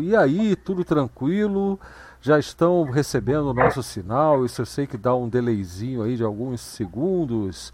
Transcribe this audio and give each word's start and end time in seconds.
E 0.00 0.14
aí, 0.14 0.54
tudo 0.54 0.84
tranquilo? 0.84 1.78
Já 2.20 2.38
estão 2.38 2.84
recebendo 2.84 3.50
o 3.50 3.52
nosso 3.52 3.82
sinal? 3.82 4.46
Isso 4.46 4.62
eu 4.62 4.66
sei 4.66 4.86
que 4.86 4.96
dá 4.96 5.12
um 5.12 5.28
delayzinho 5.28 6.02
aí 6.02 6.16
de 6.16 6.22
alguns 6.22 6.60
segundos. 6.60 7.72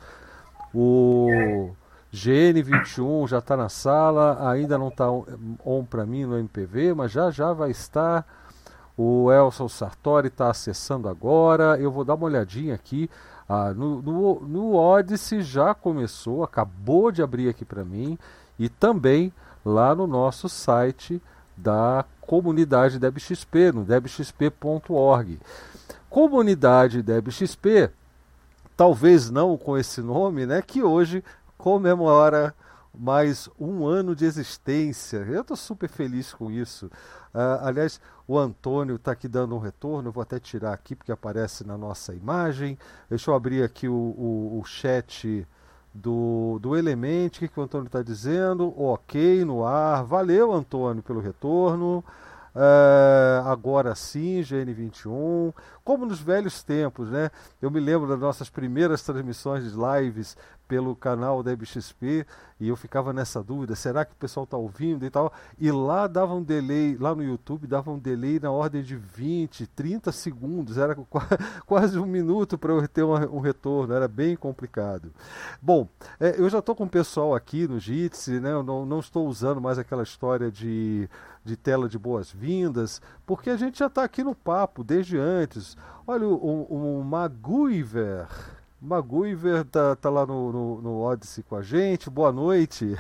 O 0.74 1.70
GN21 2.10 3.28
já 3.28 3.40
está 3.40 3.58
na 3.58 3.68
sala, 3.68 4.50
ainda 4.50 4.78
não 4.78 4.88
está 4.88 5.06
on 5.10 5.84
para 5.84 6.06
mim 6.06 6.24
no 6.24 6.38
MPV, 6.38 6.94
mas 6.94 7.12
já 7.12 7.30
já 7.30 7.52
vai 7.52 7.72
estar. 7.72 8.26
O 8.96 9.30
Elson 9.30 9.68
Sartori 9.68 10.28
está 10.28 10.50
acessando 10.50 11.10
agora. 11.10 11.78
Eu 11.78 11.92
vou 11.92 12.06
dar 12.06 12.14
uma 12.14 12.24
olhadinha 12.24 12.74
aqui. 12.74 13.10
Ah, 13.46 13.74
no, 13.74 14.00
no, 14.00 14.40
no 14.40 14.74
Odyssey 14.76 15.42
já 15.42 15.74
começou, 15.74 16.42
acabou 16.42 17.12
de 17.12 17.22
abrir 17.22 17.50
aqui 17.50 17.66
para 17.66 17.84
mim. 17.84 18.18
E 18.58 18.70
também 18.70 19.30
lá 19.62 19.94
no 19.94 20.06
nosso 20.06 20.48
site 20.48 21.20
da 21.58 22.04
comunidade 22.20 22.98
DebXP, 22.98 23.72
no 23.72 23.84
debxp.org. 23.84 25.40
Comunidade 26.08 27.02
DebXP, 27.02 27.90
talvez 28.76 29.30
não 29.30 29.56
com 29.56 29.76
esse 29.76 30.00
nome, 30.00 30.46
né, 30.46 30.62
que 30.62 30.82
hoje 30.82 31.22
comemora 31.56 32.54
mais 32.94 33.48
um 33.58 33.86
ano 33.86 34.14
de 34.14 34.24
existência. 34.24 35.18
Eu 35.18 35.42
estou 35.42 35.56
super 35.56 35.88
feliz 35.88 36.32
com 36.32 36.50
isso. 36.50 36.86
Uh, 37.34 37.62
aliás, 37.62 38.00
o 38.26 38.38
Antônio 38.38 38.96
está 38.96 39.12
aqui 39.12 39.28
dando 39.28 39.54
um 39.54 39.58
retorno. 39.58 40.08
Eu 40.08 40.12
vou 40.12 40.22
até 40.22 40.38
tirar 40.40 40.72
aqui 40.72 40.96
porque 40.96 41.12
aparece 41.12 41.66
na 41.66 41.76
nossa 41.76 42.14
imagem. 42.14 42.78
Deixa 43.08 43.30
eu 43.30 43.34
abrir 43.34 43.62
aqui 43.62 43.88
o, 43.88 43.94
o, 43.94 44.60
o 44.60 44.64
chat 44.64 45.46
do, 45.98 46.58
do 46.60 46.76
Element. 46.76 47.28
O 47.28 47.30
que, 47.40 47.48
que 47.48 47.60
o 47.60 47.62
Antônio 47.62 47.86
está 47.86 48.02
dizendo? 48.02 48.72
Ok, 48.80 49.44
no 49.44 49.64
ar. 49.64 50.04
Valeu, 50.04 50.52
Antônio, 50.52 51.02
pelo 51.02 51.20
retorno. 51.20 52.04
Uh, 52.54 53.46
agora 53.46 53.94
sim, 53.94 54.40
GN21, 54.40 55.54
como 55.84 56.04
nos 56.04 56.20
velhos 56.20 56.62
tempos, 56.62 57.08
né? 57.08 57.30
Eu 57.62 57.70
me 57.70 57.78
lembro 57.78 58.08
das 58.08 58.18
nossas 58.18 58.50
primeiras 58.50 59.02
transmissões 59.02 59.62
de 59.62 59.78
lives 59.78 60.36
pelo 60.68 60.94
canal 60.94 61.42
da 61.42 61.50
EBXP 61.50 62.26
e 62.60 62.68
eu 62.68 62.76
ficava 62.76 63.12
nessa 63.12 63.42
dúvida, 63.42 63.74
será 63.74 64.04
que 64.04 64.12
o 64.12 64.16
pessoal 64.16 64.44
está 64.44 64.56
ouvindo 64.56 65.06
e 65.06 65.10
tal? 65.10 65.32
E 65.58 65.70
lá 65.70 66.06
dava 66.06 66.34
um 66.34 66.42
delay, 66.42 66.96
lá 66.98 67.14
no 67.14 67.22
YouTube 67.22 67.66
dava 67.66 67.90
um 67.90 67.98
delay 67.98 68.40
na 68.40 68.50
ordem 68.50 68.82
de 68.82 68.96
20, 68.96 69.66
30 69.68 70.10
segundos, 70.10 70.76
era 70.76 70.96
quase 71.64 71.98
um 71.98 72.06
minuto 72.06 72.58
para 72.58 72.72
eu 72.72 72.86
ter 72.88 73.04
um, 73.04 73.14
um, 73.36 73.40
retorno, 73.40 73.94
era 73.94 74.08
bem 74.08 74.36
complicado. 74.36 75.12
Bom, 75.62 75.88
é, 76.18 76.34
eu 76.38 76.50
já 76.50 76.58
estou 76.58 76.74
com 76.74 76.84
o 76.84 76.88
pessoal 76.88 77.34
aqui 77.34 77.68
no 77.68 77.78
Jitsi, 77.78 78.40
né? 78.40 78.52
eu 78.52 78.62
não, 78.62 78.84
não 78.84 78.98
estou 78.98 79.26
usando 79.28 79.60
mais 79.60 79.78
aquela 79.78 80.02
história 80.02 80.50
de, 80.50 81.08
de 81.44 81.56
tela 81.56 81.88
de 81.88 81.98
boas-vindas, 81.98 83.00
porque 83.24 83.50
a 83.50 83.56
gente 83.56 83.78
já 83.78 83.86
está 83.86 84.02
aqui 84.02 84.24
no 84.24 84.34
papo 84.34 84.82
desde 84.82 85.16
antes. 85.16 85.76
Olha 86.06 86.26
o, 86.26 86.34
o, 86.34 87.00
o 87.00 87.04
Maguiver 87.04 88.26
Maguiver 88.80 89.64
tá, 89.64 89.96
tá 89.96 90.08
lá 90.08 90.24
no, 90.24 90.52
no, 90.52 90.82
no 90.82 91.00
Odyssey 91.00 91.42
com 91.42 91.56
a 91.56 91.62
gente. 91.62 92.08
Boa 92.08 92.30
noite. 92.30 92.94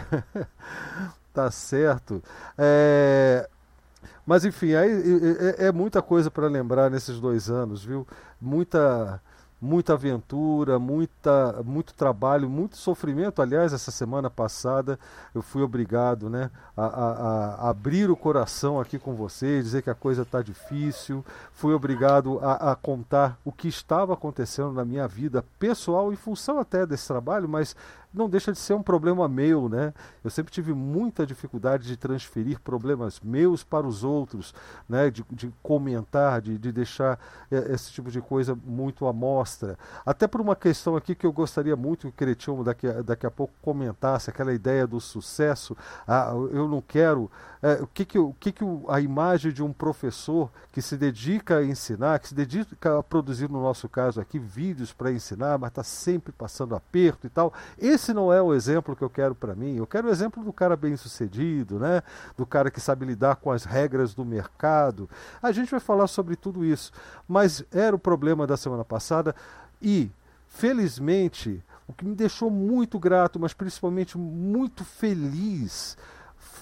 tá 1.32 1.50
certo. 1.50 2.22
É... 2.56 3.48
Mas 4.26 4.44
enfim, 4.44 4.74
aí, 4.74 4.90
é, 5.56 5.66
é 5.66 5.72
muita 5.72 6.02
coisa 6.02 6.30
para 6.30 6.48
lembrar 6.48 6.90
nesses 6.90 7.18
dois 7.18 7.48
anos, 7.48 7.82
viu? 7.82 8.06
Muita 8.40 9.20
muita 9.60 9.94
aventura, 9.94 10.78
muita, 10.78 11.62
muito 11.64 11.92
trabalho, 11.94 12.48
muito 12.48 12.76
sofrimento. 12.76 13.42
Aliás, 13.42 13.72
essa 13.72 13.90
semana 13.90 14.30
passada 14.30 14.98
eu 15.34 15.42
fui 15.42 15.62
obrigado 15.62 16.30
né, 16.30 16.50
a, 16.76 16.84
a, 16.84 17.54
a 17.66 17.70
abrir 17.70 18.10
o 18.10 18.16
coração 18.16 18.80
aqui 18.80 18.98
com 18.98 19.14
vocês, 19.14 19.64
dizer 19.64 19.82
que 19.82 19.90
a 19.90 19.94
coisa 19.94 20.22
está 20.22 20.42
difícil. 20.42 21.24
Fui 21.52 21.74
obrigado 21.74 22.38
a, 22.40 22.72
a, 22.72 22.76
contar 22.76 23.38
o 23.44 23.50
que 23.50 23.68
estava 23.68 24.14
acontecendo 24.14 24.72
na 24.72 24.84
minha 24.84 25.08
vida 25.08 25.44
pessoal, 25.58 26.12
em 26.12 26.16
função 26.16 26.58
até 26.60 26.86
desse 26.86 27.08
trabalho, 27.08 27.48
mas 27.48 27.74
não 28.12 28.28
deixa 28.28 28.52
de 28.52 28.58
ser 28.58 28.74
um 28.74 28.82
problema 28.82 29.28
meu, 29.28 29.68
né? 29.68 29.92
Eu 30.24 30.30
sempre 30.30 30.52
tive 30.52 30.72
muita 30.72 31.26
dificuldade 31.26 31.86
de 31.86 31.96
transferir 31.96 32.60
problemas 32.60 33.20
meus 33.20 33.62
para 33.62 33.86
os 33.86 34.02
outros, 34.02 34.54
né? 34.88 35.10
De, 35.10 35.24
de 35.30 35.52
comentar, 35.62 36.40
de, 36.40 36.56
de 36.56 36.72
deixar 36.72 37.18
é, 37.50 37.72
esse 37.72 37.92
tipo 37.92 38.10
de 38.10 38.20
coisa 38.20 38.58
muito 38.64 39.06
à 39.06 39.12
mostra. 39.12 39.78
Até 40.04 40.26
por 40.26 40.40
uma 40.40 40.56
questão 40.56 40.96
aqui 40.96 41.14
que 41.14 41.26
eu 41.26 41.32
gostaria 41.32 41.76
muito 41.76 42.02
que 42.02 42.08
o 42.08 42.12
Cretinho 42.12 42.64
daqui, 42.64 42.90
daqui 43.02 43.26
a 43.26 43.30
pouco 43.30 43.52
comentasse, 43.60 44.30
aquela 44.30 44.52
ideia 44.52 44.86
do 44.86 45.00
sucesso. 45.00 45.76
Ah, 46.06 46.32
eu 46.52 46.66
não 46.66 46.80
quero. 46.80 47.30
É, 47.60 47.74
o 47.82 47.86
que, 47.86 48.04
que, 48.04 48.18
o 48.18 48.34
que, 48.38 48.52
que 48.52 48.64
a 48.88 49.00
imagem 49.00 49.52
de 49.52 49.62
um 49.62 49.72
professor 49.72 50.50
que 50.72 50.80
se 50.80 50.96
dedica 50.96 51.58
a 51.58 51.64
ensinar, 51.64 52.20
que 52.20 52.28
se 52.28 52.34
dedica 52.34 52.98
a 52.98 53.02
produzir, 53.02 53.50
no 53.50 53.60
nosso 53.60 53.88
caso 53.88 54.20
aqui, 54.20 54.38
vídeos 54.38 54.92
para 54.92 55.12
ensinar, 55.12 55.58
mas 55.58 55.70
está 55.70 55.82
sempre 55.82 56.32
passando 56.32 56.74
aperto 56.74 57.26
e 57.26 57.30
tal. 57.30 57.52
Esse 57.76 57.97
esse 57.98 58.14
não 58.14 58.32
é 58.32 58.40
o 58.40 58.54
exemplo 58.54 58.94
que 58.94 59.02
eu 59.02 59.10
quero 59.10 59.34
para 59.34 59.54
mim. 59.54 59.76
Eu 59.76 59.86
quero 59.86 60.08
o 60.08 60.10
exemplo 60.10 60.42
do 60.42 60.52
cara 60.52 60.76
bem 60.76 60.96
sucedido, 60.96 61.78
né? 61.78 62.02
do 62.36 62.46
cara 62.46 62.70
que 62.70 62.80
sabe 62.80 63.04
lidar 63.04 63.36
com 63.36 63.50
as 63.50 63.64
regras 63.64 64.14
do 64.14 64.24
mercado. 64.24 65.10
A 65.42 65.50
gente 65.50 65.70
vai 65.70 65.80
falar 65.80 66.06
sobre 66.06 66.36
tudo 66.36 66.64
isso. 66.64 66.92
Mas 67.26 67.64
era 67.72 67.94
o 67.94 67.98
problema 67.98 68.46
da 68.46 68.56
semana 68.56 68.84
passada 68.84 69.34
e, 69.82 70.10
felizmente, 70.46 71.62
o 71.86 71.92
que 71.92 72.04
me 72.04 72.14
deixou 72.14 72.50
muito 72.50 72.98
grato, 72.98 73.40
mas 73.40 73.52
principalmente 73.52 74.16
muito 74.16 74.84
feliz, 74.84 75.98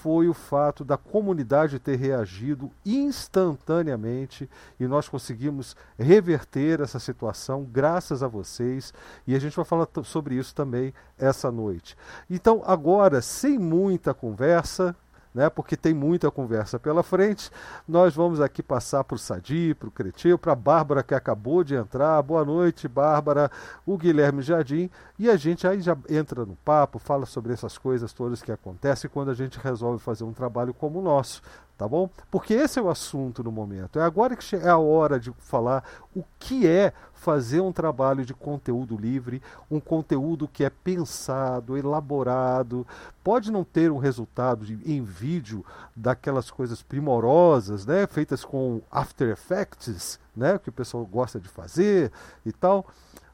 foi 0.01 0.27
o 0.27 0.33
fato 0.33 0.85
da 0.85 0.97
comunidade 0.97 1.79
ter 1.79 1.97
reagido 1.97 2.71
instantaneamente 2.85 4.49
e 4.79 4.87
nós 4.87 5.09
conseguimos 5.09 5.75
reverter 5.97 6.81
essa 6.81 6.99
situação 6.99 7.63
graças 7.63 8.21
a 8.21 8.27
vocês 8.27 8.93
e 9.25 9.35
a 9.35 9.39
gente 9.39 9.55
vai 9.55 9.65
falar 9.65 9.87
sobre 10.03 10.35
isso 10.35 10.53
também 10.53 10.93
essa 11.17 11.51
noite. 11.51 11.97
Então, 12.29 12.61
agora, 12.65 13.21
sem 13.21 13.57
muita 13.57 14.13
conversa, 14.13 14.95
né, 15.37 15.51
porque 15.51 15.77
tem 15.77 15.93
muita 15.93 16.31
conversa 16.31 16.79
pela 16.79 17.03
frente. 17.03 17.51
Nós 17.87 18.15
vamos 18.15 18.41
aqui 18.41 18.63
passar 18.63 19.03
para 19.03 19.13
o 19.13 19.19
Sadi, 19.19 19.75
para 19.75 19.87
o 19.87 19.91
Cretil, 19.91 20.35
para 20.35 20.53
a 20.53 20.55
Bárbara 20.55 21.03
que 21.03 21.13
acabou 21.13 21.63
de 21.63 21.75
entrar. 21.75 22.19
Boa 22.23 22.43
noite, 22.43 22.87
Bárbara, 22.87 23.51
o 23.85 23.99
Guilherme 23.99 24.41
Jardim. 24.41 24.89
E 25.19 25.29
a 25.29 25.37
gente 25.37 25.67
aí 25.67 25.79
já 25.79 25.95
entra 26.09 26.43
no 26.43 26.55
papo, 26.55 26.97
fala 26.97 27.27
sobre 27.27 27.53
essas 27.53 27.77
coisas 27.77 28.11
todas 28.13 28.41
que 28.41 28.51
acontecem 28.51 29.11
quando 29.13 29.29
a 29.29 29.35
gente 29.35 29.59
resolve 29.59 30.03
fazer 30.03 30.23
um 30.23 30.33
trabalho 30.33 30.73
como 30.73 30.97
o 30.97 31.03
nosso 31.03 31.39
tá 31.77 31.87
bom? 31.87 32.09
Porque 32.31 32.53
esse 32.53 32.79
é 32.79 32.81
o 32.81 32.89
assunto 32.89 33.43
no 33.43 33.51
momento. 33.51 33.99
É 33.99 34.03
agora 34.03 34.35
que 34.35 34.55
é 34.55 34.67
a 34.67 34.77
hora 34.77 35.19
de 35.19 35.31
falar 35.37 35.83
o 36.15 36.23
que 36.39 36.65
é 36.65 36.91
fazer 37.13 37.61
um 37.61 37.71
trabalho 37.71 38.25
de 38.25 38.33
conteúdo 38.33 38.97
livre, 38.97 39.41
um 39.69 39.79
conteúdo 39.79 40.47
que 40.47 40.63
é 40.63 40.69
pensado, 40.69 41.77
elaborado, 41.77 42.85
pode 43.23 43.51
não 43.51 43.63
ter 43.63 43.91
um 43.91 43.97
resultado 43.97 44.65
de, 44.65 44.79
em 44.91 45.03
vídeo 45.03 45.63
daquelas 45.95 46.49
coisas 46.49 46.81
primorosas, 46.81 47.85
né, 47.85 48.07
feitas 48.07 48.43
com 48.43 48.81
After 48.89 49.29
Effects, 49.29 50.19
né, 50.35 50.57
que 50.57 50.69
o 50.69 50.73
pessoal 50.73 51.05
gosta 51.05 51.39
de 51.39 51.47
fazer 51.47 52.11
e 52.45 52.51
tal, 52.51 52.85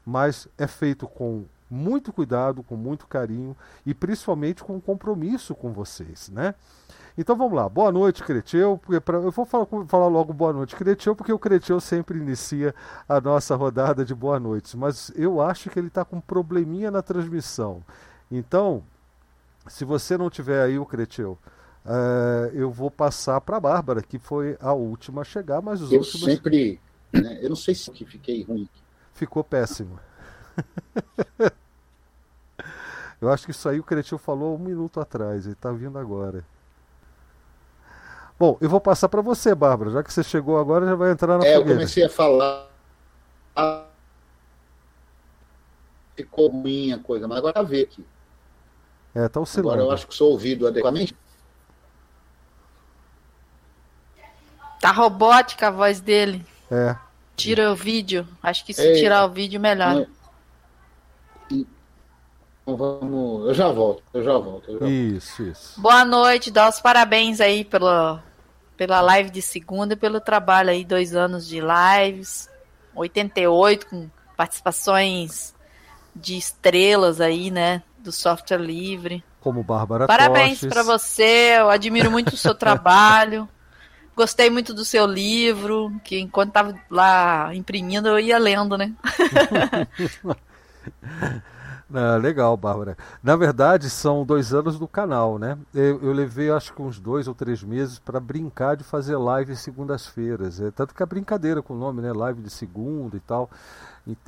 mas 0.04 0.48
é 0.58 0.66
feito 0.66 1.06
com 1.06 1.44
muito 1.70 2.12
cuidado, 2.12 2.62
com 2.62 2.76
muito 2.76 3.06
carinho 3.06 3.56
e 3.84 3.94
principalmente 3.94 4.62
com 4.62 4.80
compromisso 4.80 5.54
com 5.54 5.72
vocês, 5.72 6.28
né? 6.28 6.54
Então 7.16 7.36
vamos 7.36 7.54
lá. 7.54 7.68
Boa 7.68 7.92
noite, 7.92 8.24
Creteu. 8.24 8.80
Eu 8.88 9.30
vou 9.30 9.44
falar, 9.44 9.66
falar, 9.86 10.08
logo 10.08 10.32
boa 10.32 10.52
noite, 10.52 10.74
Creteu, 10.74 11.14
porque 11.14 11.32
o 11.32 11.38
Creteu 11.38 11.80
sempre 11.80 12.18
inicia 12.18 12.74
a 13.08 13.20
nossa 13.20 13.54
rodada 13.54 14.04
de 14.04 14.12
boa 14.12 14.40
noite. 14.40 14.76
Mas 14.76 15.12
eu 15.14 15.40
acho 15.40 15.70
que 15.70 15.78
ele 15.78 15.86
está 15.86 16.04
com 16.04 16.16
um 16.16 16.20
probleminha 16.20 16.90
na 16.90 17.02
transmissão. 17.02 17.82
Então, 18.30 18.82
se 19.68 19.84
você 19.84 20.18
não 20.18 20.28
tiver 20.28 20.60
aí 20.60 20.76
o 20.76 20.84
Creteu, 20.84 21.38
uh, 21.84 22.50
eu 22.52 22.68
vou 22.70 22.90
passar 22.90 23.40
para 23.40 23.58
a 23.58 23.60
Bárbara, 23.60 24.02
que 24.02 24.18
foi 24.18 24.56
a 24.60 24.72
última 24.72 25.22
a 25.22 25.24
chegar, 25.24 25.62
mas 25.62 25.80
os 25.80 25.92
eu 25.92 26.00
últimos. 26.00 26.24
sempre. 26.24 26.80
Né, 27.12 27.38
eu 27.40 27.48
não 27.48 27.56
sei 27.56 27.76
se 27.76 27.88
que 27.92 28.04
fiquei 28.04 28.42
ruim. 28.42 28.68
Ficou 29.12 29.44
péssimo. 29.44 30.00
eu 33.20 33.30
acho 33.30 33.44
que 33.44 33.52
isso 33.52 33.68
aí 33.68 33.78
o 33.78 33.84
Cretil 33.84 34.18
falou 34.18 34.56
um 34.56 34.58
minuto 34.58 34.98
atrás, 34.98 35.44
ele 35.44 35.52
está 35.52 35.70
vindo 35.70 35.96
agora. 35.96 36.44
Bom, 38.38 38.58
eu 38.60 38.68
vou 38.68 38.80
passar 38.80 39.08
para 39.08 39.22
você, 39.22 39.54
Bárbara. 39.54 39.90
Já 39.90 40.02
que 40.02 40.12
você 40.12 40.22
chegou 40.22 40.58
agora, 40.58 40.86
já 40.86 40.94
vai 40.94 41.12
entrar 41.12 41.38
na 41.38 41.44
É, 41.46 41.54
fogueira. 41.54 41.70
eu 41.70 41.74
comecei 41.76 42.04
a 42.04 42.08
falar. 42.10 42.68
Ficou 46.16 46.48
ruim 46.48 46.92
a 46.92 46.98
coisa, 46.98 47.26
mas 47.26 47.38
agora 47.38 47.62
ver 47.62 47.84
aqui. 47.84 48.04
É, 49.14 49.28
tá 49.28 49.40
oscilando. 49.40 49.70
Agora 49.70 49.82
eu 49.88 49.90
acho 49.92 50.06
que 50.06 50.14
sou 50.14 50.32
ouvido 50.32 50.66
adequadamente. 50.66 51.16
Tá 54.80 54.90
robótica 54.90 55.68
a 55.68 55.70
voz 55.70 56.00
dele. 56.00 56.44
É. 56.70 56.96
Tira 57.36 57.70
o 57.70 57.74
vídeo. 57.76 58.26
Acho 58.42 58.64
que 58.64 58.74
se 58.74 58.82
Ei, 58.82 59.00
tirar 59.00 59.24
o 59.24 59.30
vídeo, 59.30 59.60
melhor. 59.60 60.06
Então 62.64 62.76
vamos. 62.78 63.46
Eu 63.46 63.54
já 63.54 63.70
volto, 63.70 64.02
eu 64.14 64.24
já 64.24 64.38
volto. 64.38 64.70
Eu 64.70 64.80
já 64.80 64.86
isso, 64.88 65.42
volto. 65.42 65.52
isso. 65.52 65.80
Boa 65.80 66.04
noite, 66.04 66.50
dá 66.50 66.66
os 66.66 66.80
parabéns 66.80 67.38
aí 67.38 67.62
pelo, 67.62 68.18
pela 68.74 69.02
live 69.02 69.28
de 69.28 69.42
segunda 69.42 69.92
e 69.92 69.96
pelo 69.96 70.18
trabalho 70.18 70.70
aí, 70.70 70.82
dois 70.82 71.14
anos 71.14 71.46
de 71.46 71.60
lives, 71.60 72.48
88 72.94 73.86
com 73.86 74.08
participações 74.34 75.54
de 76.16 76.38
estrelas 76.38 77.20
aí, 77.20 77.50
né, 77.50 77.82
do 77.98 78.10
software 78.10 78.56
livre. 78.58 79.22
Como 79.40 79.62
Bárbara 79.62 80.06
Parabéns 80.06 80.60
para 80.60 80.82
você, 80.82 81.56
eu 81.58 81.68
admiro 81.68 82.10
muito 82.10 82.32
o 82.32 82.36
seu 82.36 82.54
trabalho. 82.54 83.46
Gostei 84.16 84.48
muito 84.48 84.72
do 84.72 84.86
seu 84.86 85.06
livro, 85.06 85.92
que 86.02 86.18
enquanto 86.18 86.48
estava 86.48 86.74
lá 86.88 87.54
imprimindo, 87.54 88.08
eu 88.08 88.18
ia 88.18 88.38
lendo, 88.38 88.78
né? 88.78 88.94
Ah, 91.96 92.16
legal, 92.16 92.56
Bárbara. 92.56 92.96
Na 93.22 93.36
verdade, 93.36 93.88
são 93.88 94.26
dois 94.26 94.52
anos 94.52 94.80
do 94.80 94.88
canal, 94.88 95.38
né? 95.38 95.56
Eu, 95.72 96.02
eu 96.02 96.12
levei 96.12 96.50
acho 96.50 96.72
que 96.74 96.82
uns 96.82 96.98
dois 96.98 97.28
ou 97.28 97.34
três 97.36 97.62
meses 97.62 98.00
para 98.00 98.18
brincar 98.18 98.76
de 98.76 98.82
fazer 98.82 99.16
live 99.16 99.54
segundas-feiras. 99.54 100.60
É, 100.60 100.72
tanto 100.72 100.92
que 100.92 101.02
a 101.04 101.06
brincadeira 101.06 101.62
com 101.62 101.74
o 101.74 101.78
nome, 101.78 102.02
né? 102.02 102.12
Live 102.12 102.42
de 102.42 102.50
segunda 102.50 103.16
e 103.16 103.20
tal. 103.20 103.48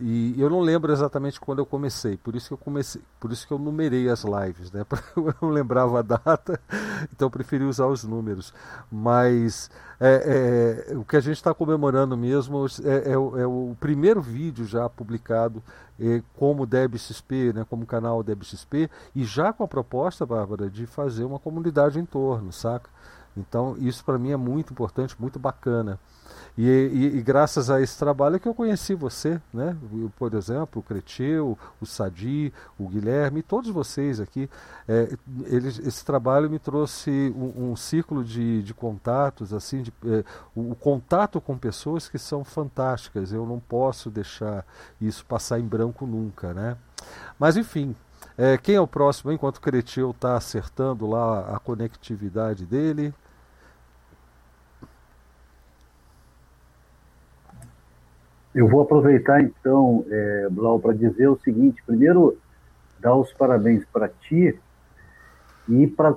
E, 0.01 0.35
eu 0.39 0.49
não 0.49 0.61
lembro 0.61 0.91
exatamente 0.91 1.39
quando 1.39 1.59
eu 1.59 1.67
comecei, 1.67 2.17
por 2.17 2.35
isso 2.35 2.49
que 2.49 2.55
eu 2.55 2.59
comecei, 2.59 3.03
por 3.21 3.31
isso 3.31 3.47
que 3.47 3.53
eu 3.53 3.59
numerei 3.59 4.09
as 4.09 4.25
lives, 4.25 4.73
né? 4.73 4.87
Eu 5.15 5.35
não 5.43 5.51
lembrava 5.51 5.99
a 5.99 6.03
data, 6.03 6.59
então 7.13 7.27
eu 7.27 7.31
preferi 7.31 7.65
usar 7.65 7.87
os 7.87 8.03
números. 8.03 8.55
Mas 8.91 9.71
é, 10.01 10.87
é, 10.91 10.97
o 10.97 11.05
que 11.05 11.17
a 11.17 11.21
gente 11.21 11.37
está 11.37 11.53
comemorando 11.53 12.17
mesmo 12.17 12.65
é, 12.85 13.13
é, 13.13 13.19
o, 13.19 13.39
é, 13.39 13.47
o, 13.47 13.77
primeiro 13.79 14.23
vídeo 14.23 14.65
já 14.65 14.89
publicado 14.89 15.63
é, 16.01 16.23
como 16.37 16.65
DebXP, 16.65 17.53
né? 17.55 17.67
Como 17.69 17.85
canal 17.85 18.23
DebXP 18.23 18.91
e 19.15 19.25
já 19.25 19.53
com 19.53 19.63
a 19.63 19.69
proposta, 19.69 20.25
Bárbara, 20.25 20.71
de 20.71 20.87
fazer 20.87 21.25
uma 21.25 21.39
comunidade 21.39 21.99
em 21.99 22.05
torno, 22.07 22.51
saca? 22.51 22.89
Então 23.37 23.77
isso 23.79 24.03
para 24.05 24.19
mim 24.19 24.31
é 24.31 24.37
muito 24.37 24.73
importante, 24.73 25.15
muito 25.21 25.39
bacana. 25.39 25.99
E, 26.59 26.63
e, 26.65 27.19
e, 27.19 27.23
graças 27.23 27.69
a 27.69 27.83
esse 27.83 27.99
trabalho 27.99 28.37
é 28.37 28.39
que 28.39 28.49
eu 28.49 28.55
conheci 28.55 28.95
você, 28.95 29.39
né? 29.53 29.77
por 30.17 30.33
exemplo, 30.33 30.81
o 30.81 30.83
Cretil, 30.83 31.59
o 31.79 31.85
Sadi, 31.85 32.51
o 32.79 32.89
Guilherme, 32.89 33.43
todos 33.43 33.69
vocês 33.69 34.21
aqui. 34.21 34.49
É, 34.89 35.15
eles, 35.45 35.79
esse 35.79 36.03
trabalho 36.03 36.49
me 36.49 36.59
trouxe 36.59 37.11
um, 37.37 37.73
um 37.73 37.77
círculo 37.77 38.25
de, 38.25 38.63
de, 38.63 38.73
contatos, 38.73 39.53
assim, 39.53 39.83
de, 39.83 39.93
é, 40.07 40.25
o, 40.55 40.73
o, 40.73 40.75
contato 40.75 41.43
com 41.43 41.59
pessoas 41.59 42.09
que 42.09 42.19
são 42.19 42.43
fantásticas. 42.43 43.33
Eu 43.33 43.45
não 43.45 43.61
posso 43.61 44.11
deixar 44.11 44.65
isso 44.99 45.27
passar 45.27 45.61
em 45.61 45.65
branco 45.65 46.07
nunca, 46.07 46.55
né? 46.55 46.79
Mas 47.39 47.59
enfim, 47.59 47.95
é, 48.39 48.57
quem 48.57 48.77
é 48.77 48.81
o 48.81 48.87
próximo? 48.87 49.31
Enquanto 49.31 49.57
o 49.57 49.61
Cretil 49.61 50.11
está 50.11 50.37
acertando 50.37 51.07
lá 51.07 51.55
a 51.55 51.59
conectividade 51.59 52.65
dele. 52.65 53.15
Eu 58.57 58.67
vou 58.67 58.81
aproveitar 58.81 59.43
então, 59.43 60.03
é, 60.09 60.49
Blau, 60.51 60.81
para 60.81 60.95
dizer 60.95 61.29
o 61.29 61.39
seguinte: 61.41 61.83
primeiro, 61.85 62.39
dar 62.99 63.15
os 63.15 63.31
parabéns 63.35 63.85
para 63.85 64.09
ti 64.09 64.59
e 65.69 65.87
para 65.87 66.17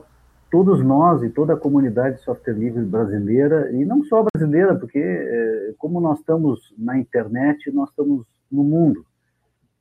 todos 0.50 0.82
nós 0.82 1.22
e 1.22 1.30
toda 1.30 1.54
a 1.54 1.58
comunidade 1.58 2.16
de 2.16 2.24
software 2.24 2.54
livre 2.54 2.86
brasileira, 2.86 3.70
e 3.74 3.84
não 3.84 4.06
só 4.06 4.24
brasileira, 4.24 4.74
porque 4.74 5.00
é, 5.00 5.74
como 5.78 6.00
nós 6.00 6.20
estamos 6.20 6.74
na 6.78 6.98
internet, 6.98 7.70
nós 7.74 7.90
estamos 7.90 8.26
no 8.50 8.64
mundo. 8.64 9.06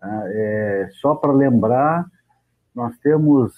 Tá? 0.00 0.22
É, 0.26 0.88
só 0.94 1.14
para 1.14 1.32
lembrar, 1.32 2.06
nós 2.75 2.99
temos 2.99 3.52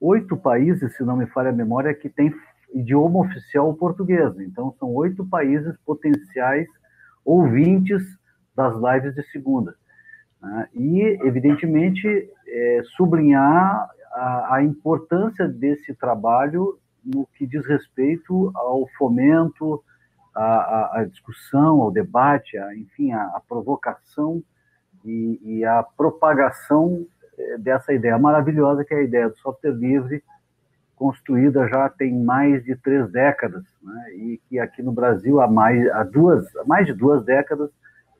oito 0.00 0.36
países, 0.36 0.96
se 0.96 1.04
não 1.04 1.16
me 1.16 1.26
falha 1.26 1.50
a 1.50 1.52
memória, 1.52 1.94
que 1.94 2.08
tem 2.08 2.34
idioma 2.74 3.20
oficial 3.20 3.72
português. 3.74 4.36
Então, 4.40 4.74
são 4.80 4.92
oito 4.92 5.24
países 5.24 5.76
potenciais 5.86 6.66
ouvintes 7.24 8.02
das 8.54 8.74
lives 8.76 9.14
de 9.14 9.22
segunda. 9.30 9.74
Né? 10.40 10.68
E, 10.74 11.18
evidentemente, 11.22 12.08
é, 12.46 12.82
sublinhar 12.96 13.90
a, 14.12 14.56
a, 14.56 14.62
importância 14.62 15.48
desse 15.48 15.94
trabalho 15.94 16.78
no 17.04 17.26
que 17.34 17.46
diz 17.46 17.66
respeito 17.66 18.52
ao 18.54 18.86
fomento, 18.96 19.82
à, 20.34 21.04
discussão, 21.08 21.80
ao 21.80 21.90
debate, 21.90 22.56
enfim, 22.76 23.12
à, 23.12 23.40
provocação 23.48 24.42
e, 25.04 25.40
e 25.42 25.64
à 25.64 25.82
propagação 25.82 27.06
é, 27.38 27.58
dessa 27.58 27.92
ideia 27.92 28.18
maravilhosa 28.18 28.84
que 28.84 28.94
é 28.94 28.98
a 28.98 29.02
ideia 29.02 29.28
do 29.28 29.36
software 29.38 29.72
livre, 29.72 30.22
construída 31.04 31.68
já 31.68 31.86
tem 31.90 32.18
mais 32.18 32.64
de 32.64 32.74
três 32.76 33.12
décadas, 33.12 33.62
né? 33.82 34.14
e 34.14 34.40
que 34.48 34.58
aqui 34.58 34.82
no 34.82 34.90
Brasil 34.90 35.38
há 35.38 35.46
mais, 35.46 35.86
há 35.90 36.02
duas, 36.02 36.56
há 36.56 36.64
mais 36.64 36.86
de 36.86 36.94
duas 36.94 37.22
décadas, 37.26 37.68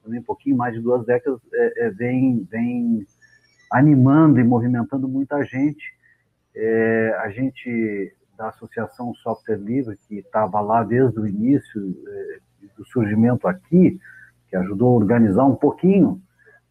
também 0.02 0.20
um 0.20 0.22
pouquinho 0.22 0.54
mais 0.54 0.74
de 0.74 0.82
duas 0.82 1.02
décadas, 1.06 1.40
é, 1.54 1.86
é, 1.86 1.90
vem, 1.90 2.46
vem 2.50 3.06
animando 3.72 4.38
e 4.38 4.44
movimentando 4.44 5.08
muita 5.08 5.42
gente. 5.44 5.82
É, 6.54 7.16
a 7.20 7.30
gente 7.30 8.14
da 8.36 8.50
Associação 8.50 9.14
Software 9.14 9.56
Livre, 9.56 9.96
que 10.06 10.18
estava 10.18 10.60
lá 10.60 10.84
desde 10.84 11.18
o 11.18 11.26
início 11.26 11.96
é, 12.06 12.38
do 12.76 12.84
surgimento 12.84 13.48
aqui, 13.48 13.98
que 14.50 14.56
ajudou 14.56 14.92
a 14.92 15.00
organizar 15.00 15.46
um 15.46 15.56
pouquinho, 15.56 16.20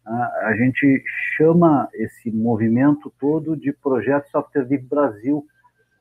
a 0.06 0.54
gente 0.54 1.02
chama 1.34 1.88
esse 1.94 2.30
movimento 2.30 3.12
todo 3.18 3.56
de 3.56 3.72
Projeto 3.72 4.28
Software 4.28 4.64
Livre 4.64 4.86
Brasil, 4.86 5.44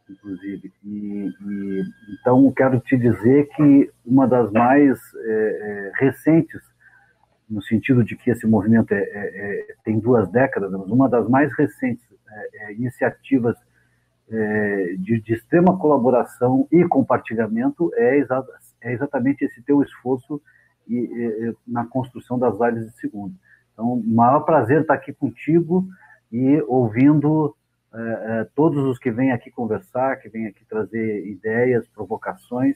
inclusive. 0.10 0.72
E, 0.84 1.34
e, 1.42 1.84
então, 2.20 2.52
quero 2.52 2.80
te 2.80 2.98
dizer 2.98 3.48
que 3.56 3.92
uma 4.06 4.28
das 4.28 4.52
mais 4.52 5.00
é, 5.16 5.32
é, 5.32 5.92
recentes, 5.96 6.62
no 7.50 7.62
sentido 7.62 8.04
de 8.04 8.16
que 8.16 8.32
esse 8.32 8.48
movimento 8.48 8.94
é, 8.94 9.00
é, 9.00 9.04
é 9.04 9.76
tem 9.84 10.00
duas 10.00 10.30
décadas, 10.30 10.72
mas 10.72 10.90
uma 10.90 11.10
das 11.10 11.28
mais 11.30 11.52
recentes 11.54 12.06
é, 12.30 12.74
iniciativas 12.74 13.56
de, 15.00 15.20
de, 15.20 15.34
extrema 15.34 15.78
colaboração 15.78 16.68
e 16.72 16.84
compartilhamento 16.88 17.92
é, 17.94 18.18
exa 18.18 18.44
exatamente 18.82 19.46
esse 19.46 19.62
teu 19.62 19.84
esforço 19.84 20.42
e, 20.88 21.54
na 21.68 21.86
construção 21.86 22.40
das 22.40 22.58
lives 22.60 22.86
de 22.86 23.00
segunda. 23.00 23.36
Então, 23.74 24.02
maior 24.06 24.40
prazer 24.40 24.82
estar 24.82 24.96
aqui 24.96 25.14
contigo 25.14 25.88
e 26.32 26.64
ouvindo 26.68 27.56
é, 27.94 28.42
é, 28.42 28.48
todos 28.56 28.84
os 28.86 28.98
que 28.98 29.12
vêm 29.12 29.32
aqui 29.32 29.52
conversar, 29.52 30.18
que 30.18 30.28
vêm 30.28 30.48
aqui 30.48 30.66
trazer 30.66 31.28
ideias, 31.28 31.88
provocações 31.88 32.76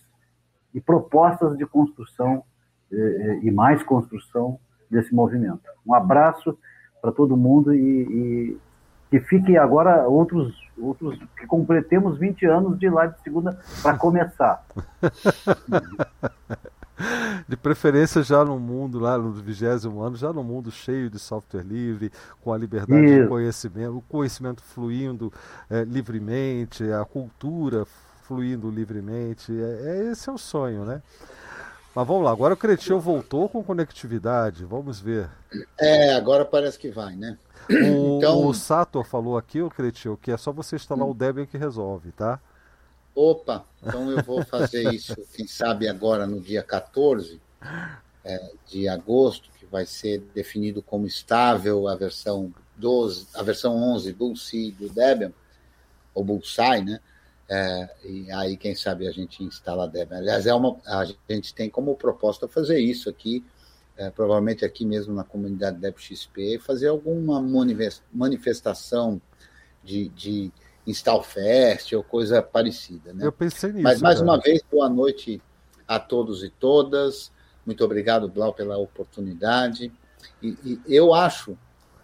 e 0.73 0.79
propostas 0.79 1.57
de 1.57 1.65
construção 1.65 2.43
é, 2.91 2.95
é, 2.95 3.39
e 3.41 3.49
mais 3.49 3.81
construção 3.81 4.59
desse 4.89 5.13
movimento. 5.13 5.63
Um 5.85 5.93
abraço 5.93 6.57
para 7.01 7.11
todo 7.11 7.35
mundo 7.35 7.73
e, 7.73 7.79
e 7.79 8.57
que 9.09 9.19
fiquem 9.21 9.57
agora 9.57 10.07
outros, 10.07 10.55
outros 10.77 11.17
que 11.37 11.47
completemos 11.47 12.19
20 12.19 12.45
anos 12.45 12.79
de 12.79 12.89
lá 12.89 13.07
de 13.07 13.19
segunda 13.21 13.59
para 13.81 13.97
começar. 13.97 14.63
de 17.47 17.55
preferência 17.55 18.23
já 18.23 18.43
no 18.43 18.59
mundo, 18.59 18.99
lá 18.99 19.17
no 19.17 19.31
vigésimo 19.31 20.01
ano, 20.01 20.15
já 20.15 20.33
no 20.33 20.43
mundo 20.43 20.71
cheio 20.71 21.09
de 21.09 21.19
software 21.19 21.63
livre, 21.63 22.11
com 22.41 22.51
a 22.51 22.57
liberdade 22.57 23.05
Isso. 23.05 23.23
de 23.23 23.27
conhecimento, 23.27 23.97
o 23.97 24.01
conhecimento 24.01 24.61
fluindo 24.61 25.31
é, 25.69 25.83
livremente, 25.83 26.83
a 26.91 27.05
cultura 27.05 27.85
fluindo 28.23 28.69
livremente. 28.69 29.51
É, 29.51 30.07
é, 30.07 30.11
esse 30.11 30.29
é 30.29 30.33
o 30.33 30.37
sonho, 30.37 30.83
né? 30.83 31.01
Mas 31.95 32.07
vamos 32.07 32.23
lá, 32.23 32.31
agora 32.31 32.53
o 32.53 32.57
Cretil 32.57 32.99
voltou 32.99 33.49
com 33.49 33.63
conectividade, 33.63 34.63
vamos 34.65 34.99
ver. 34.99 35.29
É, 35.79 36.13
agora 36.13 36.45
parece 36.45 36.77
que 36.77 36.91
vai, 36.91 37.15
né? 37.15 37.37
O, 37.69 38.17
então... 38.17 38.45
o 38.45 38.53
Sator 38.53 39.03
falou 39.03 39.35
aqui, 39.35 39.61
o 39.61 39.69
Cretil, 39.69 40.17
que 40.21 40.31
é 40.31 40.37
só 40.37 40.51
você 40.51 40.75
instalar 40.75 41.07
hum. 41.07 41.11
o 41.11 41.13
Debian 41.13 41.45
que 41.45 41.57
resolve, 41.57 42.11
tá? 42.11 42.39
Opa, 43.19 43.65
então 43.81 44.11
eu 44.11 44.21
vou 44.21 44.45
fazer 44.45 44.93
isso, 44.93 45.15
quem 45.33 45.47
sabe 45.47 45.87
agora 45.87 46.27
no 46.27 46.39
dia 46.39 46.61
14 46.61 47.41
é, 48.23 48.51
de 48.67 48.87
agosto, 48.87 49.49
que 49.57 49.65
vai 49.65 49.87
ser 49.87 50.19
definido 50.35 50.83
como 50.83 51.07
estável 51.07 51.87
a 51.87 51.95
versão 51.95 52.53
12, 52.75 53.29
a 53.33 53.41
versão 53.41 53.75
11 53.75 54.13
Bullseye 54.13 54.71
do 54.71 54.87
Debian, 54.87 55.33
ou 56.13 56.23
Bullseye, 56.23 56.85
né? 56.85 56.99
É, 57.49 57.89
e 58.05 58.31
aí, 58.33 58.55
quem 58.55 58.75
sabe, 58.75 59.07
a 59.07 59.11
gente 59.11 59.43
instala 59.43 59.87
Debian. 59.87 60.19
Aliás, 60.19 60.45
é 60.45 60.53
uma, 60.53 60.77
a 60.85 61.03
gente 61.27 61.55
tem 61.55 61.71
como 61.71 61.95
proposta 61.95 62.47
fazer 62.47 62.79
isso 62.79 63.09
aqui, 63.09 63.43
é, 63.97 64.11
provavelmente 64.11 64.63
aqui 64.63 64.85
mesmo 64.85 65.15
na 65.15 65.23
comunidade 65.23 65.79
DebXP, 65.79 66.59
fazer 66.59 66.89
alguma 66.89 67.41
manifestação 68.13 69.19
de, 69.83 70.09
de 70.09 70.51
Instalfest 70.87 71.93
ou 71.93 72.01
coisa 72.01 72.41
parecida. 72.41 73.13
Né? 73.13 73.25
Eu 73.25 73.31
pensei 73.31 73.71
nisso. 73.71 73.83
Mas, 73.83 74.01
mais 74.01 74.19
cara. 74.19 74.31
uma 74.31 74.39
vez, 74.39 74.63
boa 74.71 74.89
noite 74.89 75.41
a 75.85 75.99
todos 75.99 76.43
e 76.43 76.49
todas. 76.49 77.31
Muito 77.65 77.83
obrigado, 77.83 78.29
Blau, 78.29 78.53
pela 78.53 78.77
oportunidade. 78.77 79.91
E, 80.41 80.57
e, 80.63 80.81
eu 80.87 81.13
acho 81.13 81.57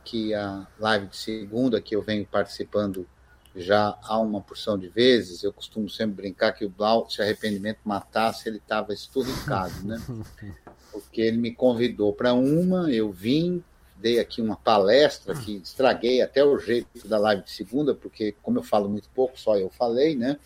que 0.03 0.33
a 0.33 0.67
live 0.77 1.07
de 1.07 1.15
segunda, 1.15 1.79
que 1.79 1.95
eu 1.95 2.01
venho 2.01 2.25
participando 2.25 3.07
já 3.55 3.97
há 4.03 4.19
uma 4.19 4.41
porção 4.41 4.77
de 4.77 4.89
vezes. 4.89 5.43
Eu 5.43 5.53
costumo 5.53 5.89
sempre 5.89 6.15
brincar 6.15 6.51
que 6.51 6.65
o 6.65 6.69
Blau, 6.69 7.09
se 7.09 7.21
arrependimento 7.21 7.79
matasse, 7.85 8.49
ele 8.49 8.57
estava 8.57 8.93
esturricado, 8.93 9.73
né? 9.85 10.01
Porque 10.91 11.21
ele 11.21 11.37
me 11.37 11.53
convidou 11.53 12.13
para 12.13 12.33
uma, 12.33 12.91
eu 12.91 13.11
vim, 13.11 13.63
dei 14.03 14.19
aqui 14.19 14.41
uma 14.41 14.57
palestra 14.57 15.33
que 15.33 15.55
estraguei 15.63 16.22
até 16.22 16.43
o 16.43 16.60
jeito 16.60 17.07
da 17.07 17.17
live 17.17 17.41
de 17.43 17.51
segunda, 17.51 17.95
porque 17.95 18.36
como 18.43 18.60
eu 18.60 18.63
falo 18.63 18.89
muito 18.89 19.10
pouco, 19.15 19.39
só 19.39 19.57
eu 19.57 19.69
falei, 19.69 20.13
né? 20.13 20.38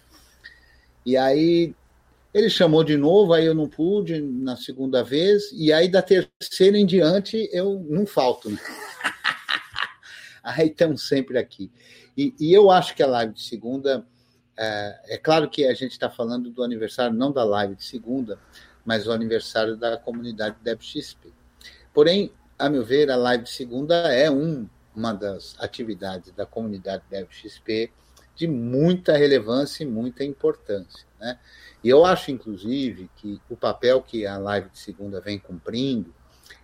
E 1.04 1.18
aí 1.18 1.74
ele 2.32 2.52
chamou 2.52 2.84
de 2.84 2.96
novo, 2.96 3.34
aí 3.34 3.48
eu 3.48 3.56
não 3.56 3.68
pude 3.68 4.22
na 4.22 4.56
segunda 4.56 5.04
vez, 5.04 5.52
e 5.52 5.74
aí 5.74 5.90
da 5.90 6.04
terceira 6.04 6.78
em 6.78 6.86
diante 6.86 7.50
eu 7.52 7.84
não 7.90 8.06
falto. 8.06 8.48
Né? 8.48 8.60
aí 10.44 10.68
estamos 10.68 11.08
sempre 11.08 11.40
aqui. 11.40 11.72
E, 12.16 12.36
e, 12.40 12.54
eu 12.54 12.70
acho 12.70 12.96
que 12.96 13.02
a 13.02 13.08
live 13.08 13.34
de 13.34 13.42
segunda, 13.42 14.06
é, 14.56 15.16
é 15.16 15.18
claro 15.18 15.50
que 15.50 15.66
a 15.66 15.74
gente 15.74 15.94
está 15.94 16.12
falando 16.12 16.52
do 16.52 16.64
aniversário, 16.64 17.18
não 17.18 17.32
da 17.32 17.44
live 17.44 17.74
de 17.74 17.84
segunda, 17.84 18.40
mas 18.86 19.08
o 19.08 19.12
aniversário 19.12 19.76
da 19.76 19.98
comunidade 19.98 20.58
DebXP. 20.62 21.34
Porém, 21.92 22.32
a 22.58 22.70
meu 22.70 22.84
ver, 22.84 23.12
a 23.12 23.16
live 23.16 23.44
de 23.44 23.52
segunda 23.52 23.96
é 24.12 24.30
um, 24.32 24.68
uma 24.96 25.14
das 25.14 25.56
atividades 25.60 26.32
da 26.32 26.46
comunidade 26.46 27.04
DevXP 27.10 27.92
de 28.36 28.48
muita 28.48 29.18
relevância 29.18 29.84
e 29.84 29.88
muita 29.88 30.24
importância. 30.24 31.06
Né? 31.20 31.40
E 31.84 31.90
eu 31.90 32.06
acho, 32.06 32.32
inclusive, 32.32 33.10
que 33.18 33.40
o 33.50 33.56
papel 33.56 34.02
que 34.02 34.26
a 34.26 34.38
live 34.38 34.70
de 34.70 34.80
segunda 34.80 35.22
vem 35.22 35.38
cumprindo, 35.40 36.14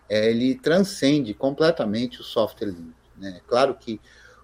é, 0.09 0.29
ele 0.29 0.55
transcende 0.55 1.33
completamente 1.33 2.21
o 2.21 2.23
software 2.23 2.67
livre. 2.67 2.95
Né? 3.17 3.41
Claro 3.47 3.75
que 3.75 3.99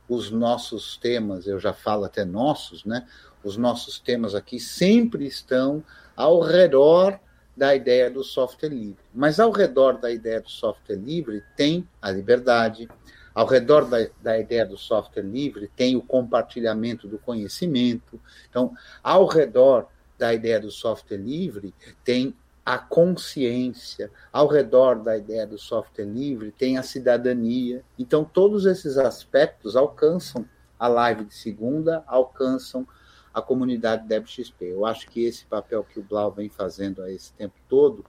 os 0.08 0.32
nossos 0.32 0.98
temas, 0.98 1.46
eu 1.46 1.60
já 1.60 1.74
falo 1.74 2.06
até 2.06 2.25
nossos, 2.25 2.84
né? 2.86 3.08
os 3.44 3.58
nossos 3.58 4.00
temas 4.00 4.36
aqui 4.36 4.60
sempre 4.60 5.25
estão 5.25 5.84
ao 6.15 6.41
redor 6.41 7.20
da 7.60 7.75
ideia 7.75 8.10
do 8.10 8.24
software 8.24 8.70
livre. 8.70 9.04
Mas 9.13 9.38
ao 9.38 9.51
redor 9.51 10.00
da 10.00 10.10
ideia 10.10 10.39
do 10.39 10.50
software 10.50 10.96
livre 10.96 11.44
tem 11.58 11.86
a 12.01 12.10
liberdade, 12.10 12.88
ao 13.36 13.46
redor 13.46 13.84
da, 13.86 14.08
da, 14.22 14.39
ideia 14.39 14.66
do 14.66 14.78
software 14.78 15.24
livre 15.24 15.70
tem 15.75 15.98
o 15.98 16.01
compartilhamento 16.01 17.06
do 17.06 17.20
conhecimento. 17.20 18.20
Então, 18.50 18.74
ao 19.04 19.25
redor 19.25 19.88
da 20.18 20.34
ideia 20.34 20.58
do 20.58 20.72
software 20.72 21.18
livre 21.18 21.74
tem 22.01 22.34
a 22.66 22.78
consciência, 22.78 24.10
ao 24.32 24.48
redor 24.48 25.04
da 25.04 25.18
ideia 25.18 25.46
do 25.46 25.58
software 25.58 26.06
livre 26.06 26.54
tem 26.58 26.78
a 26.78 26.84
cidadania. 26.84 27.84
Então, 27.98 28.24
todos 28.24 28.66
esses 28.66 28.98
aspectos 28.98 29.75
alcançam 29.75 30.46
a 30.80 30.88
live 30.88 31.25
de 31.25 31.34
segunda, 31.34 32.06
alcançam 32.08 32.88
a 33.33 33.41
comunidade 33.41 34.07
DebXP. 34.07 34.65
Eu 34.65 34.86
acho 34.86 35.07
que 35.09 35.24
esse 35.24 35.45
papel 35.45 35.83
que 35.83 36.00
o 36.00 36.03
Blau 36.03 36.31
vem 36.31 36.50
fazendo 36.50 37.01
a 37.01 37.12
esse 37.12 37.31
tempo 37.33 37.55
todo, 37.67 38.05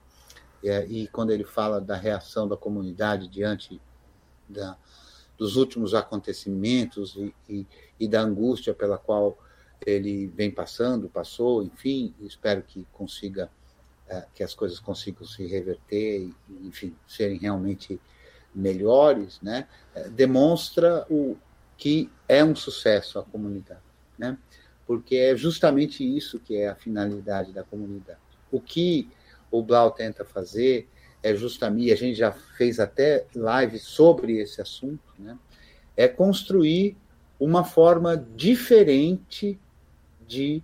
é, 0.63 0.85
e 0.85 1.07
quando 1.07 1.31
ele 1.31 1.43
fala 1.43 1.81
da 1.81 1.95
reação 1.95 2.47
da 2.47 2.55
comunidade 2.55 3.27
diante 3.27 3.81
da, 4.47 4.77
dos 5.37 5.55
últimos 5.55 5.93
acontecimentos 5.93 7.15
e, 7.15 7.33
e, 7.49 7.67
e 7.99 8.07
da 8.07 8.21
angústia 8.21 8.73
pela 8.73 8.97
qual 8.97 9.37
ele 9.85 10.27
vem 10.27 10.51
passando, 10.51 11.09
passou, 11.09 11.63
enfim, 11.63 12.13
espero 12.21 12.61
que 12.61 12.85
consiga, 12.93 13.49
é, 14.07 14.25
que 14.35 14.43
as 14.43 14.53
coisas 14.53 14.79
consigam 14.79 15.25
se 15.25 15.45
reverter 15.47 16.21
e, 16.21 16.35
enfim, 16.67 16.95
serem 17.07 17.39
realmente 17.39 17.99
melhores, 18.53 19.39
né? 19.41 19.67
É, 19.95 20.09
demonstra 20.09 21.05
o 21.09 21.35
que 21.77 22.11
é 22.27 22.43
um 22.43 22.55
sucesso 22.55 23.17
a 23.17 23.23
comunidade, 23.23 23.81
né? 24.17 24.37
Porque 24.91 25.15
é 25.15 25.37
justamente 25.37 26.03
isso 26.03 26.37
que 26.37 26.57
é 26.57 26.67
a 26.67 26.75
finalidade 26.75 27.53
da 27.53 27.63
comunidade. 27.63 28.19
O 28.51 28.59
que 28.59 29.09
o 29.49 29.63
Blau 29.63 29.89
tenta 29.89 30.25
fazer 30.25 30.89
é 31.23 31.33
justamente, 31.33 31.93
a 31.93 31.95
gente 31.95 32.17
já 32.17 32.33
fez 32.33 32.77
até 32.77 33.25
live 33.33 33.79
sobre 33.79 34.41
esse 34.41 34.61
assunto, 34.61 35.01
né? 35.17 35.39
É 35.95 36.09
construir 36.09 36.97
uma 37.39 37.63
forma 37.63 38.17
diferente 38.35 39.57
de 40.27 40.61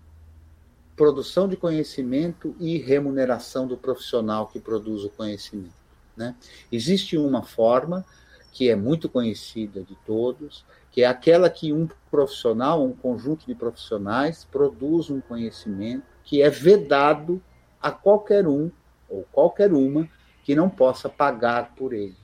produção 0.93 1.48
de 1.48 1.55
conhecimento 1.55 2.53
e 2.60 2.77
remuneração 2.79 3.65
do 3.65 3.77
profissional 3.77 4.48
que 4.48 4.60
produz 4.60 5.05
o 5.05 5.10
conhecimento. 5.10 5.72
Né? 6.17 6.36
Existe 6.69 7.17
uma 7.17 7.43
forma 7.43 8.05
que 8.51 8.69
é 8.69 8.75
muito 8.75 9.07
conhecida 9.07 9.84
de 9.84 9.96
todos, 10.05 10.65
que 10.98 11.04
é 11.04 11.06
aquela 11.06 11.48
que 11.48 11.72
um 11.72 11.88
profissional, 12.10 12.84
um 12.84 12.92
conjunto 12.92 13.46
de 13.46 13.54
profissionais, 13.54 14.46
produz 14.46 15.12
um 15.12 15.22
conhecimento 15.22 16.08
que 16.24 16.42
é 16.42 16.50
vedado 16.50 17.39
a 17.80 17.92
qualquer 17.92 18.48
um 18.48 18.72
ou 19.08 19.24
qualquer 19.32 19.72
uma 19.72 20.10
que 20.44 20.56
não 20.56 20.68
possa 20.68 21.08
pagar 21.08 21.75
por 21.75 21.94
ele. 21.94 22.16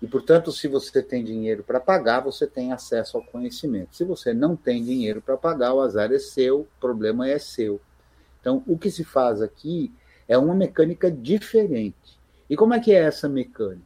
E, 0.00 0.06
portanto, 0.06 0.50
se 0.52 0.66
você 0.66 1.02
tem 1.02 1.22
dinheiro 1.22 1.62
para 1.62 1.78
pagar, 1.78 2.20
você 2.20 2.46
tem 2.46 2.72
acesso 2.72 3.18
ao 3.18 3.22
conhecimento. 3.22 3.94
Se 3.94 4.04
você 4.04 4.32
não 4.32 4.56
tem 4.56 4.82
dinheiro 4.82 5.20
para 5.20 5.36
pagar, 5.36 5.74
o 5.74 5.82
azar 5.82 6.10
é 6.10 6.18
seu, 6.18 6.60
o 6.60 6.80
problema 6.80 7.28
é 7.28 7.38
seu. 7.38 7.78
Então, 8.40 8.64
o 8.66 8.78
que 8.78 8.90
se 8.90 9.04
faz 9.04 9.42
aqui 9.42 9.92
é 10.26 10.38
uma 10.38 10.54
mecânica 10.54 11.10
diferente. 11.10 12.18
E 12.48 12.56
como 12.56 12.72
é 12.72 12.80
que 12.80 12.94
é 12.94 13.00
essa 13.00 13.28
mecânica? 13.28 13.84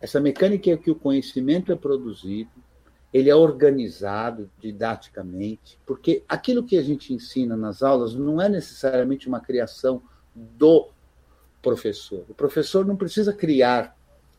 Essa 0.00 0.18
mecânica 0.18 0.68
é 0.68 0.76
que 0.76 0.90
o 0.90 0.96
conhecimento 0.96 1.70
é 1.70 1.76
produzido, 1.76 2.50
ele 3.12 3.28
é 3.28 3.34
organizado 3.34 4.50
didaticamente, 4.58 5.78
porque 5.84 6.22
aquilo 6.28 6.62
que 6.62 6.78
a 6.78 6.82
gente 6.82 7.12
ensina 7.12 7.56
nas 7.56 7.82
aulas 7.82 8.14
não 8.14 8.40
é 8.40 8.48
necessariamente 8.48 9.26
uma 9.26 9.40
criação 9.40 10.02
do 10.34 10.90
professor. 11.60 12.24
O 12.28 12.34
professor 12.34 12.86
não 12.86 12.96
precisa 12.96 13.32
criar 13.32 13.96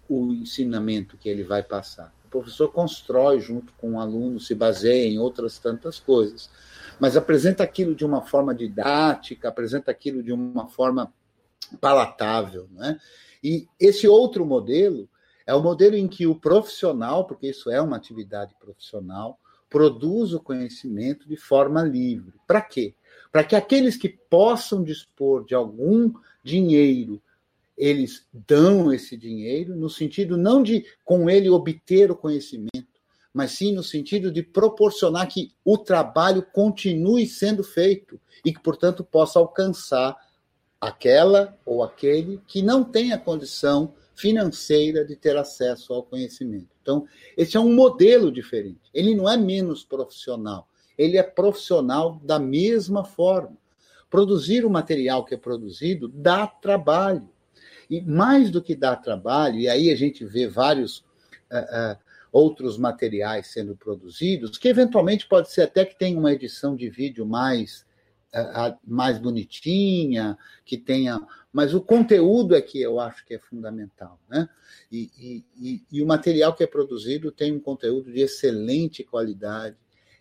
o 0.07 0.33
ensinamento 0.33 1.17
que 1.17 1.29
ele 1.29 1.43
vai 1.43 1.61
passar. 1.61 2.13
O 2.25 2.29
professor 2.29 2.71
constrói 2.71 3.41
junto 3.41 3.73
com 3.73 3.93
o 3.93 3.99
aluno, 3.99 4.39
se 4.39 4.55
baseia 4.55 5.07
em 5.07 5.19
outras 5.19 5.59
tantas 5.59 5.99
coisas, 5.99 6.49
mas 6.99 7.17
apresenta 7.17 7.63
aquilo 7.63 7.93
de 7.93 8.05
uma 8.05 8.21
forma 8.21 8.55
didática, 8.55 9.49
apresenta 9.49 9.91
aquilo 9.91 10.23
de 10.23 10.31
uma 10.31 10.67
forma 10.67 11.13
palatável. 11.79 12.67
Né? 12.71 12.97
E 13.43 13.67
esse 13.79 14.07
outro 14.07 14.45
modelo 14.45 15.09
é 15.45 15.53
o 15.53 15.61
modelo 15.61 15.95
em 15.95 16.07
que 16.07 16.27
o 16.27 16.35
profissional, 16.35 17.25
porque 17.25 17.47
isso 17.47 17.69
é 17.69 17.81
uma 17.81 17.97
atividade 17.97 18.55
profissional, 18.59 19.39
produz 19.69 20.33
o 20.33 20.39
conhecimento 20.39 21.27
de 21.27 21.37
forma 21.37 21.81
livre. 21.81 22.33
Para 22.45 22.61
quê? 22.61 22.93
Para 23.31 23.43
que 23.43 23.55
aqueles 23.55 23.95
que 23.95 24.09
possam 24.09 24.83
dispor 24.83 25.45
de 25.45 25.55
algum 25.55 26.11
dinheiro 26.43 27.21
eles 27.81 28.27
dão 28.31 28.93
esse 28.93 29.17
dinheiro 29.17 29.75
no 29.75 29.89
sentido 29.89 30.37
não 30.37 30.61
de 30.61 30.85
com 31.03 31.27
ele 31.27 31.49
obter 31.49 32.11
o 32.11 32.15
conhecimento, 32.15 32.69
mas 33.33 33.53
sim 33.53 33.73
no 33.73 33.81
sentido 33.81 34.31
de 34.31 34.43
proporcionar 34.43 35.27
que 35.27 35.51
o 35.65 35.79
trabalho 35.79 36.45
continue 36.53 37.25
sendo 37.25 37.63
feito 37.63 38.21
e 38.45 38.53
que, 38.53 38.59
portanto, 38.59 39.03
possa 39.03 39.39
alcançar 39.39 40.15
aquela 40.79 41.57
ou 41.65 41.83
aquele 41.83 42.39
que 42.45 42.61
não 42.61 42.83
tem 42.83 43.13
a 43.13 43.17
condição 43.17 43.95
financeira 44.21 45.03
de 45.03 45.15
ter 45.15 45.35
acesso 45.35 45.91
ao 45.93 46.03
conhecimento. 46.03 46.69
Então, 46.79 47.07
esse 47.35 47.57
é 47.57 47.59
um 47.59 47.73
modelo 47.73 48.31
diferente. 48.31 48.79
Ele 48.93 49.15
não 49.15 49.27
é 49.27 49.35
menos 49.35 49.83
profissional, 49.83 50.67
ele 50.95 51.17
é 51.17 51.23
profissional 51.23 52.21
da 52.23 52.37
mesma 52.37 53.03
forma. 53.03 53.57
Produzir 54.09 54.63
o 54.63 54.69
material 54.69 55.25
que 55.25 55.33
é 55.33 55.37
produzido 55.37 56.07
dá 56.07 56.45
trabalho. 56.45 57.27
E 57.89 57.99
mais 58.01 58.51
do 58.51 58.61
que 58.61 58.75
dar 58.75 58.97
trabalho, 58.97 59.57
e 59.57 59.67
aí 59.67 59.89
a 59.89 59.95
gente 59.95 60.23
vê 60.23 60.47
vários 60.47 60.99
uh, 60.99 61.93
uh, 61.93 61.97
outros 62.31 62.77
materiais 62.77 63.47
sendo 63.47 63.75
produzidos, 63.75 64.57
que 64.57 64.69
eventualmente 64.69 65.27
pode 65.27 65.51
ser 65.51 65.63
até 65.63 65.83
que 65.83 65.97
tenha 65.97 66.17
uma 66.17 66.31
edição 66.31 66.75
de 66.75 66.89
vídeo 66.89 67.25
mais, 67.25 67.85
mais 68.85 69.17
bonitinha, 69.17 70.37
que 70.65 70.77
tenha. 70.77 71.19
Mas 71.51 71.73
o 71.73 71.81
conteúdo 71.81 72.55
é 72.55 72.61
que 72.61 72.81
eu 72.81 72.99
acho 72.99 73.25
que 73.25 73.33
é 73.33 73.39
fundamental. 73.39 74.19
Né? 74.29 74.47
E, 74.91 75.43
e, 75.59 75.83
e, 75.91 76.01
o 76.01 76.07
material 76.07 76.53
que 76.53 76.63
é 76.63 76.67
produzido 76.67 77.31
tem 77.31 77.51
um 77.51 77.59
conteúdo 77.59 78.11
de 78.11 78.21
excelente 78.21 79.03
qualidade. 79.03 79.75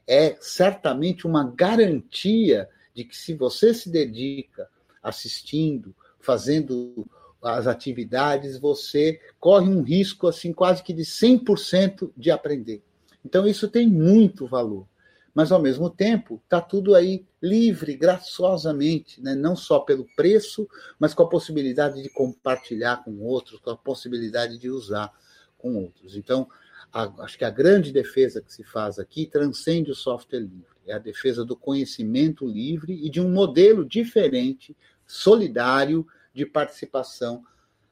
É 0.07 0.37
certamente 0.40 1.26
uma 1.26 1.45
garantia 1.45 2.69
de 2.95 3.05
que 3.05 3.17
se 3.17 3.35
você 3.35 3.73
se 3.73 3.88
dedica 3.88 4.69
assistindo, 5.02 5.95
fazendo 6.19 7.07
as 7.43 7.67
atividades, 7.67 8.59
você 8.59 9.21
corre 9.38 9.69
um 9.69 9.83
risco 9.83 10.26
assim 10.26 10.52
quase 10.52 10.83
que 10.83 10.93
de 10.93 11.05
100% 11.05 12.11
de 12.17 12.31
aprender. 12.31 12.83
Então 13.25 13.47
isso 13.47 13.69
tem 13.69 13.87
muito 13.87 14.47
valor. 14.47 14.87
Mas 15.34 15.52
ao 15.52 15.60
mesmo 15.60 15.88
tempo, 15.88 16.40
está 16.44 16.60
tudo 16.60 16.94
aí 16.94 17.25
livre, 17.40 17.96
graciosamente, 17.96 19.22
né? 19.22 19.34
não 19.34 19.54
só 19.54 19.80
pelo 19.80 20.06
preço, 20.16 20.68
mas 20.99 21.14
com 21.14 21.22
a 21.22 21.28
possibilidade 21.28 22.02
de 22.02 22.08
compartilhar 22.08 23.04
com 23.04 23.18
outros, 23.20 23.60
com 23.60 23.70
a 23.70 23.76
possibilidade 23.76 24.58
de 24.58 24.68
usar 24.68 25.12
com 25.56 25.76
outros. 25.76 26.16
Então, 26.16 26.49
a, 26.92 27.22
acho 27.22 27.38
que 27.38 27.44
a 27.44 27.50
grande 27.50 27.92
defesa 27.92 28.40
que 28.40 28.52
se 28.52 28.64
faz 28.64 28.99
aqui 28.99 29.26
transcende 29.26 29.90
o 29.90 29.94
software 29.94 30.40
livre. 30.40 30.66
é 30.87 30.94
a 30.94 30.99
defesa 30.99 31.44
do 31.44 31.56
conhecimento 31.56 32.46
livre 32.46 32.92
e 33.04 33.08
de 33.08 33.20
um 33.20 33.30
modelo 33.30 33.84
diferente, 33.84 34.76
solidário 35.06 36.06
de 36.34 36.44
participação 36.44 37.44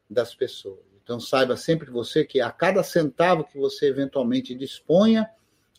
das 0.09 0.35
pessoas. 0.35 0.81
Então, 1.03 1.19
saiba 1.19 1.57
sempre 1.57 1.91
você 1.91 2.25
que 2.25 2.41
a 2.41 2.51
cada 2.51 2.83
centavo 2.83 3.45
que 3.45 3.59
você 3.59 3.87
eventualmente 3.87 4.55
disponha 4.55 5.29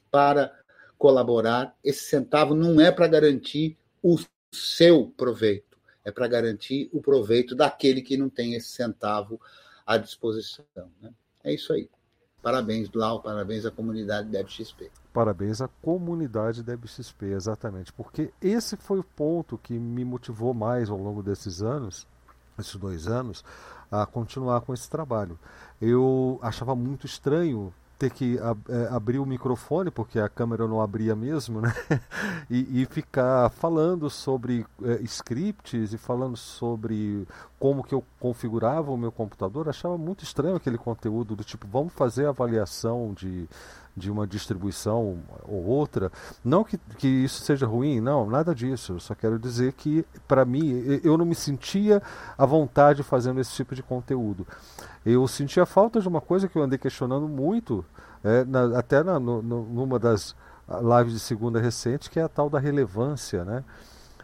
para 0.09 0.58
colaborar, 0.99 1.73
esse 1.81 2.03
centavo 2.03 2.53
não 2.53 2.79
é 2.79 2.91
para 2.91 3.07
garantir 3.07 3.77
o 4.03 4.19
seu 4.51 5.07
proveito, 5.15 5.77
é 6.03 6.11
para 6.11 6.27
garantir 6.27 6.89
o 6.91 7.01
proveito 7.01 7.55
daquele 7.55 8.01
que 8.01 8.17
não 8.17 8.29
tem 8.29 8.53
esse 8.53 8.67
centavo 8.67 9.39
à 9.87 9.97
disposição. 9.97 10.65
Né? 11.01 11.11
É 11.41 11.53
isso 11.53 11.71
aí. 11.71 11.89
Parabéns, 12.41 12.89
Lau, 12.93 13.21
parabéns 13.21 13.65
à 13.65 13.71
comunidade 13.71 14.29
DebXP. 14.29 14.91
Parabéns 15.13 15.61
à 15.61 15.67
comunidade 15.67 16.63
DebXP, 16.63 17.27
exatamente, 17.27 17.91
porque 17.93 18.31
esse 18.41 18.77
foi 18.77 18.99
o 18.99 19.03
ponto 19.03 19.57
que 19.57 19.73
me 19.73 20.05
motivou 20.05 20.53
mais 20.53 20.89
ao 20.89 20.97
longo 20.97 21.23
desses 21.23 21.61
anos, 21.61 22.07
esses 22.57 22.75
dois 22.75 23.07
anos, 23.07 23.43
a 23.91 24.05
continuar 24.05 24.61
com 24.61 24.73
esse 24.73 24.89
trabalho. 24.89 25.39
Eu 25.81 26.39
achava 26.41 26.75
muito 26.75 27.05
estranho 27.05 27.73
ter 27.99 28.09
que 28.09 28.39
ab 28.39 28.61
é, 28.69 28.87
abrir 28.95 29.19
o 29.19 29.25
microfone, 29.25 29.91
porque 29.91 30.19
a 30.19 30.29
câmera 30.29 30.65
não 30.65 30.81
abria 30.81 31.13
mesmo, 31.15 31.59
né? 31.59 31.73
e, 32.49 32.81
e 32.81 32.85
ficar 32.85 33.49
falando 33.49 34.09
sobre 34.09 34.65
é, 34.81 35.01
scripts 35.03 35.91
e 35.91 35.97
falando 35.97 36.37
sobre 36.37 37.27
como 37.59 37.83
que 37.83 37.93
eu 37.93 38.01
configurava 38.17 38.89
o 38.89 38.97
meu 38.97 39.11
computador. 39.11 39.67
achava 39.67 39.97
muito 39.97 40.23
estranho 40.23 40.55
aquele 40.55 40.77
conteúdo 40.77 41.35
do 41.35 41.43
tipo, 41.43 41.67
vamos 41.67 41.93
fazer 41.93 42.25
avaliação 42.25 43.13
de, 43.13 43.49
de 43.95 44.11
uma 44.11 44.25
distribuição 44.25 45.19
ou 45.43 45.65
outra. 45.65 46.11
Não 46.43 46.63
que, 46.63 46.77
que 46.97 47.07
isso 47.07 47.41
seja 47.43 47.65
ruim, 47.65 47.99
não, 47.99 48.29
nada 48.29 48.53
disso. 48.55 48.93
Eu 48.93 48.99
só 48.99 49.13
quero 49.15 49.37
dizer 49.37 49.73
que, 49.73 50.05
para 50.27 50.45
mim, 50.45 50.99
eu 51.03 51.17
não 51.17 51.25
me 51.25 51.35
sentia 51.35 52.01
à 52.37 52.45
vontade 52.45 53.03
fazendo 53.03 53.39
esse 53.39 53.53
tipo 53.53 53.75
de 53.75 53.83
conteúdo. 53.83 54.47
Eu 55.05 55.27
sentia 55.27 55.65
falta 55.65 55.99
de 55.99 56.07
uma 56.07 56.21
coisa 56.21 56.47
que 56.47 56.57
eu 56.57 56.63
andei 56.63 56.77
questionando 56.77 57.27
muito, 57.27 57.85
é, 58.23 58.43
na, 58.45 58.77
até 58.77 59.03
na, 59.03 59.19
no, 59.19 59.41
numa 59.41 59.99
das 59.99 60.35
lives 60.67 61.13
de 61.13 61.19
segunda 61.19 61.59
recente, 61.59 62.09
que 62.09 62.19
é 62.19 62.23
a 62.23 62.29
tal 62.29 62.49
da 62.49 62.59
relevância, 62.59 63.43
né? 63.43 63.63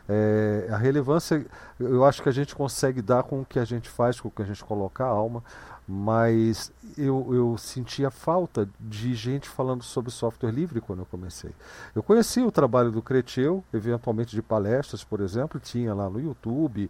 É, 0.08 0.68
a 0.70 0.78
relevância, 0.78 1.44
eu 1.80 2.06
acho 2.06 2.22
que 2.22 2.30
a 2.30 2.32
gente 2.32 2.56
consegue 2.56 3.02
dar 3.02 3.24
com 3.24 3.42
o 3.42 3.46
que 3.46 3.58
a 3.58 3.66
gente 3.66 3.90
faz, 3.90 4.20
com 4.20 4.28
o 4.28 4.32
que 4.32 4.44
a 4.44 4.46
gente 4.46 4.64
coloca 4.64 5.04
a 5.04 5.08
alma, 5.08 5.44
mas 5.88 6.72
eu, 6.98 7.34
eu 7.34 7.58
sentia 7.58 8.10
falta 8.10 8.68
de 8.80 9.14
gente 9.14 9.48
falando 9.48 9.84
sobre 9.84 10.12
software 10.12 10.52
livre 10.52 10.82
quando 10.82 11.00
eu 11.00 11.06
comecei. 11.06 11.52
Eu 11.94 12.02
conheci 12.02 12.42
o 12.42 12.52
trabalho 12.52 12.92
do 12.92 13.02
Creteu, 13.02 13.64
eventualmente 13.74 14.36
de 14.36 14.42
palestras, 14.42 15.04
por 15.04 15.20
exemplo, 15.20 15.60
tinha 15.60 15.94
lá 15.94 16.10
no 16.10 16.20
YouTube. 16.20 16.90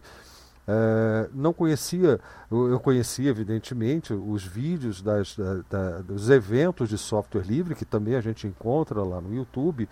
É, 0.68 1.28
não 1.32 1.52
conhecia, 1.52 2.18
eu 2.50 2.80
conhecia 2.80 3.30
evidentemente 3.30 4.12
os 4.12 4.44
vídeos 4.44 5.00
das, 5.00 5.36
da, 5.36 5.62
da, 5.70 6.00
dos 6.00 6.28
eventos 6.28 6.88
de 6.88 6.98
software 6.98 7.44
livre, 7.44 7.74
que 7.74 7.84
também 7.84 8.16
a 8.16 8.20
gente 8.20 8.48
encontra 8.48 9.02
lá 9.04 9.20
no 9.20 9.32
YouTube, 9.32 9.88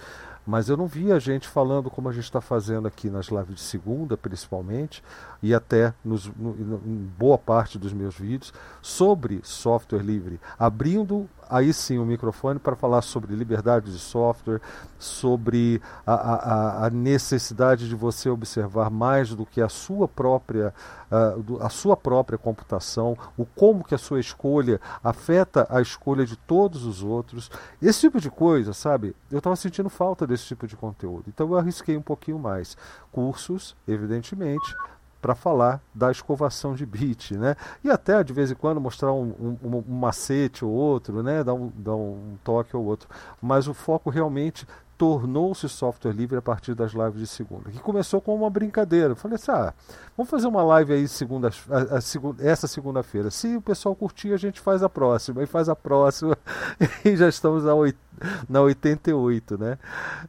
mas 0.46 0.68
eu 0.68 0.76
não 0.76 0.86
via 0.86 1.18
gente 1.18 1.48
falando 1.48 1.90
como 1.90 2.08
a 2.08 2.12
gente 2.12 2.24
está 2.24 2.40
fazendo 2.40 2.86
aqui 2.86 3.08
nas 3.08 3.26
lives 3.26 3.54
de 3.54 3.60
segunda, 3.60 4.16
principalmente, 4.16 5.02
e 5.42 5.54
até 5.54 5.94
nos, 6.04 6.26
no, 6.36 6.54
em 6.84 7.10
boa 7.18 7.38
parte 7.38 7.78
dos 7.78 7.92
meus 7.92 8.16
vídeos, 8.16 8.52
sobre 8.82 9.40
software 9.42 10.02
livre, 10.02 10.40
abrindo 10.58 11.28
aí 11.48 11.72
sim 11.72 11.98
o 11.98 12.04
microfone 12.04 12.58
para 12.58 12.76
falar 12.76 13.02
sobre 13.02 13.34
liberdade 13.34 13.92
de 13.92 13.98
software, 13.98 14.60
sobre 14.98 15.80
a, 16.06 16.14
a, 16.14 16.86
a, 16.86 16.90
necessidade 16.90 17.88
de 17.88 17.94
você 17.94 18.28
observar 18.28 18.90
mais 18.90 19.34
do 19.34 19.44
que 19.44 19.60
a 19.60 19.68
sua 19.68 20.08
própria 20.08 20.74
a, 21.10 21.66
a 21.66 21.68
sua 21.68 21.96
própria 21.96 22.36
computação, 22.38 23.16
o 23.36 23.44
como 23.44 23.84
que 23.84 23.94
a 23.94 23.98
sua 23.98 24.20
escolha 24.20 24.80
afeta 25.02 25.66
a 25.70 25.80
escolha 25.80 26.24
de 26.24 26.36
todos 26.36 26.84
os 26.84 27.02
outros, 27.02 27.50
esse 27.80 28.00
tipo 28.00 28.20
de 28.20 28.30
coisa, 28.30 28.72
sabe? 28.72 29.14
Eu 29.30 29.38
estava 29.38 29.56
sentindo 29.56 29.88
falta 29.88 30.26
desse 30.26 30.46
tipo 30.46 30.66
de 30.66 30.76
conteúdo, 30.76 31.24
então 31.28 31.48
eu 31.48 31.58
arrisquei 31.58 31.96
um 31.96 32.02
pouquinho 32.02 32.38
mais. 32.38 32.76
Cursos, 33.12 33.76
evidentemente, 33.86 34.74
para 35.24 35.34
falar 35.34 35.80
da 35.94 36.10
escovação 36.10 36.74
de 36.74 36.84
bit, 36.84 37.34
né? 37.34 37.56
E 37.82 37.90
até 37.90 38.22
de 38.22 38.30
vez 38.30 38.50
em 38.50 38.54
quando 38.54 38.78
mostrar 38.78 39.10
um, 39.10 39.56
um, 39.62 39.82
um 39.88 39.94
macete 39.94 40.66
ou 40.66 40.70
outro, 40.70 41.22
né? 41.22 41.42
Dar 41.42 41.54
um, 41.54 41.72
dar 41.74 41.94
um 41.94 42.36
toque 42.44 42.76
ou 42.76 42.84
outro. 42.84 43.08
Mas 43.40 43.66
o 43.66 43.72
foco 43.72 44.10
realmente 44.10 44.66
tornou-se 44.98 45.66
software 45.66 46.12
livre 46.12 46.36
a 46.36 46.42
partir 46.42 46.74
das 46.74 46.92
lives 46.92 47.20
de 47.20 47.26
segunda, 47.26 47.70
que 47.70 47.78
começou 47.78 48.20
com 48.20 48.34
uma 48.34 48.50
brincadeira. 48.50 49.12
Eu 49.12 49.16
falei 49.16 49.36
assim, 49.36 49.50
ah, 49.50 49.72
vamos 50.14 50.28
fazer 50.28 50.46
uma 50.46 50.62
live 50.62 50.92
aí 50.92 51.08
segunda, 51.08 51.50
a, 51.70 51.96
a, 51.96 52.00
segunda, 52.02 52.46
essa 52.46 52.66
segunda-feira. 52.68 53.30
Se 53.30 53.56
o 53.56 53.62
pessoal 53.62 53.96
curtir, 53.96 54.34
a 54.34 54.36
gente 54.36 54.60
faz 54.60 54.82
a 54.82 54.90
próxima, 54.90 55.42
e 55.42 55.46
faz 55.46 55.70
a 55.70 55.74
próxima, 55.74 56.36
e 57.02 57.16
já 57.16 57.30
estamos 57.30 57.64
na, 57.64 57.72
na 58.46 58.60
88, 58.60 59.56
né? 59.56 59.78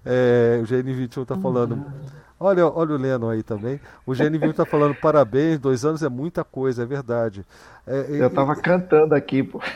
É, 0.05 0.61
o 0.63 0.65
GN21 0.65 1.23
está 1.23 1.35
falando... 1.35 1.73
Uhum 1.73 2.24
Olha, 2.39 2.67
olha 2.67 2.95
o 2.95 2.97
Lennon 2.97 3.29
aí 3.29 3.43
também. 3.43 3.79
O 4.05 4.13
GNV 4.13 4.47
está 4.49 4.65
falando 4.65 4.95
parabéns, 4.95 5.59
dois 5.59 5.85
anos 5.85 6.03
é 6.03 6.09
muita 6.09 6.43
coisa, 6.43 6.83
é 6.83 6.85
verdade. 6.85 7.45
É, 7.87 8.05
Eu 8.09 8.27
estava 8.27 8.53
e... 8.53 8.61
cantando 8.61 9.15
aqui, 9.15 9.43
pô. 9.43 9.61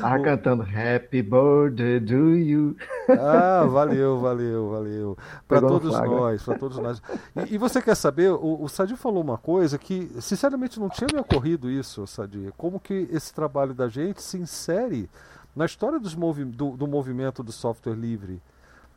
Tava 0.00 0.22
cantando 0.22 0.62
Happy 0.62 1.20
Birthday 1.20 2.00
to 2.00 2.36
You. 2.36 2.76
Ah, 3.10 3.66
valeu, 3.68 4.18
valeu, 4.18 4.70
valeu. 4.70 5.18
Para 5.46 5.60
todos 5.60 5.92
nós, 5.92 6.42
para 6.42 6.58
todos 6.58 6.78
nós. 6.78 7.02
E, 7.36 7.54
e, 7.54 7.58
você 7.58 7.82
quer 7.82 7.94
saber, 7.94 8.30
o, 8.30 8.62
o 8.62 8.68
Sadi 8.68 8.96
falou 8.96 9.22
uma 9.22 9.36
coisa 9.36 9.76
que, 9.76 10.10
sinceramente, 10.20 10.80
não 10.80 10.88
tinha 10.88 11.08
me 11.12 11.20
ocorrido 11.20 11.68
isso, 11.68 12.06
Sadi. 12.06 12.52
Como 12.56 12.80
que 12.80 13.08
esse 13.12 13.34
trabalho 13.34 13.74
da 13.74 13.88
gente 13.88 14.22
se 14.22 14.38
insere 14.38 15.10
na 15.54 15.64
história 15.64 15.98
dos 15.98 16.14
movi 16.14 16.44
do, 16.44 16.76
do 16.76 16.86
movimento 16.86 17.42
do 17.42 17.50
software 17.50 17.94
livre. 17.94 18.40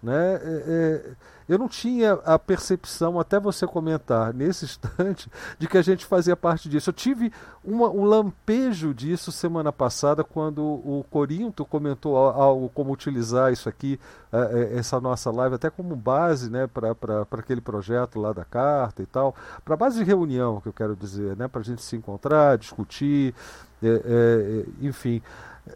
Né? 0.02 0.36
É, 0.36 0.64
é, 0.68 1.12
eu 1.50 1.58
não 1.58 1.68
tinha 1.68 2.14
a 2.26 2.38
percepção, 2.38 3.20
até 3.20 3.40
você 3.40 3.66
comentar 3.66 4.34
nesse 4.34 4.64
instante, 4.66 5.30
de 5.58 5.68
que 5.68 5.78
a 5.78 5.82
gente 5.82 6.06
fazia 6.06 6.38
parte 6.38 6.70
disso. 6.70 6.90
Eu 6.90 6.94
tive 6.94 7.34
uma, 7.64 7.90
um 7.90 8.06
lampejo 8.06 8.94
disso 8.94 9.32
semana 9.32 9.74
passada, 9.74 10.24
quando 10.24 10.64
o 10.64 11.04
Corinto 11.10 11.66
comentou 11.66 12.16
algo 12.16 12.70
como 12.70 12.94
utilizar 12.94 13.52
isso 13.52 13.68
aqui, 13.68 14.00
é, 14.32 14.78
essa 14.78 15.02
nossa 15.02 15.32
live, 15.32 15.56
até 15.56 15.70
como 15.70 15.96
base 15.96 16.50
né, 16.50 16.68
para 16.68 17.26
aquele 17.32 17.62
projeto 17.62 18.20
lá 18.20 18.32
da 18.32 18.46
carta 18.46 19.02
e 19.02 19.06
tal, 19.06 19.36
para 19.66 19.76
base 19.76 19.98
de 19.98 20.04
reunião, 20.04 20.62
que 20.62 20.70
eu 20.70 20.74
quero 20.74 20.96
dizer, 20.96 21.36
né, 21.36 21.48
para 21.48 21.62
a 21.62 21.64
gente 21.64 21.82
se 21.82 21.96
encontrar, 21.96 22.58
discutir, 22.58 23.34
é, 23.82 24.02
é, 24.06 24.66
enfim. 24.86 25.22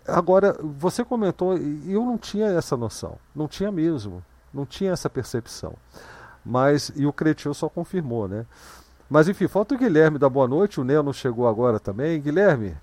Agora, 0.08 0.56
você 0.62 1.04
comentou, 1.04 1.58
e 1.58 1.94
eu 1.94 2.04
não 2.04 2.18
tinha 2.18 2.48
essa 2.48 2.76
noção, 2.76 3.18
não 3.36 3.48
tinha 3.48 3.72
mesmo, 3.72 4.24
não 4.54 4.66
tinha 4.66 4.92
essa 4.92 5.10
percepção. 5.10 5.74
Mas, 6.46 6.92
e 6.96 7.06
o 7.06 7.14
Cretil 7.14 7.54
só 7.54 7.70
confirmou, 7.70 8.28
né? 8.28 8.46
Mas 9.10 9.30
enfim, 9.30 9.48
falta 9.48 9.76
o 9.76 9.78
Guilherme 9.78 10.18
da 10.18 10.28
boa 10.28 10.48
noite, 10.48 10.82
o 10.82 10.84
Neo 10.84 11.04
não 11.04 11.14
chegou 11.14 11.48
agora 11.48 11.80
também. 11.80 12.20
Guilherme? 12.20 12.76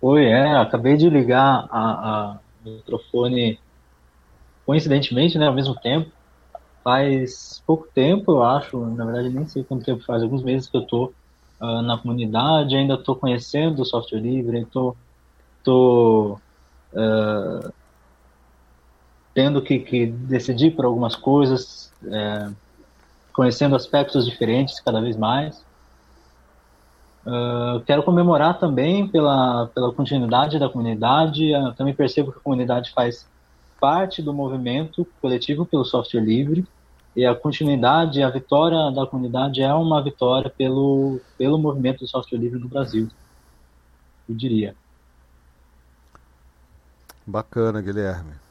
Oi, 0.00 0.24
é, 0.26 0.56
acabei 0.56 0.96
de 0.96 1.08
ligar 1.08 1.66
a, 1.70 1.80
a 1.80 2.38
microfone 2.64 3.58
coincidentemente, 4.66 5.38
né, 5.38 5.46
ao 5.46 5.54
mesmo 5.54 5.74
tempo. 5.74 6.10
Faz 6.82 7.62
pouco 7.66 7.88
tempo, 7.94 8.32
eu 8.32 8.42
acho, 8.42 8.78
na 8.78 9.04
verdade 9.04 9.30
nem 9.30 9.46
sei 9.46 9.64
quanto 9.64 9.84
tempo 9.84 10.04
faz, 10.04 10.22
alguns 10.22 10.42
meses 10.42 10.68
que 10.68 10.76
eu 10.76 10.82
tô 10.82 11.12
uh, 11.60 11.82
na 11.82 11.96
comunidade, 11.96 12.76
ainda 12.76 12.94
estou 12.94 13.16
conhecendo 13.16 13.80
o 13.80 13.84
software 13.86 14.20
livre, 14.20 14.60
estou 14.60 14.94
estou 15.64 16.40
uh, 16.92 17.72
tendo 19.32 19.62
que, 19.62 19.78
que, 19.78 20.06
decidir 20.06 20.72
por 20.72 20.84
algumas 20.84 21.16
coisas, 21.16 21.92
é, 22.06 22.50
conhecendo 23.32 23.74
aspectos 23.74 24.24
diferentes 24.24 24.78
cada 24.80 25.00
vez 25.00 25.16
mais. 25.16 25.64
Uh, 27.26 27.80
quero 27.86 28.02
comemorar 28.02 28.60
também 28.60 29.08
pela, 29.08 29.66
pela 29.74 29.92
continuidade 29.92 30.58
da 30.58 30.68
comunidade. 30.68 31.50
Eu 31.50 31.72
também 31.74 31.94
percebo 31.94 32.30
que 32.30 32.38
a 32.38 32.42
comunidade 32.42 32.92
faz 32.92 33.26
parte 33.80 34.22
do 34.22 34.32
movimento 34.32 35.06
coletivo 35.20 35.66
pelo 35.66 35.84
software 35.84 36.20
livre 36.20 36.64
e 37.16 37.24
a 37.24 37.34
continuidade, 37.34 38.22
a 38.22 38.30
vitória 38.30 38.90
da 38.90 39.06
comunidade 39.06 39.62
é 39.62 39.72
uma 39.72 40.02
vitória 40.02 40.50
pelo, 40.50 41.20
pelo 41.38 41.58
movimento 41.58 42.00
do 42.00 42.08
software 42.08 42.38
livre 42.38 42.58
no 42.58 42.68
Brasil, 42.68 43.08
eu 44.28 44.34
diria. 44.34 44.74
Bacana, 47.26 47.80
Guilherme. 47.80 48.44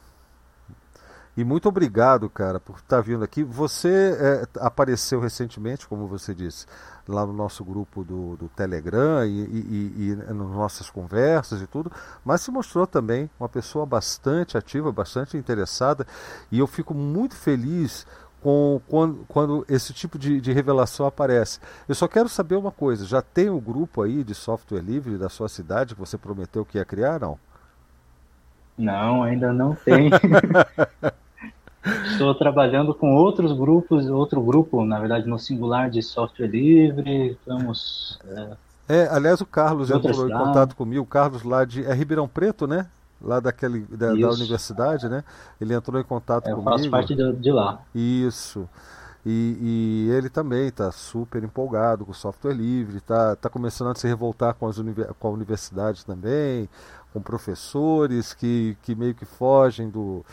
E 1.36 1.42
muito 1.42 1.68
obrigado, 1.68 2.30
cara, 2.30 2.60
por 2.60 2.76
estar 2.76 3.00
vindo 3.00 3.24
aqui. 3.24 3.42
Você 3.42 4.16
é, 4.20 4.46
apareceu 4.60 5.18
recentemente, 5.18 5.88
como 5.88 6.06
você 6.06 6.32
disse, 6.32 6.64
lá 7.08 7.26
no 7.26 7.32
nosso 7.32 7.64
grupo 7.64 8.04
do, 8.04 8.36
do 8.36 8.48
Telegram 8.48 9.26
e, 9.26 9.40
e, 9.40 9.92
e, 9.96 10.10
e 10.10 10.14
nas 10.14 10.50
nossas 10.50 10.88
conversas 10.88 11.60
e 11.60 11.66
tudo, 11.66 11.90
mas 12.24 12.40
se 12.40 12.52
mostrou 12.52 12.86
também 12.86 13.28
uma 13.38 13.48
pessoa 13.48 13.84
bastante 13.84 14.56
ativa, 14.56 14.92
bastante 14.92 15.36
interessada. 15.36 16.06
E 16.52 16.58
eu 16.60 16.68
fico 16.68 16.94
muito 16.94 17.34
feliz 17.34 18.06
com, 18.40 18.80
quando, 18.86 19.24
quando 19.26 19.66
esse 19.68 19.92
tipo 19.92 20.16
de, 20.16 20.40
de, 20.40 20.52
revelação 20.52 21.04
aparece. 21.04 21.58
Eu 21.88 21.96
só 21.96 22.06
quero 22.06 22.28
saber 22.28 22.54
uma 22.54 22.70
coisa: 22.70 23.04
já 23.04 23.20
tem 23.20 23.50
o 23.50 23.56
um 23.56 23.60
grupo 23.60 24.02
aí 24.02 24.22
de 24.22 24.36
software 24.36 24.82
livre 24.82 25.18
da 25.18 25.28
sua 25.28 25.48
cidade 25.48 25.94
que 25.94 26.00
você 26.00 26.16
prometeu 26.16 26.64
que 26.64 26.78
ia 26.78 26.84
criar, 26.84 27.18
não? 27.18 27.38
Não, 28.76 29.22
ainda 29.22 29.52
não 29.52 29.74
tem. 29.74 30.10
Estou 32.10 32.34
trabalhando 32.34 32.94
com 32.94 33.14
outros 33.14 33.52
grupos, 33.52 34.06
outro 34.08 34.40
grupo, 34.40 34.84
na 34.84 34.98
verdade, 34.98 35.28
no 35.28 35.38
singular 35.38 35.90
de 35.90 36.02
software 36.02 36.46
livre. 36.46 37.38
Vamos. 37.46 38.18
É, 38.26 38.56
é 38.88 39.08
aliás, 39.10 39.40
o 39.40 39.46
Carlos 39.46 39.90
entrou 39.90 40.28
em 40.28 40.32
contato 40.32 40.74
comigo, 40.74 41.02
o 41.02 41.06
Carlos 41.06 41.42
lá 41.42 41.64
de. 41.64 41.84
É 41.84 41.92
Ribeirão 41.92 42.26
Preto, 42.26 42.66
né? 42.66 42.86
Lá 43.20 43.38
daquele, 43.38 43.80
da, 43.80 44.14
da 44.14 44.30
universidade, 44.30 45.08
né? 45.08 45.22
Ele 45.60 45.74
entrou 45.74 46.00
em 46.00 46.04
contato 46.04 46.46
é, 46.46 46.50
comigo. 46.50 46.68
Eu 46.68 46.72
faço 46.72 46.90
parte 46.90 47.14
de, 47.14 47.32
de 47.34 47.52
lá. 47.52 47.80
Isso. 47.94 48.68
E, 49.26 49.56
e, 50.06 50.10
ele 50.10 50.28
também 50.28 50.68
está 50.68 50.92
super 50.92 51.42
empolgado 51.42 52.04
com 52.04 52.12
o 52.12 52.14
software 52.14 52.52
livre, 52.52 52.98
está 52.98 53.34
tá 53.34 53.48
começando 53.48 53.90
a 53.90 53.94
se 53.94 54.06
revoltar 54.06 54.52
com, 54.52 54.66
as 54.66 54.76
com 55.18 55.28
a 55.28 55.30
universidade 55.30 56.04
também, 56.04 56.68
com 57.14 57.22
professores 57.22 58.34
que, 58.34 58.76
que 58.82 58.92
meio 58.96 59.14
que 59.14 59.24
fogem 59.24 59.88
do, 59.88 60.26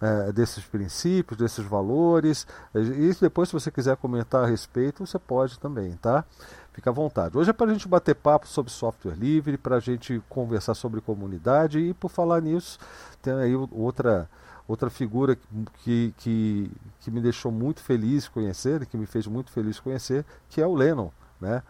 é, 0.00 0.30
desses 0.30 0.64
princípios, 0.64 1.36
desses 1.36 1.64
valores. 1.64 2.46
E 2.72 3.12
depois, 3.20 3.48
se 3.48 3.52
você 3.52 3.68
quiser 3.68 3.96
comentar 3.96 4.44
a 4.44 4.46
respeito, 4.46 5.04
você 5.04 5.18
pode 5.18 5.58
também, 5.58 5.96
tá? 5.96 6.24
Fica 6.72 6.88
à 6.88 6.92
vontade. 6.92 7.36
Hoje 7.36 7.50
é 7.50 7.52
para 7.52 7.68
a 7.68 7.72
gente 7.72 7.88
bater 7.88 8.14
papo 8.14 8.46
sobre 8.46 8.70
software 8.70 9.16
livre, 9.16 9.58
para 9.58 9.76
a 9.76 9.80
gente 9.80 10.22
conversar 10.28 10.74
sobre 10.74 11.00
comunidade 11.00 11.80
e, 11.80 11.92
por 11.92 12.08
falar 12.08 12.40
nisso, 12.40 12.78
tem 13.20 13.34
aí 13.34 13.54
outra 13.56 14.30
outra 14.68 14.88
figura 14.88 15.36
que, 15.82 16.14
que, 16.16 16.70
que 17.00 17.10
me 17.10 17.20
deixou 17.20 17.50
muito 17.50 17.80
feliz 17.80 18.28
conhecer, 18.28 18.86
que 18.86 18.96
me 18.96 19.04
fez 19.04 19.26
muito 19.26 19.50
feliz 19.50 19.80
conhecer, 19.80 20.24
que 20.48 20.60
é 20.60 20.66
o 20.66 20.76
Lennon, 20.76 21.10
né? 21.40 21.60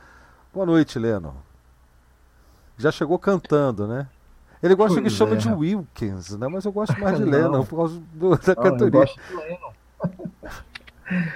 Boa 0.52 0.66
noite, 0.66 0.98
Lennon. 0.98 1.32
Já 2.76 2.92
chegou 2.92 3.18
cantando, 3.18 3.86
né? 3.86 4.06
Ele 4.62 4.74
gosta 4.74 5.00
pois 5.00 5.12
que 5.12 5.18
chama 5.18 5.34
é. 5.34 5.36
de 5.36 5.48
Wilkins, 5.48 6.36
né? 6.36 6.46
Mas 6.48 6.64
eu 6.64 6.72
gosto 6.72 6.98
mais 7.00 7.16
de 7.16 7.24
Lennon 7.28 7.64
por 7.64 7.76
causa 7.76 8.02
do, 8.12 8.30
da 8.36 8.54
não, 8.54 8.62
cantoria. 8.62 8.86
Eu 8.86 8.90
gosto 8.90 9.20
de 9.20 9.36
Lennon. 9.36 9.72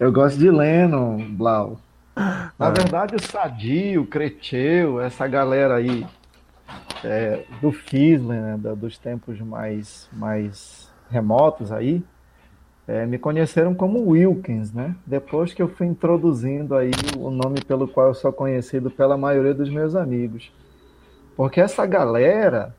eu 0.00 0.12
gosto 0.12 0.38
de 0.38 0.50
Lennon, 0.50 1.34
Blau. 1.36 1.78
Na 2.16 2.52
ah. 2.58 2.70
verdade, 2.70 3.14
o 3.14 3.22
Sadio, 3.22 4.02
o 4.02 4.06
Creteu, 4.06 5.00
essa 5.00 5.26
galera 5.28 5.76
aí 5.76 6.06
é, 7.04 7.44
do 7.60 7.70
Fisler, 7.70 8.40
né, 8.40 8.58
dos 8.74 8.98
tempos 8.98 9.38
mais, 9.40 10.08
mais 10.12 10.90
remotos 11.10 11.70
aí, 11.70 12.02
é, 12.88 13.04
me 13.04 13.18
conheceram 13.18 13.74
como 13.74 14.10
Wilkins, 14.10 14.72
né? 14.72 14.94
Depois 15.04 15.52
que 15.52 15.60
eu 15.60 15.68
fui 15.68 15.86
introduzindo 15.86 16.74
aí 16.74 16.92
o 17.18 17.30
nome 17.30 17.60
pelo 17.60 17.86
qual 17.86 18.08
eu 18.08 18.14
sou 18.14 18.32
conhecido 18.32 18.90
pela 18.90 19.16
maioria 19.16 19.52
dos 19.52 19.68
meus 19.68 19.94
amigos. 19.94 20.52
Porque 21.36 21.60
essa 21.60 21.84
galera, 21.84 22.74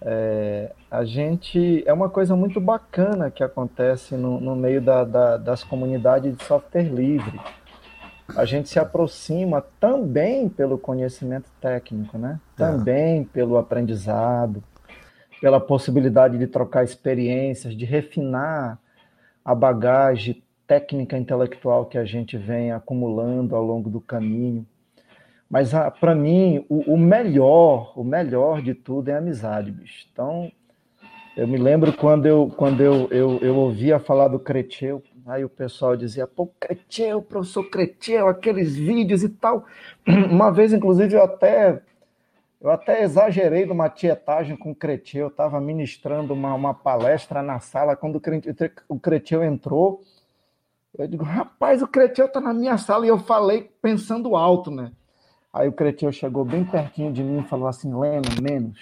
é, 0.00 0.72
a 0.90 1.04
gente. 1.04 1.82
É 1.86 1.92
uma 1.92 2.08
coisa 2.08 2.36
muito 2.36 2.60
bacana 2.60 3.30
que 3.30 3.42
acontece 3.42 4.16
no, 4.16 4.40
no 4.40 4.54
meio 4.54 4.80
da, 4.80 5.04
da, 5.04 5.36
das 5.36 5.64
comunidades 5.64 6.36
de 6.36 6.44
software 6.44 6.88
livre. 6.88 7.40
A 8.36 8.44
gente 8.44 8.68
se 8.68 8.78
aproxima 8.78 9.64
também 9.80 10.48
pelo 10.48 10.78
conhecimento 10.78 11.50
técnico, 11.60 12.16
né? 12.16 12.38
É. 12.54 12.56
Também 12.56 13.24
pelo 13.24 13.56
aprendizado, 13.56 14.62
pela 15.40 15.58
possibilidade 15.58 16.38
de 16.38 16.46
trocar 16.46 16.84
experiências, 16.84 17.74
de 17.74 17.84
refinar 17.84 18.78
a 19.44 19.54
bagagem 19.54 20.42
técnica 20.66 21.16
intelectual 21.16 21.86
que 21.86 21.96
a 21.96 22.04
gente 22.04 22.36
vem 22.36 22.70
acumulando 22.70 23.56
ao 23.56 23.64
longo 23.64 23.88
do 23.88 24.00
caminho. 24.00 24.66
Mas 25.50 25.74
ah, 25.74 25.90
para 25.90 26.14
mim, 26.14 26.64
o, 26.68 26.94
o, 26.94 26.98
melhor, 26.98 27.92
o 27.98 28.04
melhor 28.04 28.60
de 28.60 28.74
tudo 28.74 29.08
é 29.08 29.14
a 29.14 29.18
amizade, 29.18 29.70
bicho. 29.70 30.06
Então, 30.12 30.52
eu 31.36 31.48
me 31.48 31.56
lembro 31.56 31.92
quando 31.92 32.26
eu, 32.26 32.52
quando 32.56 32.82
eu, 32.82 33.08
eu, 33.10 33.38
eu 33.38 33.56
ouvia 33.56 33.98
falar 33.98 34.28
do 34.28 34.38
Creteu, 34.38 35.02
aí 35.26 35.44
o 35.44 35.48
pessoal 35.48 35.96
dizia, 35.96 36.26
pô, 36.26 36.48
Creteu, 36.60 37.22
professor 37.22 37.64
Creteu, 37.70 38.28
aqueles 38.28 38.76
vídeos 38.76 39.22
e 39.22 39.28
tal. 39.28 39.64
Uma 40.30 40.50
vez, 40.50 40.72
inclusive, 40.72 41.14
eu 41.14 41.22
até 41.22 41.80
eu 42.60 42.70
até 42.70 43.04
exagerei 43.04 43.64
numa 43.64 43.88
tietagem 43.88 44.56
com 44.56 44.72
o 44.72 44.74
Creteu, 44.74 45.22
eu 45.22 45.28
estava 45.28 45.60
ministrando 45.60 46.34
uma, 46.34 46.52
uma 46.54 46.74
palestra 46.74 47.40
na 47.40 47.60
sala, 47.60 47.94
quando 47.94 48.20
o 48.88 48.98
Creteu 48.98 49.44
entrou, 49.44 50.02
eu 50.98 51.06
digo, 51.06 51.22
rapaz, 51.22 51.82
o 51.82 51.86
Creteu 51.86 52.26
está 52.26 52.40
na 52.40 52.52
minha 52.52 52.76
sala, 52.76 53.06
e 53.06 53.08
eu 53.08 53.18
falei 53.18 53.70
pensando 53.80 54.34
alto, 54.34 54.72
né? 54.72 54.90
Aí 55.52 55.66
o 55.66 55.72
Cretinho 55.72 56.12
chegou 56.12 56.44
bem 56.44 56.64
pertinho 56.64 57.12
de 57.12 57.22
mim 57.22 57.40
e 57.40 57.48
falou 57.48 57.68
assim: 57.68 57.94
Leno, 57.94 58.28
menos. 58.42 58.78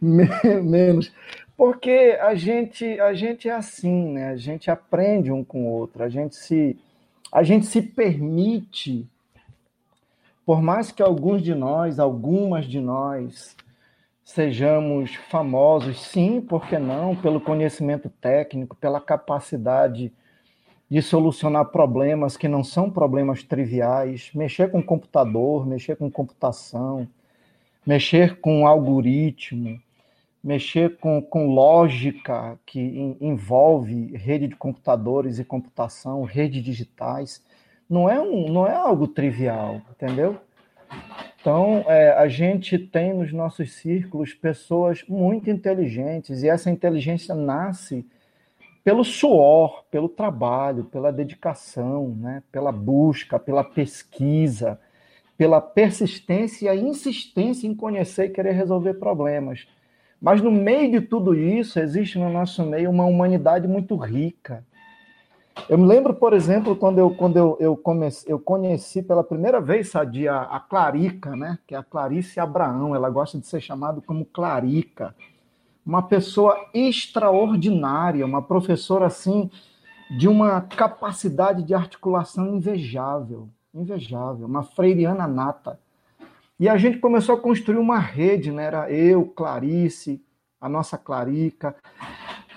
menos. 0.62 1.12
Porque 1.56 2.18
a 2.20 2.34
gente, 2.34 3.00
a 3.00 3.14
gente 3.14 3.48
é 3.48 3.54
assim, 3.54 4.12
né? 4.12 4.28
A 4.28 4.36
gente 4.36 4.70
aprende 4.70 5.32
um 5.32 5.42
com 5.42 5.64
o 5.64 5.70
outro, 5.70 6.02
a 6.02 6.08
gente 6.08 6.36
se, 6.36 6.78
a 7.32 7.42
gente 7.42 7.64
se 7.64 7.80
permite, 7.80 9.08
por 10.44 10.60
mais 10.60 10.92
que 10.92 11.02
alguns 11.02 11.42
de 11.42 11.54
nós, 11.54 11.98
algumas 11.98 12.66
de 12.66 12.78
nós, 12.78 13.56
sejamos 14.22 15.14
famosos, 15.14 16.02
sim, 16.02 16.42
por 16.42 16.68
que 16.68 16.78
não? 16.78 17.16
Pelo 17.16 17.40
conhecimento 17.40 18.10
técnico, 18.20 18.76
pela 18.76 19.00
capacidade 19.00 20.12
de 20.88 21.02
solucionar 21.02 21.66
problemas 21.66 22.36
que 22.36 22.48
não 22.48 22.62
são 22.62 22.90
problemas 22.90 23.42
triviais, 23.42 24.30
mexer 24.34 24.70
com 24.70 24.82
computador, 24.82 25.66
mexer 25.66 25.96
com 25.96 26.10
computação, 26.10 27.08
mexer 27.84 28.40
com 28.40 28.66
algoritmo, 28.66 29.80
mexer 30.42 30.96
com, 30.98 31.20
com 31.20 31.52
lógica 31.52 32.56
que 32.64 32.80
in, 32.80 33.16
envolve 33.20 34.16
rede 34.16 34.46
de 34.46 34.54
computadores 34.54 35.40
e 35.40 35.44
computação, 35.44 36.22
redes 36.22 36.62
digitais, 36.62 37.44
não 37.90 38.08
é, 38.08 38.20
um, 38.20 38.48
não 38.52 38.66
é 38.66 38.74
algo 38.74 39.08
trivial, 39.08 39.82
entendeu? 39.90 40.38
Então, 41.40 41.84
é, 41.88 42.12
a 42.12 42.28
gente 42.28 42.78
tem 42.78 43.12
nos 43.12 43.32
nossos 43.32 43.72
círculos 43.72 44.34
pessoas 44.34 45.04
muito 45.08 45.50
inteligentes 45.50 46.42
e 46.42 46.48
essa 46.48 46.70
inteligência 46.70 47.34
nasce 47.34 48.06
pelo 48.86 49.02
suor, 49.02 49.82
pelo 49.90 50.08
trabalho, 50.08 50.84
pela 50.84 51.12
dedicação, 51.12 52.16
né? 52.20 52.40
pela 52.52 52.70
busca, 52.70 53.36
pela 53.36 53.64
pesquisa, 53.64 54.78
pela 55.36 55.60
persistência 55.60 56.72
e 56.72 56.84
insistência 56.84 57.66
em 57.66 57.74
conhecer 57.74 58.26
e 58.26 58.30
querer 58.30 58.52
resolver 58.52 58.94
problemas. 58.94 59.66
Mas 60.22 60.40
no 60.40 60.52
meio 60.52 60.88
de 60.88 61.00
tudo 61.00 61.34
isso, 61.34 61.80
existe 61.80 62.16
no 62.16 62.30
nosso 62.30 62.64
meio 62.64 62.88
uma 62.88 63.06
humanidade 63.06 63.66
muito 63.66 63.96
rica. 63.96 64.64
Eu 65.68 65.78
me 65.78 65.84
lembro, 65.84 66.14
por 66.14 66.32
exemplo, 66.32 66.76
quando 66.76 66.98
eu, 66.98 67.10
quando 67.10 67.36
eu, 67.36 67.56
eu, 67.58 67.76
comecei, 67.76 68.32
eu 68.32 68.38
conheci 68.38 69.02
pela 69.02 69.24
primeira 69.24 69.60
vez, 69.60 69.88
Sadia, 69.88 70.42
a 70.42 70.60
Clarica, 70.60 71.34
né? 71.34 71.58
que 71.66 71.74
é 71.74 71.78
a 71.78 71.82
Clarice 71.82 72.38
Abraão, 72.38 72.94
ela 72.94 73.10
gosta 73.10 73.36
de 73.36 73.48
ser 73.48 73.60
chamada 73.60 74.00
como 74.00 74.24
Clarica 74.24 75.12
uma 75.86 76.02
pessoa 76.02 76.68
extraordinária, 76.74 78.26
uma 78.26 78.42
professora 78.42 79.06
assim 79.06 79.48
de 80.10 80.26
uma 80.26 80.60
capacidade 80.60 81.62
de 81.62 81.74
articulação 81.74 82.56
invejável, 82.56 83.48
invejável, 83.72 84.46
uma 84.46 84.64
freiriana 84.64 85.28
nata. 85.28 85.78
E 86.58 86.68
a 86.68 86.76
gente 86.76 86.98
começou 86.98 87.36
a 87.36 87.40
construir 87.40 87.76
uma 87.76 87.98
rede, 87.98 88.50
né? 88.50 88.64
Era 88.64 88.90
eu, 88.90 89.26
Clarice, 89.26 90.22
a 90.60 90.68
nossa 90.68 90.98
Clarica, 90.98 91.76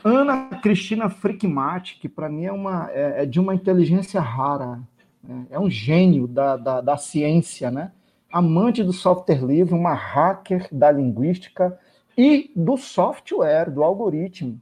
Ana 0.03 0.45
Cristina 0.61 1.09
Frickmati, 1.09 1.99
que 1.99 2.07
para 2.07 2.29
mim 2.29 2.45
é, 2.45 2.51
uma, 2.51 2.89
é, 2.91 3.23
é, 3.23 3.25
de 3.25 3.39
uma 3.39 3.53
inteligência 3.53 4.21
rara, 4.21 4.79
né? 5.21 5.45
é 5.49 5.59
um 5.59 5.69
gênio 5.69 6.27
da, 6.27 6.55
da, 6.55 6.81
da 6.81 6.97
ciência, 6.97 7.69
né? 7.69 7.91
Amante 8.31 8.83
do 8.83 8.93
software 8.93 9.43
livre, 9.43 9.73
uma 9.73 9.93
hacker 9.93 10.67
da 10.71 10.91
linguística, 10.91 11.77
e 12.17 12.51
do 12.55 12.77
software, 12.77 13.69
do 13.69 13.83
algoritmo. 13.83 14.59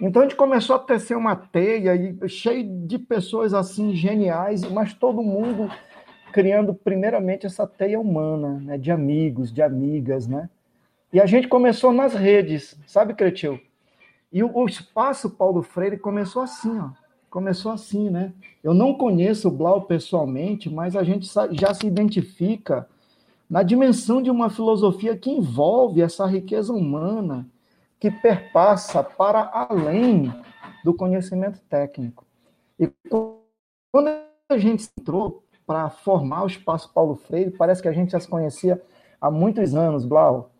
Então 0.00 0.22
a 0.22 0.24
gente 0.24 0.36
começou 0.36 0.76
a 0.76 0.78
tecer 0.78 1.16
uma 1.16 1.36
teia 1.36 1.94
e 1.94 2.28
cheio 2.28 2.86
de 2.86 2.98
pessoas 2.98 3.54
assim 3.54 3.94
geniais, 3.94 4.62
mas 4.64 4.92
todo 4.92 5.22
mundo 5.22 5.70
criando 6.32 6.74
primeiramente 6.74 7.46
essa 7.46 7.64
teia 7.66 8.00
humana, 8.00 8.60
né, 8.60 8.76
de 8.76 8.90
amigos, 8.90 9.52
de 9.52 9.62
amigas, 9.62 10.26
né? 10.26 10.50
E 11.12 11.20
a 11.20 11.26
gente 11.26 11.46
começou 11.46 11.92
nas 11.92 12.12
redes, 12.12 12.76
sabe, 12.88 13.14
Cretil? 13.14 13.60
E 14.32 14.42
o, 14.42 14.50
o 14.52 14.66
espaço 14.66 15.30
Paulo 15.30 15.62
Freire 15.62 15.96
começou 15.96 16.42
assim, 16.42 16.76
ó. 16.76 16.90
Começou 17.30 17.70
assim, 17.70 18.10
né? 18.10 18.32
Eu 18.64 18.74
não 18.74 18.94
conheço 18.94 19.46
o 19.46 19.50
Blau 19.50 19.82
pessoalmente, 19.82 20.68
mas 20.68 20.96
a 20.96 21.04
gente 21.04 21.28
já 21.52 21.72
se 21.72 21.86
identifica 21.86 22.88
na 23.54 23.62
dimensão 23.62 24.20
de 24.20 24.32
uma 24.32 24.50
filosofia 24.50 25.16
que 25.16 25.30
envolve 25.30 26.02
essa 26.02 26.26
riqueza 26.26 26.72
humana 26.72 27.48
que 28.00 28.10
perpassa 28.10 29.00
para 29.00 29.48
além 29.48 30.34
do 30.82 30.92
conhecimento 30.92 31.60
técnico. 31.70 32.26
E 32.76 32.90
quando 33.92 34.08
a 34.48 34.58
gente 34.58 34.90
entrou 34.98 35.44
para 35.64 35.88
formar 35.88 36.42
o 36.42 36.48
Espaço 36.48 36.92
Paulo 36.92 37.14
Freire, 37.14 37.52
parece 37.52 37.80
que 37.80 37.86
a 37.86 37.92
gente 37.92 38.10
já 38.10 38.18
se 38.18 38.26
conhecia 38.26 38.82
há 39.20 39.30
muitos 39.30 39.72
anos, 39.76 40.04
Blau. 40.04 40.50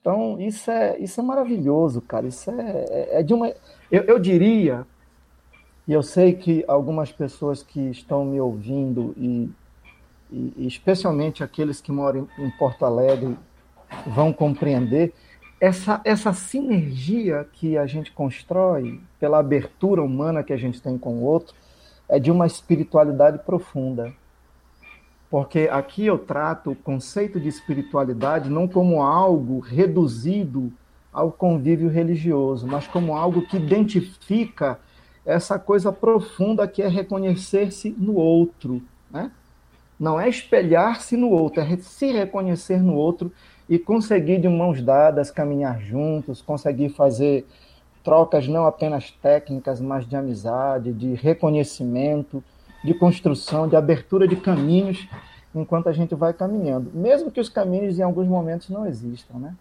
Então, 0.00 0.40
isso 0.40 0.68
é, 0.68 0.98
isso 0.98 1.20
é 1.20 1.22
maravilhoso, 1.22 2.00
cara. 2.00 2.26
Isso 2.26 2.50
é, 2.50 2.86
é, 2.90 3.20
é 3.20 3.22
de 3.22 3.34
uma. 3.34 3.54
Eu, 3.88 4.02
eu 4.02 4.18
diria, 4.18 4.84
e 5.86 5.92
eu 5.92 6.02
sei 6.02 6.34
que 6.34 6.64
algumas 6.66 7.12
pessoas 7.12 7.62
que 7.62 7.88
estão 7.88 8.24
me 8.24 8.40
ouvindo, 8.40 9.14
e, 9.16 9.48
e, 10.30 10.66
especialmente 10.66 11.44
aqueles 11.44 11.80
que 11.80 11.92
moram 11.92 12.28
em 12.38 12.50
Porto 12.50 12.84
Alegre, 12.84 13.36
vão 14.06 14.32
compreender, 14.32 15.14
essa, 15.60 16.00
essa 16.04 16.32
sinergia 16.32 17.48
que 17.52 17.78
a 17.78 17.86
gente 17.86 18.12
constrói 18.12 19.00
pela 19.18 19.38
abertura 19.38 20.02
humana 20.02 20.42
que 20.42 20.52
a 20.52 20.56
gente 20.56 20.82
tem 20.82 20.98
com 20.98 21.14
o 21.14 21.22
outro 21.22 21.54
é 22.08 22.18
de 22.18 22.30
uma 22.30 22.46
espiritualidade 22.46 23.38
profunda. 23.38 24.12
Porque 25.30 25.68
aqui 25.72 26.06
eu 26.06 26.18
trato 26.18 26.70
o 26.72 26.76
conceito 26.76 27.40
de 27.40 27.48
espiritualidade 27.48 28.50
não 28.50 28.68
como 28.68 29.02
algo 29.02 29.58
reduzido 29.58 30.72
ao 31.12 31.32
convívio 31.32 31.88
religioso, 31.88 32.66
mas 32.66 32.86
como 32.86 33.16
algo 33.16 33.42
que 33.42 33.56
identifica 33.56 34.78
essa 35.24 35.58
coisa 35.58 35.90
profunda 35.90 36.68
que 36.68 36.82
é 36.82 36.88
reconhecer-se 36.88 37.90
no 37.98 38.14
outro. 38.14 38.82
Né? 39.10 39.30
Não 39.98 40.20
é 40.20 40.28
espelhar-se 40.28 41.16
no 41.16 41.30
outro, 41.30 41.62
é 41.62 41.76
se 41.78 42.12
reconhecer 42.12 42.82
no 42.82 42.94
outro 42.94 43.32
e 43.68 43.78
conseguir 43.78 44.38
de 44.38 44.48
mãos 44.48 44.82
dadas 44.82 45.30
caminhar 45.30 45.80
juntos, 45.80 46.42
conseguir 46.42 46.90
fazer 46.90 47.46
trocas 48.04 48.46
não 48.46 48.66
apenas 48.66 49.10
técnicas, 49.10 49.80
mas 49.80 50.06
de 50.06 50.14
amizade, 50.14 50.92
de 50.92 51.14
reconhecimento 51.14 52.42
de 52.84 52.94
construção, 52.94 53.66
de 53.66 53.74
abertura 53.74 54.28
de 54.28 54.36
caminhos 54.36 55.08
enquanto 55.54 55.88
a 55.88 55.92
gente 55.92 56.14
vai 56.14 56.32
caminhando, 56.32 56.90
mesmo 56.94 57.30
que 57.30 57.40
os 57.40 57.48
caminhos 57.48 57.98
em 57.98 58.02
alguns 58.02 58.28
momentos 58.28 58.68
não 58.68 58.86
existam, 58.86 59.38
né? 59.38 59.54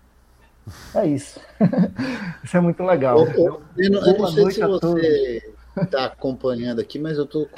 É 0.94 1.08
isso. 1.08 1.40
isso 2.44 2.58
é 2.58 2.60
muito 2.60 2.84
legal. 2.84 3.20
Eu, 3.20 3.28
eu, 3.28 3.62
eu 3.78 3.92
não, 3.92 4.08
eu 4.08 4.18
não 4.18 4.28
sei 4.28 4.52
se 4.52 4.62
você 4.62 5.55
está 5.82 6.06
acompanhando 6.06 6.80
aqui, 6.80 6.98
mas 6.98 7.18
eu 7.18 7.26
estou 7.26 7.50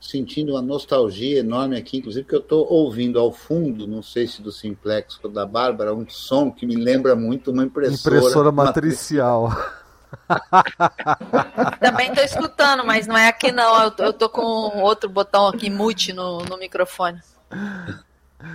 sentindo 0.00 0.52
uma 0.52 0.62
nostalgia 0.62 1.40
enorme 1.40 1.76
aqui, 1.76 1.98
inclusive 1.98 2.26
que 2.26 2.34
eu 2.34 2.40
estou 2.40 2.66
ouvindo 2.70 3.18
ao 3.18 3.32
fundo, 3.32 3.86
não 3.86 4.02
sei 4.02 4.26
se 4.26 4.42
do 4.42 4.50
Simplex 4.50 5.18
ou 5.22 5.30
da 5.30 5.46
Bárbara, 5.46 5.94
um 5.94 6.08
som 6.08 6.50
que 6.50 6.66
me 6.66 6.76
lembra 6.76 7.14
muito 7.14 7.50
uma 7.50 7.64
impressora. 7.64 8.16
Impressora 8.16 8.52
matricial. 8.52 9.48
matricial. 9.48 9.82
Também 11.80 12.08
estou 12.08 12.24
escutando, 12.24 12.84
mas 12.84 13.06
não 13.06 13.16
é 13.16 13.28
aqui 13.28 13.50
não. 13.50 13.92
Eu, 13.98 14.12
tô 14.12 14.28
com 14.28 14.42
outro 14.80 15.08
botão 15.08 15.48
aqui, 15.48 15.70
mute 15.70 16.12
no, 16.12 16.44
no 16.44 16.58
microfone. 16.58 17.20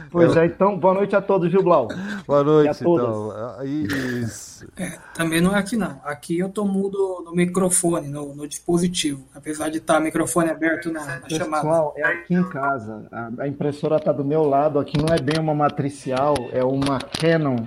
Pois 0.09 0.35
é, 0.35 0.45
então, 0.45 0.77
boa 0.77 0.93
noite 0.93 1.15
a 1.15 1.21
todos, 1.21 1.51
viu, 1.51 1.63
Blau? 1.63 1.87
Boa 2.25 2.43
noite, 2.43 2.81
então. 2.81 3.33
Isso. 3.63 4.67
É, 4.77 4.97
também 5.13 5.41
não 5.41 5.55
é 5.55 5.59
aqui, 5.59 5.75
não. 5.75 5.99
Aqui 6.03 6.39
eu 6.39 6.49
tô 6.49 6.65
mudo 6.65 7.23
no 7.25 7.31
microfone, 7.33 8.07
no, 8.07 8.35
no 8.35 8.47
dispositivo, 8.47 9.25
apesar 9.35 9.69
de 9.69 9.77
estar 9.77 9.95
tá, 9.95 9.99
microfone 9.99 10.49
aberto 10.49 10.91
na, 10.91 11.05
na 11.05 11.19
Pessoal, 11.21 11.39
chamada. 11.39 11.63
Pessoal, 11.63 11.93
é 11.97 12.03
aqui 12.03 12.33
em 12.33 12.49
casa. 12.49 13.07
A, 13.11 13.43
a 13.43 13.47
impressora 13.47 13.97
está 13.97 14.11
do 14.11 14.23
meu 14.23 14.43
lado. 14.43 14.79
Aqui 14.79 14.97
não 14.97 15.13
é 15.13 15.19
bem 15.19 15.39
uma 15.39 15.53
matricial, 15.53 16.35
é 16.51 16.63
uma 16.63 16.99
Canon 16.99 17.57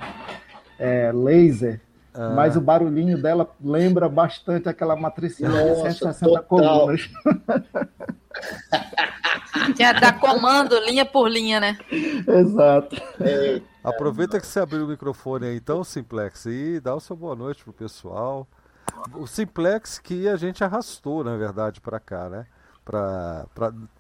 é, 0.78 1.12
laser 1.12 1.80
ah. 2.14 2.30
Mas 2.34 2.56
o 2.56 2.60
barulhinho 2.60 3.20
dela 3.20 3.48
lembra 3.62 4.08
bastante 4.08 4.68
aquela 4.68 4.96
matricial 4.96 5.52
de 5.52 5.92
160 5.94 6.42
colunas. 6.42 7.08
Que 9.76 9.92
dá 10.00 10.12
comando 10.12 10.78
linha 10.80 11.04
por 11.04 11.28
linha, 11.28 11.60
né? 11.60 11.78
Exato. 11.90 12.96
É, 13.20 13.60
Aproveita 13.82 14.38
que 14.38 14.46
você 14.46 14.60
abriu 14.60 14.84
o 14.84 14.88
microfone 14.88 15.46
aí, 15.46 15.56
então, 15.56 15.82
Simplex, 15.82 16.44
e 16.46 16.80
dá 16.80 16.94
o 16.94 17.00
seu 17.00 17.16
boa 17.16 17.34
noite 17.34 17.64
pro 17.64 17.72
pessoal. 17.72 18.46
O 19.14 19.26
Simplex 19.26 19.98
que 19.98 20.28
a 20.28 20.36
gente 20.36 20.62
arrastou, 20.62 21.24
na 21.24 21.36
verdade, 21.36 21.80
para 21.80 21.98
cá, 21.98 22.28
né? 22.28 22.46
Para 22.84 23.46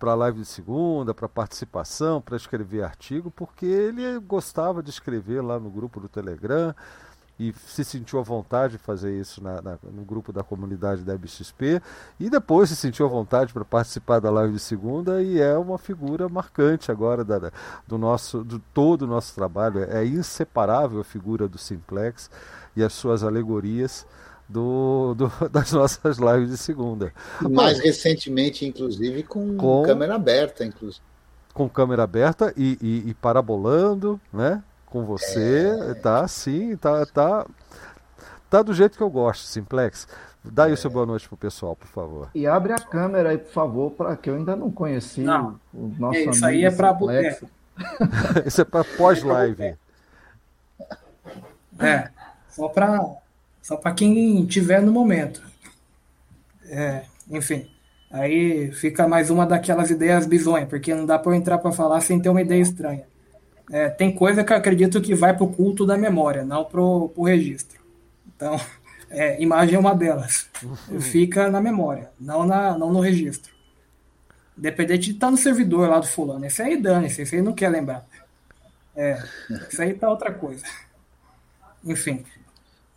a 0.00 0.14
live 0.14 0.40
de 0.40 0.46
segunda, 0.46 1.14
para 1.14 1.28
participação, 1.28 2.20
para 2.20 2.36
escrever 2.36 2.82
artigo, 2.82 3.30
porque 3.30 3.64
ele 3.64 4.18
gostava 4.18 4.82
de 4.82 4.90
escrever 4.90 5.40
lá 5.42 5.58
no 5.58 5.70
grupo 5.70 6.00
do 6.00 6.08
Telegram 6.08 6.74
e 7.40 7.54
se 7.66 7.82
sentiu 7.82 8.18
à 8.18 8.22
vontade 8.22 8.74
de 8.74 8.78
fazer 8.78 9.18
isso 9.18 9.42
na, 9.42 9.62
na, 9.62 9.78
no 9.90 10.04
grupo 10.04 10.30
da 10.30 10.42
comunidade 10.42 11.00
da 11.02 11.16
BXP 11.16 11.80
e 12.20 12.28
depois 12.28 12.68
se 12.68 12.76
sentiu 12.76 13.06
à 13.06 13.08
vontade 13.08 13.50
para 13.50 13.64
participar 13.64 14.20
da 14.20 14.30
live 14.30 14.52
de 14.52 14.58
segunda 14.58 15.22
e 15.22 15.40
é 15.40 15.56
uma 15.56 15.78
figura 15.78 16.28
marcante 16.28 16.92
agora 16.92 17.24
da, 17.24 17.50
do 17.88 17.96
nosso 17.96 18.44
do 18.44 18.58
todo 18.74 19.02
o 19.02 19.06
nosso 19.06 19.34
trabalho 19.34 19.82
é 19.90 20.04
inseparável 20.04 21.00
a 21.00 21.04
figura 21.04 21.48
do 21.48 21.56
Simplex 21.56 22.30
e 22.76 22.84
as 22.84 22.92
suas 22.92 23.24
alegorias 23.24 24.06
do, 24.46 25.14
do, 25.14 25.32
das 25.48 25.72
nossas 25.72 26.18
lives 26.18 26.50
de 26.50 26.58
segunda. 26.58 27.10
Mais 27.40 27.78
Bom, 27.78 27.84
recentemente, 27.84 28.66
inclusive, 28.66 29.22
com, 29.22 29.56
com, 29.56 29.82
câmera 29.84 30.16
aberta, 30.16 30.64
inclusive. 30.64 31.02
Com 31.54 31.68
câmera 31.68 32.02
aberta 32.02 32.52
e, 32.56 32.76
e, 32.82 33.10
e 33.10 33.14
parabolando, 33.14 34.20
né? 34.32 34.62
Com 34.90 35.04
você, 35.04 35.70
é... 35.90 35.94
tá 35.94 36.26
sim, 36.28 36.76
tá, 36.76 37.06
tá, 37.06 37.46
tá 38.50 38.62
do 38.62 38.74
jeito 38.74 38.96
que 38.96 39.02
eu 39.02 39.08
gosto, 39.08 39.44
Simplex. 39.44 40.06
Dá 40.44 40.64
aí 40.64 40.70
é... 40.70 40.74
o 40.74 40.76
seu 40.76 40.90
boa 40.90 41.06
noite 41.06 41.28
pro 41.28 41.36
pessoal, 41.36 41.76
por 41.76 41.86
favor. 41.86 42.28
E 42.34 42.46
abre 42.46 42.72
a 42.72 42.78
câmera 42.78 43.30
aí, 43.30 43.38
por 43.38 43.52
favor, 43.52 43.90
para 43.92 44.16
que 44.16 44.28
eu 44.28 44.34
ainda 44.34 44.56
não 44.56 44.70
conheci 44.70 45.22
não. 45.22 45.58
o 45.72 45.94
nosso 45.98 46.18
é, 46.18 46.24
Isso 46.24 46.44
aí 46.44 46.64
é 46.64 46.70
para 46.70 46.92
Isso 48.44 48.60
é 48.60 48.64
para 48.64 48.84
pós-live. 48.84 49.76
É, 51.78 52.10
só 52.48 52.68
para 52.68 53.00
só 53.62 53.76
para 53.76 53.92
quem 53.92 54.44
tiver 54.46 54.82
no 54.82 54.92
momento. 54.92 55.42
É, 56.64 57.04
enfim, 57.30 57.70
aí 58.10 58.72
fica 58.72 59.06
mais 59.06 59.30
uma 59.30 59.46
daquelas 59.46 59.90
ideias 59.90 60.26
bizonhas, 60.26 60.68
porque 60.68 60.94
não 60.94 61.06
dá 61.06 61.18
para 61.18 61.32
eu 61.32 61.36
entrar 61.36 61.58
para 61.58 61.72
falar 61.72 62.00
sem 62.00 62.20
ter 62.20 62.28
uma 62.28 62.42
ideia 62.42 62.60
estranha. 62.60 63.04
É, 63.72 63.88
tem 63.88 64.12
coisa 64.12 64.42
que 64.42 64.52
eu 64.52 64.56
acredito 64.56 65.00
que 65.00 65.14
vai 65.14 65.34
para 65.34 65.44
o 65.44 65.52
culto 65.52 65.86
da 65.86 65.96
memória, 65.96 66.44
não 66.44 66.64
para 66.64 66.80
o 66.80 67.24
registro. 67.24 67.80
Então, 68.34 68.60
é, 69.08 69.40
imagem 69.40 69.76
é 69.76 69.78
uma 69.78 69.94
delas. 69.94 70.48
Uhum. 70.62 71.00
Fica 71.00 71.48
na 71.48 71.60
memória, 71.60 72.10
não, 72.18 72.44
na, 72.44 72.76
não 72.76 72.92
no 72.92 73.00
registro. 73.00 73.52
Dependente 74.56 75.06
de 75.06 75.12
estar 75.12 75.28
tá 75.28 75.30
no 75.30 75.36
servidor 75.36 75.88
lá 75.88 76.00
do 76.00 76.06
fulano. 76.06 76.44
Esse 76.44 76.60
aí 76.60 76.76
dane-se, 76.76 77.22
esse 77.22 77.36
aí 77.36 77.42
não 77.42 77.54
quer 77.54 77.68
lembrar. 77.70 78.06
É, 78.94 79.22
isso 79.70 79.80
aí 79.80 79.94
tá 79.94 80.10
outra 80.10 80.32
coisa. 80.32 80.64
Enfim. 81.84 82.24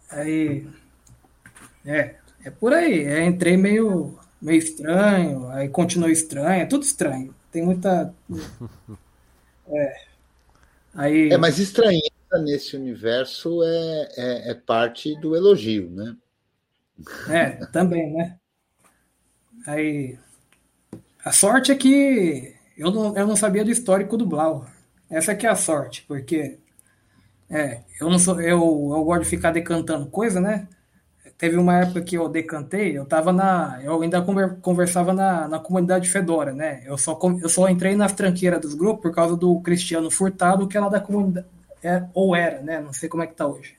Aí. 0.10 0.68
É, 1.86 2.16
é 2.44 2.50
por 2.50 2.74
aí. 2.74 3.06
É, 3.06 3.26
entrei 3.26 3.56
meio, 3.56 4.20
meio 4.42 4.58
estranho, 4.58 5.50
aí 5.52 5.70
continuou 5.70 6.10
estranho, 6.10 6.64
é 6.64 6.66
tudo 6.66 6.84
estranho. 6.84 7.34
Tem 7.52 7.62
muita. 7.62 8.14
É, 9.68 10.02
Aí... 10.94 11.32
É, 11.32 11.38
mas 11.38 11.60
estranheza 11.60 12.12
nesse 12.44 12.76
universo 12.76 13.64
é, 13.64 14.10
é, 14.16 14.52
é, 14.52 14.54
parte 14.54 15.20
do 15.20 15.36
elogio, 15.36 15.90
né? 15.90 16.16
É, 17.30 17.66
também, 17.68 18.14
né? 18.14 18.38
Aí. 19.66 20.18
A 21.24 21.32
sorte 21.32 21.72
é 21.72 21.76
que 21.76 22.54
eu 22.78 22.92
não, 22.92 23.18
eu 23.18 23.26
não 23.26 23.36
sabia 23.36 23.64
do 23.64 23.72
histórico 23.72 24.18
do 24.18 24.26
Blau. 24.26 24.68
Essa 25.10 25.36
que 25.36 25.48
é 25.48 25.50
a 25.50 25.56
sorte, 25.56 26.04
porque 26.08 26.58
é, 27.50 27.82
eu 28.00 28.10
não 28.10 28.20
sou, 28.20 28.42
eu, 28.42 28.60
eu 28.60 29.04
gosto 29.04 29.24
de 29.24 29.30
ficar 29.30 29.52
decantando 29.52 30.08
coisa, 30.08 30.42
né? 30.42 30.68
Teve 31.38 31.58
uma 31.58 31.80
época 31.80 32.02
que 32.02 32.16
eu 32.16 32.30
decantei, 32.30 32.98
eu 32.98 33.06
tava 33.06 33.34
na. 33.34 33.80
Eu 33.84 34.02
ainda 34.02 34.22
conversava 34.62 35.14
na, 35.14 35.48
na 35.48 35.60
comunidade 35.60 36.10
Fedora, 36.10 36.54
né? 36.54 36.84
Eu 36.86 36.98
só, 36.98 37.20
eu 37.42 37.50
só 37.50 37.68
entrei 37.68 37.96
nas 37.96 38.14
tranqueiras 38.14 38.62
dos 38.62 38.74
grupos 38.76 39.02
por 39.02 39.14
causa 39.14 39.36
do 39.36 39.60
Cristiano 39.62 40.10
Furtado, 40.10 40.68
que 40.68 40.78
é 40.78 40.80
lá 40.80 40.90
da 40.90 41.00
comunidade. 41.00 41.48
É, 41.84 42.04
ou 42.14 42.36
era, 42.36 42.62
né? 42.62 42.80
Não 42.80 42.94
sei 42.94 43.10
como 43.10 43.24
é 43.24 43.28
que 43.28 43.36
tá 43.36 43.46
hoje. 43.46 43.76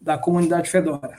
Da 0.00 0.16
comunidade 0.16 0.70
Fedora. 0.70 1.18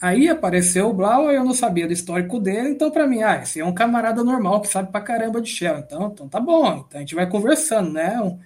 Aí 0.00 0.28
apareceu 0.28 0.90
o 0.90 0.92
Blau, 0.92 1.30
eu 1.30 1.42
não 1.42 1.54
sabia 1.54 1.86
do 1.86 1.92
histórico 1.92 2.38
dele, 2.38 2.68
então 2.68 2.90
para 2.90 3.06
mim, 3.06 3.22
ah, 3.22 3.40
esse 3.42 3.60
é 3.60 3.64
um 3.64 3.72
camarada 3.72 4.22
normal 4.22 4.60
que 4.60 4.68
sabe 4.68 4.92
pra 4.92 5.00
caramba 5.00 5.40
de 5.40 5.48
Shell. 5.48 5.78
Então, 5.78 6.08
então 6.12 6.28
tá 6.28 6.38
bom, 6.38 6.84
então 6.86 6.98
a 6.98 7.00
gente 7.00 7.14
vai 7.14 7.26
conversando, 7.26 7.92
né? 7.92 8.38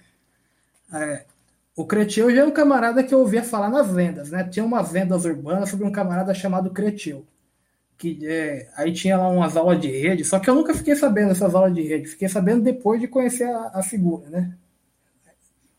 É, 0.93 1.25
o 1.79 1.85
Cretil 1.85 2.29
já 2.35 2.41
é 2.41 2.45
um 2.45 2.51
camarada 2.51 3.01
que 3.01 3.13
eu 3.13 3.19
ouvia 3.19 3.41
falar 3.41 3.69
nas 3.69 3.89
vendas, 3.89 4.31
né? 4.31 4.43
Tinha 4.43 4.65
umas 4.65 4.91
vendas 4.91 5.23
urbanas 5.23 5.69
sobre 5.69 5.87
um 5.87 5.91
camarada 5.93 6.33
chamado 6.33 6.71
Cretil. 6.71 7.25
Que, 7.97 8.19
é, 8.27 8.69
aí 8.75 8.91
tinha 8.91 9.17
lá 9.17 9.29
umas 9.29 9.55
aulas 9.55 9.79
de 9.79 9.87
rede, 9.87 10.25
só 10.25 10.39
que 10.39 10.49
eu 10.49 10.55
nunca 10.55 10.73
fiquei 10.73 10.93
sabendo 10.93 11.29
dessas 11.29 11.55
aulas 11.55 11.73
de 11.73 11.81
rede, 11.81 12.09
fiquei 12.09 12.27
sabendo 12.27 12.63
depois 12.63 12.99
de 12.99 13.07
conhecer 13.07 13.45
a, 13.45 13.71
a 13.75 13.81
figura, 13.81 14.29
né? 14.29 14.57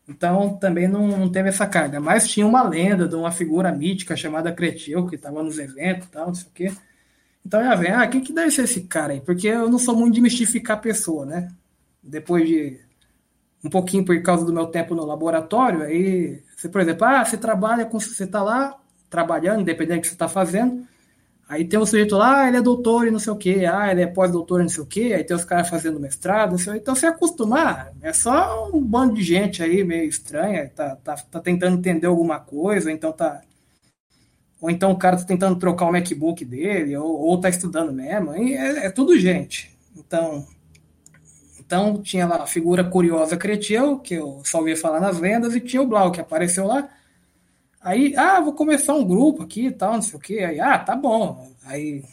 Então 0.09 0.57
também 0.57 0.87
não, 0.87 1.07
não, 1.07 1.31
teve 1.31 1.49
essa 1.49 1.67
carga. 1.67 1.99
Mas 1.99 2.27
tinha 2.27 2.47
uma 2.47 2.67
lenda 2.67 3.07
de 3.07 3.13
uma 3.15 3.31
figura 3.31 3.71
mítica 3.71 4.15
chamada 4.15 4.51
Cretil, 4.51 5.05
que 5.05 5.15
estava 5.15 5.43
nos 5.43 5.59
eventos 5.59 6.07
e 6.07 6.09
tal, 6.09 6.27
não 6.27 6.33
sei 6.33 6.47
o 6.47 6.51
quê. 6.51 6.71
Então 7.45 7.63
já 7.63 7.75
vem, 7.75 7.91
ah, 7.91 8.07
quem 8.07 8.21
que 8.21 8.33
deve 8.33 8.49
ser 8.49 8.63
esse 8.63 8.81
cara 8.81 9.13
aí? 9.13 9.21
Porque 9.21 9.47
eu 9.47 9.69
não 9.69 9.77
sou 9.77 9.95
muito 9.95 10.15
de 10.15 10.21
mistificar 10.21 10.77
a 10.77 10.81
pessoa, 10.81 11.27
né? 11.27 11.51
Depois 12.01 12.47
de 12.47 12.79
um 13.63 13.69
pouquinho 13.69 14.03
por 14.03 14.19
causa 14.21 14.45
do 14.45 14.53
meu 14.53 14.67
tempo 14.67 14.95
no 14.95 15.05
laboratório, 15.05 15.83
aí 15.83 16.41
você, 16.55 16.69
por 16.69 16.81
exemplo, 16.81 17.05
ah, 17.05 17.23
você 17.23 17.37
trabalha 17.37 17.85
com. 17.85 17.99
Você 17.99 18.23
está 18.23 18.41
lá 18.41 18.77
trabalhando, 19.09 19.61
independente 19.61 19.99
do 19.99 20.01
que 20.01 20.07
você 20.07 20.13
está 20.13 20.27
fazendo. 20.27 20.85
Aí 21.51 21.65
tem 21.65 21.77
um 21.77 21.85
sujeito 21.85 22.15
lá, 22.15 22.43
ah, 22.43 22.47
ele 22.47 22.57
é 22.57 22.61
doutor 22.61 23.05
e 23.05 23.11
não 23.11 23.19
sei 23.19 23.33
o 23.33 23.35
quê, 23.35 23.65
ah, 23.69 23.91
ele 23.91 24.01
é 24.01 24.07
pós-doutor 24.07 24.61
e 24.61 24.63
não 24.63 24.69
sei 24.69 24.83
o 24.83 24.85
quê, 24.85 25.11
aí 25.13 25.21
tem 25.21 25.35
os 25.35 25.43
caras 25.43 25.67
fazendo 25.67 25.99
mestrado, 25.99 26.57
sei, 26.57 26.77
então 26.77 26.95
você 26.95 27.07
acostumar, 27.07 27.91
é 28.01 28.13
só 28.13 28.71
um 28.73 28.81
bando 28.81 29.15
de 29.15 29.21
gente 29.21 29.61
aí 29.61 29.83
meio 29.83 30.07
estranha, 30.07 30.71
tá, 30.73 30.95
tá, 30.95 31.15
tá 31.17 31.41
tentando 31.41 31.77
entender 31.77 32.07
alguma 32.07 32.39
coisa, 32.39 32.89
então 32.89 33.11
tá. 33.11 33.41
Ou 34.61 34.69
então 34.69 34.91
o 34.91 34.97
cara 34.97 35.17
tá 35.17 35.25
tentando 35.25 35.59
trocar 35.59 35.87
o 35.87 35.91
MacBook 35.91 36.45
dele, 36.45 36.95
ou, 36.95 37.19
ou 37.19 37.37
tá 37.37 37.49
estudando 37.49 37.91
mesmo, 37.91 38.31
é, 38.31 38.85
é 38.85 38.89
tudo 38.89 39.19
gente. 39.19 39.77
Então, 39.97 40.47
então 41.71 42.01
tinha 42.01 42.27
lá 42.27 42.43
a 42.43 42.47
figura 42.47 42.83
curiosa 42.83 43.37
Cretil, 43.37 43.99
que 43.99 44.15
eu 44.15 44.41
só 44.43 44.59
ouvia 44.59 44.75
falar 44.75 44.99
nas 44.99 45.19
vendas, 45.19 45.55
e 45.55 45.61
tinha 45.61 45.81
o 45.81 45.87
Blau, 45.87 46.11
que 46.11 46.19
apareceu 46.19 46.67
lá, 46.67 46.89
Aí, 47.83 48.15
ah, 48.15 48.39
vou 48.39 48.53
começar 48.53 48.93
um 48.93 49.03
grupo 49.05 49.41
aqui 49.41 49.65
e 49.67 49.71
tal, 49.71 49.93
não 49.93 50.01
sei 50.03 50.15
o 50.15 50.21
quê. 50.21 50.39
Aí, 50.39 50.59
ah, 50.59 50.77
tá 50.77 50.95
bom. 50.95 51.51
Aí, 51.65 52.03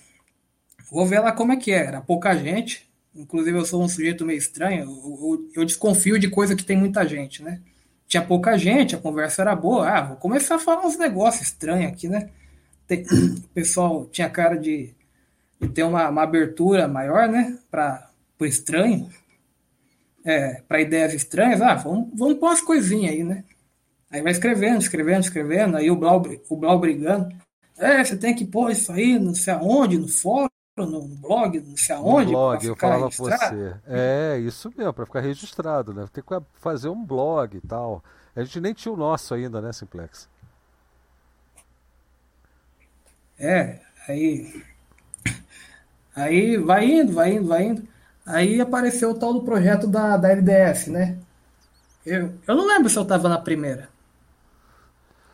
vou 0.91 1.05
ver 1.05 1.21
lá 1.21 1.31
como 1.31 1.53
é 1.53 1.57
que 1.57 1.71
é. 1.71 1.85
Era 1.85 2.01
pouca 2.01 2.35
gente. 2.35 2.89
Inclusive, 3.15 3.59
eu 3.59 3.65
sou 3.67 3.83
um 3.83 3.89
sujeito 3.89 4.25
meio 4.25 4.39
estranho. 4.39 4.85
Eu, 4.85 5.19
eu, 5.21 5.51
eu 5.57 5.65
desconfio 5.67 6.19
de 6.19 6.31
coisa 6.31 6.57
que 6.57 6.65
tem 6.65 6.77
muita 6.77 7.07
gente, 7.07 7.43
né? 7.43 7.61
Tinha 8.07 8.25
pouca 8.25 8.57
gente, 8.57 8.97
a 8.97 8.99
conversa 8.99 9.43
era 9.43 9.55
boa. 9.55 9.87
Ah, 9.91 10.01
vou 10.03 10.17
começar 10.17 10.55
a 10.55 10.59
falar 10.59 10.87
uns 10.87 10.97
negócios 10.97 11.49
estranhos 11.49 11.93
aqui, 11.93 12.09
né? 12.09 12.31
Tem, 12.87 13.03
o 13.45 13.49
pessoal 13.53 14.07
tinha 14.07 14.31
cara 14.31 14.57
de, 14.57 14.95
de 15.61 15.69
ter 15.69 15.83
uma, 15.83 16.09
uma 16.09 16.23
abertura 16.23 16.89
maior, 16.89 17.29
né? 17.29 17.59
Para 17.71 18.11
o 18.41 18.47
estranho. 18.47 19.11
É, 20.29 20.61
para 20.69 20.83
ideias 20.83 21.15
estranhas. 21.15 21.63
Ah, 21.63 21.75
vamos, 21.75 22.11
vamos 22.13 22.35
pôr 22.35 22.49
umas 22.49 22.61
coisinhas 22.61 23.15
aí, 23.15 23.25
né? 23.25 23.45
Aí 24.11 24.21
vai 24.21 24.31
escrevendo, 24.31 24.83
escrevendo, 24.83 25.23
escrevendo, 25.23 25.79
aí 25.79 25.91
o 25.91 25.97
Blau, 25.97 26.23
o 26.51 26.57
Blau 26.57 26.79
brigando. 26.79 27.35
É, 27.79 28.05
você 28.05 28.15
tem 28.15 28.35
que 28.35 28.45
pôr 28.45 28.71
isso 28.71 28.93
aí, 28.93 29.19
não 29.19 29.35
sei 29.35 29.55
aonde, 29.55 29.97
no 29.97 30.07
fórum, 30.07 30.51
no 30.77 31.01
blog, 31.01 31.59
não 31.61 31.79
sei 31.79 31.97
aonde. 31.97 32.27
No 32.27 32.33
blog, 32.33 32.67
eu 32.67 32.77
falava 32.77 33.09
pra 33.09 33.17
você. 33.17 33.75
É, 33.87 34.39
isso 34.41 34.71
mesmo, 34.77 34.93
para 34.93 35.07
ficar 35.07 35.21
registrado, 35.21 35.95
né? 35.95 36.07
Tem 36.13 36.23
que 36.23 36.45
fazer 36.61 36.91
um 36.91 37.03
blog 37.03 37.57
e 37.57 37.67
tal. 37.67 38.05
A 38.37 38.45
gente 38.45 38.61
nem 38.61 38.75
tinha 38.75 38.93
o 38.93 38.99
nosso 38.99 39.33
ainda, 39.33 39.63
né, 39.63 39.73
Simplex? 39.73 40.29
É, 43.39 43.81
aí. 44.07 44.63
Aí 46.15 46.59
vai 46.59 46.85
indo, 46.85 47.15
vai 47.15 47.33
indo, 47.33 47.49
vai 47.49 47.65
indo. 47.65 47.89
Aí 48.29 48.61
apareceu 48.61 49.11
o 49.11 49.15
tal 49.15 49.33
do 49.33 49.43
projeto 49.43 49.87
da, 49.87 50.17
da 50.17 50.29
LDS, 50.29 50.89
né? 50.89 51.17
Eu, 52.05 52.35
eu 52.47 52.57
não 52.57 52.67
lembro 52.67 52.89
se 52.89 52.99
eu 52.99 53.03
estava 53.03 53.29
na 53.29 53.39
primeira. 53.39 53.89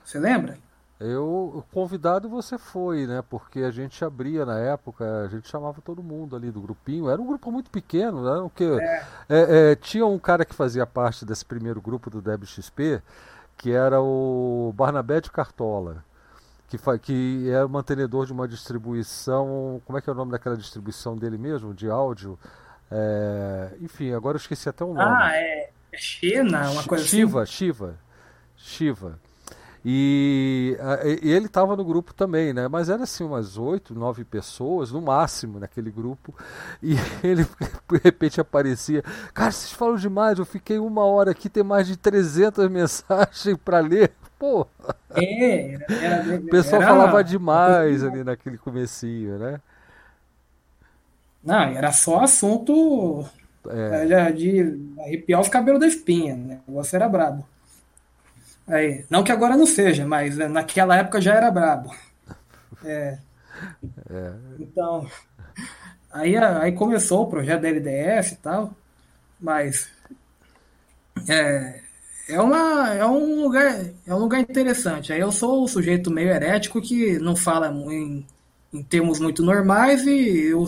Você 0.04 0.18
lembra? 0.18 0.58
Eu, 1.00 1.64
convidado 1.72 2.28
você 2.28 2.56
foi, 2.56 3.06
né? 3.06 3.22
Porque 3.28 3.60
a 3.60 3.70
gente 3.70 4.04
abria 4.04 4.46
na 4.46 4.58
época, 4.60 5.24
a 5.24 5.28
gente 5.28 5.48
chamava 5.48 5.80
todo 5.82 6.04
mundo 6.04 6.36
ali 6.36 6.52
do 6.52 6.60
grupinho. 6.60 7.10
Era 7.10 7.20
um 7.20 7.26
grupo 7.26 7.50
muito 7.50 7.68
pequeno, 7.68 8.22
né? 8.22 8.40
O 8.40 8.48
que 8.48 8.64
é. 8.64 9.06
É, 9.28 9.72
é, 9.72 9.76
tinha 9.76 10.06
um 10.06 10.18
cara 10.18 10.44
que 10.44 10.54
fazia 10.54 10.86
parte 10.86 11.24
desse 11.24 11.44
primeiro 11.44 11.80
grupo 11.80 12.08
do 12.08 12.22
DebXP, 12.22 13.02
que 13.56 13.72
era 13.72 14.00
o 14.00 14.72
Barnabé 14.76 15.20
de 15.20 15.32
Cartola, 15.32 16.04
que, 16.68 16.78
que 17.00 17.50
é 17.50 17.64
o 17.64 17.68
mantenedor 17.68 18.24
de 18.24 18.32
uma 18.32 18.46
distribuição. 18.46 19.82
Como 19.84 19.98
é 19.98 20.00
que 20.00 20.08
é 20.08 20.12
o 20.12 20.16
nome 20.16 20.30
daquela 20.30 20.56
distribuição 20.56 21.16
dele 21.16 21.36
mesmo, 21.36 21.74
de 21.74 21.90
áudio? 21.90 22.38
É, 22.96 23.70
enfim, 23.80 24.12
agora 24.12 24.36
eu 24.36 24.40
esqueci 24.40 24.68
até 24.68 24.84
o 24.84 24.94
nome. 24.94 25.00
Ah, 25.00 25.32
é. 25.34 25.70
China, 25.96 26.70
uma 26.70 26.84
coisa 26.84 27.04
Shiva, 27.04 27.42
assim. 27.42 27.52
Shiva, 27.52 27.98
Shiva. 28.56 29.18
E, 29.84 30.78
e 31.22 31.30
ele 31.30 31.46
estava 31.46 31.76
no 31.76 31.84
grupo 31.84 32.14
também, 32.14 32.54
né? 32.54 32.68
Mas 32.68 32.88
era 32.88 33.02
assim 33.02 33.22
umas 33.22 33.58
oito, 33.58 33.94
nove 33.94 34.24
pessoas 34.24 34.92
no 34.92 35.02
máximo 35.02 35.58
naquele 35.58 35.90
grupo. 35.90 36.34
E 36.82 36.94
ele 37.22 37.44
de 37.44 38.00
repente 38.02 38.40
aparecia, 38.40 39.02
cara, 39.34 39.50
vocês 39.50 39.72
falam 39.72 39.96
demais. 39.96 40.38
Eu 40.38 40.46
fiquei 40.46 40.78
uma 40.78 41.04
hora 41.04 41.32
aqui, 41.32 41.48
tem 41.48 41.64
mais 41.64 41.86
de 41.86 41.96
300 41.96 42.66
mensagens 42.70 43.58
para 43.62 43.80
ler. 43.80 44.12
Pô. 44.38 44.66
É, 45.10 45.74
era, 45.74 45.94
era, 46.02 46.36
o 46.36 46.46
pessoal 46.46 46.80
falava 46.80 47.22
demais 47.22 48.04
ali 48.04 48.22
naquele 48.24 48.56
comecinho, 48.56 49.38
né? 49.38 49.60
Não, 51.44 51.62
era 51.62 51.92
só 51.92 52.20
assunto 52.20 53.24
é. 53.68 54.32
de 54.32 54.78
arrepiar 54.98 55.40
os 55.40 55.48
cabelos 55.48 55.80
da 55.80 55.86
espinha, 55.86 56.34
né? 56.34 56.60
O 56.66 56.70
negócio 56.70 56.96
era 56.96 57.08
brabo. 57.08 57.46
Aí, 58.66 59.04
não 59.10 59.22
que 59.22 59.30
agora 59.30 59.56
não 59.56 59.66
seja, 59.66 60.06
mas 60.06 60.36
né, 60.36 60.48
naquela 60.48 60.96
época 60.96 61.20
já 61.20 61.34
era 61.34 61.50
brabo. 61.50 61.94
É. 62.86 63.18
É. 64.10 64.32
Então, 64.58 65.08
aí, 66.12 66.36
aí 66.36 66.72
começou 66.72 67.22
o 67.22 67.26
projeto 67.30 67.62
da 67.62 67.68
LDS 67.68 68.32
e 68.32 68.36
tal, 68.36 68.74
mas 69.40 69.88
é, 71.28 71.80
é, 72.28 72.40
uma, 72.40 72.94
é 72.94 73.06
um 73.06 73.42
lugar 73.42 73.80
é 74.06 74.14
um 74.14 74.18
lugar 74.18 74.40
interessante. 74.40 75.12
Aí 75.12 75.20
eu 75.20 75.32
sou 75.32 75.62
o 75.64 75.68
sujeito 75.68 76.10
meio 76.10 76.30
herético 76.30 76.82
que 76.82 77.18
não 77.18 77.34
fala 77.34 77.68
em, 77.68 78.26
em 78.72 78.82
termos 78.82 79.18
muito 79.18 79.42
normais 79.42 80.04
e 80.06 80.46
eu, 80.48 80.66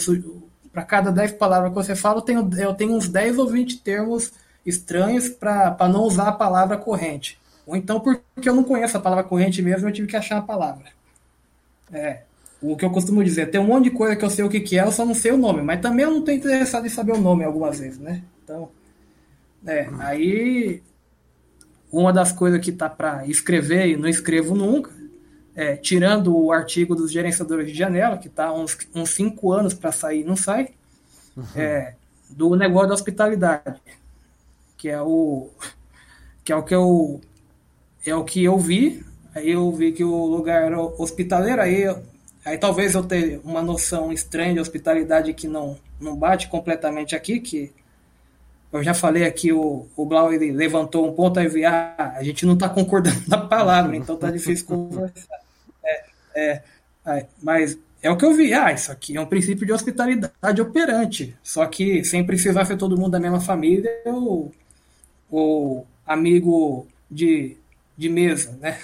para 0.77 0.85
cada 0.85 1.11
10 1.11 1.33
palavras 1.33 1.71
que 1.71 1.75
você 1.75 1.97
fala, 1.97 2.19
eu 2.19 2.23
tenho, 2.23 2.51
eu 2.59 2.75
tenho 2.75 2.93
uns 2.93 3.09
10 3.09 3.39
ou 3.39 3.49
20 3.49 3.79
termos 3.79 4.31
estranhos 4.67 5.27
para 5.27 5.89
não 5.91 6.03
usar 6.03 6.29
a 6.29 6.33
palavra 6.33 6.77
corrente. 6.77 7.41
Ou 7.67 7.75
então 7.75 7.99
porque 7.99 8.47
eu 8.47 8.55
não 8.55 8.63
conheço 8.63 8.95
a 8.95 9.01
palavra 9.01 9.25
corrente 9.25 9.63
mesmo, 9.63 9.89
eu 9.89 9.93
tive 9.93 10.07
que 10.07 10.19
achar 10.19 10.37
a 10.37 10.43
palavra. 10.43 10.85
É, 11.91 12.25
o 12.61 12.77
que 12.77 12.85
eu 12.85 12.91
costumo 12.91 13.25
dizer, 13.25 13.51
tem 13.51 13.59
um 13.59 13.69
monte 13.69 13.85
de 13.85 13.91
coisa 13.93 14.17
que 14.17 14.23
eu 14.23 14.29
sei 14.29 14.45
o 14.45 14.51
que, 14.51 14.61
que 14.61 14.79
é, 14.79 14.83
eu 14.83 14.93
só 14.93 15.07
não 15.07 15.15
sei 15.15 15.33
o 15.33 15.39
nome, 15.39 15.63
mas 15.63 15.81
também 15.81 16.05
eu 16.05 16.11
não 16.11 16.19
estou 16.19 16.35
interessado 16.35 16.85
em 16.85 16.91
saber 16.91 17.13
o 17.13 17.21
nome 17.23 17.43
algumas 17.43 17.79
vezes, 17.79 17.99
né? 17.99 18.21
Então, 18.45 18.69
é, 19.67 19.89
aí 20.01 20.83
uma 21.91 22.13
das 22.13 22.33
coisas 22.33 22.61
que 22.61 22.71
tá 22.71 22.91
para 22.91 23.27
escrever 23.27 23.87
e 23.87 23.97
não 23.97 24.11
escrevo 24.11 24.55
nunca 24.55 24.91
é, 25.57 25.75
tirando 25.75 26.37
o 26.37 26.53
artigo 26.53 26.95
dos 26.95 27.11
gerenciadores 27.11 27.67
de 27.67 27.75
janela, 27.75 28.19
que 28.19 28.29
está 28.29 28.53
uns, 28.53 28.77
uns 28.95 29.11
cinco 29.11 29.51
anos 29.51 29.73
para 29.73 29.91
sair 29.91 30.23
não 30.23 30.37
sai, 30.37 30.69
uhum. 31.35 31.45
é, 31.57 31.95
do 32.29 32.55
negócio 32.55 32.89
da 32.89 32.95
hospitalidade, 32.95 33.81
que 34.77 34.91
é 34.91 35.01
o 35.01 35.49
que 36.45 36.53
é 36.53 36.57
o 36.57 36.63
que 36.63 36.75
eu 36.75 37.21
é 38.05 38.15
o 38.15 38.23
que 38.23 38.45
eu 38.45 38.59
vi, 38.59 39.03
aí 39.35 39.51
eu 39.51 39.73
vi 39.73 39.93
que 39.93 40.05
o 40.05 40.27
lugar 40.27 40.63
era 40.63 40.79
hospitaleiro, 40.79 41.63
aí, 41.63 41.85
aí 42.45 42.59
talvez 42.59 42.95
eu 42.95 43.03
tenha 43.03 43.41
uma 43.43 43.63
noção 43.63 44.13
estranha 44.13 44.55
de 44.55 44.61
hospitalidade 44.61 45.33
que 45.33 45.49
não, 45.49 45.79
não 45.99 46.15
bate 46.15 46.49
completamente 46.49 47.17
aqui, 47.17 47.41
que 47.41 47.73
eu 48.71 48.83
já 48.83 48.93
falei 48.93 49.25
aqui, 49.25 49.53
o, 49.53 49.87
o 49.97 50.05
Blau 50.05 50.33
ele 50.33 50.53
levantou 50.53 51.09
um 51.09 51.15
ponto 51.15 51.41
aí, 51.41 51.65
ah, 51.65 52.15
a 52.15 52.23
gente 52.23 52.45
não 52.45 52.55
está 52.55 52.69
concordando 52.69 53.23
na 53.27 53.39
palavra, 53.39 53.97
então 53.97 54.17
tá 54.17 54.31
difícil 54.31 54.67
conversar. 54.69 55.46
É, 56.37 56.63
é, 57.07 57.27
mas 57.43 57.79
é 58.03 58.11
o 58.11 58.17
que 58.17 58.25
eu 58.25 58.35
vi. 58.35 58.53
Ah, 58.53 58.73
isso 58.73 58.93
aqui 58.93 59.17
é 59.17 59.21
um 59.21 59.27
princípio 59.27 59.67
de 59.67 59.73
hospitalidade 59.73 60.61
operante. 60.61 61.37
Só 61.43 61.65
que 61.67 62.05
sem 62.05 62.25
precisar 62.25 62.65
ser 62.67 62.77
todo 62.77 62.97
mundo 62.97 63.13
da 63.13 63.21
mesma 63.21 63.41
família 63.41 63.91
ou, 64.05 64.53
ou 65.31 65.87
amigo 66.07 66.87
de, 67.11 67.57
de 67.97 68.09
mesa, 68.09 68.57
né? 68.61 68.79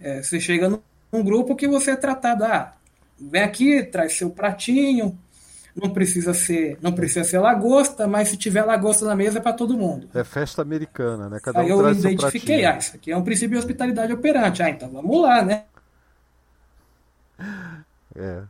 É, 0.00 0.22
você 0.22 0.40
chega 0.40 0.68
num 0.68 1.24
grupo 1.24 1.56
que 1.56 1.66
você 1.66 1.92
é 1.92 1.96
tratado, 1.96 2.44
ah, 2.44 2.74
vem 3.18 3.42
aqui, 3.42 3.82
traz 3.82 4.12
seu 4.12 4.28
pratinho, 4.28 5.18
não 5.74 5.90
precisa 5.90 6.34
ser, 6.34 6.78
não 6.82 6.92
precisa 6.92 7.24
ser 7.24 7.38
lagosta, 7.38 8.06
mas 8.06 8.28
se 8.28 8.36
tiver 8.36 8.62
lagosta 8.62 9.06
na 9.06 9.14
mesa 9.14 9.38
é 9.38 9.40
para 9.40 9.52
todo 9.52 9.76
mundo. 9.76 10.08
É 10.14 10.24
festa 10.24 10.60
americana, 10.60 11.28
né? 11.28 11.38
Cada 11.42 11.60
um 11.60 11.62
Aí 11.62 11.68
eu 11.70 11.90
identifiquei, 11.90 12.64
ah, 12.64 12.76
isso 12.76 12.96
aqui 12.96 13.10
é 13.10 13.16
um 13.16 13.22
princípio 13.22 13.52
de 13.52 13.58
hospitalidade 13.58 14.12
operante. 14.12 14.62
Ah, 14.62 14.68
então 14.68 14.90
vamos 14.90 15.22
lá, 15.22 15.42
né? 15.42 15.64
É. 18.16 18.42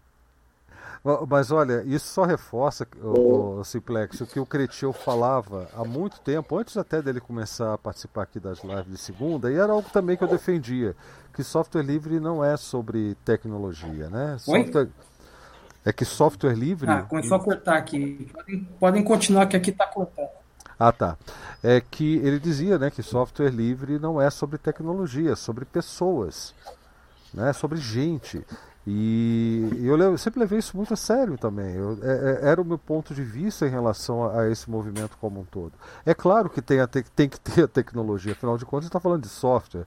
Mas 1.28 1.52
olha, 1.52 1.84
isso 1.84 2.08
só 2.08 2.24
reforça, 2.24 2.86
o, 3.00 3.60
o 3.60 3.64
Simplex, 3.64 4.20
o 4.20 4.26
que 4.26 4.40
o 4.40 4.46
Cretil 4.46 4.92
falava 4.92 5.68
há 5.76 5.84
muito 5.84 6.18
tempo, 6.18 6.58
antes 6.58 6.76
até 6.76 7.00
dele 7.00 7.20
começar 7.20 7.74
a 7.74 7.78
participar 7.78 8.22
aqui 8.22 8.40
das 8.40 8.64
lives 8.64 8.86
de 8.86 8.98
segunda, 8.98 9.50
e 9.52 9.54
era 9.54 9.72
algo 9.72 9.88
também 9.90 10.16
que 10.16 10.24
eu 10.24 10.28
defendia, 10.28 10.96
que 11.32 11.44
software 11.44 11.82
livre 11.82 12.18
não 12.18 12.44
é 12.44 12.56
sobre 12.56 13.14
tecnologia, 13.24 14.08
né? 14.08 14.36
Software... 14.38 14.88
É 15.84 15.92
que 15.92 16.04
software 16.04 16.54
livre. 16.56 16.90
Ah, 16.90 17.02
começou 17.02 17.36
a 17.36 17.40
cortar 17.40 17.76
aqui. 17.76 18.28
Podem, 18.32 18.64
podem 18.80 19.04
continuar 19.04 19.46
que 19.46 19.56
aqui 19.56 19.70
está 19.70 19.86
cortando. 19.86 20.30
Ah, 20.76 20.90
tá. 20.90 21.16
É 21.62 21.80
que 21.80 22.16
ele 22.16 22.40
dizia, 22.40 22.76
né, 22.76 22.90
que 22.90 23.04
software 23.04 23.50
livre 23.50 23.96
não 24.00 24.20
é 24.20 24.28
sobre 24.28 24.58
tecnologia, 24.58 25.30
é 25.30 25.36
sobre 25.36 25.64
pessoas, 25.64 26.52
né, 27.32 27.50
é 27.50 27.52
sobre 27.52 27.78
gente. 27.78 28.44
E 28.86 29.82
eu 29.82 30.16
sempre 30.16 30.38
levei 30.38 30.60
isso 30.60 30.76
muito 30.76 30.94
a 30.94 30.96
sério 30.96 31.36
também. 31.36 31.74
Eu, 31.74 31.98
é, 32.02 32.44
é, 32.44 32.48
era 32.50 32.62
o 32.62 32.64
meu 32.64 32.78
ponto 32.78 33.12
de 33.12 33.24
vista 33.24 33.66
em 33.66 33.70
relação 33.70 34.24
a, 34.24 34.42
a, 34.42 34.50
esse 34.50 34.70
movimento 34.70 35.18
como 35.20 35.40
um 35.40 35.44
todo. 35.44 35.72
É 36.04 36.14
claro 36.14 36.48
que 36.48 36.62
tem, 36.62 36.78
a 36.78 36.86
te, 36.86 37.02
tem 37.02 37.28
que 37.28 37.40
ter 37.40 37.64
a 37.64 37.68
tecnologia, 37.68 38.32
afinal 38.32 38.56
de 38.56 38.64
contas, 38.64 38.86
está 38.86 39.00
falando 39.00 39.22
de 39.22 39.28
software. 39.28 39.86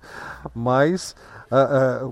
Mas 0.54 1.16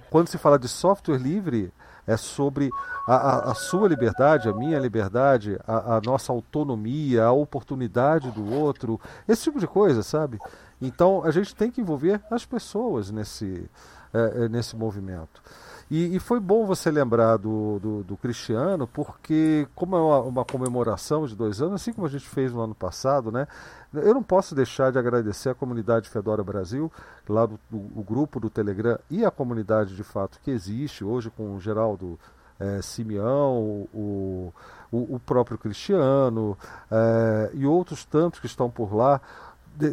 quando 0.09 0.29
se 0.29 0.37
fala 0.37 0.57
de 0.57 0.67
software 0.67 1.17
livre, 1.17 1.71
é 2.07 2.15
sobre 2.15 2.69
a, 3.05 3.15
a, 3.15 3.51
a 3.51 3.53
sua 3.53 3.89
liberdade, 3.89 4.47
a 4.47 4.53
minha 4.53 4.79
liberdade, 4.79 5.59
a, 5.67 5.97
a, 5.97 6.01
nossa 6.01 6.31
autonomia, 6.31 7.25
a 7.25 7.33
oportunidade 7.33 8.31
do 8.31 8.49
outro, 8.53 8.99
esse 9.27 9.43
tipo 9.43 9.59
de 9.59 9.67
coisa, 9.67 10.01
sabe? 10.01 10.39
Então 10.81 11.23
a 11.25 11.31
gente 11.31 11.53
tem 11.53 11.69
que 11.69 11.81
envolver 11.81 12.21
as 12.31 12.45
pessoas 12.45 13.11
nesse, 13.11 13.69
é, 14.13 14.45
é 14.45 14.49
nesse 14.49 14.75
movimento. 14.75 15.43
E, 15.89 16.17
e, 16.17 16.19
foi 16.19 16.39
bom 16.39 16.65
você 16.65 16.91
lembrar 16.91 17.37
do, 17.37 17.79
do, 17.79 18.03
do 18.03 18.17
Cristiano, 18.17 18.85
porque 18.85 19.65
como 19.73 19.95
é 19.95 19.99
uma, 19.99 20.19
uma, 20.19 20.45
comemoração 20.45 21.25
de 21.25 21.33
dois 21.33 21.61
anos, 21.61 21.75
assim 21.75 21.93
como 21.93 22.05
a 22.05 22.09
gente 22.09 22.27
fez 22.27 22.51
no 22.51 22.59
ano 22.59 22.75
passado, 22.75 23.31
né? 23.31 23.47
Eu 23.93 24.13
não 24.13 24.21
posso 24.21 24.53
deixar 24.53 24.91
de 24.91 24.99
agradecer 24.99 25.49
a 25.49 25.55
comunidade 25.55 26.09
Fedora 26.09 26.43
Brasil, 26.43 26.91
lá 27.27 27.45
do, 27.45 27.57
do 27.69 28.03
grupo 28.03 28.37
do 28.37 28.49
Telegram 28.49 28.99
e 29.09 29.23
a 29.23 29.31
comunidade 29.31 29.95
de 29.95 30.03
fato 30.03 30.39
que 30.43 30.51
existe 30.51 31.05
hoje 31.05 31.29
com 31.29 31.55
o 31.55 31.59
Geraldo 31.61 32.19
é, 32.59 32.81
Simeão, 32.81 33.87
o, 33.93 34.53
o, 34.91 35.15
o, 35.15 35.19
próprio 35.19 35.57
Cristiano 35.57 36.57
é, 36.91 37.51
e 37.53 37.65
outros 37.65 38.03
tantos 38.03 38.39
que 38.39 38.45
estão 38.45 38.69
por 38.69 38.93
lá 38.93 39.21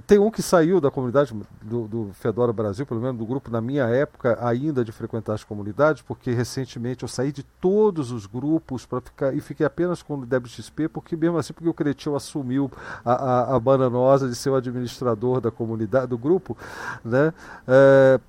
tem 0.07 0.19
um 0.19 0.31
que 0.31 0.43
saiu 0.43 0.81
da 0.81 0.91
comunidade 0.91 1.35
do, 1.63 1.87
do, 1.87 2.11
Fedora 2.15 2.53
Brasil, 2.53 2.87
pelo 2.87 3.01
menos 3.01 3.19
do 3.19 3.27
grupo 3.27 3.51
na 3.51 3.61
minha 3.61 3.85
época 3.85 4.39
ainda 4.41 4.85
de 4.85 4.93
frequentar 4.93 5.35
as 5.35 5.45
comunidades, 5.45 6.03
porque 6.03 6.31
recentemente 6.31 7.03
eu 7.03 7.09
saí 7.09 7.31
de 7.31 7.43
todos 7.43 8.11
os 8.11 8.27
grupos 8.27 8.87
para 8.87 9.01
ficar 9.01 9.35
e 9.35 9.41
fiquei 9.41 9.67
apenas 9.67 10.03
com 10.03 10.19
o 10.19 10.27
DebXP, 10.27 10.89
porque 10.89 11.17
mesmo 11.17 11.37
assim 11.37 11.53
porque 11.53 11.69
o 11.69 11.75
Cretil 11.75 12.17
assumiu 12.17 12.71
a, 13.05 13.13
a, 13.13 13.57
a 13.57 13.61
bananosa 13.61 14.29
de 14.29 14.35
ser 14.35 14.51
o 14.51 14.55
administrador 14.55 15.41
da 15.41 15.51
comunidade 15.51 16.07
do 16.07 16.19
grupo, 16.19 16.57
né? 17.05 17.33
É, 17.69 18.21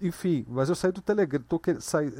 enfim, 0.00 0.46
mas 0.48 0.68
eu 0.68 0.74
saí 0.74 0.92
do 0.92 1.02
Telegram, 1.02 1.40
estou 1.40 1.60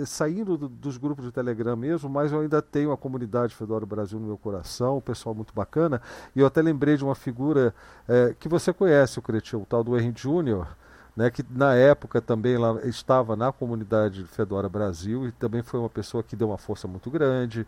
saindo 0.04 0.56
do, 0.56 0.68
dos 0.68 0.96
grupos 0.96 1.24
de 1.24 1.32
Telegram 1.32 1.76
mesmo, 1.76 2.10
mas 2.10 2.30
eu 2.30 2.40
ainda 2.40 2.60
tenho 2.60 2.92
a 2.92 2.96
comunidade 2.96 3.54
Fedora 3.54 3.86
Brasil 3.86 4.18
no 4.18 4.26
meu 4.26 4.36
coração, 4.36 4.98
o 4.98 5.00
pessoal 5.00 5.34
muito 5.34 5.54
bacana, 5.54 6.00
e 6.36 6.40
eu 6.40 6.46
até 6.46 6.60
lembrei 6.60 6.96
de 6.96 7.04
uma 7.04 7.14
figura 7.14 7.74
é, 8.06 8.34
que 8.38 8.48
você 8.48 8.72
conhece, 8.72 9.18
o 9.18 9.22
Cretil, 9.22 9.62
o 9.62 9.66
tal 9.66 9.82
do 9.82 9.98
Henry 9.98 10.12
Júnior, 10.14 10.68
né, 11.16 11.30
que 11.30 11.44
na 11.50 11.74
época 11.74 12.20
também 12.20 12.56
lá 12.56 12.80
estava 12.84 13.34
na 13.34 13.50
comunidade 13.52 14.24
Fedora 14.24 14.68
Brasil 14.68 15.26
e 15.26 15.32
também 15.32 15.62
foi 15.62 15.80
uma 15.80 15.90
pessoa 15.90 16.22
que 16.22 16.36
deu 16.36 16.48
uma 16.48 16.58
força 16.58 16.86
muito 16.86 17.10
grande. 17.10 17.66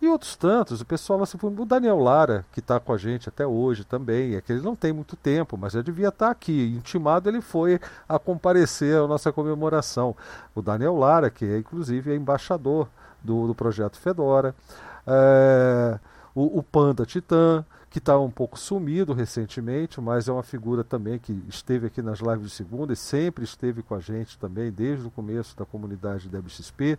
E 0.00 0.08
outros 0.08 0.36
tantos, 0.36 0.80
o 0.80 0.84
pessoal 0.84 1.22
assim, 1.22 1.38
o 1.40 1.64
Daniel 1.64 1.98
Lara, 1.98 2.44
que 2.52 2.60
está 2.60 2.78
com 2.78 2.92
a 2.92 2.98
gente 2.98 3.28
até 3.28 3.46
hoje 3.46 3.84
também, 3.84 4.34
é 4.34 4.40
que 4.40 4.52
ele 4.52 4.60
não 4.60 4.76
tem 4.76 4.92
muito 4.92 5.16
tempo, 5.16 5.56
mas 5.56 5.72
já 5.72 5.82
devia 5.82 6.08
estar 6.08 6.26
tá 6.26 6.32
aqui. 6.32 6.74
Intimado 6.76 7.28
ele 7.28 7.40
foi 7.40 7.80
a 8.08 8.18
comparecer 8.18 8.96
à 8.96 9.06
nossa 9.06 9.32
comemoração. 9.32 10.14
O 10.54 10.60
Daniel 10.60 10.96
Lara, 10.96 11.30
que 11.30 11.44
é 11.44 11.58
inclusive 11.58 12.12
é 12.12 12.16
embaixador 12.16 12.88
do, 13.22 13.46
do 13.46 13.54
projeto 13.54 13.98
Fedora. 13.98 14.54
É, 15.06 15.98
o, 16.34 16.58
o 16.58 16.62
Panda 16.62 17.06
Titã, 17.06 17.64
que 17.88 17.98
está 17.98 18.18
um 18.18 18.30
pouco 18.30 18.58
sumido 18.58 19.12
recentemente, 19.12 20.00
mas 20.00 20.28
é 20.28 20.32
uma 20.32 20.42
figura 20.42 20.82
também 20.82 21.16
que 21.16 21.44
esteve 21.48 21.86
aqui 21.86 22.02
nas 22.02 22.18
lives 22.18 22.42
de 22.42 22.50
segunda 22.50 22.92
e 22.92 22.96
sempre 22.96 23.44
esteve 23.44 23.84
com 23.84 23.94
a 23.94 24.00
gente 24.00 24.36
também, 24.36 24.72
desde 24.72 25.06
o 25.06 25.10
começo 25.12 25.56
da 25.56 25.64
comunidade 25.64 26.28
da 26.28 26.42
BXP. 26.42 26.98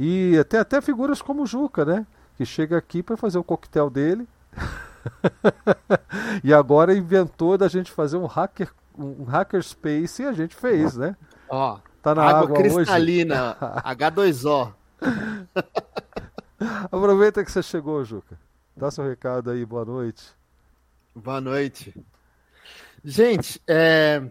E 0.00 0.38
até, 0.38 0.58
até 0.58 0.80
figuras 0.80 1.20
como 1.20 1.42
o 1.42 1.46
Juca, 1.46 1.84
né? 1.84 2.06
Que 2.42 2.46
chega 2.46 2.76
aqui 2.76 3.04
para 3.04 3.16
fazer 3.16 3.38
o 3.38 3.44
coquetel 3.44 3.88
dele. 3.88 4.26
e 6.42 6.52
agora 6.52 6.92
inventou 6.92 7.56
da 7.56 7.68
gente 7.68 7.90
fazer 7.92 8.16
um 8.16 8.26
hacker 8.26 8.68
um 8.98 9.24
hackerspace 9.24 10.22
e 10.22 10.26
a 10.26 10.32
gente 10.32 10.54
fez, 10.54 10.96
né? 10.96 11.16
Ó, 11.48 11.78
tá 12.02 12.14
na 12.14 12.24
água, 12.24 12.42
água 12.42 12.56
cristalina, 12.56 13.56
H2O. 13.84 14.74
Aproveita 16.92 17.42
que 17.44 17.50
você 17.50 17.62
chegou, 17.62 18.04
Juca. 18.04 18.38
Dá 18.76 18.90
seu 18.90 19.08
recado 19.08 19.50
aí, 19.50 19.64
boa 19.64 19.84
noite. 19.84 20.24
Boa 21.14 21.40
noite. 21.40 21.94
Gente, 23.02 23.62
é, 23.66 24.20
é, 24.20 24.28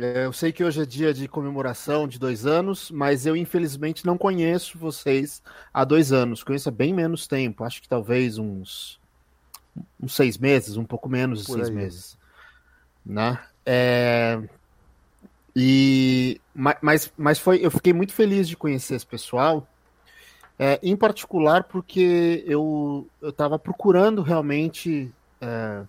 eu 0.00 0.32
sei 0.32 0.52
que 0.52 0.64
hoje 0.64 0.82
é 0.82 0.86
dia 0.86 1.12
de 1.12 1.28
comemoração 1.28 2.08
de 2.08 2.18
dois 2.18 2.46
anos, 2.46 2.90
mas 2.90 3.26
eu 3.26 3.36
infelizmente 3.36 4.06
não 4.06 4.16
conheço 4.16 4.78
vocês 4.78 5.42
há 5.72 5.84
dois 5.84 6.12
anos. 6.12 6.42
Conheço 6.42 6.68
há 6.68 6.72
bem 6.72 6.92
menos 6.92 7.26
tempo, 7.26 7.64
acho 7.64 7.82
que 7.82 7.88
talvez 7.88 8.38
uns, 8.38 9.00
uns 10.00 10.14
seis 10.14 10.38
meses, 10.38 10.76
um 10.76 10.84
pouco 10.84 11.08
menos 11.08 11.40
de 11.40 11.52
seis 11.52 11.68
aí. 11.68 11.74
meses. 11.74 12.18
Né? 13.04 13.38
É... 13.64 14.40
E, 15.54 16.40
mas, 16.54 17.12
mas 17.16 17.38
foi, 17.38 17.64
eu 17.64 17.70
fiquei 17.70 17.92
muito 17.92 18.12
feliz 18.12 18.48
de 18.48 18.56
conhecer 18.56 18.94
esse 18.94 19.06
pessoal, 19.06 19.66
é, 20.58 20.78
em 20.82 20.96
particular 20.96 21.64
porque 21.64 22.44
eu 22.46 23.08
estava 23.22 23.58
procurando 23.58 24.22
realmente 24.22 25.10
é, 25.40 25.82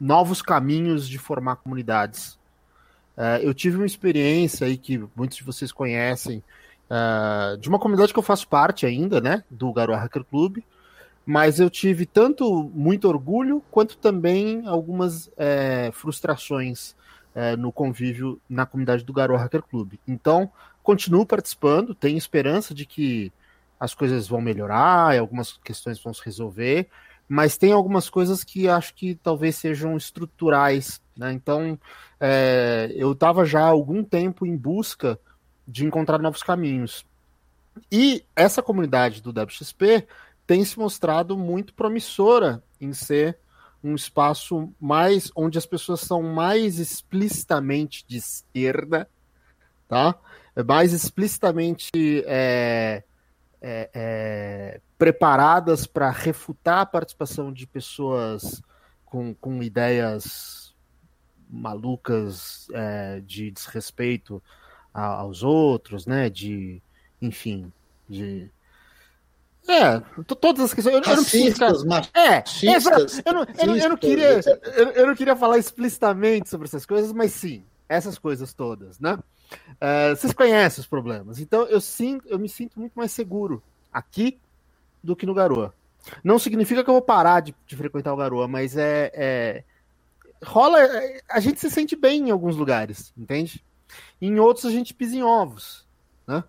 novos 0.00 0.42
caminhos 0.42 1.08
de 1.08 1.18
formar 1.18 1.56
comunidades. 1.56 2.38
Uh, 3.16 3.40
eu 3.42 3.54
tive 3.54 3.76
uma 3.76 3.86
experiência 3.86 4.66
aí 4.66 4.76
que 4.76 5.02
muitos 5.16 5.38
de 5.38 5.44
vocês 5.44 5.72
conhecem, 5.72 6.42
uh, 6.90 7.56
de 7.56 7.68
uma 7.68 7.78
comunidade 7.78 8.12
que 8.12 8.18
eu 8.18 8.22
faço 8.22 8.46
parte 8.48 8.84
ainda, 8.84 9.20
né? 9.20 9.42
Do 9.50 9.72
Garoa 9.72 9.96
Hacker 9.96 10.24
Club. 10.24 10.58
Mas 11.24 11.58
eu 11.58 11.68
tive 11.68 12.06
tanto 12.06 12.70
muito 12.72 13.08
orgulho 13.08 13.60
quanto 13.70 13.98
também 13.98 14.64
algumas 14.64 15.28
é, 15.36 15.90
frustrações 15.92 16.94
é, 17.34 17.56
no 17.56 17.72
convívio 17.72 18.40
na 18.48 18.64
comunidade 18.64 19.02
do 19.02 19.12
Garoa 19.12 19.38
Hacker 19.38 19.62
Club. 19.62 19.94
Então, 20.06 20.48
continuo 20.84 21.26
participando, 21.26 21.96
tenho 21.96 22.16
esperança 22.16 22.72
de 22.72 22.86
que 22.86 23.32
as 23.78 23.92
coisas 23.92 24.28
vão 24.28 24.40
melhorar, 24.40 25.18
algumas 25.18 25.58
questões 25.64 26.00
vão 26.00 26.14
se 26.14 26.24
resolver, 26.24 26.88
mas 27.28 27.56
tem 27.56 27.72
algumas 27.72 28.08
coisas 28.08 28.44
que 28.44 28.68
acho 28.68 28.94
que 28.94 29.14
talvez 29.16 29.56
sejam 29.56 29.96
estruturais. 29.96 31.00
Né? 31.16 31.32
Então, 31.32 31.78
é, 32.20 32.92
eu 32.94 33.12
estava 33.12 33.44
já 33.44 33.60
há 33.60 33.68
algum 33.68 34.04
tempo 34.04 34.46
em 34.46 34.56
busca 34.56 35.18
de 35.66 35.84
encontrar 35.84 36.18
novos 36.18 36.42
caminhos. 36.42 37.04
E 37.90 38.24
essa 38.34 38.62
comunidade 38.62 39.20
do 39.20 39.30
WXP 39.30 40.06
tem 40.46 40.64
se 40.64 40.78
mostrado 40.78 41.36
muito 41.36 41.74
promissora 41.74 42.62
em 42.80 42.92
ser 42.92 43.38
um 43.82 43.94
espaço 43.94 44.72
mais 44.80 45.30
onde 45.34 45.58
as 45.58 45.66
pessoas 45.66 46.00
são 46.00 46.22
mais 46.22 46.78
explicitamente 46.78 48.04
de 48.06 48.16
esquerda, 48.16 49.08
tá? 49.88 50.14
Mais 50.66 50.92
explicitamente 50.92 51.90
é, 52.26 53.02
é, 53.68 53.90
é, 53.92 54.80
preparadas 54.96 55.88
para 55.88 56.08
refutar 56.08 56.82
a 56.82 56.86
participação 56.86 57.52
de 57.52 57.66
pessoas 57.66 58.62
com, 59.04 59.34
com 59.34 59.60
ideias 59.60 60.72
malucas 61.50 62.68
é, 62.72 63.20
de 63.26 63.50
desrespeito 63.50 64.40
a, 64.94 65.04
aos 65.04 65.42
outros, 65.42 66.06
né? 66.06 66.30
De, 66.30 66.80
enfim, 67.20 67.72
de 68.08 68.48
é, 69.68 70.00
todas 70.40 70.66
as 70.66 70.72
questões. 70.72 70.94
Eu, 70.94 71.02
Racistas, 71.02 71.82
eu 71.82 71.84
não 71.84 72.02
ficar... 72.04 72.20
é, 72.20 72.36
é, 72.36 72.76
eu, 73.26 73.32
não, 73.34 73.40
eu, 73.42 73.66
não, 73.66 73.76
eu, 73.76 73.88
não 73.88 73.96
queria, 73.96 74.40
eu, 74.76 74.90
eu, 74.92 75.06
não 75.08 75.16
queria 75.16 75.34
falar 75.34 75.58
explicitamente 75.58 76.48
sobre 76.48 76.68
essas 76.68 76.86
coisas, 76.86 77.12
mas 77.12 77.32
sim, 77.32 77.64
essas 77.88 78.16
coisas 78.16 78.54
todas, 78.54 79.00
né? 79.00 79.18
Uh, 79.72 80.16
vocês 80.16 80.32
conhecem 80.32 80.80
os 80.80 80.86
problemas. 80.86 81.38
Então 81.38 81.64
eu 81.66 81.80
sinto, 81.80 82.26
eu 82.28 82.38
me 82.38 82.48
sinto 82.48 82.78
muito 82.78 82.94
mais 82.94 83.12
seguro 83.12 83.62
aqui 83.92 84.38
do 85.02 85.14
que 85.14 85.26
no 85.26 85.34
Garoa. 85.34 85.74
Não 86.22 86.38
significa 86.38 86.82
que 86.82 86.90
eu 86.90 86.94
vou 86.94 87.02
parar 87.02 87.40
de, 87.40 87.54
de 87.66 87.76
frequentar 87.76 88.12
o 88.12 88.16
Garoa, 88.16 88.46
mas 88.46 88.76
é, 88.76 89.10
é, 89.14 89.64
rola. 90.44 90.78
A 91.28 91.40
gente 91.40 91.60
se 91.60 91.70
sente 91.70 91.96
bem 91.96 92.28
em 92.28 92.30
alguns 92.30 92.56
lugares, 92.56 93.12
entende? 93.16 93.64
Em 94.20 94.38
outros 94.38 94.66
a 94.66 94.70
gente 94.70 94.94
pisa 94.94 95.16
em 95.16 95.22
ovos, 95.22 95.86
né? 96.26 96.44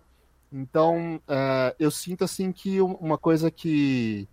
Então, 0.52 1.20
é, 1.28 1.76
eu 1.78 1.90
sinto 1.90 2.24
assim 2.24 2.52
que 2.52 2.80
uma 2.80 3.18
coisa 3.18 3.50
que, 3.50 4.26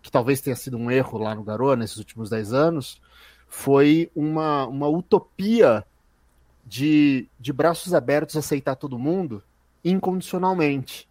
que 0.00 0.10
talvez 0.10 0.40
tenha 0.40 0.56
sido 0.56 0.76
um 0.76 0.90
erro 0.90 1.18
lá 1.18 1.34
no 1.34 1.44
Garou 1.44 1.76
nesses 1.76 1.98
últimos 1.98 2.30
10 2.30 2.52
anos 2.52 3.00
foi 3.48 4.10
uma, 4.16 4.66
uma 4.66 4.88
utopia 4.88 5.84
de, 6.64 7.26
de 7.38 7.52
braços 7.52 7.94
abertos 7.94 8.36
aceitar 8.36 8.76
todo 8.76 8.98
mundo 8.98 9.42
incondicionalmente. 9.84 11.08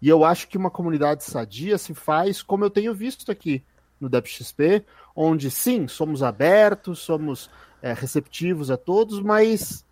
E 0.00 0.08
eu 0.08 0.24
acho 0.24 0.48
que 0.48 0.58
uma 0.58 0.70
comunidade 0.70 1.24
sadia 1.24 1.78
se 1.78 1.94
faz 1.94 2.42
como 2.42 2.64
eu 2.64 2.70
tenho 2.70 2.94
visto 2.94 3.30
aqui 3.30 3.62
no 4.00 4.08
DepXP, 4.08 4.84
onde 5.14 5.50
sim, 5.50 5.86
somos 5.88 6.22
abertos, 6.22 6.98
somos 6.98 7.50
é, 7.80 7.92
receptivos 7.92 8.70
a 8.70 8.76
todos, 8.76 9.20
mas, 9.20 9.84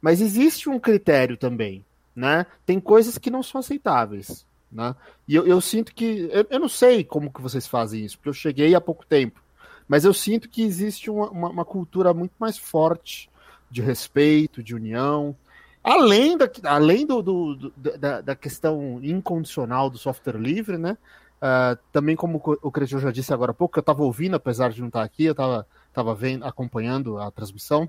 mas 0.00 0.20
existe 0.20 0.68
um 0.68 0.78
critério 0.78 1.36
também, 1.36 1.84
né? 2.14 2.46
Tem 2.66 2.80
coisas 2.80 3.16
que 3.16 3.30
não 3.30 3.42
são 3.42 3.60
aceitáveis, 3.60 4.46
né? 4.70 4.94
E 5.26 5.34
eu, 5.34 5.46
eu 5.46 5.60
sinto 5.60 5.94
que, 5.94 6.28
eu, 6.30 6.46
eu, 6.50 6.60
não 6.60 6.68
sei 6.68 7.04
como 7.04 7.32
que 7.32 7.40
vocês 7.40 7.66
fazem 7.66 8.04
isso, 8.04 8.18
porque 8.18 8.30
eu 8.30 8.34
cheguei 8.34 8.74
há 8.74 8.80
pouco 8.80 9.06
tempo, 9.06 9.40
mas 9.86 10.04
eu 10.04 10.12
sinto 10.12 10.48
que 10.48 10.62
existe 10.62 11.10
uma, 11.10 11.30
uma, 11.30 11.48
uma 11.48 11.64
cultura 11.64 12.12
muito 12.12 12.34
mais 12.38 12.58
forte 12.58 13.30
de 13.74 13.82
respeito, 13.82 14.62
de 14.62 14.72
união, 14.72 15.36
além 15.82 16.38
da, 16.38 16.48
além 16.62 17.04
do, 17.04 17.20
do, 17.20 17.56
do 17.56 17.72
da, 17.98 18.20
da, 18.20 18.36
questão 18.36 19.00
incondicional 19.02 19.90
do 19.90 19.98
software 19.98 20.38
livre, 20.38 20.78
né? 20.78 20.96
Uh, 21.42 21.76
também 21.92 22.14
como 22.14 22.40
o 22.62 22.70
Cresceu 22.70 23.00
já 23.00 23.10
disse 23.10 23.34
agora 23.34 23.50
há 23.50 23.54
pouco, 23.54 23.76
eu 23.76 23.80
estava 23.80 24.04
ouvindo, 24.04 24.36
apesar 24.36 24.70
de 24.70 24.80
não 24.80 24.86
estar 24.86 25.02
aqui, 25.02 25.24
eu 25.24 25.32
estava 25.32 25.66
tava 25.92 26.14
vendo, 26.14 26.44
acompanhando 26.44 27.18
a 27.18 27.30
transmissão, 27.32 27.88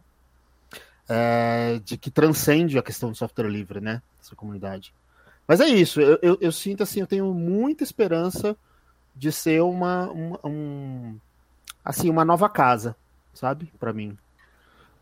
uh, 1.08 1.80
de 1.82 1.98
que 1.98 2.10
transcende 2.10 2.78
a 2.78 2.84
questão 2.84 3.12
do 3.12 3.16
software 3.16 3.48
livre, 3.48 3.80
né? 3.80 4.02
Essa 4.20 4.36
comunidade. 4.36 4.92
Mas 5.48 5.62
é 5.62 5.68
isso, 5.68 6.02
eu, 6.02 6.18
eu, 6.22 6.38
eu 6.42 6.52
sinto 6.52 6.82
assim, 6.82 7.02
eu 7.02 7.08
tenho 7.08 7.32
muita 7.32 7.84
esperança 7.84 8.58
de 9.16 9.32
ser 9.32 9.62
uma, 9.62 10.10
uma 10.10 10.40
um, 10.44 11.18
assim, 11.84 12.10
uma 12.10 12.26
nova 12.26 12.50
casa, 12.50 12.96
sabe? 13.32 13.72
Para 13.80 13.94
mim. 13.94 14.18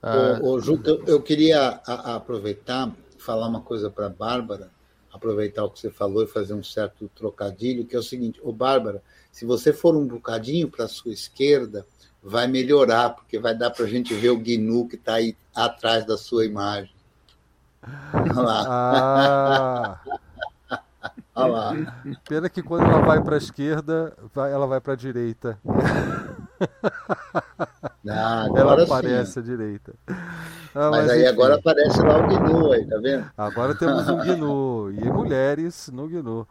Ô, 0.04 0.50
ô, 0.50 0.60
Juca, 0.60 0.92
eu, 1.08 1.22
queria 1.22 1.80
a, 1.88 2.12
a 2.12 2.16
aproveitar 2.16 2.92
falar 3.18 3.48
uma 3.48 3.62
coisa 3.62 3.90
para 3.90 4.08
a 4.08 4.10
Bárbara, 4.10 4.70
aproveitar 5.12 5.64
o 5.64 5.70
que 5.70 5.80
você 5.80 5.90
falou 5.90 6.24
e 6.24 6.28
fazer 6.28 6.54
um 6.54 6.64
certo 6.64 7.10
trocadilho, 7.16 7.86
que 7.86 7.96
é 7.96 8.00
o 8.00 8.04
seguinte, 8.04 8.38
ô 8.44 8.52
Bárbara, 8.52 9.02
se 9.32 9.46
você 9.46 9.72
for 9.72 9.96
um 9.96 10.06
bocadinho 10.06 10.70
para 10.70 10.84
a 10.86 10.90
sua 10.90 11.14
esquerda, 11.14 11.86
vai 12.22 12.48
melhorar, 12.48 13.12
porque 13.12 13.40
vai 13.40 13.56
dar 13.56 13.70
para 13.70 13.86
a 13.86 13.88
gente 13.88 14.14
ver 14.14 14.32
o 14.32 14.38
Gnu 14.38 14.90
que 14.90 14.96
está 14.96 15.14
aí 15.16 15.38
atrás 15.56 16.06
da 16.06 16.18
sua 16.18 16.46
imagem. 16.46 16.94
Olha 18.14 18.42
lá. 18.42 18.66
Ah. 18.68 20.02
Olha 21.36 21.52
lá. 21.52 22.04
Pena 22.28 22.50
que 22.50 22.62
quando 22.62 22.84
ela 22.84 23.02
vai 23.02 23.24
para 23.24 23.36
a 23.36 23.38
esquerda, 23.38 24.14
ela 24.36 24.68
vai 24.68 24.82
para 24.82 24.94
a 24.94 24.98
direita. 24.98 25.58
Ah, 28.10 28.48
ela 28.56 28.84
aparece 28.84 29.34
sim. 29.34 29.40
à 29.40 29.44
direita. 29.44 29.94
Ah, 30.76 30.90
mas, 30.90 31.02
mas, 31.02 31.10
aí 31.12 31.22
enfim. 31.22 31.30
agora 31.30 31.56
aparece 31.56 32.02
lá 32.02 32.18
o 32.18 32.28
GNU 32.28 32.72
aí, 32.72 32.86
tá 32.86 32.98
vendo? 32.98 33.32
Agora 33.38 33.76
temos 33.76 34.10
um 34.10 34.18
GNU 34.18 34.92
e 34.92 35.06
mulheres 35.06 35.90
no 35.94 36.08
GNU. 36.08 36.48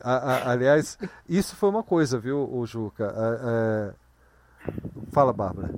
aliás, 0.00 0.98
isso 1.28 1.56
foi 1.56 1.70
uma 1.70 1.82
coisa, 1.82 2.18
viu, 2.18 2.48
o 2.52 2.66
Juca? 2.66 3.14
É... 3.16 3.94
Fala, 5.10 5.32
Bárbara. 5.32 5.70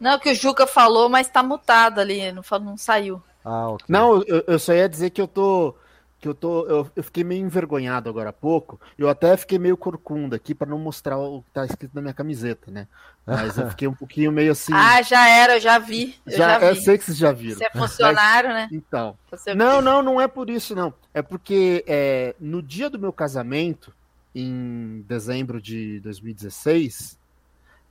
Não, 0.00 0.18
que 0.18 0.32
o 0.32 0.34
Juca 0.34 0.66
falou, 0.66 1.08
mas 1.08 1.28
tá 1.28 1.42
mutado 1.42 2.00
ali, 2.00 2.32
não, 2.32 2.42
não 2.60 2.76
saiu. 2.76 3.22
Ah, 3.44 3.68
okay. 3.68 3.86
Não, 3.88 4.22
eu, 4.22 4.42
eu 4.46 4.58
só 4.58 4.72
ia 4.72 4.88
dizer 4.88 5.10
que 5.10 5.20
eu 5.20 5.28
tô 5.28 5.74
que 6.22 6.28
eu 6.28 6.34
tô. 6.34 6.64
Eu, 6.68 6.88
eu, 6.94 7.02
fiquei 7.02 7.24
meio 7.24 7.44
envergonhado 7.44 8.08
agora 8.08 8.30
há 8.30 8.32
pouco. 8.32 8.80
Eu 8.96 9.08
até 9.08 9.36
fiquei 9.36 9.58
meio 9.58 9.76
corcunda 9.76 10.36
aqui 10.36 10.54
para 10.54 10.70
não 10.70 10.78
mostrar 10.78 11.18
o 11.18 11.42
que 11.42 11.50
tá 11.50 11.66
escrito 11.66 11.90
na 11.96 12.00
minha 12.00 12.14
camiseta, 12.14 12.70
né? 12.70 12.86
Mas 13.26 13.58
eu 13.58 13.68
fiquei 13.70 13.88
um 13.88 13.94
pouquinho 13.94 14.30
meio 14.30 14.52
assim. 14.52 14.72
Ah, 14.72 15.02
já 15.02 15.28
era, 15.28 15.56
eu 15.56 15.60
já 15.60 15.80
vi. 15.80 16.14
Eu 16.24 16.38
já, 16.38 16.48
já 16.50 16.58
vi. 16.60 16.66
Eu 16.66 16.76
sei 16.76 16.96
que 16.96 17.04
vocês 17.04 17.18
já 17.18 17.32
viram. 17.32 17.58
Você 17.58 17.64
é 17.64 17.70
funcionário, 17.70 18.50
Mas, 18.50 18.56
né? 18.56 18.68
Então. 18.78 19.18
Você 19.32 19.52
não, 19.52 19.82
não, 19.82 20.00
não 20.00 20.20
é 20.20 20.28
por 20.28 20.48
isso, 20.48 20.76
não. 20.76 20.94
É 21.12 21.20
porque 21.20 21.84
é, 21.88 22.36
no 22.38 22.62
dia 22.62 22.88
do 22.88 23.00
meu 23.00 23.12
casamento, 23.12 23.92
em 24.32 25.04
dezembro 25.08 25.60
de 25.60 25.98
2016, 26.00 27.18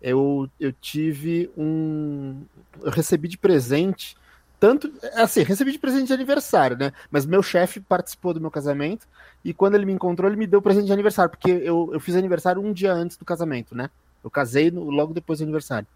eu, 0.01 0.49
eu 0.57 0.71
tive 0.71 1.51
um. 1.57 2.45
Eu 2.81 2.91
recebi 2.91 3.27
de 3.27 3.37
presente 3.37 4.15
tanto, 4.61 4.93
assim, 5.15 5.41
recebi 5.41 5.71
de 5.71 5.79
presente 5.79 6.05
de 6.05 6.13
aniversário, 6.13 6.77
né? 6.77 6.93
Mas 7.09 7.25
meu 7.25 7.41
chefe 7.41 7.79
participou 7.79 8.31
do 8.31 8.39
meu 8.39 8.51
casamento 8.51 9.07
e 9.43 9.55
quando 9.55 9.73
ele 9.73 9.87
me 9.87 9.91
encontrou, 9.91 10.29
ele 10.29 10.37
me 10.37 10.45
deu 10.45 10.61
presente 10.61 10.85
de 10.85 10.93
aniversário, 10.93 11.31
porque 11.31 11.49
eu, 11.49 11.89
eu 11.91 11.99
fiz 11.99 12.15
aniversário 12.15 12.61
um 12.61 12.71
dia 12.71 12.93
antes 12.93 13.17
do 13.17 13.25
casamento, 13.25 13.73
né? 13.73 13.89
Eu 14.23 14.29
casei 14.29 14.69
no, 14.69 14.91
logo 14.91 15.15
depois 15.15 15.39
do 15.39 15.45
aniversário. 15.45 15.87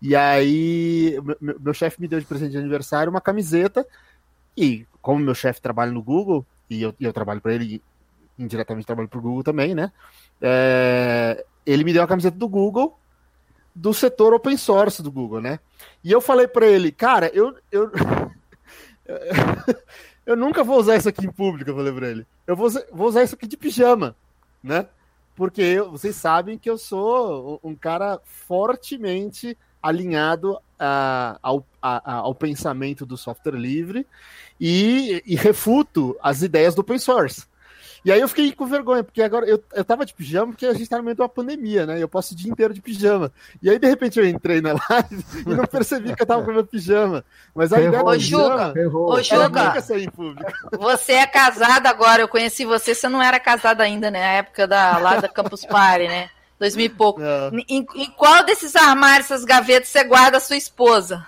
E 0.00 0.16
aí, 0.16 1.14
meu, 1.42 1.60
meu 1.60 1.74
chefe 1.74 2.00
me 2.00 2.08
deu 2.08 2.18
de 2.18 2.24
presente 2.24 2.52
de 2.52 2.56
aniversário 2.56 3.10
uma 3.10 3.20
camiseta 3.20 3.86
e, 4.56 4.86
como 5.02 5.20
meu 5.20 5.34
chefe 5.34 5.60
trabalha 5.60 5.92
no 5.92 6.02
Google, 6.02 6.46
e 6.70 6.80
eu, 6.80 6.94
e 6.98 7.04
eu 7.04 7.12
trabalho 7.12 7.42
para 7.42 7.52
ele, 7.52 7.82
indiretamente 8.38 8.86
trabalho 8.86 9.08
para 9.08 9.18
o 9.18 9.22
Google 9.22 9.44
também, 9.44 9.74
né? 9.74 9.92
É, 10.40 11.44
ele 11.66 11.84
me 11.84 11.92
deu 11.92 12.02
a 12.02 12.08
camiseta 12.08 12.38
do 12.38 12.48
Google 12.48 12.98
do 13.74 13.94
setor 13.94 14.34
open 14.34 14.56
source 14.56 15.02
do 15.02 15.10
Google, 15.10 15.40
né? 15.40 15.60
E 16.02 16.10
eu 16.10 16.20
falei 16.20 16.46
para 16.46 16.66
ele, 16.66 16.90
cara, 16.90 17.30
eu, 17.34 17.54
eu, 17.70 17.90
eu 20.26 20.36
nunca 20.36 20.64
vou 20.64 20.78
usar 20.78 20.96
isso 20.96 21.08
aqui 21.08 21.26
em 21.26 21.32
público, 21.32 21.70
eu 21.70 21.76
falei 21.76 21.92
para 21.92 22.08
ele. 22.08 22.26
Eu 22.46 22.56
vou, 22.56 22.70
vou 22.92 23.08
usar 23.08 23.22
isso 23.22 23.34
aqui 23.34 23.46
de 23.46 23.56
pijama, 23.56 24.16
né? 24.62 24.86
Porque 25.34 25.62
eu, 25.62 25.90
vocês 25.90 26.16
sabem 26.16 26.58
que 26.58 26.68
eu 26.68 26.76
sou 26.76 27.60
um 27.62 27.74
cara 27.74 28.20
fortemente 28.24 29.56
alinhado 29.82 30.54
uh, 30.54 31.38
ao, 31.42 31.66
a, 31.80 32.14
ao 32.16 32.34
pensamento 32.34 33.06
do 33.06 33.16
software 33.16 33.56
livre 33.56 34.06
e, 34.60 35.22
e 35.24 35.34
refuto 35.36 36.16
as 36.22 36.42
ideias 36.42 36.74
do 36.74 36.80
open 36.80 36.98
source. 36.98 37.46
E 38.04 38.10
aí 38.10 38.20
eu 38.20 38.28
fiquei 38.28 38.52
com 38.52 38.66
vergonha, 38.66 39.04
porque 39.04 39.22
agora 39.22 39.46
eu, 39.46 39.62
eu 39.72 39.84
tava 39.84 40.06
de 40.06 40.14
pijama, 40.14 40.52
porque 40.52 40.66
a 40.66 40.72
gente 40.72 40.88
tá 40.88 40.96
no 40.96 41.02
meio 41.02 41.14
de 41.14 41.20
uma 41.20 41.28
pandemia, 41.28 41.84
né? 41.84 42.02
Eu 42.02 42.08
passo 42.08 42.32
o 42.32 42.36
dia 42.36 42.50
inteiro 42.50 42.72
de 42.72 42.80
pijama. 42.80 43.30
E 43.62 43.68
aí, 43.68 43.78
de 43.78 43.86
repente, 43.86 44.18
eu 44.18 44.26
entrei 44.26 44.60
na 44.60 44.70
live 44.88 45.24
e 45.46 45.54
não 45.54 45.66
percebi 45.66 46.14
que 46.14 46.22
eu 46.22 46.26
tava 46.26 46.42
com 46.42 46.52
meu 46.52 46.64
pijama. 46.64 47.24
Mas 47.54 47.72
a 47.72 47.80
ideia 47.80 48.02
do 48.02 48.10
pijama 48.10 48.72
ô, 48.94 49.22
Juca, 49.22 49.80
sair 49.82 50.10
público. 50.10 50.50
você 50.78 51.12
é 51.12 51.26
casado 51.26 51.86
agora, 51.86 52.22
eu 52.22 52.28
conheci 52.28 52.64
você, 52.64 52.94
você 52.94 53.08
não 53.08 53.22
era 53.22 53.38
casado 53.38 53.82
ainda, 53.82 54.10
né? 54.10 54.22
A 54.22 54.32
época 54.32 54.66
da, 54.66 54.98
lá 54.98 55.16
da 55.16 55.28
Campus 55.28 55.64
Party, 55.64 56.08
né? 56.08 56.30
2000 56.58 56.84
e 56.84 56.88
pouco. 56.90 57.20
Em, 57.68 57.86
em, 57.94 58.10
qual 58.10 58.44
desses 58.44 58.76
armários, 58.76 59.30
essas 59.30 59.44
gavetas, 59.44 59.88
você 59.88 60.04
guarda 60.04 60.36
a 60.36 60.40
sua 60.40 60.56
esposa? 60.56 61.26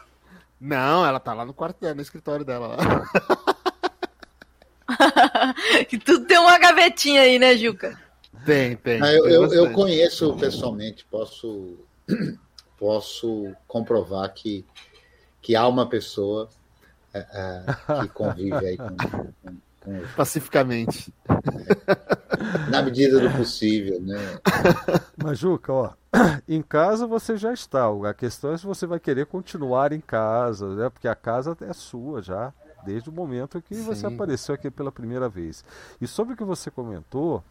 Não, 0.60 1.04
ela 1.04 1.18
tá 1.18 1.32
lá 1.34 1.44
no 1.44 1.54
quarto 1.54 1.80
dela, 1.80 1.94
no 1.94 2.02
escritório 2.02 2.44
dela. 2.44 2.76
que 5.88 5.98
tudo 5.98 6.26
tem 6.26 6.38
uma 6.38 6.58
gavetinha 6.58 7.22
aí, 7.22 7.38
né, 7.38 7.56
Juca? 7.56 7.98
Tem, 8.44 8.76
tem. 8.76 9.02
Ah, 9.02 9.12
eu, 9.12 9.26
eu, 9.28 9.52
eu, 9.52 9.72
conheço 9.72 10.34
pessoalmente, 10.36 11.06
posso, 11.10 11.78
posso 12.78 13.52
comprovar 13.66 14.32
que, 14.34 14.64
que 15.40 15.54
há 15.54 15.66
uma 15.68 15.88
pessoa 15.88 16.48
é, 17.14 17.64
que 18.02 18.08
convive 18.08 18.66
aí 18.66 18.76
com, 18.76 18.96
com, 18.96 19.56
com 19.80 20.02
pacificamente. 20.16 21.14
É, 21.28 22.70
na 22.70 22.82
medida 22.82 23.20
do 23.20 23.30
possível, 23.36 24.00
né? 24.00 24.18
Mas, 25.16 25.38
Juca, 25.38 25.72
ó, 25.72 25.90
em 26.48 26.62
casa 26.62 27.06
você 27.06 27.36
já 27.36 27.52
está. 27.52 27.86
A 28.08 28.14
questão 28.14 28.52
é 28.52 28.58
se 28.58 28.66
você 28.66 28.86
vai 28.86 28.98
querer 28.98 29.26
continuar 29.26 29.92
em 29.92 30.00
casa, 30.00 30.74
né? 30.74 30.90
Porque 30.90 31.06
a 31.06 31.14
casa 31.14 31.56
é 31.60 31.72
sua 31.72 32.20
já 32.22 32.52
desde 32.84 33.10
o 33.10 33.12
momento 33.12 33.60
que 33.62 33.74
Sim. 33.74 33.84
você 33.84 34.06
apareceu 34.06 34.54
aqui 34.54 34.70
pela 34.70 34.92
primeira 34.92 35.28
vez. 35.28 35.64
E 36.00 36.06
sobre 36.06 36.34
o 36.34 36.36
que 36.36 36.44
você 36.44 36.70
comentou, 36.70 37.42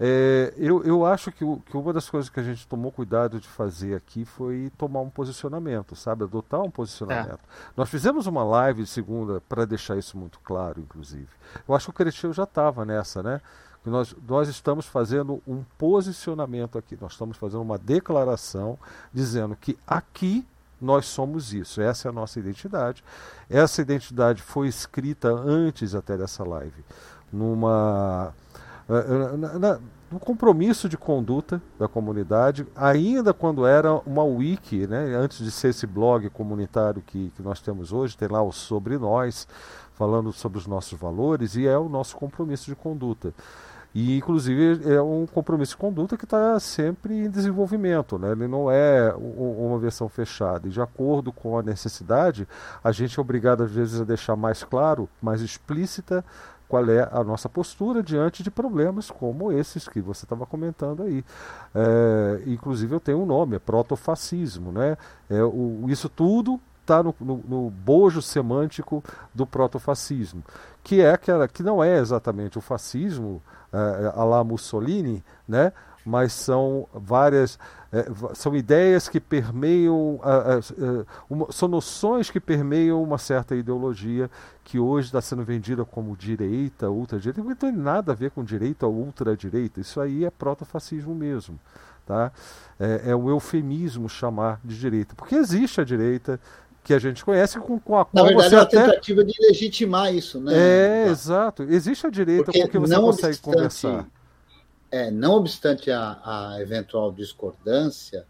é, 0.00 0.52
eu, 0.56 0.82
eu 0.84 1.06
acho 1.06 1.30
que, 1.30 1.44
que 1.66 1.76
uma 1.76 1.92
das 1.92 2.08
coisas 2.10 2.28
que 2.28 2.40
a 2.40 2.42
gente 2.42 2.66
tomou 2.66 2.90
cuidado 2.90 3.38
de 3.38 3.46
fazer 3.46 3.94
aqui 3.94 4.24
foi 4.24 4.72
tomar 4.76 5.00
um 5.00 5.10
posicionamento, 5.10 5.94
sabe? 5.94 6.24
Adotar 6.24 6.60
um 6.60 6.70
posicionamento. 6.70 7.34
É. 7.34 7.72
Nós 7.76 7.88
fizemos 7.88 8.26
uma 8.26 8.42
live 8.42 8.82
de 8.82 8.88
segunda 8.88 9.40
para 9.48 9.64
deixar 9.64 9.96
isso 9.96 10.18
muito 10.18 10.40
claro, 10.40 10.80
inclusive. 10.80 11.28
Eu 11.68 11.74
acho 11.74 11.86
que 11.86 11.90
o 11.90 11.94
Creteu 11.94 12.32
já 12.32 12.44
estava 12.44 12.84
nessa, 12.84 13.22
né? 13.22 13.40
Nós, 13.84 14.14
nós 14.28 14.48
estamos 14.48 14.86
fazendo 14.86 15.42
um 15.46 15.64
posicionamento 15.76 16.78
aqui, 16.78 16.96
nós 17.00 17.12
estamos 17.12 17.36
fazendo 17.36 17.62
uma 17.62 17.78
declaração 17.78 18.78
dizendo 19.12 19.56
que 19.56 19.76
aqui 19.86 20.46
nós 20.82 21.06
somos 21.06 21.52
isso, 21.54 21.80
essa 21.80 22.08
é 22.08 22.10
a 22.10 22.12
nossa 22.12 22.38
identidade. 22.38 23.04
Essa 23.48 23.80
identidade 23.80 24.42
foi 24.42 24.68
escrita 24.68 25.28
antes 25.28 25.94
até 25.94 26.16
dessa 26.16 26.44
live, 26.44 26.84
numa. 27.32 28.34
Eh, 28.88 28.94
eh, 28.94 29.36
na, 29.36 29.58
na, 29.58 29.80
do 30.10 30.18
compromisso 30.18 30.90
de 30.90 30.98
conduta 30.98 31.62
da 31.78 31.88
comunidade, 31.88 32.66
ainda 32.76 33.32
quando 33.32 33.64
era 33.64 33.94
uma 34.06 34.22
wiki, 34.22 34.86
né, 34.86 35.14
antes 35.14 35.38
de 35.38 35.50
ser 35.50 35.68
esse 35.68 35.86
blog 35.86 36.28
comunitário 36.28 37.00
que, 37.00 37.32
que 37.34 37.42
nós 37.42 37.62
temos 37.62 37.94
hoje, 37.94 38.16
tem 38.16 38.28
lá 38.28 38.42
o 38.42 38.52
Sobre 38.52 38.98
Nós, 38.98 39.48
falando 39.94 40.30
sobre 40.30 40.58
os 40.58 40.66
nossos 40.66 40.98
valores, 40.98 41.56
e 41.56 41.66
é 41.66 41.78
o 41.78 41.88
nosso 41.88 42.14
compromisso 42.16 42.66
de 42.66 42.76
conduta. 42.76 43.32
E, 43.94 44.16
inclusive, 44.16 44.90
é 44.90 45.02
um 45.02 45.26
compromisso 45.26 45.72
de 45.72 45.76
conduta 45.76 46.16
que 46.16 46.24
está 46.24 46.58
sempre 46.58 47.26
em 47.26 47.30
desenvolvimento, 47.30 48.18
né? 48.18 48.32
ele 48.32 48.48
não 48.48 48.70
é 48.70 49.14
uma 49.16 49.78
versão 49.78 50.08
fechada. 50.08 50.66
E, 50.66 50.70
de 50.70 50.80
acordo 50.80 51.30
com 51.30 51.58
a 51.58 51.62
necessidade, 51.62 52.48
a 52.82 52.90
gente 52.90 53.18
é 53.18 53.20
obrigado, 53.20 53.62
às 53.62 53.70
vezes, 53.70 54.00
a 54.00 54.04
deixar 54.04 54.34
mais 54.34 54.64
claro, 54.64 55.08
mais 55.20 55.42
explícita, 55.42 56.24
qual 56.72 56.88
é 56.88 57.06
a 57.12 57.22
nossa 57.22 57.50
postura 57.50 58.02
diante 58.02 58.42
de 58.42 58.50
problemas 58.50 59.10
como 59.10 59.52
esses 59.52 59.86
que 59.86 60.00
você 60.00 60.24
estava 60.24 60.46
comentando 60.46 61.02
aí. 61.02 61.22
É, 61.74 62.42
inclusive, 62.46 62.94
eu 62.94 63.00
tenho 63.00 63.20
um 63.20 63.26
nome, 63.26 63.56
é 63.56 63.58
protofascismo. 63.58 64.72
Né? 64.72 64.96
É, 65.28 65.42
o, 65.42 65.84
isso 65.88 66.08
tudo 66.08 66.58
está 66.80 67.02
no, 67.02 67.14
no, 67.20 67.44
no, 67.46 67.70
bojo 67.70 68.22
semântico 68.22 69.04
do 69.34 69.46
protofascismo, 69.46 70.42
que 70.82 71.02
é 71.02 71.12
aquela 71.12 71.46
que 71.46 71.62
não 71.62 71.84
é 71.84 71.98
exatamente 71.98 72.56
o 72.56 72.62
fascismo 72.62 73.42
uh, 73.72 74.20
a 74.20 74.24
la 74.24 74.44
Mussolini, 74.44 75.24
né? 75.48 75.72
mas 76.04 76.32
são 76.32 76.86
várias 76.92 77.58
é, 77.92 78.06
são 78.34 78.56
ideias 78.56 79.06
que 79.06 79.20
permeiam 79.20 80.14
uh, 80.14 81.06
uma, 81.28 81.52
são 81.52 81.68
noções 81.68 82.30
que 82.30 82.40
permeiam 82.40 83.02
uma 83.02 83.18
certa 83.18 83.54
ideologia 83.54 84.30
que 84.64 84.78
hoje 84.78 85.08
está 85.08 85.20
sendo 85.20 85.44
vendida 85.44 85.84
como 85.84 86.16
direita, 86.16 86.88
ultradireita, 86.88 87.42
não 87.42 87.54
tem 87.54 87.70
nada 87.70 88.12
a 88.12 88.14
ver 88.14 88.30
com 88.30 88.42
direita 88.42 88.86
ou 88.86 88.94
ultradireita, 88.94 89.78
isso 89.78 90.00
aí 90.00 90.24
é 90.24 90.30
protofascismo 90.30 91.14
mesmo. 91.14 91.60
Tá? 92.06 92.32
É, 92.80 93.10
é 93.10 93.16
um 93.16 93.28
eufemismo 93.28 94.08
chamar 94.08 94.58
de 94.64 94.78
direita, 94.78 95.14
porque 95.14 95.34
existe 95.34 95.80
a 95.80 95.84
direita, 95.84 96.40
que 96.84 96.92
a 96.92 96.98
gente 96.98 97.24
conhece 97.24 97.58
com, 97.60 97.78
com 97.78 97.96
a 97.96 98.04
qual 98.04 98.24
Na 98.24 98.28
verdade, 98.28 98.50
você 98.50 98.54
é 98.54 98.58
uma 98.58 98.64
até... 98.64 98.82
tentativa 98.82 99.24
de 99.24 99.34
legitimar 99.40 100.14
isso, 100.14 100.40
né? 100.40 100.52
É, 100.54 101.04
tá. 101.04 101.10
exato. 101.10 101.62
Existe 101.64 102.06
a 102.06 102.10
direita 102.10 102.44
porque 102.46 102.62
com 102.62 102.68
que 102.68 102.78
você 102.78 102.96
consegue 102.96 103.34
obstante, 103.34 103.40
conversar. 103.40 104.08
É, 104.90 105.10
não 105.10 105.34
obstante 105.34 105.90
a, 105.90 106.20
a, 106.24 106.60
eventual 106.60 107.12
discordância 107.12 108.26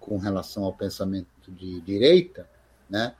com 0.00 0.18
relação 0.18 0.64
ao 0.64 0.72
pensamento 0.72 1.28
de 1.48 1.80
direita, 1.80 2.48
né? 2.90 3.14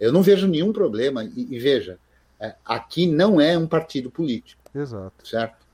Eu 0.00 0.12
não 0.12 0.22
vejo 0.22 0.48
nenhum 0.48 0.72
problema. 0.72 1.24
E, 1.24 1.54
e 1.54 1.58
veja, 1.58 1.98
é, 2.40 2.56
aqui 2.64 3.06
não 3.06 3.40
é 3.40 3.56
um 3.56 3.66
partido 3.66 4.10
político. 4.10 4.62
Exato. 4.74 5.26
Certo? 5.26 5.64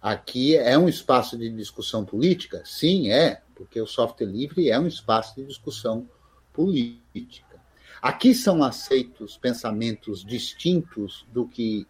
Aqui 0.00 0.56
é 0.56 0.78
um 0.78 0.88
espaço 0.88 1.36
de 1.36 1.50
discussão 1.50 2.04
política? 2.04 2.62
Sim, 2.64 3.10
é, 3.10 3.42
porque 3.56 3.80
o 3.80 3.86
software 3.86 4.28
livre 4.28 4.70
é 4.70 4.78
um 4.78 4.86
espaço 4.86 5.34
de 5.34 5.44
discussão 5.44 6.02
política 6.02 6.17
política. 6.58 7.62
Aqui 8.02 8.34
são 8.34 8.64
aceitos 8.64 9.36
pensamentos 9.36 10.24
distintos 10.24 11.24
do 11.32 11.46
que, 11.46 11.86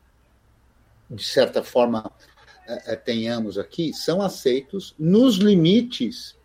de 1.10 1.24
certa 1.24 1.64
forma, 1.64 2.12
é, 2.66 2.92
é, 2.92 2.96
tenhamos 2.96 3.56
aqui, 3.56 3.94
são 3.94 4.20
aceitos 4.20 4.94
nos 4.98 5.36
limites 5.36 6.36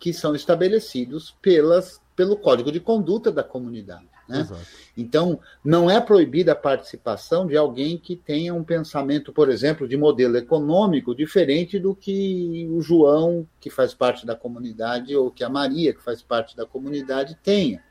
que 0.00 0.12
são 0.12 0.34
estabelecidos 0.34 1.36
pelas, 1.40 2.02
pelo 2.16 2.36
código 2.36 2.72
de 2.72 2.80
conduta 2.80 3.30
da 3.30 3.44
comunidade. 3.44 4.08
Né? 4.32 4.48
Então, 4.96 5.38
não 5.64 5.90
é 5.90 6.00
proibida 6.00 6.52
a 6.52 6.56
participação 6.56 7.46
de 7.46 7.56
alguém 7.56 7.98
que 7.98 8.16
tenha 8.16 8.54
um 8.54 8.64
pensamento, 8.64 9.32
por 9.32 9.50
exemplo, 9.50 9.86
de 9.86 9.96
modelo 9.96 10.36
econômico 10.36 11.14
diferente 11.14 11.78
do 11.78 11.94
que 11.94 12.68
o 12.70 12.80
João, 12.80 13.46
que 13.60 13.70
faz 13.70 13.94
parte 13.94 14.24
da 14.24 14.34
comunidade, 14.34 15.14
ou 15.14 15.30
que 15.30 15.44
a 15.44 15.48
Maria, 15.48 15.92
que 15.94 16.02
faz 16.02 16.22
parte 16.22 16.56
da 16.56 16.66
comunidade, 16.66 17.38
tenha. 17.42 17.82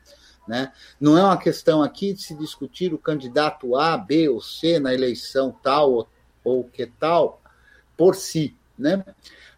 Né? 0.46 0.72
Não 1.00 1.16
é 1.16 1.22
uma 1.22 1.36
questão 1.36 1.82
aqui 1.82 2.12
de 2.12 2.22
se 2.22 2.34
discutir 2.34 2.92
o 2.92 2.98
candidato 2.98 3.76
A, 3.76 3.96
B 3.96 4.28
ou 4.28 4.40
C 4.40 4.80
na 4.80 4.92
eleição 4.92 5.56
tal 5.62 5.92
ou, 5.92 6.08
ou 6.42 6.64
que 6.64 6.86
tal 6.86 7.40
por 7.96 8.16
si, 8.16 8.56
né? 8.76 9.04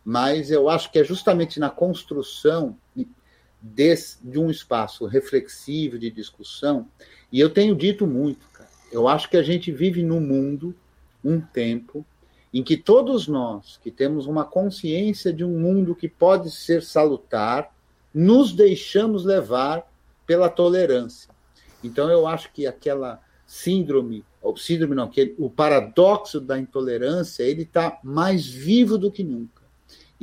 Mas 0.05 0.51
eu 0.51 0.69
acho 0.69 0.93
que 0.93 0.99
é 0.99 1.05
justamente 1.05 1.59
na 1.59 1.71
construção 1.71 2.77
desse, 3.65 4.19
de 4.23 4.39
um 4.39 4.51
espaço 4.51 5.07
reflexivo 5.07 5.99
de 5.99 6.11
discussão. 6.11 6.87
E 7.33 7.41
eu 7.41 7.49
tenho 7.49 7.75
dito 7.75 8.07
muito, 8.07 8.47
cara, 8.53 8.69
eu 8.93 9.09
acho 9.09 9.31
que 9.31 9.39
a 9.39 9.43
gente 9.43 9.73
vive 9.73 10.03
num 10.03 10.21
mundo, 10.21 10.75
um 11.25 11.41
tempo, 11.41 12.05
em 12.53 12.63
que 12.63 12.77
todos 12.77 13.27
nós 13.27 13.81
que 13.83 13.91
temos 13.91 14.27
uma 14.27 14.45
consciência 14.45 15.33
de 15.33 15.43
um 15.43 15.59
mundo 15.59 15.95
que 15.95 16.09
pode 16.09 16.51
ser 16.51 16.83
salutar, 16.83 17.75
nos 18.13 18.53
deixamos 18.53 19.25
levar 19.25 19.91
pela 20.27 20.51
tolerância. 20.51 21.31
Então 21.83 22.11
eu 22.11 22.27
acho 22.27 22.53
que 22.53 22.67
aquela 22.67 23.21
síndrome, 23.47 24.25
ou 24.43 24.57
síndrome 24.57 24.95
não, 24.95 25.09
que 25.09 25.35
o 25.39 25.49
paradoxo 25.49 26.39
da 26.39 26.59
intolerância, 26.59 27.43
ele 27.43 27.63
está 27.63 27.99
mais 28.05 28.47
vivo 28.47 28.99
do 28.99 29.11
que 29.11 29.25
nunca. 29.25 29.54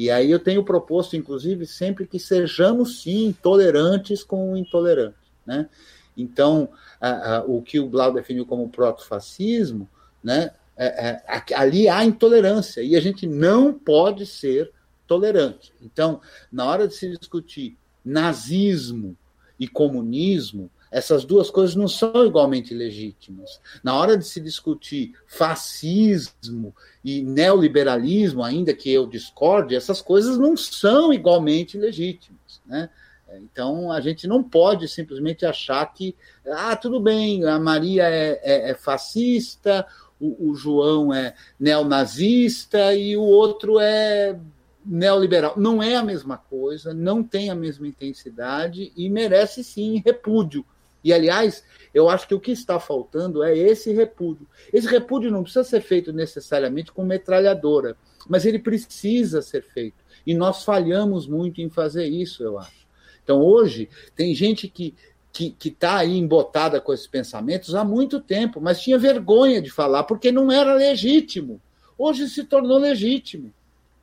E 0.02 0.10
aí 0.10 0.32
eu 0.32 0.40
tenho 0.40 0.64
proposto, 0.64 1.16
inclusive, 1.16 1.68
sempre 1.68 2.08
que 2.08 2.18
sejamos, 2.18 3.04
sim, 3.04 3.36
tolerantes 3.40 4.24
com 4.24 4.52
o 4.52 4.58
intolerante. 4.58 5.14
Né? 5.46 5.70
Então, 6.18 6.70
a, 7.00 7.36
a, 7.36 7.44
o 7.44 7.62
que 7.62 7.80
o 7.80 7.88
Blau 7.88 8.12
definiu 8.12 8.44
como 8.44 8.68
protofascismo, 8.68 9.88
né, 10.24 10.50
é, 10.76 11.22
é, 11.28 11.54
ali 11.54 11.88
há 11.88 12.04
intolerância, 12.04 12.82
e 12.82 12.96
a 12.96 13.00
gente 13.00 13.28
não 13.28 13.72
pode 13.72 14.26
ser 14.26 14.72
tolerante. 15.06 15.72
Então, 15.80 16.20
na 16.52 16.66
hora 16.66 16.88
de 16.88 16.96
se 16.96 17.16
discutir 17.16 17.78
nazismo 18.04 19.16
e 19.60 19.68
comunismo, 19.68 20.72
essas 20.92 21.24
duas 21.24 21.50
coisas 21.50 21.76
não 21.76 21.88
são 21.88 22.26
igualmente 22.26 22.74
legítimas. 22.74 23.62
Na 23.82 23.96
hora 23.96 24.18
de 24.18 24.26
se 24.26 24.42
discutir 24.42 25.14
fascismo 25.26 26.76
e 27.04 27.24
neoliberalismo, 27.24 28.44
ainda 28.44 28.74
que 28.74 28.92
eu 28.92 29.08
discorde, 29.08 29.76
essas 29.76 30.02
coisas 30.02 30.38
não 30.38 30.58
são 30.58 31.14
igualmente 31.14 31.78
legítimas. 31.78 32.62
Né? 32.66 32.90
Então, 33.38 33.90
a 33.90 34.02
gente 34.02 34.28
não 34.28 34.44
pode 34.44 34.88
simplesmente 34.90 35.46
achar 35.46 35.86
que, 35.94 36.14
ah, 36.46 36.76
tudo 36.76 37.00
bem, 37.00 37.46
a 37.46 37.58
Maria 37.58 38.10
é, 38.10 38.40
é, 38.44 38.72
é 38.72 38.74
fascista, 38.76 39.88
o, 40.20 40.52
o 40.52 40.56
João 40.56 41.14
é 41.14 41.34
neonazista 41.58 42.94
e 42.94 43.16
o 43.16 43.24
outro 43.24 43.80
é 43.80 44.38
neoliberal. 44.86 45.54
Não 45.58 45.82
é 45.82 45.96
a 45.96 46.04
mesma 46.04 46.38
coisa, 46.38 46.94
não 46.94 47.24
tem 47.24 47.50
a 47.50 47.56
mesma 47.56 47.88
intensidade 47.88 48.92
e 48.96 49.10
merece 49.10 49.64
sim 49.64 50.02
repúdio. 50.06 50.66
E, 51.04 51.12
aliás, 51.12 51.64
eu 51.94 52.10
acho 52.10 52.28
que 52.28 52.36
o 52.36 52.40
que 52.40 52.52
está 52.52 52.80
faltando 52.80 53.44
é 53.44 53.58
esse 53.58 53.92
repúdio. 53.92 54.48
Esse 54.72 54.88
repúdio 54.88 55.32
não 55.32 55.44
precisa 55.44 55.64
ser 55.64 55.82
feito 55.82 56.14
necessariamente 56.14 56.92
com 56.92 57.04
metralhadora, 57.04 57.98
mas 58.28 58.46
ele 58.46 58.60
precisa 58.60 59.42
ser 59.42 59.64
feito. 59.64 59.98
E 60.26 60.34
nós 60.34 60.64
falhamos 60.64 61.28
muito 61.28 61.62
em 61.62 61.70
fazer 61.70 62.06
isso, 62.06 62.44
eu 62.44 62.60
acho. 62.60 62.88
Então, 63.24 63.42
hoje, 63.42 63.90
tem 64.16 64.34
gente 64.34 64.68
que 64.68 64.96
que 65.32 65.56
está 65.70 65.98
aí 65.98 66.18
embotada 66.18 66.82
com 66.82 66.92
esses 66.92 67.08
pensamentos 67.08 67.74
há 67.74 67.86
muito 67.86 68.20
tempo, 68.20 68.60
mas 68.60 68.82
tinha 68.82 68.98
vergonha 68.98 69.62
de 69.62 69.72
falar, 69.72 70.04
porque 70.04 70.30
não 70.30 70.52
era 70.52 70.74
legítimo. 70.74 71.62
Hoje 71.98 72.28
se 72.28 72.44
tornou 72.44 72.78
legítimo. 72.78 73.54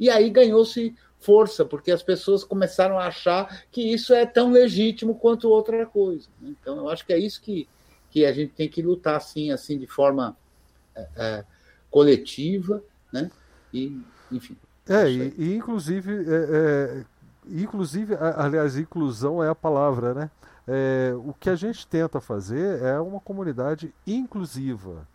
E 0.00 0.08
aí 0.08 0.30
ganhou-se 0.30 0.94
força, 1.20 1.64
porque 1.64 1.90
as 1.90 2.02
pessoas 2.02 2.44
começaram 2.44 2.98
a 2.98 3.06
achar 3.06 3.64
que 3.70 3.82
isso 3.82 4.14
é 4.14 4.24
tão 4.24 4.50
legítimo 4.50 5.14
quanto 5.14 5.48
outra 5.48 5.84
coisa. 5.86 6.28
Então, 6.42 6.76
eu 6.76 6.88
acho 6.88 7.04
que 7.04 7.12
é 7.12 7.18
isso 7.18 7.40
que, 7.40 7.68
que 8.10 8.24
a 8.24 8.32
gente 8.32 8.52
tem 8.52 8.68
que 8.68 8.82
lutar 8.82 9.16
assim, 9.16 9.50
assim 9.50 9.78
de 9.78 9.86
forma 9.86 10.36
é, 10.94 11.08
é, 11.16 11.44
coletiva, 11.90 12.82
né? 13.12 13.30
E, 13.72 14.00
enfim. 14.30 14.56
É, 14.88 15.10
e, 15.10 15.34
e, 15.36 15.56
inclusive, 15.56 16.12
é, 16.12 16.46
é, 16.50 17.04
inclusive, 17.48 18.14
aliás, 18.36 18.76
inclusão 18.76 19.42
é 19.42 19.48
a 19.48 19.54
palavra, 19.54 20.14
né? 20.14 20.30
É, 20.66 21.14
o 21.16 21.32
que 21.32 21.48
a 21.48 21.56
gente 21.56 21.86
tenta 21.86 22.20
fazer 22.20 22.82
é 22.82 23.00
uma 23.00 23.20
comunidade 23.20 23.92
inclusiva. 24.06 25.06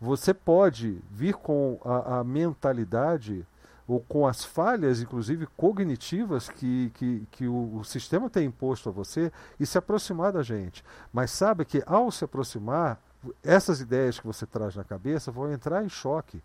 Você 0.00 0.32
pode 0.32 0.98
vir 1.10 1.34
com 1.34 1.80
a, 1.84 2.20
a 2.20 2.24
mentalidade 2.24 3.44
ou 3.86 4.00
com 4.00 4.26
as 4.26 4.44
falhas, 4.44 5.00
inclusive 5.00 5.46
cognitivas, 5.56 6.48
que, 6.48 6.90
que, 6.94 7.26
que 7.30 7.46
o, 7.46 7.76
o, 7.76 7.84
sistema 7.84 8.30
tem 8.30 8.46
imposto 8.46 8.88
a 8.88 8.92
você 8.92 9.30
e 9.60 9.66
se 9.66 9.76
aproximar 9.76 10.32
da 10.32 10.42
gente. 10.42 10.84
Mas 11.12 11.30
sabe 11.30 11.64
que 11.64 11.82
ao 11.86 12.10
se 12.10 12.24
aproximar, 12.24 12.98
essas 13.42 13.80
ideias 13.80 14.18
que 14.18 14.26
você 14.26 14.46
traz 14.46 14.74
na 14.74 14.84
cabeça 14.84 15.30
vão 15.30 15.52
entrar 15.52 15.84
em 15.84 15.88
choque 15.88 16.42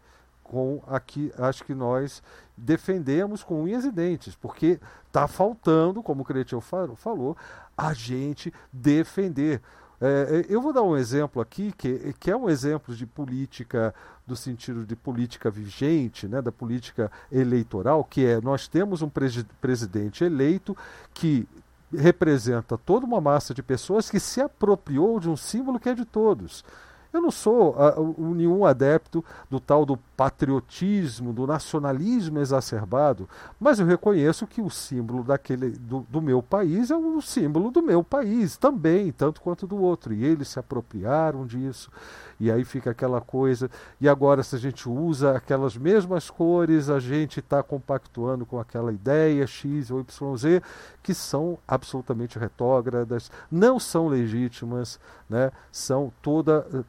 com 0.49 0.81
aqui 0.87 1.31
acho 1.37 1.63
que 1.63 1.75
nós 1.75 2.23
defendemos 2.57 3.43
com 3.43 3.61
unhas 3.63 3.85
e 3.85 3.91
dentes, 3.91 4.35
porque 4.35 4.79
está 5.05 5.27
faltando, 5.27 6.01
como 6.01 6.23
o 6.23 6.25
Cretil 6.25 6.59
falou, 6.59 7.37
a 7.77 7.93
gente 7.93 8.51
defender. 8.73 9.61
É, 10.02 10.45
eu 10.47 10.62
vou 10.62 10.72
dar 10.72 10.82
um 10.82 10.95
exemplo 10.95 11.41
aqui, 11.41 11.74
que, 11.78 12.14
que 12.20 12.32
é 12.32 12.36
um 12.36 12.50
exemplo 12.50 12.95
de 12.95 13.06
política, 13.06 13.93
do 14.26 14.36
sentido 14.36 14.86
de 14.86 14.95
política 14.95 15.50
vigente, 15.52 16.28
né, 16.28 16.41
da 16.41 16.52
política 16.52 17.12
eleitoral, 17.32 18.04
que 18.04 18.26
é 18.26 18.39
nós 18.39 18.68
temos 18.68 19.02
um 19.02 19.12
presidente 19.60 20.24
eleito 20.24 20.76
que 21.14 21.47
representa 21.93 22.78
toda 22.78 23.06
uma 23.06 23.20
massa 23.20 23.54
de 23.54 23.64
pessoas 23.64 24.10
que 24.10 24.20
se 24.20 24.39
apropriou 24.39 25.20
de 25.20 25.30
um 25.30 25.36
símbolo 25.36 25.80
que 25.80 25.89
é 25.89 25.93
de 25.93 26.06
todos. 26.06 26.64
Eu 27.12 27.22
não 27.22 27.32
sou 27.32 27.76
uh, 27.76 28.34
nenhum 28.36 28.66
adepto 28.66 29.26
do 29.50 29.60
tal 29.60 29.86
do 29.86 29.97
patriotismo, 30.20 31.32
do 31.32 31.47
nacionalismo 31.47 32.39
exacerbado, 32.39 33.30
mas 33.57 33.80
eu 33.80 33.86
reconheço 33.86 34.45
que 34.45 34.61
o 34.61 34.70
símbolo 34.70 35.24
daquele 35.24 35.70
do, 35.70 36.05
do, 36.09 36.22
meu 36.22 36.43
país 36.43 36.91
é 36.91 36.97
o 36.97 37.22
símbolo 37.22 37.72
do 37.72 37.82
meu 37.82 38.03
país 38.03 38.57
também, 38.57 39.13
tanto 39.13 39.39
quanto 39.39 39.65
do 39.65 39.78
outro. 39.82 40.13
E 40.13 40.26
eles 40.26 40.49
se 40.49 40.59
apropriaram 40.59 41.45
disso. 41.45 41.89
E 42.38 42.51
aí 42.51 42.65
fica 42.65 42.91
aquela 42.91 43.22
coisa. 43.22 43.72
E 44.01 44.09
agora, 44.09 44.43
se 44.43 44.57
a 44.57 44.59
gente 44.59 44.89
usa 44.89 45.38
aquelas 45.38 45.78
mesmas 45.78 46.30
cores, 46.30 46.89
a 46.89 46.99
gente 46.99 47.39
está 47.39 47.63
compactuando 47.63 48.45
com 48.45 48.59
aquela 48.59 48.91
ideia 48.91 49.47
X 49.47 49.89
ou 49.89 50.01
YZ, 50.01 50.61
que 51.01 51.13
são 51.13 51.57
absolutamente 51.65 52.38
retrógradas, 52.38 53.32
não 53.49 53.80
são 53.80 54.09
legítimas, 54.09 54.99
né? 55.30 55.49
são 55.72 56.11
toda. 56.22 56.86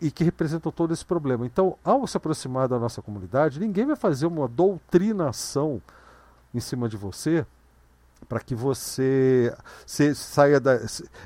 E 0.00 0.10
que 0.10 0.24
representam 0.24 0.72
todo 0.72 0.92
esse 0.92 1.04
problema. 1.04 1.46
Então, 1.46 1.76
ao 1.84 2.06
se 2.06 2.16
aproximar 2.16 2.68
da 2.68 2.78
nossa 2.78 3.02
comunidade, 3.02 3.60
ninguém 3.60 3.86
vai 3.86 3.96
fazer 3.96 4.26
uma 4.26 4.48
doutrinação 4.48 5.80
em 6.54 6.60
cima 6.60 6.88
de 6.88 6.96
você 6.96 7.46
para 8.24 8.40
que 8.40 8.54
você, 8.54 9.54
você 9.86 10.14
saia 10.14 10.58
da, 10.58 10.80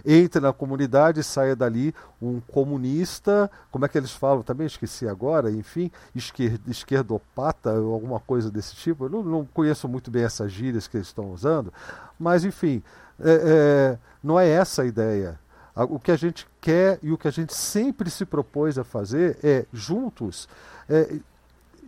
entre 0.05 0.41
na 0.41 0.53
comunidade, 0.53 1.23
saia 1.23 1.55
dali 1.55 1.95
um 2.21 2.41
comunista, 2.41 3.51
como 3.71 3.85
é 3.85 3.89
que 3.89 3.97
eles 3.97 4.11
falam 4.11 4.43
também, 4.43 4.67
esqueci 4.67 5.09
agora, 5.09 5.51
enfim, 5.51 5.91
esquer, 6.15 6.59
esquerdopata 6.67 7.73
ou 7.73 7.95
alguma 7.95 8.21
coisa 8.21 8.51
desse 8.51 8.75
tipo. 8.75 9.05
Eu 9.05 9.11
não, 9.11 9.23
não, 9.23 9.45
conheço 9.45 9.89
muito 9.89 10.11
bem 10.11 10.25
essas 10.25 10.51
gírias 10.51 10.89
que 10.89 10.97
eles 10.97 11.07
estão 11.07 11.33
usando, 11.33 11.73
mas 12.19 12.45
enfim, 12.45 12.83
é, 13.21 13.31
é, 13.31 13.99
não 14.23 14.39
é 14.39 14.49
essa 14.49 14.83
a 14.83 14.87
ideia. 14.87 15.39
O 15.85 15.99
que 15.99 16.11
a 16.11 16.17
gente 16.17 16.47
quer 16.61 16.99
e 17.03 17.13
o 17.13 17.19
que 17.19 17.29
a 17.29 17.31
gente 17.31 17.55
sempre 17.55 18.11
se 18.11 18.25
propôs 18.25 18.79
a 18.79 18.85
fazer 18.85 19.39
é, 19.43 19.65
juntos, 19.73 20.49
é, 20.89 21.19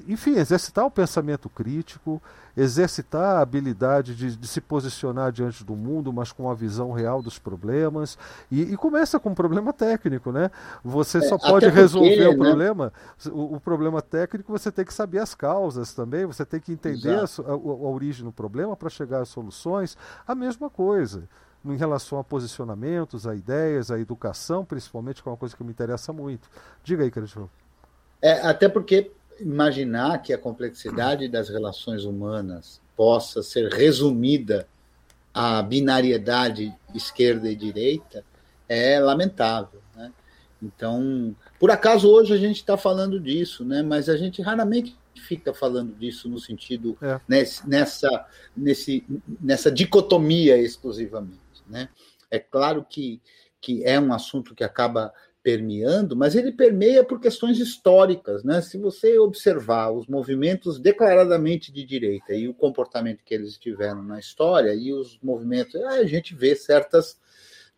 enfim, 0.08 0.36
exercitar 0.36 0.86
o 0.86 0.90
pensamento 0.90 1.48
crítico, 1.48 2.22
exercitar 2.56 3.36
a 3.36 3.40
habilidade 3.40 4.14
de, 4.14 4.36
de, 4.36 4.46
se 4.46 4.60
posicionar 4.60 5.32
diante 5.32 5.64
do 5.64 5.74
mundo, 5.74 6.12
mas 6.12 6.32
com 6.32 6.50
a 6.50 6.54
visão 6.54 6.92
real 6.92 7.22
dos 7.22 7.38
problemas. 7.38 8.18
E, 8.50 8.62
e 8.62 8.76
começa 8.76 9.18
com 9.18 9.30
um 9.30 9.34
problema 9.34 9.72
técnico, 9.72 10.32
né? 10.32 10.50
Você 10.84 11.18
é, 11.18 11.22
só 11.22 11.38
pode 11.38 11.66
porque, 11.66 11.80
resolver 11.80 12.28
o 12.28 12.32
né? 12.32 12.36
problema, 12.36 12.92
o, 13.26 13.56
o, 13.56 13.60
problema 13.60 14.02
técnico, 14.02 14.50
você 14.50 14.70
tem 14.70 14.84
que 14.84 14.94
saber 14.94 15.18
as 15.18 15.34
causas 15.34 15.92
também, 15.92 16.26
você 16.26 16.44
tem 16.44 16.60
que 16.60 16.72
entender 16.72 17.14
a, 17.14 17.24
a, 17.24 17.52
a 17.52 17.88
origem 17.88 18.24
do 18.24 18.32
problema 18.32 18.76
para 18.76 18.88
chegar 18.88 19.20
às 19.20 19.28
soluções. 19.28 19.96
A 20.26 20.34
mesma 20.34 20.68
coisa 20.70 21.28
em 21.64 21.76
relação 21.76 22.18
a 22.18 22.24
posicionamentos, 22.24 23.26
a 23.26 23.34
ideias, 23.34 23.90
a 23.90 23.98
educação, 23.98 24.64
principalmente, 24.64 25.22
que 25.22 25.28
é 25.28 25.32
uma 25.32 25.36
coisa 25.36 25.56
que 25.56 25.62
me 25.62 25.70
interessa 25.70 26.12
muito. 26.12 26.48
Diga 26.82 27.04
aí, 27.04 27.10
Cristiano. 27.10 27.50
É, 28.22 28.32
até 28.40 28.68
porque 28.68 29.10
imaginar 29.40 30.22
que 30.22 30.32
a 30.32 30.38
complexidade 30.38 31.28
das 31.28 31.48
relações 31.48 32.04
humanas 32.04 32.80
possa 32.96 33.42
ser 33.42 33.72
resumida 33.72 34.68
à 35.32 35.62
binariedade 35.62 36.74
esquerda 36.94 37.50
e 37.50 37.56
direita 37.56 38.24
é 38.68 39.00
lamentável. 39.00 39.80
Né? 39.96 40.12
Então, 40.62 41.34
por 41.58 41.70
acaso 41.70 42.08
hoje 42.08 42.34
a 42.34 42.36
gente 42.36 42.56
está 42.56 42.76
falando 42.76 43.18
disso, 43.18 43.64
né? 43.64 43.82
mas 43.82 44.08
a 44.08 44.16
gente 44.16 44.42
raramente 44.42 44.96
fica 45.14 45.52
falando 45.52 45.94
disso 45.94 46.28
no 46.28 46.38
sentido 46.38 46.96
é. 47.00 47.20
nesse, 47.28 47.68
nessa, 47.68 48.26
nesse, 48.56 49.04
nessa 49.40 49.70
dicotomia 49.70 50.58
exclusivamente. 50.58 51.49
Né? 51.70 51.88
É 52.30 52.38
claro 52.38 52.84
que, 52.88 53.20
que 53.60 53.84
é 53.84 53.98
um 53.98 54.12
assunto 54.12 54.54
que 54.54 54.64
acaba 54.64 55.12
permeando, 55.42 56.14
mas 56.14 56.34
ele 56.34 56.52
permeia 56.52 57.02
por 57.02 57.18
questões 57.18 57.58
históricas, 57.58 58.44
né? 58.44 58.60
Se 58.60 58.76
você 58.76 59.18
observar 59.18 59.90
os 59.90 60.06
movimentos 60.06 60.78
declaradamente 60.78 61.72
de 61.72 61.82
direita 61.82 62.34
e 62.34 62.46
o 62.46 62.54
comportamento 62.54 63.24
que 63.24 63.34
eles 63.34 63.56
tiveram 63.56 64.02
na 64.02 64.18
história 64.18 64.74
e 64.74 64.92
os 64.92 65.18
movimentos, 65.22 65.74
a 65.76 66.04
gente 66.04 66.34
vê 66.34 66.54
certas 66.54 67.18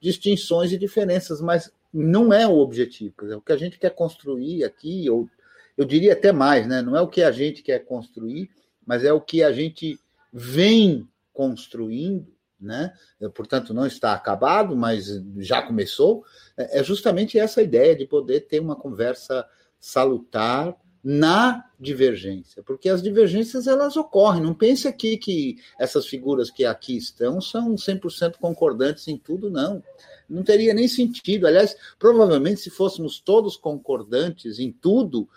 distinções 0.00 0.72
e 0.72 0.78
diferenças, 0.78 1.40
mas 1.40 1.72
não 1.94 2.32
é 2.32 2.46
o 2.46 2.58
objetivo. 2.58 3.14
O 3.36 3.40
que 3.40 3.52
a 3.52 3.56
gente 3.56 3.78
quer 3.78 3.90
construir 3.90 4.64
aqui, 4.64 5.08
ou 5.08 5.28
eu 5.76 5.84
diria 5.84 6.14
até 6.14 6.32
mais, 6.32 6.66
né? 6.66 6.82
Não 6.82 6.96
é 6.96 7.00
o 7.00 7.08
que 7.08 7.22
a 7.22 7.30
gente 7.30 7.62
quer 7.62 7.84
construir, 7.84 8.50
mas 8.84 9.04
é 9.04 9.12
o 9.12 9.20
que 9.20 9.42
a 9.42 9.52
gente 9.52 10.00
vem 10.32 11.08
construindo 11.32 12.26
né? 12.62 12.92
portanto 13.34 13.74
não 13.74 13.86
está 13.86 14.12
acabado, 14.12 14.76
mas 14.76 15.06
já 15.38 15.60
começou, 15.62 16.24
é, 16.56 16.80
é 16.80 16.84
justamente 16.84 17.38
essa 17.38 17.62
ideia 17.62 17.96
de 17.96 18.06
poder 18.06 18.42
ter 18.42 18.60
uma 18.60 18.76
conversa 18.76 19.46
salutar 19.80 20.76
na 21.02 21.64
divergência, 21.80 22.62
porque 22.62 22.88
as 22.88 23.02
divergências 23.02 23.66
elas 23.66 23.96
ocorrem. 23.96 24.40
Não 24.40 24.54
pense 24.54 24.86
aqui 24.86 25.16
que 25.16 25.56
essas 25.78 26.06
figuras 26.06 26.48
que 26.48 26.64
aqui 26.64 26.96
estão 26.96 27.40
são 27.40 27.74
100% 27.74 28.36
concordantes 28.36 29.08
em 29.08 29.16
tudo, 29.16 29.50
não. 29.50 29.82
Não 30.30 30.44
teria 30.44 30.72
nem 30.72 30.86
sentido. 30.86 31.46
Aliás, 31.46 31.76
provavelmente 31.98 32.60
se 32.60 32.70
fôssemos 32.70 33.18
todos 33.18 33.56
concordantes 33.56 34.60
em 34.60 34.70
tudo, 34.70 35.28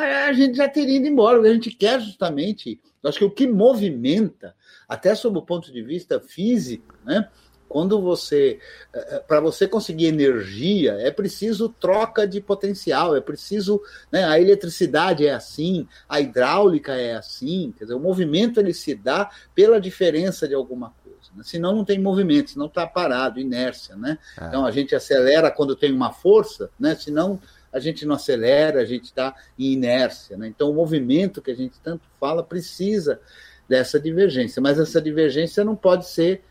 a 0.00 0.32
gente 0.32 0.56
já 0.56 0.68
teria 0.68 0.96
ido 0.96 1.06
embora. 1.06 1.40
A 1.40 1.52
gente 1.52 1.70
quer 1.70 2.00
justamente, 2.00 2.80
acho 3.04 3.18
que 3.18 3.24
o 3.24 3.30
que 3.30 3.46
movimenta 3.46 4.54
até 4.88 5.14
sob 5.14 5.38
o 5.38 5.42
ponto 5.42 5.72
de 5.72 5.82
vista 5.82 6.20
físico, 6.20 6.94
né? 7.04 7.28
Quando 7.66 8.00
você, 8.00 8.60
eh, 8.92 9.16
eh, 9.16 9.18
para 9.26 9.40
você 9.40 9.66
conseguir 9.66 10.06
energia, 10.06 10.92
é 10.92 11.10
preciso 11.10 11.68
troca 11.68 12.24
de 12.24 12.40
potencial, 12.40 13.16
é 13.16 13.20
preciso, 13.20 13.80
né, 14.12 14.24
a 14.24 14.38
eletricidade 14.38 15.26
é 15.26 15.32
assim, 15.32 15.88
a 16.08 16.20
hidráulica 16.20 16.94
é 16.94 17.16
assim, 17.16 17.74
quer 17.76 17.84
dizer, 17.84 17.94
o 17.94 18.00
movimento 18.00 18.60
ele 18.60 18.72
se 18.72 18.94
dá 18.94 19.28
pela 19.56 19.80
diferença 19.80 20.46
de 20.46 20.54
alguma 20.54 20.92
coisa, 21.02 21.32
né? 21.34 21.42
senão 21.44 21.74
não 21.74 21.84
tem 21.84 21.98
movimento, 21.98 22.50
senão 22.50 22.66
está 22.66 22.86
parado, 22.86 23.40
inércia, 23.40 23.96
né? 23.96 24.18
É. 24.40 24.46
Então 24.46 24.64
a 24.64 24.70
gente 24.70 24.94
acelera 24.94 25.50
quando 25.50 25.74
tem 25.74 25.92
uma 25.92 26.12
força, 26.12 26.70
né? 26.78 26.94
Senão 26.94 27.40
a 27.74 27.80
gente 27.80 28.06
não 28.06 28.14
acelera, 28.14 28.80
a 28.80 28.84
gente 28.84 29.06
está 29.06 29.34
em 29.58 29.72
inércia, 29.72 30.36
né? 30.36 30.46
Então 30.46 30.70
o 30.70 30.74
movimento 30.74 31.42
que 31.42 31.50
a 31.50 31.56
gente 31.56 31.80
tanto 31.82 32.04
fala 32.20 32.42
precisa 32.42 33.20
dessa 33.68 33.98
divergência. 33.98 34.62
Mas 34.62 34.78
essa 34.78 35.02
divergência 35.02 35.64
não 35.64 35.74
pode 35.74 36.08
ser 36.08 36.44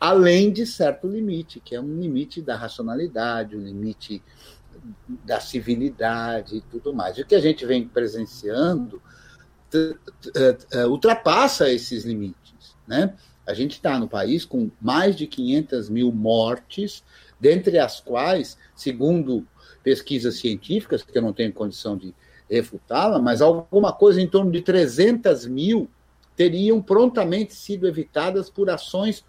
além 0.00 0.50
de 0.50 0.64
certo 0.64 1.06
limite, 1.06 1.60
que 1.60 1.76
é 1.76 1.80
um 1.80 2.00
limite 2.00 2.40
da 2.40 2.56
racionalidade, 2.56 3.54
um 3.54 3.60
limite 3.60 4.22
da 5.24 5.38
civilidade 5.38 6.56
e 6.56 6.60
tudo 6.62 6.94
mais. 6.94 7.18
O 7.18 7.24
que 7.26 7.34
a 7.34 7.40
gente 7.40 7.66
vem 7.66 7.86
presenciando 7.86 9.00
ultrapassa 10.88 11.70
esses 11.70 12.04
limites. 12.04 12.74
Né? 12.86 13.14
A 13.46 13.54
gente 13.54 13.72
está 13.72 13.98
no 13.98 14.08
país 14.08 14.44
com 14.44 14.70
mais 14.80 15.14
de 15.14 15.26
500 15.26 15.90
mil 15.90 16.10
mortes, 16.10 17.04
dentre 17.38 17.78
as 17.78 18.00
quais, 18.00 18.56
segundo 18.74 19.46
pesquisas 19.82 20.36
científicas, 20.38 21.02
que 21.02 21.16
eu 21.16 21.22
não 21.22 21.32
tenho 21.32 21.52
condição 21.52 21.96
de 21.96 22.14
refutá-la, 22.48 23.18
mas 23.18 23.40
alguma 23.40 23.92
coisa 23.92 24.20
em 24.20 24.28
torno 24.28 24.50
de 24.50 24.60
300 24.62 25.46
mil 25.46 25.88
teriam 26.36 26.80
prontamente 26.82 27.54
sido 27.54 27.86
evitadas 27.86 28.50
por 28.50 28.68
ações 28.70 29.24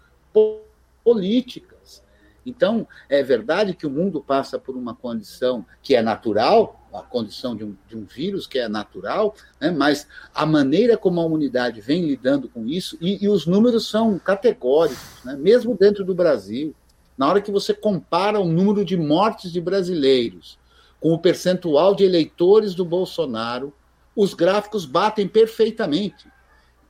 políticas. 1.02 2.02
Então, 2.46 2.86
é 3.08 3.22
verdade 3.22 3.74
que 3.74 3.86
o 3.86 3.90
mundo 3.90 4.20
passa 4.20 4.58
por 4.58 4.76
uma 4.76 4.94
condição 4.94 5.64
que 5.82 5.94
é 5.94 6.02
natural, 6.02 6.86
a 6.92 7.02
condição 7.02 7.56
de 7.56 7.64
um, 7.64 7.74
de 7.88 7.96
um 7.96 8.04
vírus 8.04 8.46
que 8.46 8.58
é 8.58 8.68
natural, 8.68 9.34
né, 9.60 9.70
mas 9.70 10.06
a 10.34 10.44
maneira 10.44 10.96
como 10.96 11.20
a 11.20 11.24
humanidade 11.24 11.80
vem 11.80 12.06
lidando 12.06 12.48
com 12.48 12.66
isso, 12.66 12.96
e, 13.00 13.24
e 13.24 13.28
os 13.28 13.46
números 13.46 13.88
são 13.88 14.18
categóricos, 14.18 15.24
né, 15.24 15.36
mesmo 15.36 15.76
dentro 15.76 16.04
do 16.04 16.14
Brasil. 16.14 16.74
Na 17.16 17.28
hora 17.28 17.40
que 17.40 17.52
você 17.52 17.72
compara 17.72 18.40
o 18.40 18.44
número 18.44 18.84
de 18.84 18.96
mortes 18.96 19.52
de 19.52 19.60
brasileiros 19.60 20.58
com 21.00 21.12
o 21.12 21.18
percentual 21.18 21.94
de 21.94 22.04
eleitores 22.04 22.74
do 22.74 22.84
Bolsonaro, 22.84 23.72
os 24.16 24.34
gráficos 24.34 24.86
batem 24.86 25.28
perfeitamente. 25.28 26.26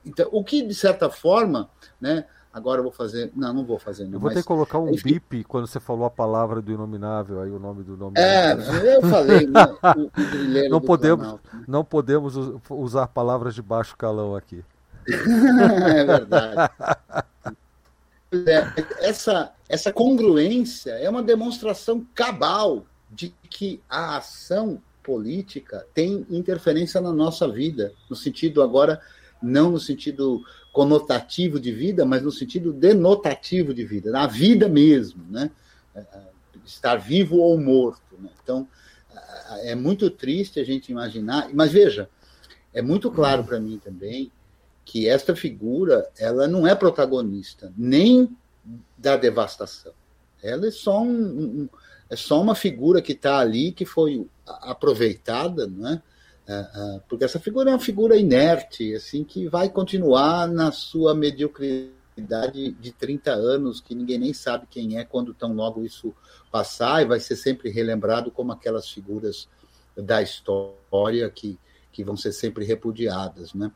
Então, 0.05 0.29
o 0.31 0.43
que, 0.43 0.61
de 0.61 0.73
certa 0.73 1.09
forma, 1.09 1.69
né, 1.99 2.25
agora 2.53 2.79
eu 2.79 2.83
vou 2.83 2.91
fazer. 2.91 3.31
Não, 3.35 3.53
não 3.53 3.65
vou 3.65 3.77
fazer. 3.77 4.05
Não, 4.05 4.13
eu 4.13 4.19
vou 4.19 4.29
ter 4.29 4.37
que 4.37 4.47
colocar 4.47 4.79
um 4.79 4.89
enfim... 4.91 5.13
bip 5.13 5.43
quando 5.43 5.67
você 5.67 5.79
falou 5.79 6.05
a 6.05 6.09
palavra 6.09 6.61
do 6.61 6.71
inominável, 6.71 7.41
aí 7.41 7.49
o 7.49 7.59
nome 7.59 7.83
do 7.83 7.97
nome. 7.97 8.13
É, 8.17 8.53
eu 8.53 9.01
falei, 9.01 9.47
né, 9.47 9.65
o, 9.97 10.67
o 10.67 10.69
não 10.69 10.79
podemos, 10.79 11.27
né? 11.27 11.39
não 11.67 11.83
podemos 11.83 12.35
usar 12.69 13.07
palavras 13.07 13.53
de 13.55 13.61
baixo 13.61 13.97
calão 13.97 14.35
aqui. 14.35 14.63
é 15.07 16.05
verdade. 16.05 16.71
é, 18.31 19.07
essa, 19.07 19.53
essa 19.69 19.91
congruência 19.93 20.91
é 20.91 21.09
uma 21.09 21.23
demonstração 21.23 22.05
cabal 22.13 22.85
de 23.11 23.33
que 23.49 23.81
a 23.89 24.17
ação 24.17 24.81
política 25.03 25.85
tem 25.93 26.25
interferência 26.29 26.99
na 26.99 27.13
nossa 27.13 27.47
vida, 27.47 27.93
no 28.09 28.15
sentido 28.15 28.61
agora, 28.61 28.99
não 29.41 29.71
no 29.71 29.79
sentido 29.79 30.43
conotativo 30.73 31.59
de 31.59 31.71
vida, 31.71 32.03
mas 32.05 32.23
no 32.23 32.31
sentido 32.31 32.73
denotativo 32.73 33.73
de 33.73 33.85
vida, 33.85 34.11
na 34.11 34.27
vida 34.27 34.67
mesmo, 34.67 35.23
né? 35.29 35.51
É, 35.93 35.99
é, 35.99 36.35
estar 36.65 36.95
vivo 36.95 37.37
ou 37.37 37.59
morto. 37.59 38.17
Né? 38.19 38.29
Então, 38.41 38.67
é 39.61 39.75
muito 39.75 40.09
triste 40.09 40.59
a 40.59 40.63
gente 40.63 40.91
imaginar, 40.91 41.49
mas 41.53 41.71
veja, 41.71 42.09
é 42.73 42.81
muito 42.81 43.11
claro 43.11 43.43
para 43.43 43.59
mim 43.59 43.79
também 43.83 44.31
que 44.95 45.09
esta 45.09 45.35
figura 45.35 46.09
ela 46.17 46.47
não 46.47 46.65
é 46.65 46.73
protagonista 46.73 47.69
nem 47.77 48.33
da 48.97 49.17
devastação. 49.17 49.91
Ela 50.41 50.67
é 50.67 50.71
só 50.71 51.01
um, 51.01 51.09
um 51.11 51.69
é 52.09 52.15
só 52.15 52.41
uma 52.41 52.55
figura 52.55 53.01
que 53.01 53.11
está 53.11 53.39
ali 53.39 53.73
que 53.73 53.83
foi 53.83 54.25
aproveitada, 54.45 55.67
né? 55.67 56.01
porque 57.09 57.25
essa 57.25 57.41
figura 57.41 57.71
é 57.71 57.73
uma 57.73 57.79
figura 57.79 58.15
inerte, 58.15 58.95
assim 58.95 59.25
que 59.25 59.49
vai 59.49 59.67
continuar 59.67 60.47
na 60.47 60.71
sua 60.71 61.13
mediocridade 61.13 62.71
de 62.79 62.91
30 62.93 63.33
anos, 63.33 63.81
que 63.81 63.93
ninguém 63.93 64.17
nem 64.17 64.33
sabe 64.33 64.65
quem 64.69 64.97
é 64.97 65.03
quando 65.03 65.33
tão 65.33 65.51
logo 65.51 65.83
isso 65.83 66.15
passar 66.49 67.01
e 67.01 67.05
vai 67.05 67.19
ser 67.19 67.35
sempre 67.35 67.69
relembrado 67.69 68.31
como 68.31 68.53
aquelas 68.53 68.89
figuras 68.89 69.49
da 69.97 70.21
história 70.21 71.29
que, 71.29 71.59
que 71.91 72.01
vão 72.01 72.15
ser 72.15 72.31
sempre 72.31 72.63
repudiadas, 72.63 73.53
né? 73.53 73.69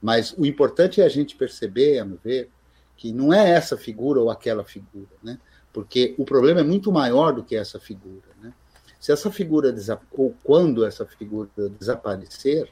Mas 0.00 0.32
o 0.36 0.46
importante 0.46 1.00
é 1.00 1.04
a 1.04 1.08
gente 1.08 1.36
perceber, 1.36 1.98
a 1.98 2.04
meu 2.04 2.18
ver, 2.22 2.50
que 2.96 3.12
não 3.12 3.32
é 3.32 3.50
essa 3.50 3.76
figura 3.76 4.20
ou 4.20 4.30
aquela 4.30 4.64
figura, 4.64 5.10
né? 5.22 5.38
Porque 5.72 6.14
o 6.18 6.24
problema 6.24 6.60
é 6.60 6.64
muito 6.64 6.90
maior 6.90 7.32
do 7.32 7.42
que 7.42 7.54
essa 7.54 7.78
figura, 7.78 8.28
né? 8.42 8.52
Se 8.98 9.12
essa 9.12 9.30
figura 9.30 9.74
ou 10.12 10.34
quando 10.42 10.84
essa 10.84 11.06
figura 11.06 11.48
desaparecer, 11.78 12.70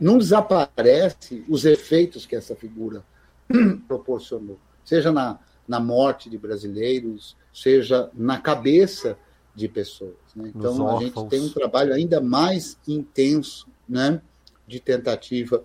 não 0.00 0.16
desaparece 0.16 1.44
os 1.48 1.66
efeitos 1.66 2.24
que 2.24 2.34
essa 2.34 2.56
figura 2.56 3.04
proporcionou, 3.86 4.58
seja 4.82 5.12
na, 5.12 5.38
na 5.68 5.78
morte 5.78 6.30
de 6.30 6.38
brasileiros, 6.38 7.36
seja 7.52 8.10
na 8.14 8.40
cabeça 8.40 9.18
de 9.54 9.68
pessoas. 9.68 10.16
Né? 10.34 10.52
Então 10.54 10.96
a 10.96 11.02
gente 11.02 11.28
tem 11.28 11.42
um 11.42 11.50
trabalho 11.50 11.92
ainda 11.92 12.20
mais 12.20 12.78
intenso, 12.88 13.68
né, 13.86 14.22
de 14.66 14.80
tentativa 14.80 15.64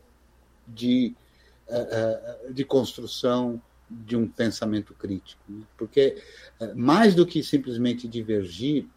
de, 0.67 1.15
uh, 1.67 2.53
de 2.53 2.63
construção 2.63 3.61
de 3.89 4.15
um 4.15 4.27
pensamento 4.27 4.93
crítico, 4.93 5.41
né? 5.47 5.63
porque 5.77 6.21
uh, 6.59 6.75
mais 6.75 7.13
do 7.13 7.25
que 7.25 7.43
simplesmente 7.43 8.07
divergir 8.07 8.87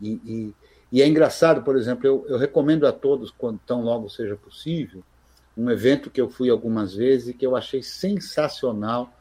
e, 0.00 0.12
e, 0.24 0.54
e 0.92 1.02
é 1.02 1.06
engraçado, 1.06 1.62
por 1.62 1.76
exemplo, 1.76 2.06
eu, 2.06 2.26
eu, 2.28 2.38
recomendo 2.38 2.86
a 2.86 2.92
todos, 2.92 3.30
quando 3.30 3.60
tão 3.66 3.82
logo 3.82 4.08
seja 4.08 4.36
possível, 4.36 5.02
um 5.56 5.70
evento 5.70 6.10
que 6.10 6.20
eu 6.20 6.28
fui 6.28 6.48
algumas 6.48 6.94
vezes 6.94 7.28
e 7.28 7.34
que 7.34 7.46
eu 7.46 7.54
achei 7.54 7.82
sensacional, 7.82 9.12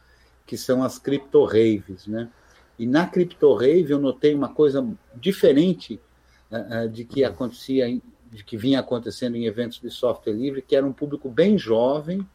que 0.46 0.58
são 0.58 0.84
as 0.84 0.98
cripto 0.98 1.44
raves, 1.44 2.08
né? 2.08 2.30
E 2.78 2.88
na 2.88 3.06
cripto 3.06 3.54
rave 3.54 3.92
eu 3.92 4.00
notei 4.00 4.34
uma 4.34 4.50
coisa 4.50 4.88
diferente 5.14 6.00
de 6.92 7.04
que 7.04 7.24
acontecia, 7.24 7.86
de 8.32 8.44
que 8.44 8.58
vinha 8.58 8.80
acontecendo 8.80 9.36
em 9.36 9.46
eventos 9.46 9.80
de 9.80 9.90
software 9.90 10.34
livre, 10.34 10.62
que 10.62 10.76
era 10.76 10.86
um 10.86 10.94
público 10.94 11.30
bem 11.30 11.58
jovem 11.58 12.26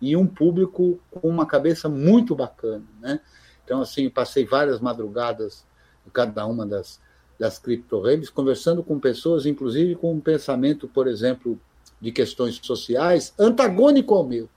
e 0.00 0.16
um 0.16 0.26
público 0.26 1.00
com 1.10 1.28
uma 1.28 1.46
cabeça 1.46 1.88
muito 1.88 2.34
bacana, 2.34 2.84
né? 3.00 3.20
Então 3.64 3.80
assim 3.80 4.08
passei 4.08 4.44
várias 4.44 4.80
madrugadas 4.80 5.64
em 6.06 6.10
cada 6.10 6.46
uma 6.46 6.66
das 6.66 7.00
das 7.38 7.56
cripto 7.56 8.00
raves 8.00 8.30
conversando 8.30 8.82
com 8.82 8.98
pessoas, 8.98 9.46
inclusive 9.46 9.94
com 9.94 10.12
um 10.12 10.20
pensamento, 10.20 10.88
por 10.88 11.06
exemplo, 11.06 11.56
de 12.00 12.10
questões 12.10 12.58
sociais 12.60 13.32
antagônico 13.38 14.12
ao 14.12 14.24
meu, 14.24 14.48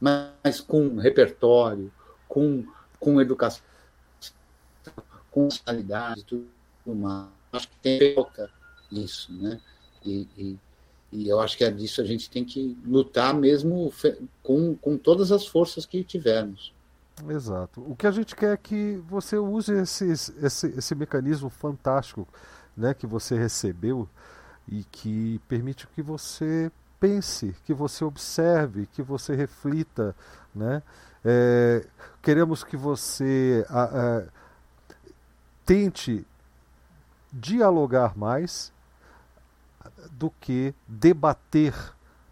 mas 0.00 0.58
com 0.60 0.96
repertório, 0.96 1.92
com 2.26 2.64
com 2.98 3.20
educação 3.20 3.62
com 5.30 5.48
qualidade 5.64 6.24
tudo 6.24 6.46
mais. 6.86 7.28
Acho 7.52 7.68
que 7.68 7.76
tem 7.82 8.14
falta 8.14 8.50
isso, 8.90 9.32
né? 9.32 9.60
E, 10.04 10.28
e, 10.36 10.58
e, 11.12 11.28
eu 11.28 11.40
acho 11.40 11.56
que 11.56 11.64
é 11.64 11.70
disso 11.70 12.00
a 12.00 12.04
gente 12.04 12.30
tem 12.30 12.44
que 12.44 12.76
lutar 12.84 13.34
mesmo 13.34 13.92
com, 14.42 14.74
com 14.76 14.96
todas 14.96 15.30
as 15.30 15.46
forças 15.46 15.86
que 15.86 16.02
tivermos. 16.02 16.72
Exato. 17.28 17.82
O 17.86 17.94
que 17.94 18.06
a 18.06 18.10
gente 18.10 18.34
quer 18.34 18.54
é 18.54 18.56
que 18.56 19.00
você 19.08 19.36
use 19.36 19.72
esse, 19.72 20.10
esse, 20.10 20.66
esse 20.68 20.94
mecanismo 20.94 21.50
fantástico 21.50 22.26
né, 22.76 22.94
que 22.94 23.06
você 23.06 23.36
recebeu 23.36 24.08
e 24.68 24.84
que 24.84 25.40
permite 25.48 25.86
que 25.88 26.02
você 26.02 26.70
pense, 26.98 27.54
que 27.64 27.74
você 27.74 28.04
observe, 28.04 28.86
que 28.86 29.02
você 29.02 29.34
reflita. 29.34 30.14
Né? 30.54 30.82
É, 31.24 31.86
queremos 32.22 32.64
que 32.64 32.76
você. 32.76 33.64
A, 33.68 33.82
a, 33.84 34.22
tente 35.64 36.26
dialogar 37.32 38.16
mais 38.16 38.72
do 40.10 40.30
que 40.40 40.74
debater, 40.86 41.74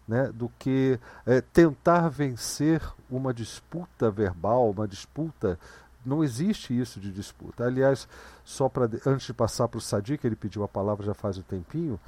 né, 0.07 0.31
do 0.33 0.49
que 0.59 0.99
é, 1.25 1.41
tentar 1.41 2.09
vencer 2.09 2.81
uma 3.09 3.33
disputa 3.33 4.09
verbal, 4.11 4.71
uma 4.71 4.87
disputa. 4.87 5.59
Não 6.05 6.23
existe 6.23 6.77
isso 6.77 6.99
de 6.99 7.11
disputa. 7.11 7.65
Aliás, 7.65 8.07
só 8.43 8.67
para 8.67 8.89
antes 9.05 9.27
de 9.27 9.33
passar 9.33 9.67
para 9.67 9.77
o 9.77 9.81
Sadi, 9.81 10.17
que 10.17 10.25
ele 10.25 10.35
pediu 10.35 10.63
a 10.63 10.67
palavra 10.67 11.05
já 11.05 11.13
faz 11.13 11.37
um 11.37 11.43
tempinho, 11.43 11.99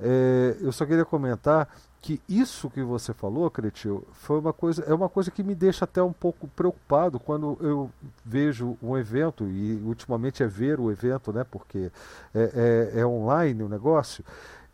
é, 0.00 0.56
eu 0.60 0.72
só 0.72 0.84
queria 0.84 1.04
comentar 1.04 1.68
que 2.00 2.20
isso 2.28 2.68
que 2.68 2.82
você 2.82 3.14
falou, 3.14 3.48
Cretil, 3.48 4.04
foi 4.12 4.40
uma 4.40 4.52
coisa, 4.52 4.82
é 4.82 4.92
uma 4.92 5.08
coisa 5.08 5.30
que 5.30 5.44
me 5.44 5.54
deixa 5.54 5.84
até 5.84 6.02
um 6.02 6.12
pouco 6.12 6.48
preocupado 6.48 7.20
quando 7.20 7.56
eu 7.60 7.88
vejo 8.24 8.76
um 8.82 8.98
evento, 8.98 9.46
e 9.46 9.80
ultimamente 9.84 10.42
é 10.42 10.46
ver 10.48 10.80
o 10.80 10.90
evento, 10.90 11.32
né, 11.32 11.44
porque 11.48 11.92
é, 12.34 12.90
é, 12.94 13.00
é 13.00 13.06
online 13.06 13.62
o 13.62 13.68
negócio, 13.68 14.24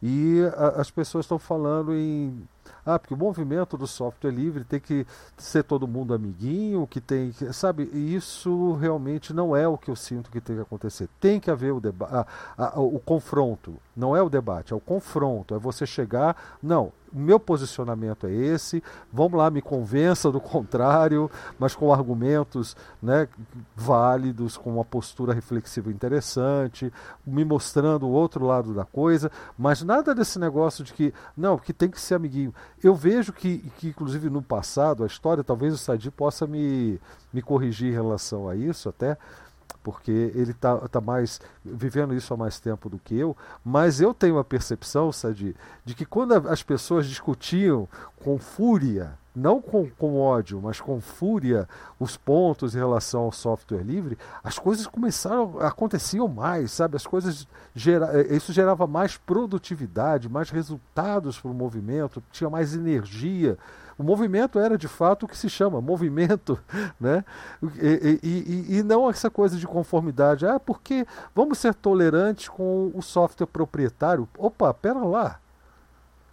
e 0.03 0.41
a, 0.57 0.81
as 0.81 0.91
pessoas 0.91 1.25
estão 1.25 1.39
falando 1.39 1.95
em 1.95 2.47
ah, 2.85 2.99
porque 2.99 3.13
o 3.13 3.17
movimento 3.17 3.77
do 3.77 3.87
software 3.87 4.31
livre 4.31 4.65
tem 4.65 4.81
que 4.81 5.07
ser 5.37 5.63
todo 5.63 5.87
mundo 5.87 6.15
amiguinho, 6.15 6.87
que 6.87 7.01
tem. 7.01 7.33
Sabe, 7.53 7.83
isso 7.93 8.75
realmente 8.75 9.35
não 9.35 9.55
é 9.55 9.69
o 9.69 9.77
que 9.77 9.91
eu 9.91 9.97
sinto 9.97 10.31
que 10.31 10.41
tem 10.41 10.57
que 10.57 10.63
acontecer. 10.63 11.09
Tem 11.21 11.39
que 11.39 11.51
haver 11.51 11.73
o 11.73 11.81
debate, 11.81 12.27
o 12.77 12.99
confronto. 12.99 13.75
Não 13.99 14.17
é 14.17 14.23
o 14.23 14.29
debate, 14.29 14.73
é 14.73 14.77
o 14.77 14.81
confronto. 14.81 15.57
É 15.57 15.59
você 15.59 15.85
chegar. 15.85 16.37
Não, 16.63 16.93
meu 17.13 17.41
posicionamento 17.41 18.29
é 18.29 18.33
esse, 18.33 18.81
vamos 19.13 19.37
lá, 19.37 19.51
me 19.51 19.61
convença 19.61 20.31
do 20.31 20.39
contrário, 20.41 21.29
mas 21.59 21.75
com 21.75 21.93
argumentos 21.93 22.77
né, 23.03 23.27
válidos, 23.75 24.57
com 24.57 24.75
uma 24.75 24.85
postura 24.85 25.35
reflexiva 25.35 25.91
interessante, 25.91 26.93
me 27.27 27.45
mostrando 27.45 28.07
o 28.07 28.11
outro 28.11 28.47
lado 28.47 28.73
da 28.73 28.85
coisa, 28.85 29.33
mas 29.59 29.83
nada 29.83 30.15
desse 30.15 30.39
negócio 30.39 30.85
de 30.85 30.93
que, 30.93 31.13
não, 31.37 31.59
que 31.59 31.73
tem 31.73 31.91
que 31.91 32.01
ser 32.01 32.15
amiguinho. 32.15 32.55
Eu 32.81 32.95
vejo 32.95 33.33
que, 33.33 33.59
que 33.79 33.89
inclusive 33.89 34.31
no 34.31 34.43
passado, 34.43 35.03
a 35.03 35.09
história, 35.09 35.43
talvez 35.43 35.75
o 35.75 35.79
Sadi 35.79 36.09
possa 36.09 36.47
me, 36.47 37.01
me 37.33 37.43
corrigir 37.43 37.89
em 37.89 37.95
relação 37.95 38.49
a 38.49 38.55
isso 38.55 38.89
até, 38.89 39.19
porque 39.83 40.11
ele 40.11 40.51
está 40.51 40.77
tá 40.89 41.01
mais 41.01 41.41
vivendo 41.65 42.15
isso 42.15 42.33
há 42.35 42.37
mais 42.37 42.61
tempo 42.61 42.89
do 42.89 42.99
que 42.99 43.17
eu, 43.17 43.37
mas 43.65 44.01
eu 44.01 44.13
tenho 44.13 44.39
a 44.39 44.45
percepção, 44.45 45.13
Sadi, 45.13 45.55
de 45.85 45.95
que 45.95 46.05
quando 46.05 46.35
as 46.49 46.63
pessoas 46.63 47.07
discutiam 47.07 47.89
com 48.23 48.39
fúria, 48.39 49.19
não 49.39 49.63
com, 49.63 49.89
com 49.91 50.21
ódio, 50.21 50.61
mas 50.61 50.81
com 50.81 51.01
fúria, 51.01 51.69
os 51.99 52.17
pontos 52.17 52.75
em 52.75 52.79
relação 52.79 53.23
ao 53.23 53.33
software 53.33 53.83
livre, 53.83 54.19
as 54.43 54.59
coisas 54.59 54.87
começaram, 54.87 55.59
aconteciam 55.61 56.27
mais, 56.27 56.73
sabe? 56.73 56.97
As 56.97 57.07
coisas 57.07 57.47
gera, 57.75 58.21
eh, 58.21 58.35
isso 58.35 58.53
gerava 58.53 58.87
mais 58.87 59.17
produtividade, 59.17 60.29
mais 60.29 60.51
resultados 60.51 61.39
para 61.39 61.51
o 61.51 61.55
movimento, 61.55 62.23
tinha 62.33 62.51
mais 62.51 62.75
energia. 62.75 63.57
O 63.99 64.05
movimento 64.05 64.61
era 64.61 64.79
de 64.79 64.87
fato 64.87 65.25
o 65.25 65.29
que 65.29 65.37
se 65.37 65.51
chama 65.51 65.81
movimento, 65.81 66.59
né? 67.01 67.25
E, 67.83 68.21
e, 68.23 68.77
e, 68.79 68.83
não 68.85 69.11
essa 69.11 69.29
coisa 69.29 69.57
de 69.57 69.67
conformidade. 69.67 70.47
Ah, 70.47 70.61
porque 70.61 71.05
vamos 71.35 71.59
ser 71.59 71.75
tolerantes 71.75 72.49
com 72.49 72.93
o 72.95 73.03
software 73.03 73.47
proprietário. 73.49 74.29
Opa, 74.39 74.73
pera 74.73 75.01
lá. 75.01 75.41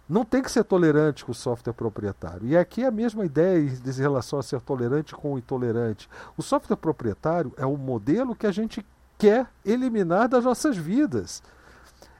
Não 0.08 0.24
tem 0.24 0.40
que 0.40 0.52
ser 0.52 0.62
tolerante 0.62 1.24
com 1.24 1.32
o 1.32 1.34
software 1.34 1.72
proprietário. 1.72 2.46
E 2.46 2.56
aqui 2.56 2.84
é 2.84 2.86
a 2.86 2.92
mesma 2.92 3.24
ideia 3.24 3.58
em 3.58 3.92
relação 3.92 4.38
a 4.38 4.42
ser 4.42 4.60
tolerante 4.60 5.12
com 5.16 5.34
o 5.34 5.38
intolerante. 5.38 6.08
O 6.36 6.42
software 6.42 6.76
proprietário 6.76 7.52
é 7.56 7.66
o 7.66 7.76
modelo 7.76 8.36
que 8.36 8.46
a 8.46 8.52
gente 8.52 8.86
quer 9.18 9.48
eliminar 9.64 10.28
das 10.28 10.44
nossas 10.44 10.76
vidas. 10.76 11.42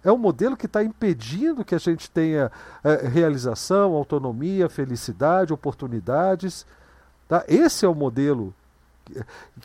É 0.07 0.12
um 0.12 0.16
modelo 0.16 0.57
que 0.57 0.66
está 0.66 0.84
impedindo 0.84 1.64
que 1.64 1.74
a 1.74 1.78
gente 1.78 2.09
tenha 2.09 2.48
é, 2.84 3.09
realização, 3.09 3.92
autonomia, 3.94 4.68
felicidade, 4.68 5.52
oportunidades. 5.52 6.64
Tá? 7.28 7.44
Esse 7.48 7.84
é 7.84 7.88
o 7.88 7.94
modelo 7.94 8.54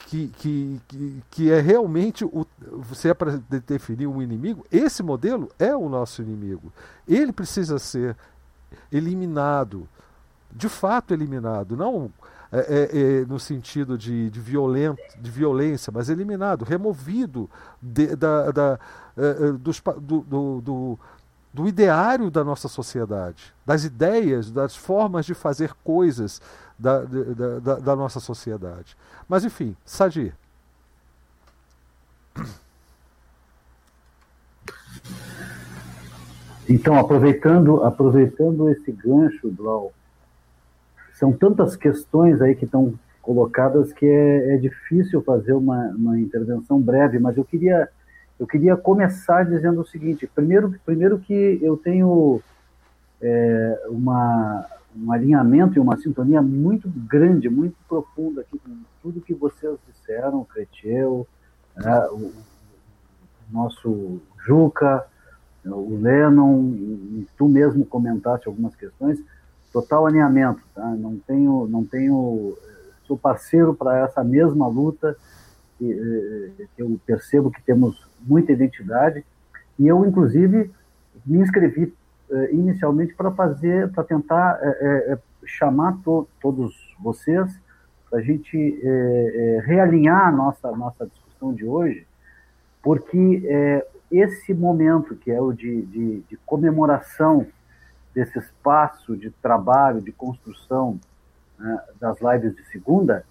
que, 0.07 0.29
que, 0.29 0.81
que, 0.87 1.23
que 1.29 1.51
é 1.51 1.61
realmente 1.61 2.25
o, 2.25 2.47
você 2.59 3.09
é 3.09 3.13
para 3.13 3.39
definir 3.67 4.07
um 4.07 4.19
inimigo, 4.19 4.65
esse 4.71 5.03
modelo 5.03 5.51
é 5.59 5.75
o 5.75 5.87
nosso 5.87 6.23
inimigo. 6.23 6.73
Ele 7.07 7.31
precisa 7.31 7.77
ser 7.77 8.17
eliminado, 8.91 9.87
de 10.51 10.67
fato 10.67 11.13
eliminado, 11.13 11.77
não 11.77 12.11
é, 12.51 12.59
é, 12.59 13.21
é, 13.21 13.25
no 13.25 13.39
sentido 13.39 13.97
de, 13.97 14.29
de, 14.29 14.39
violent, 14.39 14.97
de 15.19 15.31
violência, 15.31 15.91
mas 15.93 16.09
eliminado, 16.09 16.65
removido 16.65 17.49
de, 17.81 18.15
da, 18.15 18.51
da, 18.51 18.79
é, 19.17 19.47
é 19.47 19.51
dos, 19.53 19.81
do, 20.01 20.19
do, 20.21 20.61
do, 20.61 20.99
do 21.53 21.67
ideário 21.67 22.29
da 22.29 22.43
nossa 22.43 22.67
sociedade, 22.67 23.53
das 23.65 23.85
ideias, 23.85 24.51
das 24.51 24.75
formas 24.75 25.25
de 25.25 25.33
fazer 25.33 25.73
coisas 25.83 26.41
da, 26.77 26.99
da, 27.03 27.59
da, 27.59 27.75
da 27.75 27.95
nossa 27.95 28.19
sociedade. 28.19 28.97
Mas 29.29 29.45
enfim, 29.45 29.75
Sadir. 29.85 30.33
Então, 36.67 36.97
aproveitando, 36.97 37.83
aproveitando 37.83 38.69
esse 38.69 38.91
gancho, 38.91 39.49
Blau, 39.51 39.91
são 41.21 41.31
tantas 41.31 41.75
questões 41.75 42.41
aí 42.41 42.55
que 42.55 42.65
estão 42.65 42.95
colocadas 43.21 43.93
que 43.93 44.07
é, 44.07 44.55
é 44.55 44.57
difícil 44.57 45.21
fazer 45.21 45.53
uma, 45.53 45.89
uma, 45.89 46.19
intervenção 46.19 46.81
breve, 46.81 47.19
mas 47.19 47.37
eu 47.37 47.45
queria, 47.45 47.87
eu 48.39 48.47
queria 48.47 48.75
começar 48.75 49.43
dizendo 49.43 49.81
o 49.81 49.85
seguinte: 49.85 50.25
primeiro, 50.25 50.73
primeiro 50.83 51.19
que 51.19 51.59
eu 51.61 51.77
tenho 51.77 52.41
é, 53.21 53.83
uma, 53.89 54.65
um 54.97 55.11
alinhamento 55.11 55.77
e 55.77 55.79
uma 55.79 55.95
sintonia 55.95 56.41
muito 56.41 56.89
grande, 56.89 57.47
muito 57.47 57.75
profunda 57.87 58.41
aqui 58.41 58.57
com 58.57 58.75
tudo 59.03 59.21
que 59.21 59.35
vocês 59.35 59.77
disseram, 59.87 60.43
Creteu, 60.43 61.27
né, 61.77 61.99
o, 62.07 62.31
nosso 63.51 64.19
Juca, 64.39 65.05
o 65.63 65.99
Lennon, 66.01 66.73
e 66.73 67.27
tu 67.37 67.47
mesmo 67.47 67.85
comentaste 67.85 68.47
algumas 68.47 68.75
questões 68.75 69.21
total 69.71 70.05
alinhamento, 70.05 70.61
tá? 70.75 70.85
Não 70.85 71.17
tenho, 71.17 71.67
não 71.67 71.85
tenho, 71.85 72.57
sou 73.05 73.17
parceiro 73.17 73.73
para 73.73 73.99
essa 73.99 74.23
mesma 74.23 74.67
luta 74.67 75.15
que, 75.77 75.91
eh, 75.91 76.65
que, 76.75 76.81
eu 76.81 76.99
percebo 77.05 77.51
que 77.51 77.61
temos 77.61 78.07
muita 78.21 78.51
identidade 78.51 79.25
e 79.79 79.87
eu 79.87 80.05
inclusive 80.05 80.69
me 81.25 81.39
inscrevi 81.39 81.93
eh, 82.29 82.49
inicialmente 82.51 83.13
para 83.13 83.31
fazer, 83.31 83.89
para 83.91 84.03
tentar 84.03 84.59
eh, 84.61 85.17
chamar 85.45 85.97
to, 86.03 86.27
todos 86.41 86.95
vocês 86.99 87.51
para 88.09 88.19
a 88.19 88.21
gente 88.21 88.81
realinhar 89.63 90.27
a 90.27 90.31
nossa 90.31 90.69
nossa 90.73 91.07
discussão 91.07 91.53
de 91.53 91.65
hoje, 91.65 92.05
porque 92.83 93.41
esse 94.11 94.53
momento 94.53 95.15
que 95.15 95.31
é 95.31 95.39
o 95.39 95.53
de, 95.53 95.81
de, 95.83 96.19
de 96.19 96.37
comemoração 96.45 97.47
desse 98.13 98.37
espaço 98.39 99.15
de 99.15 99.29
trabalho, 99.29 100.01
de 100.01 100.11
construção 100.11 100.99
né, 101.57 101.79
das 101.99 102.17
lives 102.21 102.55
de 102.55 102.63
segunda, 102.65 103.25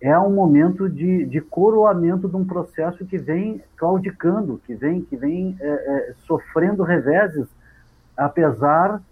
é 0.00 0.18
um 0.18 0.30
momento 0.30 0.88
de, 0.88 1.26
de, 1.26 1.40
coroamento 1.40 2.28
de 2.28 2.36
um 2.36 2.44
processo 2.44 3.04
que 3.04 3.18
vem 3.18 3.62
claudicando, 3.76 4.60
que 4.66 4.74
vem, 4.74 5.02
que 5.02 5.16
vem 5.16 5.56
é, 5.60 5.68
é, 5.68 6.14
sofrendo 6.26 6.82
reveses, 6.82 7.46
apesar 8.16 9.02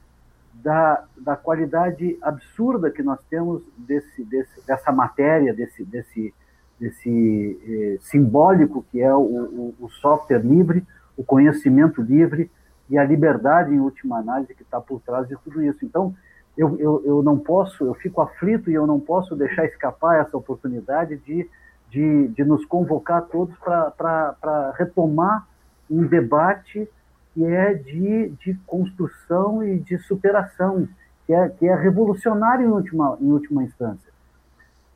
da, 0.54 1.04
da 1.16 1.36
qualidade 1.36 2.18
absurda 2.22 2.90
que 2.90 3.02
nós 3.02 3.20
temos 3.28 3.62
desse, 3.76 4.24
desse, 4.24 4.66
dessa 4.66 4.90
matéria, 4.90 5.54
desse, 5.54 5.84
desse, 5.84 6.34
desse 6.80 7.58
eh, 7.66 7.98
simbólico 8.00 8.84
que 8.90 9.00
é 9.00 9.14
o, 9.14 9.20
o, 9.20 9.74
o 9.80 9.88
software 9.88 10.40
livre, 10.40 10.84
o 11.16 11.24
conhecimento 11.24 12.02
livre, 12.02 12.50
e 12.91 12.97
a 12.97 13.05
liberdade, 13.05 13.74
em 13.74 13.80
última 13.80 14.18
análise, 14.18 14.55
que 14.55 14.62
está 14.62 14.80
por 14.80 15.01
trás 15.01 15.28
de 15.28 15.36
tudo 15.36 15.62
isso. 15.62 15.84
Então, 15.84 16.14
eu, 16.57 16.76
eu, 16.78 17.03
eu 17.05 17.22
não 17.22 17.39
posso, 17.39 17.84
eu 17.84 17.95
fico 17.95 18.20
aflito 18.20 18.70
e 18.70 18.74
eu 18.74 18.86
não 18.86 18.99
posso 18.99 19.36
deixar 19.36 19.64
escapar 19.66 20.20
essa 20.20 20.36
oportunidade 20.36 21.16
de, 21.18 21.49
de, 21.91 22.28
de 22.28 22.45
nos 22.45 22.64
convocar 22.64 23.22
todos 23.26 23.57
para 23.59 24.74
retomar 24.76 25.47
um 25.91 26.07
debate 26.07 26.89
que 27.32 27.45
é 27.45 27.74
de, 27.74 28.30
de 28.30 28.55
construção 28.66 29.62
e 29.62 29.78
de 29.78 29.99
superação, 29.99 30.89
que 31.26 31.32
é, 31.32 31.49
que 31.49 31.66
é 31.66 31.74
revolucionário 31.74 32.66
em 32.66 32.70
última, 32.70 33.16
em 33.20 33.30
última 33.30 33.62
instância. 33.62 34.09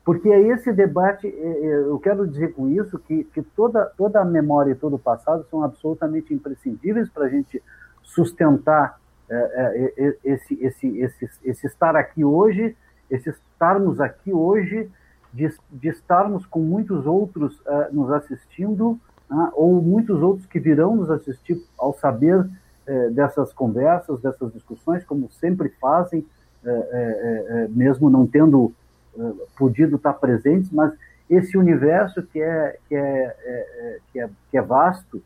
Porque 0.03 0.27
é 0.27 0.41
esse 0.41 0.73
debate, 0.73 1.27
é, 1.27 1.29
é, 1.29 1.75
eu 1.83 1.97
quero 1.99 2.27
dizer 2.27 2.53
com 2.53 2.67
isso 2.67 2.99
que, 2.99 3.23
que 3.23 3.41
toda, 3.41 3.85
toda 3.97 4.19
a 4.19 4.25
memória 4.25 4.71
e 4.71 4.75
todo 4.75 4.97
o 4.97 4.99
passado 4.99 5.45
são 5.49 5.63
absolutamente 5.63 6.33
imprescindíveis 6.33 7.09
para 7.09 7.25
a 7.25 7.29
gente 7.29 7.63
sustentar 8.03 8.99
é, 9.29 9.35
é, 9.35 9.93
é, 9.97 10.17
esse, 10.23 10.53
esse, 10.61 10.99
esse, 10.99 11.29
esse 11.43 11.65
estar 11.65 11.95
aqui 11.95 12.23
hoje, 12.23 12.75
esse 13.09 13.29
estarmos 13.29 13.99
aqui 13.99 14.31
hoje, 14.31 14.89
de, 15.33 15.51
de 15.71 15.89
estarmos 15.89 16.45
com 16.45 16.59
muitos 16.59 17.07
outros 17.07 17.59
uh, 17.61 17.91
nos 17.91 18.11
assistindo, 18.11 18.99
uh, 19.31 19.51
ou 19.53 19.81
muitos 19.81 20.21
outros 20.21 20.45
que 20.45 20.59
virão 20.59 20.95
nos 20.95 21.09
assistir 21.09 21.59
ao 21.79 21.93
saber 21.93 22.41
uh, 22.41 23.11
dessas 23.11 23.51
conversas, 23.51 24.21
dessas 24.21 24.53
discussões, 24.53 25.03
como 25.03 25.29
sempre 25.31 25.69
fazem, 25.81 26.25
mesmo 27.71 28.09
não 28.09 28.25
tendo 28.25 28.73
podido 29.57 29.97
estar 29.97 30.13
presentes, 30.13 30.71
mas 30.71 30.93
esse 31.29 31.57
universo 31.57 32.23
que 32.23 32.41
é, 32.41 32.77
que 32.87 32.95
é, 32.95 33.99
que 34.09 34.19
é, 34.21 34.29
que 34.49 34.57
é 34.57 34.61
vasto, 34.61 35.21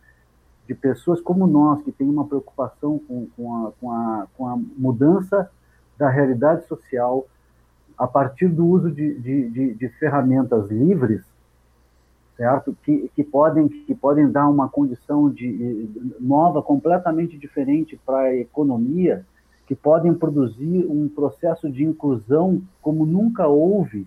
de 0.68 0.76
pessoas 0.76 1.22
como 1.22 1.47
nós, 1.47 1.82
que 1.82 1.91
tem 1.91 2.07
uma 2.07 2.28
preocupação 2.28 2.99
com, 2.99 3.28
com, 3.36 3.55
a, 3.55 3.72
com, 3.80 3.91
a, 3.91 4.28
com 4.38 4.47
a 4.47 4.57
mudança 4.78 5.49
da 5.97 6.09
realidade 6.09 6.68
social 6.68 7.26
a 7.97 8.05
partir 8.05 8.47
do 8.49 8.65
uso 8.65 8.91
de, 8.91 9.20
de, 9.20 9.49
de, 9.49 9.74
de 9.74 9.89
ferramentas 9.89 10.70
livres, 10.70 11.24
certo? 12.36 12.78
Que, 12.84 13.09
que, 13.15 13.24
podem, 13.24 13.68
que 13.68 13.95
podem 13.95 14.30
dar 14.30 14.47
uma 14.47 14.70
condição 14.70 15.30
de, 15.30 15.89
nova, 16.20 16.61
completamente 16.61 17.38
diferente 17.38 17.99
para 18.05 18.20
a 18.20 18.36
economia, 18.36 19.26
que 19.65 19.74
podem 19.74 20.13
produzir 20.13 20.86
um 20.86 21.09
processo 21.09 21.70
de 21.70 21.84
inclusão 21.84 22.61
como 22.82 23.05
nunca 23.05 23.47
houve 23.47 24.05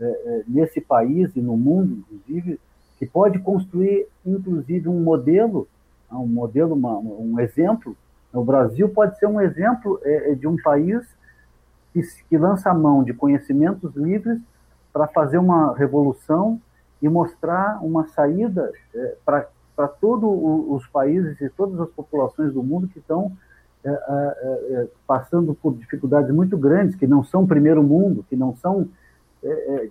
é, 0.00 0.04
é, 0.04 0.42
nesse 0.46 0.80
país 0.80 1.34
e 1.34 1.40
no 1.40 1.56
mundo, 1.56 2.04
inclusive, 2.10 2.60
que 2.98 3.06
pode 3.06 3.38
construir, 3.40 4.06
inclusive, 4.24 4.88
um 4.88 5.02
modelo 5.02 5.66
um 6.10 6.26
modelo, 6.26 6.74
uma, 6.74 6.96
um 6.98 7.38
exemplo. 7.40 7.96
O 8.32 8.44
Brasil 8.44 8.88
pode 8.88 9.18
ser 9.18 9.26
um 9.26 9.40
exemplo 9.40 10.00
é, 10.02 10.32
é, 10.32 10.34
de 10.34 10.46
um 10.46 10.56
país 10.56 11.04
que, 11.92 12.00
que 12.28 12.36
lança 12.36 12.70
a 12.70 12.74
mão 12.74 13.02
de 13.02 13.12
conhecimentos 13.12 13.94
livres 13.94 14.40
para 14.92 15.06
fazer 15.08 15.38
uma 15.38 15.74
revolução 15.74 16.60
e 17.00 17.08
mostrar 17.08 17.78
uma 17.82 18.06
saída 18.08 18.72
é, 18.94 19.16
para 19.24 19.88
todos 19.88 20.28
os 20.68 20.86
países 20.88 21.40
e 21.40 21.48
todas 21.50 21.80
as 21.80 21.90
populações 21.90 22.52
do 22.52 22.62
mundo 22.62 22.88
que 22.88 22.98
estão 22.98 23.32
é, 23.84 23.90
é, 23.90 23.92
é, 23.92 24.88
passando 25.06 25.54
por 25.54 25.74
dificuldades 25.76 26.34
muito 26.34 26.56
grandes, 26.56 26.96
que 26.96 27.06
não 27.06 27.22
são 27.22 27.46
primeiro 27.46 27.82
mundo, 27.82 28.24
que 28.30 28.34
não 28.34 28.56
são, 28.56 28.88
é, 29.42 29.90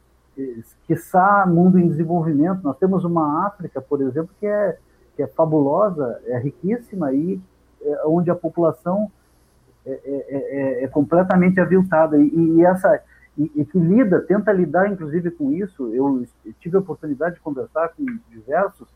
quiçá, 0.88 1.46
mundo 1.46 1.78
em 1.78 1.88
desenvolvimento. 1.88 2.64
Nós 2.64 2.76
temos 2.80 3.06
uma 3.06 3.46
África, 3.46 3.80
por 3.80 4.02
exemplo, 4.02 4.32
que 4.40 4.48
é 4.48 4.80
que 5.16 5.24
é 5.24 5.28
fabulosa, 5.28 6.22
é 6.26 6.38
riquíssima 6.40 7.14
e 7.14 7.40
é, 7.82 8.02
onde 8.06 8.32
a 8.32 8.36
população 8.36 9.12
é, 9.86 9.92
é, 9.92 10.00
é, 10.06 10.82
é, 10.82 10.84
é 10.86 10.88
completamente 10.88 11.60
aviltada 11.60 12.18
e, 12.18 12.34
e 12.34 12.66
essa 12.66 13.02
e, 13.38 13.52
e, 13.56 13.66
que 13.66 13.78
lida, 13.80 14.22
tenta 14.22 14.52
lidar 14.52 14.92
inclusive 14.92 15.32
com 15.32 15.52
isso. 15.52 15.94
Eu 15.94 16.26
tive 16.60 16.78
a 16.78 16.80
oportunidade 16.80 17.36
de 17.36 17.42
conversar 17.42 17.90
com 17.90 18.06
diversos 18.30 18.88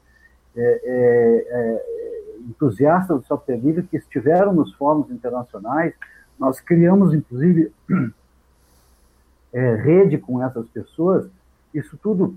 entusiastas 2.47 3.19
do 3.19 3.25
software 3.25 3.57
livre 3.57 3.83
que 3.83 3.97
estiveram 3.97 4.53
nos 4.53 4.73
fóruns 4.73 5.11
internacionais. 5.11 5.93
Nós 6.39 6.59
criamos 6.59 7.13
inclusive 7.13 7.71
rede 9.53 10.17
com 10.17 10.43
essas 10.43 10.67
pessoas. 10.69 11.27
Isso 11.73 11.97
tudo 11.97 12.35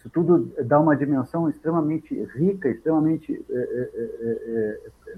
isso 0.00 0.08
tudo 0.08 0.50
dá 0.64 0.80
uma 0.80 0.96
dimensão 0.96 1.48
extremamente 1.50 2.14
rica, 2.34 2.70
extremamente 2.70 3.44
é, 3.50 3.54
é, 3.54 4.80
é, 5.08 5.16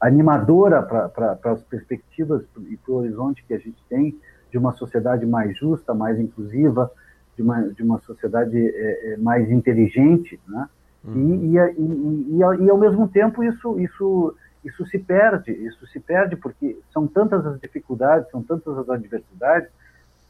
animadora 0.00 0.82
para 0.82 1.38
as 1.44 1.62
perspectivas 1.64 2.42
e 2.70 2.78
para 2.78 2.92
o 2.92 2.96
horizonte 2.96 3.44
que 3.44 3.52
a 3.52 3.58
gente 3.58 3.76
tem 3.90 4.18
de 4.50 4.56
uma 4.56 4.72
sociedade 4.72 5.26
mais 5.26 5.56
justa, 5.58 5.92
mais 5.92 6.18
inclusiva, 6.18 6.90
de 7.36 7.42
uma, 7.42 7.62
de 7.62 7.82
uma 7.82 8.00
sociedade 8.00 8.74
mais 9.18 9.50
inteligente, 9.50 10.40
né? 10.48 10.66
Uhum. 11.04 11.14
E, 11.14 11.56
e, 11.56 12.36
e, 12.36 12.64
e, 12.64 12.70
ao 12.70 12.78
mesmo 12.78 13.06
tempo 13.06 13.44
isso, 13.44 13.78
isso, 13.78 14.34
isso 14.64 14.86
se 14.86 14.98
perde, 14.98 15.52
isso 15.52 15.86
se 15.86 16.00
perde 16.00 16.36
porque 16.36 16.78
são 16.90 17.06
tantas 17.06 17.46
as 17.46 17.60
dificuldades, 17.60 18.30
são 18.30 18.42
tantas 18.42 18.76
as 18.78 18.88
adversidades 18.88 19.70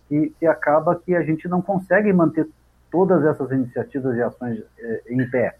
que, 0.09 0.31
que 0.39 0.47
acaba 0.47 0.97
que 0.97 1.15
a 1.15 1.23
gente 1.23 1.49
não 1.49 1.63
consegue 1.63 2.13
manter 2.13 2.49
todas 2.91 3.25
essas 3.25 3.51
iniciativas 3.51 4.17
e 4.17 4.23
ações 4.23 4.63
é, 4.79 5.03
em 5.09 5.29
pé. 5.31 5.57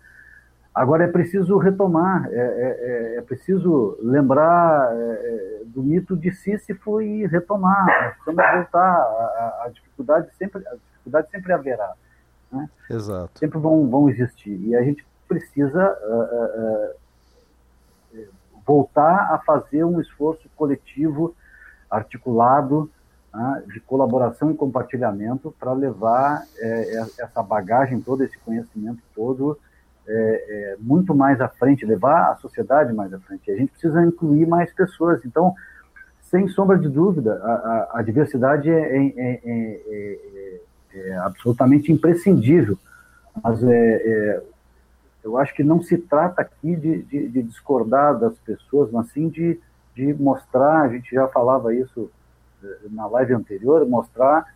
Agora 0.75 1.05
é 1.05 1.09
preciso 1.09 1.59
retomar, 1.59 2.29
é, 2.31 2.37
é, 2.37 2.37
é, 2.37 3.17
é 3.17 3.23
preciso 3.23 3.99
lembrar 4.01 4.91
é, 4.95 5.63
do 5.67 5.83
mito 5.83 6.17
de 6.17 6.31
Sísifo 6.33 7.03
e 7.03 7.27
retomar. 7.27 7.87
Nós 7.87 8.15
precisamos 8.15 8.55
voltar. 8.55 8.97
A, 8.97 9.63
a, 9.65 9.71
dificuldade 9.73 10.29
sempre, 10.37 10.67
a 10.67 10.75
dificuldade 10.75 11.31
sempre 11.31 11.53
haverá. 11.53 11.93
Né? 12.53 12.69
Exato. 12.89 13.39
Sempre 13.39 13.59
vão, 13.59 13.89
vão 13.89 14.09
existir. 14.09 14.57
E 14.69 14.77
a 14.77 14.83
gente 14.83 15.05
precisa 15.29 15.99
uh, 16.03 16.95
uh, 18.19 18.29
voltar 18.65 19.35
a 19.35 19.39
fazer 19.39 19.85
um 19.85 20.01
esforço 20.01 20.49
coletivo, 20.57 21.35
articulado, 21.91 22.91
uh, 23.35 23.67
de 23.73 23.81
colaboração 23.81 24.51
e 24.51 24.55
compartilhamento 24.55 25.55
para 25.59 25.73
levar 25.73 26.45
é, 26.59 27.05
essa 27.19 27.43
bagagem 27.43 28.01
toda, 28.01 28.25
esse 28.25 28.39
conhecimento 28.39 29.03
todo 29.15 29.59
é, 30.07 30.13
é, 30.13 30.77
muito 30.81 31.15
mais 31.15 31.41
à 31.41 31.49
frente, 31.49 31.87
levar 31.87 32.33
a 32.33 32.37
sociedade 32.37 32.93
mais 32.93 33.13
à 33.15 33.19
frente. 33.21 33.51
A 33.51 33.57
gente 33.57 33.71
precisa 33.71 34.03
incluir 34.05 34.47
mais 34.47 34.73
pessoas. 34.73 35.25
Então, 35.25 35.55
sem 36.23 36.49
sombra 36.49 36.79
de 36.79 36.89
dúvida, 36.89 37.41
a, 37.43 37.53
a, 37.53 37.91
a 37.99 38.03
diversidade 38.03 38.69
é, 38.69 38.97
é, 38.97 39.41
é, 39.45 40.61
é 40.95 41.17
absolutamente 41.19 41.93
imprescindível. 41.93 42.77
Mas 43.43 43.61
eu 45.23 45.39
acho 45.39 45.55
que 45.55 45.63
não 45.63 45.81
se 45.83 45.97
trata 45.97 46.43
aqui 46.43 46.75
de, 46.75 47.03
de, 47.03 47.29
de, 47.29 47.43
discordar 47.43 48.19
das 48.19 48.37
pessoas, 48.39 48.91
mas 48.91 49.09
sim 49.13 49.29
de, 49.29 49.61
de 49.95 50.13
mostrar, 50.15 50.83
a 50.83 50.89
gente 50.89 51.15
já 51.15 51.29
falava 51.29 51.75
isso 51.75 52.11
na 52.91 53.07
live 53.07 53.35
anterior, 53.35 53.87
mostrar 53.89 54.47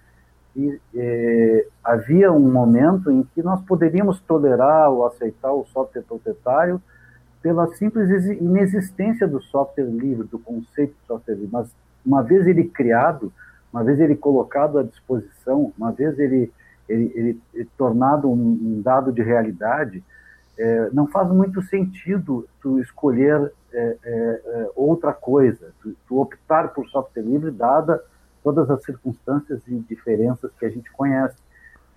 que 0.53 0.81
eh, 0.95 1.67
havia 1.83 2.31
um 2.33 2.51
momento 2.51 3.11
em 3.11 3.25
que 3.35 3.43
nós 3.43 3.61
poderíamos 3.63 4.21
tolerar 4.21 4.91
ou 4.91 5.05
aceitar 5.05 5.53
o 5.53 5.67
software 5.67 6.03
proprietário 6.03 6.81
pela 7.43 7.67
simples 7.75 8.09
inexistência 8.41 9.29
do 9.29 9.43
software 9.43 9.85
livre, 9.85 10.27
do 10.27 10.39
conceito 10.39 10.95
de 10.95 11.07
software 11.07 11.35
livre. 11.35 11.51
Mas 11.53 11.69
uma 12.07 12.23
vez 12.23 12.47
ele 12.47 12.65
criado, 12.65 13.33
uma 13.73 13.83
vez 13.83 13.99
ele 14.01 14.15
colocado 14.15 14.79
à 14.79 14.83
disposição, 14.83 15.73
uma 15.77 15.91
vez 15.91 16.19
ele, 16.19 16.53
ele, 16.89 17.13
ele, 17.15 17.41
ele 17.53 17.69
tornado 17.77 18.31
um, 18.31 18.35
um, 18.35 18.81
dado 18.81 19.13
de 19.13 19.23
realidade, 19.23 20.03
é, 20.57 20.89
não 20.93 21.07
faz 21.09 21.29
muito 21.29 21.61
sentido 21.63 22.47
tu 22.63 22.79
escolher 22.79 23.53
é, 23.75 23.99
é, 24.05 24.71
outra 24.75 25.13
coisa, 25.13 25.73
tu, 25.83 25.97
tu 26.07 26.21
optar 26.21 26.69
por 26.69 26.89
software 26.89 27.23
livre, 27.23 27.51
dada 27.51 28.03
todas 28.45 28.71
as 28.71 28.85
circunstâncias 28.85 29.67
e 29.67 29.79
diferenças 29.81 30.53
que 30.59 30.67
a 30.67 30.71
gente 30.71 30.93
conhece. 30.93 31.37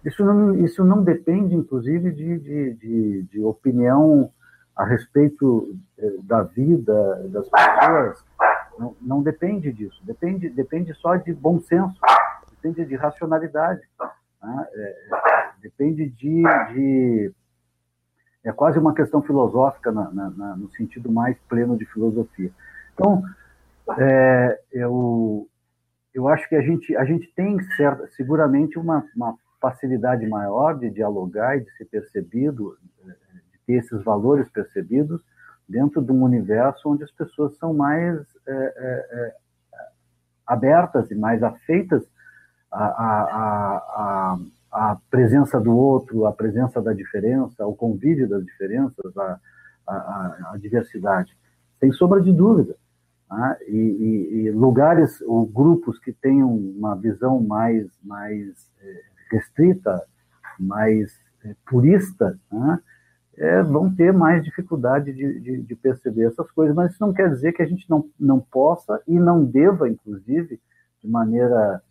Isso 0.04 0.24
não, 0.24 0.56
isso 0.64 0.84
não 0.86 1.04
depende, 1.04 1.54
inclusive, 1.54 2.12
de, 2.12 2.40
de, 2.40 2.74
de, 2.76 3.24
de 3.24 3.44
opinião 3.44 4.32
a 4.74 4.86
respeito 4.86 5.76
eh, 5.98 6.16
da 6.24 6.44
vida 6.44 7.28
das 7.30 7.50
pessoas. 7.50 8.24
Não, 8.80 8.96
não, 9.02 9.24
depende 9.24 9.74
disso. 9.74 10.00
Depende, 10.04 10.50
depende 10.50 10.94
só 10.94 11.16
de 11.16 11.34
bom 11.34 11.60
senso, 11.60 12.00
depende 12.52 12.86
de 12.86 12.96
racionalidade, 12.96 13.82
né? 14.42 14.68
é, 14.74 14.96
depende 15.62 16.10
de, 16.10 16.44
de, 16.72 17.34
É 18.48 18.54
quase 18.54 18.80
uma 18.80 18.94
questão 18.94 19.22
filosófica 19.22 19.92
na, 19.92 20.10
na, 20.12 20.30
na, 20.30 20.56
no 20.56 20.70
sentido 20.72 21.12
mais 21.12 21.38
pleno 21.50 21.78
de 21.78 21.86
filosofia. 21.86 22.50
Então, 22.94 23.22
é, 23.98 24.60
eu, 24.72 25.48
eu 26.14 26.28
acho 26.30 26.48
que 26.48 26.56
a 26.56 26.62
gente, 26.62 26.96
a 26.96 27.04
gente 27.04 27.28
tem 27.36 27.60
certa, 27.76 28.08
seguramente 28.08 28.80
uma, 28.80 29.04
uma 29.16 29.36
facilidade 29.60 30.26
maior 30.28 30.78
de 30.78 30.90
dialogar 30.90 31.58
e 31.58 31.62
de 31.62 31.72
ser 31.78 31.86
percebido, 31.86 32.78
de 33.52 33.60
ter 33.66 33.74
esses 33.74 34.02
valores 34.04 34.50
percebidos 34.50 35.22
dentro 35.68 36.02
de 36.02 36.12
um 36.12 36.24
universo 36.24 36.90
onde 36.90 37.04
as 37.04 37.12
pessoas 37.12 37.58
são 37.58 37.74
mais 37.74 38.18
é, 38.48 38.54
é, 38.54 39.08
é 39.12 39.36
abertas 40.48 41.12
e 41.12 41.16
mais 41.16 41.44
afeitas 41.44 42.02
à, 42.72 42.86
à, 42.86 43.78
à, 43.78 44.40
à, 44.72 44.98
presença 45.10 45.60
do 45.60 45.76
outro, 45.76 46.26
à 46.26 46.34
presença 46.34 46.82
da 46.82 46.94
diferença, 46.94 47.64
ao 47.64 47.76
convívio 47.76 48.28
das 48.28 48.44
diferenças, 48.46 49.18
à, 49.18 49.40
à, 49.88 50.52
à 50.54 50.58
diversidade. 50.58 51.36
Sem 51.80 51.92
sombra 51.92 52.22
de 52.22 52.32
dúvida. 52.32 52.76
Né? 53.30 53.58
E, 53.68 53.78
e, 53.78 54.36
e, 54.38 54.52
lugares 54.52 55.22
ou 55.22 55.46
grupos 55.46 56.00
que 56.00 56.14
tenham 56.14 56.56
uma 56.56 56.96
visão 56.96 57.42
mais, 57.42 57.88
mais 58.04 58.72
é, 58.82 59.02
restrita, 59.32 60.02
mais 60.60 61.14
é, 61.44 61.56
purista, 61.66 62.40
né? 62.52 62.80
é, 63.38 63.62
vão 63.62 63.94
ter 63.94 64.12
mais 64.12 64.44
dificuldade 64.44 65.14
de, 65.14 65.40
de, 65.40 65.62
de, 65.62 65.76
perceber 65.76 66.26
essas 66.26 66.50
coisas. 66.52 66.76
Mas 66.76 66.92
isso 66.92 67.02
não 67.02 67.14
quer 67.14 67.30
dizer 67.30 67.54
que 67.54 67.62
a 67.62 67.68
gente 67.68 67.88
não, 67.90 68.10
não 68.20 68.40
possa 68.40 69.02
e 69.08 69.20
não 69.20 69.44
deva, 69.44 69.90
inclusive, 69.90 70.60
de 71.04 71.10
maneira 71.10 71.82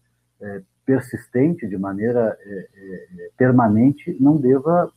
é, 0.40 0.62
persistente, 0.86 1.66
de 1.66 1.76
maneira 1.76 2.38
é, 2.40 2.68
é, 2.74 3.30
permanente, 3.36 4.16
não 4.18 4.36
deva 4.36 4.90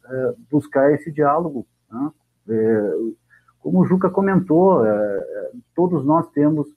buscar 0.50 0.94
esse 0.94 1.12
diálogo. 1.12 1.66
Né? 1.92 2.12
como 3.60 3.82
o 3.82 3.86
Juca 3.86 4.10
comentou, 4.10 4.86
é, 4.86 4.90
é, 4.90 5.52
todos 5.76 6.06
nós 6.06 6.30
temos 6.32 6.68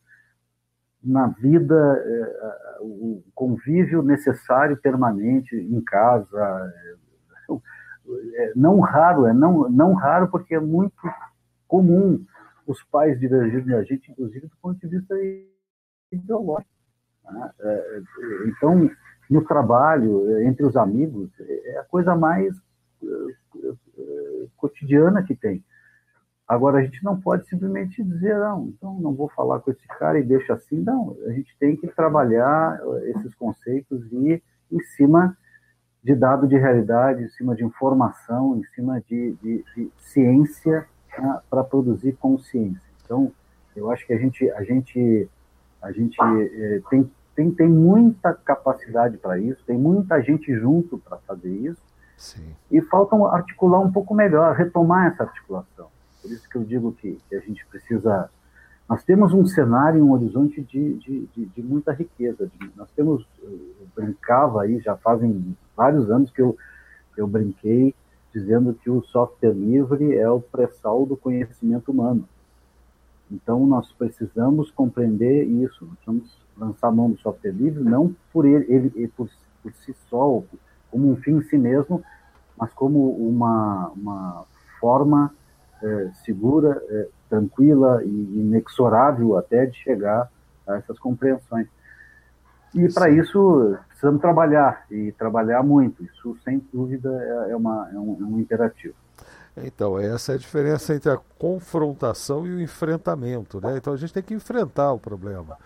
na 1.02 1.28
vida 1.28 1.74
é, 1.74 2.78
o 2.80 3.22
convívio 3.34 4.02
necessário 4.02 4.76
permanente 4.76 5.56
em 5.56 5.80
casa. 5.80 6.72
não 8.54 8.80
raro, 8.80 9.26
é 9.26 9.32
não, 9.32 9.68
não 9.70 9.94
raro 9.94 10.28
porque 10.28 10.54
é 10.54 10.60
muito 10.60 10.94
comum 11.66 12.24
os 12.66 12.82
pais 12.84 13.18
divergirem 13.18 13.66
da 13.66 13.82
gente, 13.82 14.10
inclusive 14.10 14.46
do 14.46 14.56
ponto 14.60 14.78
de 14.78 14.86
vista 14.86 15.14
ideológico. 16.10 16.71
Né? 17.30 17.50
Então, 18.46 18.90
no 19.30 19.44
trabalho, 19.44 20.42
entre 20.42 20.64
os 20.64 20.76
amigos, 20.76 21.30
é 21.40 21.78
a 21.78 21.84
coisa 21.84 22.14
mais 22.14 22.54
cotidiana 24.56 25.22
que 25.22 25.34
tem. 25.34 25.64
Agora, 26.46 26.78
a 26.78 26.82
gente 26.82 27.02
não 27.02 27.18
pode 27.18 27.48
simplesmente 27.48 28.02
dizer, 28.02 28.38
não, 28.38 28.68
então 28.68 28.98
não 29.00 29.14
vou 29.14 29.28
falar 29.30 29.60
com 29.60 29.70
esse 29.70 29.86
cara 29.86 30.18
e 30.18 30.22
deixa 30.22 30.52
assim. 30.54 30.80
Não, 30.80 31.16
a 31.26 31.32
gente 31.32 31.56
tem 31.58 31.76
que 31.76 31.86
trabalhar 31.88 32.78
esses 33.04 33.34
conceitos 33.34 34.04
e 34.12 34.42
em 34.70 34.80
cima 34.96 35.36
de 36.02 36.14
dado 36.14 36.46
de 36.48 36.56
realidade, 36.56 37.22
em 37.22 37.28
cima 37.28 37.54
de 37.54 37.64
informação, 37.64 38.58
em 38.58 38.64
cima 38.74 39.00
de, 39.00 39.32
de, 39.42 39.64
de 39.74 39.90
ciência 39.98 40.86
né, 41.16 41.40
para 41.48 41.62
produzir 41.62 42.12
consciência. 42.16 42.82
Então, 43.04 43.32
eu 43.76 43.90
acho 43.90 44.06
que 44.06 44.12
a 44.12 44.18
gente, 44.18 44.50
a 44.50 44.64
gente, 44.64 45.28
a 45.82 45.90
gente 45.90 46.16
eh, 46.20 46.80
tem, 46.88 47.10
tem, 47.34 47.50
tem 47.50 47.68
muita 47.68 48.32
capacidade 48.32 49.18
para 49.18 49.38
isso, 49.38 49.62
tem 49.66 49.76
muita 49.76 50.22
gente 50.22 50.54
junto 50.54 50.98
para 50.98 51.16
fazer 51.18 51.50
isso, 51.50 51.82
Sim. 52.16 52.54
e 52.70 52.80
falta 52.80 53.16
articular 53.34 53.80
um 53.80 53.90
pouco 53.90 54.14
melhor, 54.14 54.54
retomar 54.54 55.12
essa 55.12 55.24
articulação. 55.24 55.88
Por 56.20 56.30
isso 56.30 56.48
que 56.48 56.56
eu 56.56 56.62
digo 56.62 56.92
que, 56.92 57.18
que 57.28 57.34
a 57.34 57.40
gente 57.40 57.66
precisa. 57.66 58.30
Nós 58.88 59.02
temos 59.02 59.32
um 59.32 59.44
cenário, 59.44 60.04
um 60.04 60.12
horizonte 60.12 60.62
de, 60.62 60.94
de, 60.94 61.26
de, 61.34 61.46
de 61.46 61.62
muita 61.62 61.92
riqueza. 61.92 62.48
nós 62.76 62.90
temos. 62.92 63.26
Eu 63.42 63.88
brincava 63.96 64.62
aí, 64.62 64.78
já 64.78 64.96
fazem 64.96 65.56
vários 65.76 66.10
anos 66.10 66.30
que 66.30 66.40
eu, 66.40 66.56
eu 67.16 67.26
brinquei 67.26 67.94
dizendo 68.32 68.72
que 68.74 68.88
o 68.88 69.02
software 69.02 69.52
livre 69.52 70.16
é 70.16 70.30
o 70.30 70.40
pré-sal 70.40 71.04
do 71.04 71.16
conhecimento 71.16 71.90
humano. 71.90 72.26
Então, 73.32 73.66
nós 73.66 73.90
precisamos 73.92 74.70
compreender 74.70 75.44
isso. 75.44 75.86
Nós 75.86 75.98
vamos 76.06 76.42
lançar 76.56 76.92
mão 76.92 77.10
do 77.10 77.18
software 77.18 77.52
livre, 77.52 77.82
não 77.82 78.14
por 78.32 78.44
ele, 78.44 78.66
ele 78.68 79.08
por, 79.08 79.28
por 79.62 79.72
si 79.72 79.94
só, 80.10 80.42
como 80.90 81.10
um 81.10 81.16
fim 81.16 81.38
em 81.38 81.42
si 81.42 81.56
mesmo, 81.56 82.04
mas 82.58 82.72
como 82.74 83.10
uma, 83.16 83.88
uma 83.96 84.44
forma 84.78 85.32
é, 85.82 86.10
segura, 86.24 86.82
é, 86.90 87.08
tranquila 87.28 88.04
e 88.04 88.08
inexorável 88.08 89.38
até 89.38 89.64
de 89.64 89.76
chegar 89.78 90.30
a 90.66 90.76
essas 90.76 90.98
compreensões. 90.98 91.66
E 92.74 92.92
para 92.92 93.10
isso 93.10 93.76
precisamos 93.88 94.20
trabalhar 94.20 94.84
e 94.90 95.12
trabalhar 95.12 95.62
muito. 95.62 96.04
Isso 96.04 96.36
sem 96.44 96.62
dúvida 96.72 97.10
é, 97.10 97.52
é 97.52 97.56
uma, 97.56 97.90
é 97.92 97.98
um, 97.98 98.18
é 98.20 98.24
um 98.24 98.38
imperativo. 98.38 98.94
Então, 99.56 99.98
essa 99.98 100.32
é 100.32 100.34
a 100.34 100.38
diferença 100.38 100.94
entre 100.94 101.10
a 101.10 101.18
confrontação 101.38 102.46
e 102.46 102.54
o 102.54 102.60
enfrentamento. 102.60 103.60
Né? 103.60 103.76
Então, 103.76 103.92
a 103.92 103.96
gente 103.96 104.12
tem 104.12 104.22
que 104.22 104.34
enfrentar 104.34 104.92
o 104.92 104.98
problema. 104.98 105.58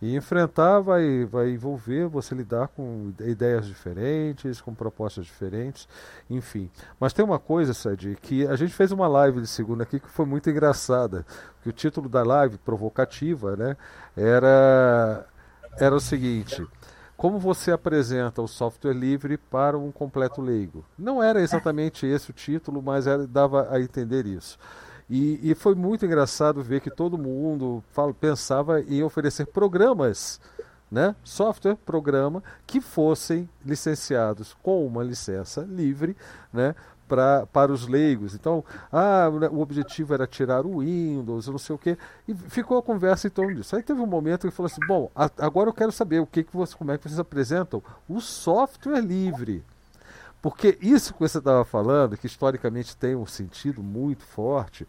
E 0.00 0.14
enfrentar 0.14 0.80
vai, 0.80 1.24
vai 1.24 1.50
envolver 1.50 2.06
você 2.06 2.34
lidar 2.34 2.68
com 2.68 3.12
ideias 3.20 3.66
diferentes, 3.66 4.60
com 4.60 4.74
propostas 4.74 5.24
diferentes, 5.24 5.88
enfim. 6.28 6.70
Mas 7.00 7.14
tem 7.14 7.24
uma 7.24 7.38
coisa, 7.38 7.72
Sadi, 7.72 8.16
que 8.20 8.46
a 8.46 8.56
gente 8.56 8.74
fez 8.74 8.92
uma 8.92 9.08
live 9.08 9.40
de 9.40 9.46
segunda 9.46 9.84
aqui 9.84 9.98
que 9.98 10.08
foi 10.08 10.26
muito 10.26 10.50
engraçada. 10.50 11.24
Que 11.62 11.70
o 11.70 11.72
título 11.72 12.10
da 12.10 12.22
live, 12.22 12.58
provocativa, 12.58 13.56
né, 13.56 13.76
era, 14.14 15.24
era 15.78 15.94
o 15.94 16.00
seguinte: 16.00 16.66
como 17.16 17.38
você 17.38 17.72
apresenta 17.72 18.42
o 18.42 18.48
software 18.48 18.92
livre 18.92 19.38
para 19.38 19.78
um 19.78 19.90
completo 19.90 20.42
leigo. 20.42 20.84
Não 20.98 21.22
era 21.22 21.40
exatamente 21.40 22.06
esse 22.06 22.30
o 22.30 22.34
título, 22.34 22.82
mas 22.82 23.06
era, 23.06 23.26
dava 23.26 23.68
a 23.70 23.80
entender 23.80 24.26
isso. 24.26 24.58
E, 25.08 25.50
e, 25.50 25.54
foi 25.54 25.74
muito 25.74 26.04
engraçado 26.04 26.62
ver 26.62 26.80
que 26.80 26.90
todo 26.90 27.16
mundo 27.16 27.82
fala, 27.92 28.12
pensava 28.12 28.80
em 28.80 29.04
oferecer 29.04 29.46
programas, 29.46 30.40
né? 30.90 31.14
software, 31.22 31.76
programa, 31.76 32.42
que 32.66 32.80
fossem 32.80 33.48
licenciados 33.64 34.56
com 34.62 34.84
uma 34.84 35.04
licença 35.04 35.60
livre, 35.62 36.16
né? 36.52 36.74
Pra, 37.08 37.46
para 37.46 37.72
os 37.72 37.86
leigos. 37.86 38.34
Então, 38.34 38.64
ah, 38.92 39.28
o 39.52 39.60
objetivo 39.60 40.12
era 40.12 40.26
tirar 40.26 40.66
o 40.66 40.80
Windows, 40.80 41.46
não 41.46 41.56
sei 41.56 41.76
o 41.76 41.78
quê, 41.78 41.96
e 42.26 42.34
ficou 42.34 42.78
a 42.78 42.82
conversa 42.82 43.28
em 43.28 43.30
torno 43.30 43.54
disso. 43.54 43.76
Aí 43.76 43.82
teve 43.82 44.00
um 44.00 44.06
momento 44.06 44.48
que 44.48 44.54
falou 44.54 44.66
assim: 44.66 44.84
bom, 44.88 45.08
a, 45.14 45.30
agora 45.38 45.68
eu 45.68 45.72
quero 45.72 45.92
saber 45.92 46.20
o 46.20 46.26
que, 46.26 46.42
que 46.42 46.56
você, 46.56 46.74
como 46.74 46.90
é 46.90 46.98
que 46.98 47.04
vocês 47.04 47.20
apresentam 47.20 47.80
o 48.08 48.20
software 48.20 49.00
livre. 49.00 49.64
Porque 50.42 50.78
isso 50.80 51.14
que 51.14 51.20
você 51.20 51.38
estava 51.38 51.64
falando, 51.64 52.16
que 52.16 52.26
historicamente 52.26 52.96
tem 52.96 53.16
um 53.16 53.26
sentido 53.26 53.82
muito 53.82 54.22
forte, 54.22 54.86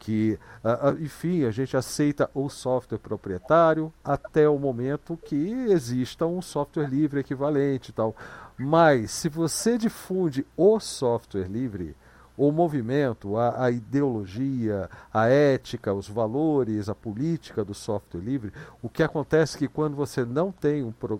que, 0.00 0.38
uh, 0.64 0.88
uh, 0.88 1.02
enfim, 1.02 1.44
a 1.44 1.50
gente 1.50 1.76
aceita 1.76 2.28
o 2.34 2.48
software 2.48 2.98
proprietário 2.98 3.92
até 4.02 4.48
o 4.48 4.58
momento 4.58 5.18
que 5.24 5.36
exista 5.68 6.26
um 6.26 6.40
software 6.40 6.88
livre 6.88 7.20
equivalente 7.20 7.90
e 7.90 7.92
tal. 7.92 8.16
Mas 8.62 9.12
se 9.12 9.30
você 9.30 9.78
difunde 9.78 10.46
o 10.54 10.78
software 10.78 11.48
livre, 11.48 11.96
o 12.36 12.52
movimento, 12.52 13.38
a, 13.38 13.64
a, 13.64 13.70
ideologia, 13.70 14.90
a 15.10 15.28
ética, 15.28 15.94
os 15.94 16.06
valores, 16.06 16.90
a 16.90 16.94
política 16.94 17.64
do 17.64 17.72
software 17.72 18.20
livre, 18.20 18.52
o 18.82 18.88
que 18.90 19.02
acontece 19.02 19.56
é 19.56 19.60
que 19.60 19.66
quando 19.66 19.96
você 19.96 20.26
não 20.26 20.52
tem 20.52 20.84
um, 20.84 20.92
pro, 20.92 21.18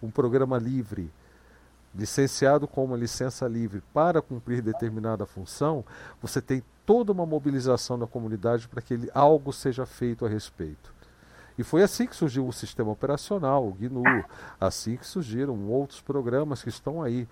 um 0.00 0.12
programa 0.12 0.58
livre, 0.58 1.12
licenciado 1.92 2.68
com 2.68 2.84
uma 2.84 2.96
licença 2.96 3.48
livre 3.48 3.82
para 3.92 4.22
cumprir 4.22 4.62
determinada 4.62 5.26
função, 5.26 5.84
você 6.22 6.40
tem 6.40 6.62
toda 6.84 7.10
uma 7.10 7.26
mobilização 7.26 7.98
da 7.98 8.06
comunidade 8.06 8.68
para 8.68 8.80
que 8.80 8.94
ele, 8.94 9.10
algo 9.12 9.52
seja 9.52 9.84
feito 9.84 10.24
a 10.24 10.28
respeito. 10.28 10.95
E 11.58 11.64
foi 11.64 11.82
assim 11.82 12.06
que 12.06 12.14
surgiu 12.14 12.46
o 12.46 12.52
sistema 12.52 12.90
operacional, 12.90 13.66
o 13.66 13.72
GNU, 13.72 14.24
assim 14.60 14.96
que 14.96 15.06
surgiram 15.06 15.68
outros 15.68 16.00
programas 16.00 16.62
que 16.62 16.68
estão 16.68 17.02
aí, 17.02 17.26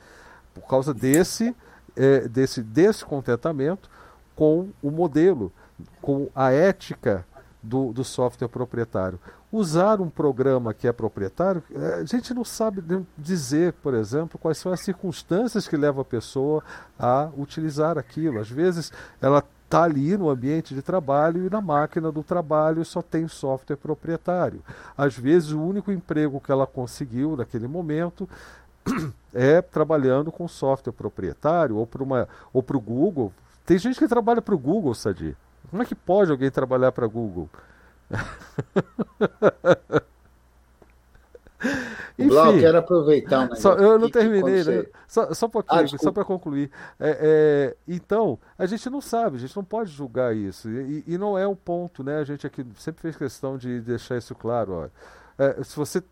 por 0.55 0.63
causa 0.67 0.95
desse, 0.95 1.55
é, 1.97 2.29
desse 2.29 2.63
descontentamento 2.63 3.91
com 4.35 4.69
o 4.83 4.91
modelo, 4.91 5.53
com 6.01 6.29
a 6.35 6.51
ética 6.51 7.27
do, 7.63 7.93
do 7.93 8.05
software 8.05 8.49
proprietário. 8.49 9.19
Usar 9.51 10.01
um 10.01 10.11
programa 10.11 10.75
que 10.75 10.87
é 10.89 10.93
proprietário, 10.93 11.63
é, 11.73 11.95
a 12.01 12.05
gente 12.05 12.35
não 12.35 12.45
sabe 12.45 12.83
dizer, 13.17 13.73
por 13.75 13.95
exemplo, 13.95 14.39
quais 14.39 14.59
são 14.59 14.73
as 14.73 14.81
circunstâncias 14.81 15.69
que 15.69 15.77
levam 15.77 16.03
a 16.03 16.05
pessoa 16.05 16.63
a 16.99 17.31
utilizar 17.37 17.97
aquilo. 17.97 18.41
Às 18.41 18.51
vezes 18.51 18.93
ela 19.21 19.43
está 19.75 19.83
ali 19.83 20.17
no 20.17 20.31
ambiente 20.31 20.73
de 20.73 20.81
trabalho 20.81 21.45
e 21.45 21.51
na 21.51 21.61
máquina 21.61 22.13
do 22.13 22.23
trabalho 22.23 22.85
só 22.85 23.03
tem 23.03 23.27
software 23.27 23.77
proprietário. 23.77 24.63
Às 24.97 25.19
vezes 25.19 25.51
o 25.51 25.61
único 25.61 25.91
emprego 25.91 26.41
que 26.41 26.53
ela 26.53 26.65
conseguiu 26.65 27.37
naquele 27.37 27.67
momento 27.67 28.29
é 29.35 29.61
trabalhando 29.61 30.31
com 30.31 30.47
software 30.47 30.93
proprietário 30.93 31.77
ou 31.77 32.63
para 32.63 32.77
o 32.77 32.81
Google. 32.81 33.33
Tem 33.67 33.77
gente 33.77 33.99
que 33.99 34.07
trabalha 34.07 34.41
para 34.41 34.55
o 34.55 34.59
Google, 34.59 34.95
Sadi. 34.95 35.37
Como 35.69 35.83
é 35.83 35.87
que 35.87 35.97
pode 35.97 36.31
alguém 36.31 36.53
trabalhar 36.53 36.93
para 36.93 37.09
Google? 37.09 37.51
Enfim, 42.19 42.29
Blau, 42.29 42.53
quero 42.53 42.79
aproveitar 42.79 43.51
um 43.51 43.57
só, 43.57 43.75
Eu 43.75 43.99
não 43.99 44.09
terminei, 44.09 44.63
né? 44.63 44.87
Só, 45.09 45.35
só 45.35 45.47
um 45.47 45.51
pouquinho, 45.51 45.83
ah, 45.83 45.99
só 45.99 46.13
para 46.13 46.25
concluir. 46.25 46.71
É, 46.99 47.19
é, 47.21 47.77
então, 47.89 48.39
a 48.57 48.67
gente 48.67 48.89
não 48.89 49.01
sabe, 49.01 49.37
a 49.37 49.41
gente 49.41 49.57
não 49.57 49.65
pode 49.65 49.91
julgar 49.91 50.35
isso. 50.35 50.69
E, 50.71 51.03
e, 51.07 51.19
não 51.19 51.37
é 51.37 51.47
o 51.47 51.57
ponto, 51.57 52.05
né? 52.05 52.19
A 52.19 52.25
gente 52.25 52.47
aqui 52.47 52.65
sempre 52.79 53.03
fez 53.03 53.17
questão 53.17 53.59
de 53.59 53.81
deixar 53.81 54.17
isso 54.17 54.35
claro. 54.35 54.91
É, 55.37 55.63
se 55.65 55.75
você 55.77 56.03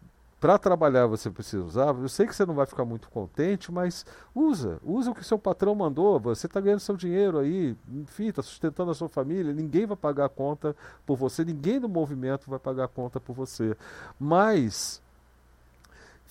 para 0.43 0.59
trabalhar 0.59 1.07
você 1.07 1.31
precisa 1.31 1.63
usar. 1.63 1.95
Eu 1.95 2.09
sei 2.09 2.27
que 2.27 2.35
você 2.35 2.45
não 2.45 2.53
vai 2.53 2.67
ficar 2.67 2.85
muito 2.85 3.09
contente, 3.09 3.71
mas 3.71 4.05
usa. 4.35 4.81
Usa 4.83 5.13
o 5.13 5.15
que 5.15 5.25
seu 5.25 5.39
patrão 5.39 5.73
mandou. 5.73 6.19
Você 6.19 6.49
está 6.49 6.61
ganhando 6.61 6.81
seu 6.81 6.97
dinheiro 6.97 7.39
aí, 7.39 7.77
enfim, 7.89 8.27
está 8.27 8.43
sustentando 8.43 8.91
a 8.91 8.95
sua 8.95 9.09
família. 9.09 9.53
Ninguém 9.53 9.87
vai 9.87 9.97
pagar 9.97 10.25
a 10.25 10.29
conta 10.29 10.75
por 11.07 11.17
você, 11.17 11.45
ninguém 11.45 11.79
do 11.79 11.89
movimento 11.89 12.51
vai 12.51 12.59
pagar 12.59 12.87
a 12.87 12.89
conta 12.89 13.21
por 13.21 13.35
você. 13.35 13.77
Mas 14.19 15.01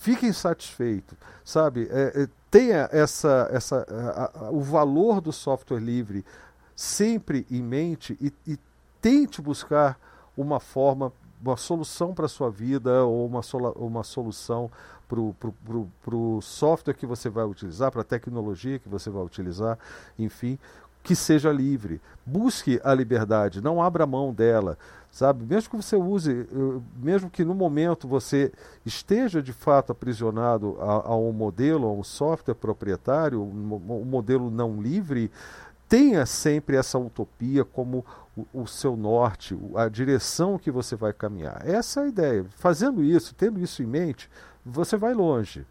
fiquem 0.02 0.32
satisfeitos, 0.32 1.16
sabe? 1.44 1.88
É, 1.88 2.22
é, 2.22 2.28
tenha 2.50 2.88
essa, 2.90 3.48
essa, 3.52 3.86
a, 3.88 4.46
a, 4.46 4.50
o 4.50 4.60
valor 4.60 5.20
do 5.20 5.32
software 5.32 5.78
livre 5.78 6.24
sempre 6.74 7.46
em 7.48 7.62
mente 7.62 8.18
e, 8.20 8.32
e 8.44 8.58
tente 9.00 9.40
buscar 9.40 9.96
uma 10.36 10.58
forma 10.58 11.12
uma 11.40 11.56
solução 11.56 12.14
para 12.14 12.26
a 12.26 12.28
sua 12.28 12.50
vida 12.50 13.04
ou 13.04 13.26
uma, 13.26 13.40
uma 13.76 14.04
solução 14.04 14.70
para 15.08 16.16
o 16.16 16.40
software 16.40 16.94
que 16.94 17.04
você 17.04 17.28
vai 17.28 17.44
utilizar, 17.44 17.90
para 17.90 18.02
a 18.02 18.04
tecnologia 18.04 18.78
que 18.78 18.88
você 18.88 19.10
vai 19.10 19.24
utilizar, 19.24 19.76
enfim, 20.16 20.56
que 21.02 21.16
seja 21.16 21.50
livre. 21.50 22.00
Busque 22.24 22.80
a 22.84 22.94
liberdade, 22.94 23.60
não 23.60 23.82
abra 23.82 24.06
mão 24.06 24.32
dela, 24.32 24.78
sabe? 25.10 25.44
Mesmo 25.44 25.70
que 25.70 25.76
você 25.76 25.96
use, 25.96 26.46
mesmo 26.96 27.28
que 27.28 27.44
no 27.44 27.54
momento 27.54 28.06
você 28.06 28.52
esteja 28.86 29.42
de 29.42 29.52
fato 29.52 29.90
aprisionado 29.92 30.76
a, 30.80 31.08
a 31.08 31.16
um 31.16 31.32
modelo, 31.32 31.88
a 31.88 31.92
um 31.92 32.04
software 32.04 32.54
proprietário, 32.54 33.42
um, 33.42 33.74
um 33.74 34.04
modelo 34.04 34.50
não 34.50 34.80
livre, 34.80 35.30
tenha 35.88 36.24
sempre 36.24 36.76
essa 36.76 36.98
utopia 36.98 37.64
como 37.64 38.04
o, 38.36 38.62
o, 38.62 38.66
seu 38.66 38.96
norte, 38.96 39.58
a 39.74 39.88
direção 39.88 40.58
que 40.58 40.70
você 40.70 40.96
vai 40.96 41.12
caminhar. 41.12 41.60
Essa 41.68 42.00
é 42.00 42.04
a 42.04 42.08
ideia. 42.08 42.46
Fazendo 42.56 43.02
isso, 43.02 43.34
tendo 43.34 43.60
isso 43.60 43.82
em 43.82 43.86
mente, 43.86 44.30
você 44.64 44.96
vai 44.96 45.12
longe. 45.12 45.66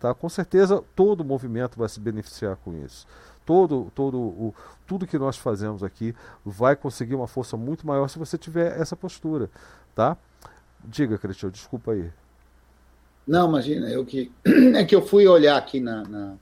Tá? 0.00 0.14
Com 0.14 0.28
certeza 0.28 0.82
todo 0.94 1.24
movimento 1.24 1.78
vai 1.78 1.88
se 1.88 2.00
beneficiar 2.00 2.56
com 2.56 2.72
isso. 2.72 3.06
Todo, 3.46 3.90
todo 3.94 4.18
o, 4.18 4.54
tudo 4.86 5.06
que 5.06 5.18
nós 5.18 5.38
fazemos 5.38 5.82
aqui 5.82 6.14
vai 6.44 6.76
conseguir 6.76 7.14
uma 7.14 7.28
força 7.28 7.56
muito 7.56 7.86
maior 7.86 8.08
se 8.08 8.18
você 8.18 8.36
tiver 8.36 8.78
essa 8.78 8.96
postura. 8.96 9.48
Tá? 9.94 10.18
Diga, 10.84 11.16
Cristian, 11.16 11.50
desculpa 11.50 11.92
aí. 11.92 12.10
Não, 13.26 13.48
imagina, 13.48 13.88
eu 13.88 14.04
que. 14.04 14.30
É 14.74 14.84
que 14.84 14.94
eu 14.94 15.00
fui 15.00 15.26
olhar 15.26 15.56
aqui 15.56 15.80
na, 15.80 16.02
na 16.02 16.36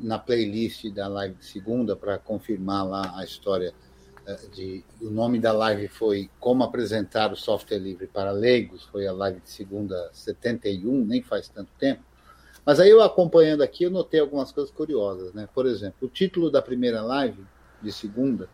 na 0.00 0.18
playlist 0.18 0.90
da 0.90 1.08
live 1.08 1.36
segunda 1.40 1.96
para 1.96 2.18
confirmar 2.18 2.86
lá 2.86 3.18
a 3.18 3.24
história 3.24 3.74
eh, 4.26 4.40
de 4.54 4.84
o 5.00 5.10
nome 5.10 5.38
da 5.38 5.52
live 5.52 5.88
foi 5.88 6.30
como 6.38 6.62
apresentar 6.62 7.32
o 7.32 7.36
software 7.36 7.78
livre 7.78 8.06
para 8.06 8.30
leigos 8.30 8.84
foi 8.84 9.06
a 9.06 9.12
live 9.12 9.40
de 9.40 9.50
segunda 9.50 10.10
71 10.12 11.04
nem 11.04 11.22
faz 11.22 11.48
tanto 11.48 11.70
tempo 11.78 12.02
mas 12.64 12.80
aí 12.80 12.90
eu 12.90 13.02
acompanhando 13.02 13.62
aqui 13.62 13.84
eu 13.84 13.90
notei 13.90 14.20
algumas 14.20 14.52
coisas 14.52 14.72
curiosas 14.72 15.32
né 15.32 15.48
por 15.54 15.66
exemplo 15.66 15.96
o 16.02 16.08
título 16.08 16.50
da 16.50 16.62
primeira 16.62 17.02
live 17.02 17.44
de 17.80 17.92
segunda 17.92 18.48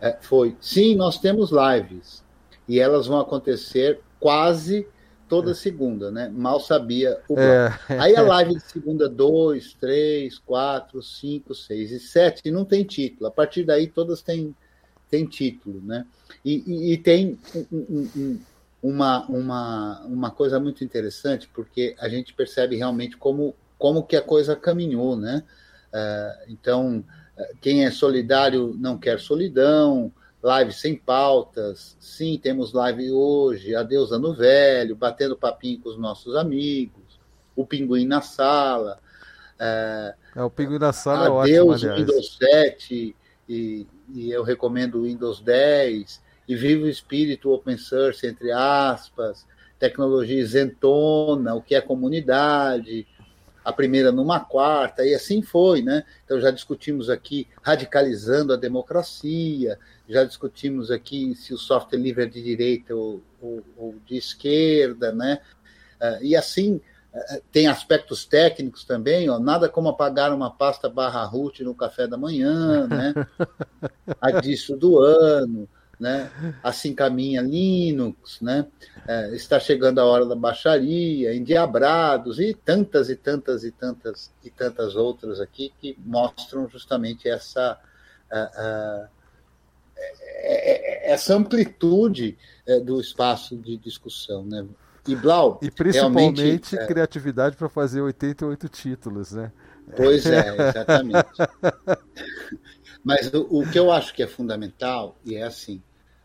é, 0.00 0.16
foi 0.20 0.56
sim 0.60 0.94
nós 0.94 1.18
temos 1.18 1.50
lives 1.50 2.24
e 2.68 2.78
elas 2.78 3.06
vão 3.06 3.20
acontecer 3.20 4.00
quase 4.18 4.86
toda 5.32 5.54
segunda, 5.54 6.10
né? 6.10 6.28
Mal 6.28 6.60
sabia 6.60 7.18
o 7.26 7.38
é. 7.38 7.74
Aí 7.88 8.14
a 8.14 8.20
live 8.36 8.54
de 8.54 8.60
segunda, 8.60 9.08
dois, 9.08 9.72
três, 9.72 10.38
quatro, 10.38 11.02
cinco, 11.02 11.54
seis 11.54 11.90
e 11.90 11.98
sete, 11.98 12.42
e 12.44 12.50
não 12.50 12.66
tem 12.66 12.84
título. 12.84 13.28
A 13.28 13.30
partir 13.30 13.64
daí 13.64 13.86
todas 13.86 14.20
têm, 14.20 14.54
têm 15.10 15.24
título, 15.24 15.80
né? 15.80 16.04
E, 16.44 16.62
e, 16.66 16.92
e 16.92 16.98
tem 16.98 17.38
um, 17.72 18.08
um, 18.14 18.40
uma, 18.82 19.24
uma, 19.26 20.00
uma 20.06 20.30
coisa 20.30 20.58
muito 20.58 20.82
interessante, 20.82 21.48
porque 21.54 21.94
a 21.98 22.08
gente 22.08 22.34
percebe 22.34 22.76
realmente 22.76 23.16
como, 23.16 23.54
como 23.78 24.02
que 24.02 24.16
a 24.16 24.22
coisa 24.22 24.56
caminhou, 24.56 25.16
né? 25.16 25.44
Uh, 25.92 26.50
então, 26.50 27.04
quem 27.60 27.84
é 27.84 27.90
solidário 27.90 28.74
não 28.78 28.98
quer 28.98 29.20
solidão, 29.20 30.12
live 30.42 30.72
sem 30.72 30.96
pautas. 30.96 31.96
Sim, 32.00 32.38
temos 32.42 32.72
live 32.72 33.12
hoje, 33.12 33.74
adeus 33.74 34.10
ano 34.12 34.34
velho, 34.34 34.96
batendo 34.96 35.36
papinho 35.36 35.80
com 35.80 35.88
os 35.88 35.98
nossos 35.98 36.34
amigos, 36.34 37.20
o 37.54 37.64
pinguim 37.64 38.06
na 38.06 38.20
sala. 38.20 38.98
É, 39.58 40.14
é 40.34 40.42
o 40.42 40.50
pinguim 40.50 40.78
na 40.78 40.92
sala 40.92 41.42
adeus 41.42 41.84
é 41.84 41.88
ótimo, 41.88 41.94
Windows 41.94 42.36
7 42.36 43.16
e, 43.48 43.86
e 44.12 44.30
eu 44.30 44.42
recomendo 44.42 44.96
o 44.96 45.02
Windows 45.04 45.40
10 45.40 46.20
e 46.52 46.54
viva 46.54 46.84
o 46.84 46.88
espírito 46.88 47.50
open 47.50 47.78
source, 47.78 48.26
entre 48.26 48.52
aspas, 48.52 49.46
tecnologia 49.78 50.40
isentona, 50.40 51.54
o 51.54 51.62
que 51.62 51.74
é 51.74 51.80
comunidade, 51.80 53.06
a 53.64 53.72
primeira 53.72 54.12
numa 54.12 54.40
quarta, 54.40 55.04
e 55.04 55.14
assim 55.14 55.40
foi, 55.40 55.82
né? 55.82 56.04
Então 56.24 56.38
já 56.40 56.50
discutimos 56.50 57.08
aqui 57.08 57.48
radicalizando 57.62 58.52
a 58.52 58.56
democracia, 58.56 59.78
já 60.06 60.24
discutimos 60.24 60.90
aqui 60.90 61.34
se 61.34 61.54
o 61.54 61.58
software 61.58 61.98
livre 61.98 62.24
é 62.24 62.26
de 62.26 62.42
direita 62.42 62.94
ou, 62.94 63.22
ou, 63.40 63.62
ou 63.76 63.94
de 64.06 64.16
esquerda, 64.16 65.10
né? 65.10 65.40
Uh, 66.00 66.22
e 66.22 66.36
assim 66.36 66.80
tem 67.50 67.66
aspectos 67.66 68.24
técnicos 68.24 68.84
também, 68.84 69.28
ó, 69.28 69.38
nada 69.38 69.68
como 69.68 69.90
apagar 69.90 70.32
uma 70.32 70.50
pasta 70.50 70.88
barra 70.88 71.22
root 71.24 71.62
no 71.62 71.74
café 71.74 72.06
da 72.06 72.16
manhã, 72.16 72.86
né? 72.86 73.14
a 74.18 74.30
disso 74.40 74.76
do 74.76 74.98
ano, 74.98 75.68
né? 76.02 76.30
Assim 76.64 76.92
caminha 76.92 77.40
Linux, 77.40 78.40
né? 78.40 78.66
É, 79.06 79.34
está 79.36 79.60
chegando 79.60 80.00
a 80.00 80.04
hora 80.04 80.26
da 80.26 80.34
baixaria, 80.34 81.32
endiabrados 81.32 82.40
e 82.40 82.52
tantas 82.52 83.08
e 83.08 83.14
tantas 83.14 83.62
e 83.62 83.70
tantas 83.70 84.32
e 84.44 84.50
tantas 84.50 84.96
outras 84.96 85.40
aqui 85.40 85.72
que 85.80 85.96
mostram 86.04 86.68
justamente 86.68 87.28
essa 87.28 87.78
essa 91.04 91.36
amplitude 91.36 92.36
do 92.84 92.98
espaço 92.98 93.56
de 93.56 93.76
discussão, 93.76 94.44
né? 94.44 94.66
E 95.06 95.14
Blau, 95.14 95.60
e 95.60 95.70
principalmente 95.70 96.76
é, 96.76 96.86
criatividade 96.86 97.56
para 97.56 97.68
fazer 97.68 98.00
88 98.00 98.68
títulos, 98.68 99.32
né? 99.32 99.52
Pois 99.96 100.24
é, 100.26 100.54
exatamente. 100.70 101.28
Mas 103.04 103.32
o, 103.34 103.46
o, 103.50 103.68
que 103.68 103.78
eu 103.78 103.90
acho 103.90 104.14
que 104.14 104.22
é 104.22 104.26
fundamental 104.26 105.18
e 105.24 105.34
é 105.34 105.42
assim, 105.42 105.82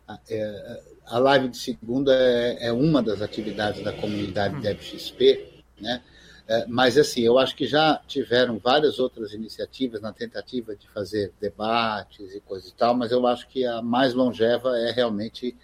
a, 0.08 0.18
é, 0.30 0.82
a 1.06 1.18
live 1.18 1.48
de 1.48 1.58
segunda 1.58 2.14
é, 2.14 2.68
é, 2.68 2.72
uma 2.72 3.02
das 3.02 3.20
atividades 3.20 3.84
da 3.84 3.92
comunidade 3.92 4.60
DebXP, 4.60 5.62
né? 5.78 6.02
É, 6.48 6.64
mas, 6.66 6.96
assim, 6.96 7.20
eu 7.20 7.38
acho 7.38 7.54
que 7.54 7.66
já 7.66 8.00
tiveram 8.06 8.58
várias 8.58 8.98
outras 8.98 9.34
iniciativas 9.34 10.00
na 10.00 10.14
tentativa 10.14 10.74
de 10.74 10.88
fazer 10.88 11.30
debates 11.38 12.34
e 12.34 12.40
coisa 12.40 12.66
e 12.66 12.72
tal, 12.72 12.94
mas 12.94 13.12
eu 13.12 13.26
acho 13.26 13.46
que 13.48 13.66
a 13.66 13.82
mais 13.82 14.14
longeva 14.14 14.78
é 14.78 14.90
realmente 14.90 15.54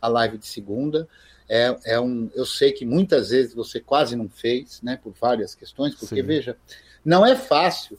a 0.00 0.06
live 0.06 0.38
de 0.38 0.46
segunda. 0.46 1.08
É, 1.48 1.76
é 1.86 2.00
um, 2.00 2.30
eu 2.36 2.46
sei 2.46 2.70
que 2.70 2.86
muitas 2.86 3.30
vezes 3.30 3.52
você 3.52 3.80
quase 3.80 4.14
não 4.14 4.28
fez, 4.28 4.80
né, 4.80 4.96
por 4.96 5.12
várias 5.20 5.56
questões, 5.56 5.92
porque, 5.96 6.22
Sim. 6.22 6.26
veja, 6.26 6.56
não 7.04 7.26
é 7.26 7.34
fácil 7.34 7.98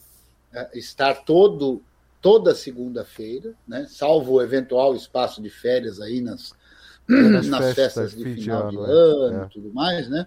estar 0.72 1.24
todo 1.24 1.82
toda 2.20 2.54
segunda-feira, 2.54 3.54
né, 3.66 3.86
salvo 3.88 4.34
o 4.34 4.42
eventual 4.42 4.94
espaço 4.94 5.40
de 5.40 5.50
férias 5.50 6.00
aí 6.00 6.20
nas, 6.20 6.52
nas, 7.08 7.46
nas 7.46 7.74
festas, 7.74 8.12
festas, 8.12 8.16
de 8.16 8.34
final 8.34 8.68
de 8.68 8.76
ano 8.76 9.42
e 9.42 9.44
é. 9.44 9.48
tudo 9.48 9.72
mais, 9.72 10.08
né? 10.08 10.26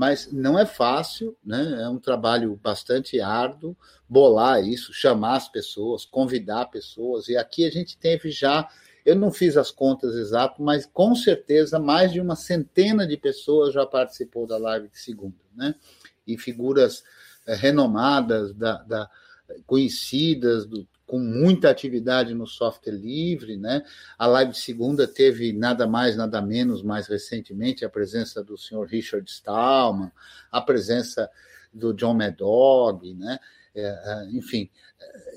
mas 0.00 0.32
não 0.32 0.58
é 0.58 0.64
fácil, 0.64 1.36
né? 1.44 1.82
É 1.82 1.86
um 1.86 1.98
trabalho 1.98 2.58
bastante 2.62 3.20
árduo 3.20 3.76
bolar 4.08 4.64
isso, 4.64 4.94
chamar 4.94 5.36
as 5.36 5.46
pessoas, 5.46 6.06
convidar 6.06 6.70
pessoas. 6.70 7.28
E 7.28 7.36
aqui 7.36 7.66
a 7.66 7.70
gente 7.70 7.98
teve 7.98 8.30
já, 8.30 8.66
eu 9.04 9.14
não 9.14 9.30
fiz 9.30 9.58
as 9.58 9.70
contas 9.70 10.14
exatas, 10.14 10.58
mas 10.58 10.86
com 10.86 11.14
certeza 11.14 11.78
mais 11.78 12.12
de 12.12 12.18
uma 12.18 12.34
centena 12.34 13.06
de 13.06 13.18
pessoas 13.18 13.74
já 13.74 13.84
participou 13.84 14.46
da 14.46 14.56
live 14.56 14.88
de 14.88 14.98
segunda, 14.98 15.36
né? 15.54 15.74
E 16.26 16.38
figuras 16.38 17.04
é, 17.46 17.54
renomadas, 17.54 18.54
da, 18.54 18.82
da 18.84 19.10
conhecidas 19.66 20.64
do, 20.64 20.88
com 21.10 21.18
muita 21.18 21.68
atividade 21.68 22.32
no 22.34 22.46
software 22.46 22.92
livre, 22.94 23.56
né? 23.56 23.82
A 24.16 24.28
live 24.28 24.54
segunda 24.54 25.08
teve 25.08 25.52
nada 25.52 25.84
mais, 25.84 26.16
nada 26.16 26.40
menos, 26.40 26.84
mais 26.84 27.08
recentemente, 27.08 27.84
a 27.84 27.90
presença 27.90 28.44
do 28.44 28.56
senhor 28.56 28.86
Richard 28.86 29.28
Stallman, 29.28 30.12
a 30.52 30.60
presença 30.60 31.28
do 31.74 31.92
John 31.92 32.14
Medog, 32.14 33.12
né? 33.14 33.40
É, 33.74 33.82
é 33.82 34.30
enfim, 34.30 34.70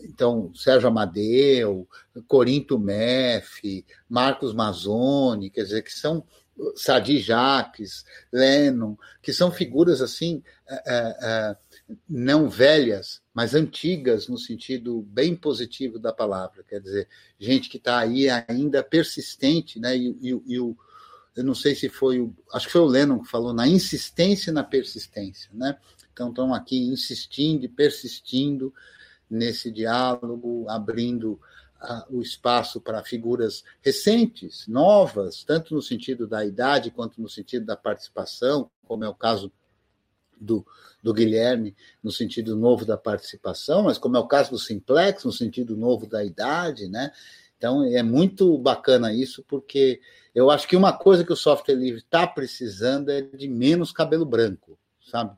então, 0.04 0.54
Sérgio 0.54 0.90
Amadeu, 0.90 1.88
Corinto 2.28 2.78
Meff, 2.78 3.84
Marcos 4.08 4.54
Mazzoni, 4.54 5.50
quer 5.50 5.64
dizer, 5.64 5.82
que 5.82 5.92
são 5.92 6.24
Sadi 6.76 7.18
Jacques, 7.20 8.06
Lennon, 8.32 8.96
que 9.24 9.34
são 9.34 9.52
figuras 9.52 10.02
assim 10.02 10.44
é, 10.70 10.76
é, 10.86 11.18
é 11.22 11.56
não 12.08 12.50
velhas, 12.50 13.22
mas 13.34 13.54
antigas 13.54 14.28
no 14.28 14.38
sentido 14.38 15.02
bem 15.04 15.36
positivo 15.36 16.00
da 16.00 16.14
palavra. 16.14 16.64
Quer 16.64 16.80
dizer, 16.80 17.08
gente 17.40 17.70
que 17.70 17.78
está 17.78 18.00
aí 18.00 18.28
ainda 18.30 18.84
persistente, 18.84 19.80
né? 19.80 19.96
E, 19.98 20.18
e, 20.22 20.42
e, 20.46 20.60
o, 20.60 20.78
eu 21.36 21.44
não 21.44 21.56
sei 21.56 21.76
se 21.76 21.90
foi 21.90 22.20
o, 22.20 22.34
acho 22.54 22.68
que 22.68 22.72
foi 22.72 22.82
o 22.82 22.86
Lennon 22.86 23.20
que 23.20 23.30
falou 23.30 23.54
na 23.54 23.68
insistência 23.68 24.52
e 24.52 24.54
na 24.54 24.64
persistência, 24.64 25.50
né? 25.54 25.78
Então 26.12 26.30
estão 26.30 26.54
aqui 26.54 26.78
insistindo 26.78 27.66
e 27.66 27.70
persistindo 27.70 28.74
nesse 29.30 29.72
diálogo, 29.72 30.66
abrindo 30.70 31.40
o 32.10 32.22
espaço 32.22 32.80
para 32.80 33.04
figuras 33.04 33.64
recentes, 33.82 34.66
novas, 34.68 35.44
tanto 35.44 35.76
no 35.76 35.82
sentido 35.82 36.26
da 36.26 36.46
idade 36.46 36.92
quanto 36.92 37.22
no 37.22 37.28
sentido 37.28 37.66
da 37.66 37.76
participação, 37.76 38.70
como 38.86 39.04
é 39.04 39.10
o 39.10 39.14
caso 39.14 39.52
do, 40.44 40.66
do 41.02 41.14
Guilherme 41.14 41.76
no 42.04 42.12
sentido 42.12 42.56
novo 42.56 42.86
da 42.86 42.98
participação, 42.98 43.84
mas 43.84 43.98
como 43.98 44.18
é 44.18 44.20
o 44.20 44.28
caso 44.28 44.52
do 44.52 44.60
Simplex, 44.60 45.24
no 45.24 45.32
sentido 45.32 45.76
novo 45.76 46.06
da 46.06 46.24
idade, 46.24 46.88
né? 46.88 47.12
Então 47.58 47.84
é 47.84 48.04
muito 48.04 48.58
bacana 48.58 49.14
isso, 49.14 49.44
porque 49.48 50.02
eu 50.36 50.50
acho 50.52 50.68
que 50.68 50.76
uma 50.76 50.92
coisa 50.92 51.24
que 51.24 51.32
o 51.32 51.38
software 51.38 51.76
livre 51.76 52.00
está 52.00 52.28
precisando 52.28 53.10
é 53.10 53.22
de 53.22 53.48
menos 53.48 53.92
cabelo 53.92 54.26
branco, 54.26 54.78
sabe? 55.02 55.36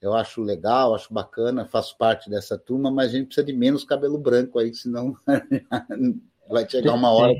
Eu 0.00 0.14
acho 0.14 0.42
legal, 0.42 0.94
acho 0.94 1.12
bacana, 1.12 1.66
faço 1.66 1.96
parte 1.96 2.30
dessa 2.30 2.56
turma, 2.56 2.90
mas 2.90 3.10
a 3.10 3.18
gente 3.18 3.26
precisa 3.26 3.46
de 3.46 3.52
menos 3.52 3.84
cabelo 3.84 4.18
branco 4.18 4.58
aí, 4.58 4.74
senão 4.74 5.14
vai 6.48 6.68
chegar 6.68 6.94
uma 6.94 7.12
hora. 7.12 7.34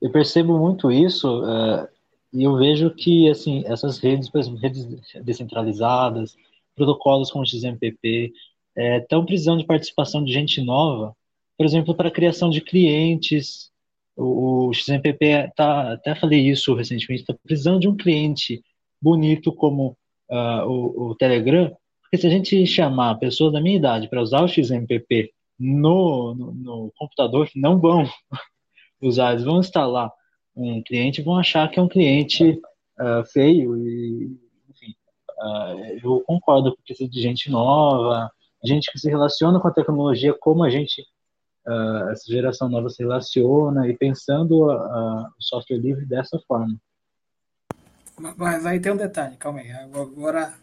Eu 0.00 0.10
percebo 0.10 0.58
muito 0.58 0.90
isso. 0.92 1.42
Uh 1.42 1.88
e 2.32 2.44
eu 2.44 2.56
vejo 2.56 2.90
que, 2.90 3.28
assim, 3.28 3.62
essas 3.66 3.98
redes, 3.98 4.30
por 4.30 4.40
exemplo, 4.40 4.58
redes 4.58 4.86
descentralizadas, 5.22 6.34
protocolos 6.74 7.30
como 7.30 7.44
o 7.44 7.46
XMPP, 7.46 8.32
estão 8.74 9.22
é, 9.22 9.26
precisando 9.26 9.58
de 9.60 9.66
participação 9.66 10.24
de 10.24 10.32
gente 10.32 10.62
nova, 10.62 11.14
por 11.58 11.66
exemplo, 11.66 11.94
para 11.94 12.08
a 12.08 12.12
criação 12.12 12.48
de 12.48 12.60
clientes. 12.62 13.70
O, 14.16 14.68
o 14.68 14.74
XMPP, 14.74 15.52
tá, 15.54 15.92
até 15.92 16.14
falei 16.14 16.40
isso 16.40 16.74
recentemente, 16.74 17.22
está 17.22 17.34
precisando 17.44 17.80
de 17.80 17.88
um 17.88 17.96
cliente 17.96 18.62
bonito 19.00 19.52
como 19.52 19.96
uh, 20.30 20.66
o, 20.66 21.10
o 21.10 21.14
Telegram, 21.16 21.74
porque 22.02 22.18
se 22.18 22.26
a 22.26 22.30
gente 22.30 22.66
chamar 22.66 23.18
pessoas 23.18 23.52
da 23.52 23.60
minha 23.60 23.76
idade 23.76 24.08
para 24.08 24.22
usar 24.22 24.42
o 24.42 24.48
XMPP 24.48 25.32
no, 25.58 26.34
no, 26.34 26.52
no 26.52 26.92
computador, 26.96 27.48
não 27.54 27.78
vão 27.78 28.08
usar, 29.00 29.32
eles 29.32 29.44
vão 29.44 29.60
instalar 29.60 30.10
um 30.54 30.82
cliente 30.82 31.22
vão 31.22 31.38
achar 31.38 31.70
que 31.70 31.78
é 31.78 31.82
um 31.82 31.88
cliente 31.88 32.60
uh, 33.00 33.24
feio 33.26 33.76
e 33.76 34.38
enfim 34.68 34.94
uh, 35.40 35.98
eu 36.02 36.20
concordo 36.26 36.74
que 36.76 36.82
precisa 36.82 37.10
de 37.10 37.20
gente 37.20 37.50
nova 37.50 38.30
gente 38.64 38.90
que 38.92 38.98
se 38.98 39.08
relaciona 39.08 39.58
com 39.60 39.68
a 39.68 39.72
tecnologia 39.72 40.34
como 40.34 40.62
a 40.62 40.70
gente 40.70 41.02
uh, 41.66 42.10
essa 42.10 42.30
geração 42.30 42.68
nova 42.68 42.88
se 42.88 43.02
relaciona 43.02 43.88
e 43.88 43.96
pensando 43.96 44.66
o 44.66 45.42
software 45.42 45.78
livre 45.78 46.04
dessa 46.06 46.38
forma 46.46 46.76
mas 48.36 48.66
aí 48.66 48.78
tem 48.78 48.92
um 48.92 48.96
detalhe 48.96 49.36
calma 49.36 49.60
aí 49.60 49.70
agora 49.72 50.54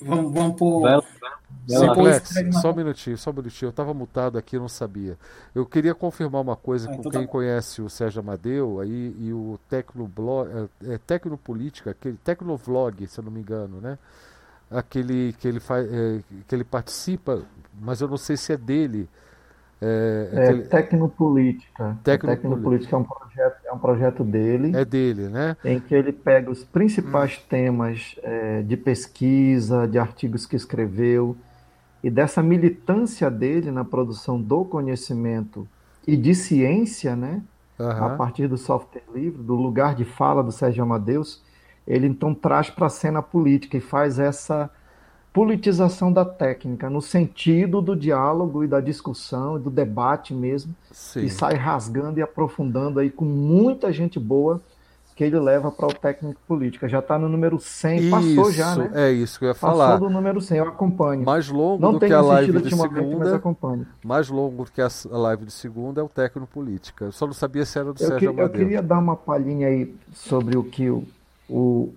vamos 0.00 0.32
vamos 0.32 0.56
por 0.56 0.80
vai, 0.80 1.00
vai. 1.00 1.41
Simplex, 1.66 2.34
só 2.60 2.72
um 2.72 2.74
minutinho, 2.74 3.18
só 3.18 3.30
um 3.30 3.34
minutinho. 3.34 3.68
Eu 3.68 3.70
estava 3.70 3.94
mutado 3.94 4.36
aqui, 4.36 4.58
não 4.58 4.68
sabia. 4.68 5.16
Eu 5.54 5.64
queria 5.64 5.94
confirmar 5.94 6.40
uma 6.40 6.56
coisa 6.56 6.88
ah, 6.88 6.94
com 6.94 7.00
então 7.00 7.12
quem 7.12 7.22
tá 7.22 7.28
conhece 7.28 7.80
o 7.80 7.88
Sérgio 7.88 8.20
Amadeu 8.20 8.80
aí, 8.80 9.14
e 9.18 9.32
o 9.32 9.58
Tecnoblog, 9.68 10.50
é, 10.50 10.94
é, 10.94 10.98
Tecnopolítica, 10.98 11.90
aquele 11.90 12.16
Tecnovlog, 12.16 13.06
se 13.06 13.18
eu 13.18 13.24
não 13.24 13.30
me 13.30 13.40
engano, 13.40 13.80
né? 13.80 13.98
Aquele 14.70 15.34
que 15.34 15.46
ele, 15.46 15.60
faz, 15.60 15.86
é, 15.92 16.20
que 16.48 16.54
ele 16.54 16.64
participa, 16.64 17.42
mas 17.80 18.00
eu 18.00 18.08
não 18.08 18.16
sei 18.16 18.36
se 18.36 18.52
é 18.52 18.56
dele. 18.56 19.08
É, 19.80 20.28
é 20.32 20.42
aquele... 20.44 20.62
Tecnopolítica. 20.62 21.98
Tecnopolítica. 22.02 22.36
Tecnopolítica 22.36 22.96
é 22.96 22.98
um, 22.98 23.04
projeto, 23.04 23.56
é 23.66 23.72
um 23.72 23.78
projeto 23.78 24.24
dele. 24.24 24.76
É 24.76 24.84
dele, 24.84 25.28
né? 25.28 25.56
Em 25.64 25.78
que 25.78 25.94
ele 25.94 26.12
pega 26.12 26.50
os 26.50 26.64
principais 26.64 27.36
hum. 27.36 27.46
temas 27.48 28.16
é, 28.22 28.62
de 28.62 28.76
pesquisa, 28.76 29.86
de 29.86 29.98
artigos 29.98 30.46
que 30.46 30.56
escreveu, 30.56 31.36
e 32.02 32.10
dessa 32.10 32.42
militância 32.42 33.30
dele 33.30 33.70
na 33.70 33.84
produção 33.84 34.40
do 34.40 34.64
conhecimento 34.64 35.66
e 36.06 36.16
de 36.16 36.34
ciência, 36.34 37.14
né? 37.14 37.42
Uhum. 37.78 37.90
A 37.90 38.10
partir 38.10 38.48
do 38.48 38.58
software 38.58 39.02
livre, 39.14 39.42
do 39.42 39.54
lugar 39.54 39.94
de 39.94 40.04
fala 40.04 40.42
do 40.42 40.52
Sérgio 40.52 40.82
Amadeus, 40.82 41.42
ele 41.86 42.06
então 42.06 42.34
traz 42.34 42.70
para 42.70 42.86
a 42.86 42.90
cena 42.90 43.22
política 43.22 43.76
e 43.76 43.80
faz 43.80 44.18
essa 44.18 44.70
politização 45.32 46.12
da 46.12 46.24
técnica, 46.24 46.90
no 46.90 47.00
sentido 47.00 47.80
do 47.80 47.96
diálogo 47.96 48.62
e 48.62 48.68
da 48.68 48.80
discussão, 48.80 49.58
do 49.58 49.70
debate 49.70 50.34
mesmo, 50.34 50.74
Sim. 50.90 51.24
e 51.24 51.30
sai 51.30 51.54
rasgando 51.54 52.18
e 52.18 52.22
aprofundando 52.22 53.00
aí 53.00 53.10
com 53.10 53.24
muita 53.24 53.90
gente 53.90 54.20
boa 54.20 54.60
que 55.22 55.36
ele 55.36 55.38
leva 55.38 55.70
para 55.70 55.86
o 55.86 55.94
técnico 55.94 56.40
política. 56.48 56.88
Já 56.88 56.98
está 56.98 57.16
no 57.18 57.28
número 57.28 57.58
100, 57.60 58.00
isso, 58.00 58.10
passou 58.10 58.52
já, 58.52 58.76
né? 58.76 58.90
É 58.94 59.10
isso 59.12 59.38
que 59.38 59.44
eu 59.44 59.50
ia 59.50 59.54
falar. 59.54 59.92
Passou 59.92 60.08
do 60.08 60.12
número 60.12 60.40
100, 60.40 60.58
eu 60.58 60.68
acompanho. 60.68 61.24
Mais 61.24 61.48
longo 61.48 61.80
Não 61.80 61.92
do 61.92 62.00
que 62.00 62.12
a 62.12 62.20
live 62.20 62.60
de 62.60 62.70
segunda. 62.74 63.42
Mais 64.04 64.28
longo 64.28 64.64
do 64.64 64.72
que 64.72 64.80
a 64.80 64.88
live 65.10 65.44
de 65.44 65.52
segunda 65.52 66.00
é 66.00 66.04
o 66.04 66.08
técnico 66.08 66.48
política. 66.52 67.04
Eu 67.04 67.12
só 67.12 67.26
não 67.26 67.32
sabia 67.32 67.64
se 67.64 67.78
era 67.78 67.92
do 67.92 68.02
eu 68.02 68.08
Sérgio 68.08 68.34
que, 68.34 68.40
Eu 68.40 68.50
queria 68.50 68.82
dar 68.82 68.98
uma 68.98 69.14
palhinha 69.14 69.68
aí 69.68 69.94
sobre 70.12 70.56
o 70.56 70.64
que 70.64 70.90
o, 70.90 71.04
o 71.48 71.92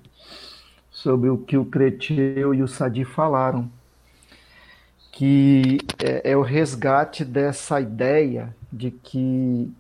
sobre 0.91 1.29
o 1.29 1.37
que 1.37 1.57
o 1.57 1.65
Creteu 1.65 2.53
e 2.53 2.61
o 2.61 2.67
Sadi 2.67 3.03
falaram, 3.03 3.69
que 5.11 5.79
é, 6.03 6.31
é 6.31 6.37
o 6.37 6.41
resgate 6.41 7.25
dessa 7.25 7.81
ideia 7.81 8.55
de 8.71 8.91
que 8.91 9.71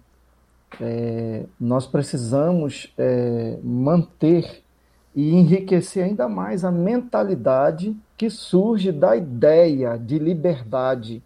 é, 0.81 1.45
nós 1.59 1.87
precisamos 1.87 2.93
é, 2.97 3.57
manter 3.63 4.63
e 5.15 5.33
enriquecer 5.33 6.03
ainda 6.03 6.27
mais 6.27 6.65
a 6.65 6.71
mentalidade 6.71 7.95
que 8.17 8.29
surge 8.29 8.91
da 8.91 9.15
ideia 9.15 9.97
de 9.97 10.19
liberdade, 10.19 11.23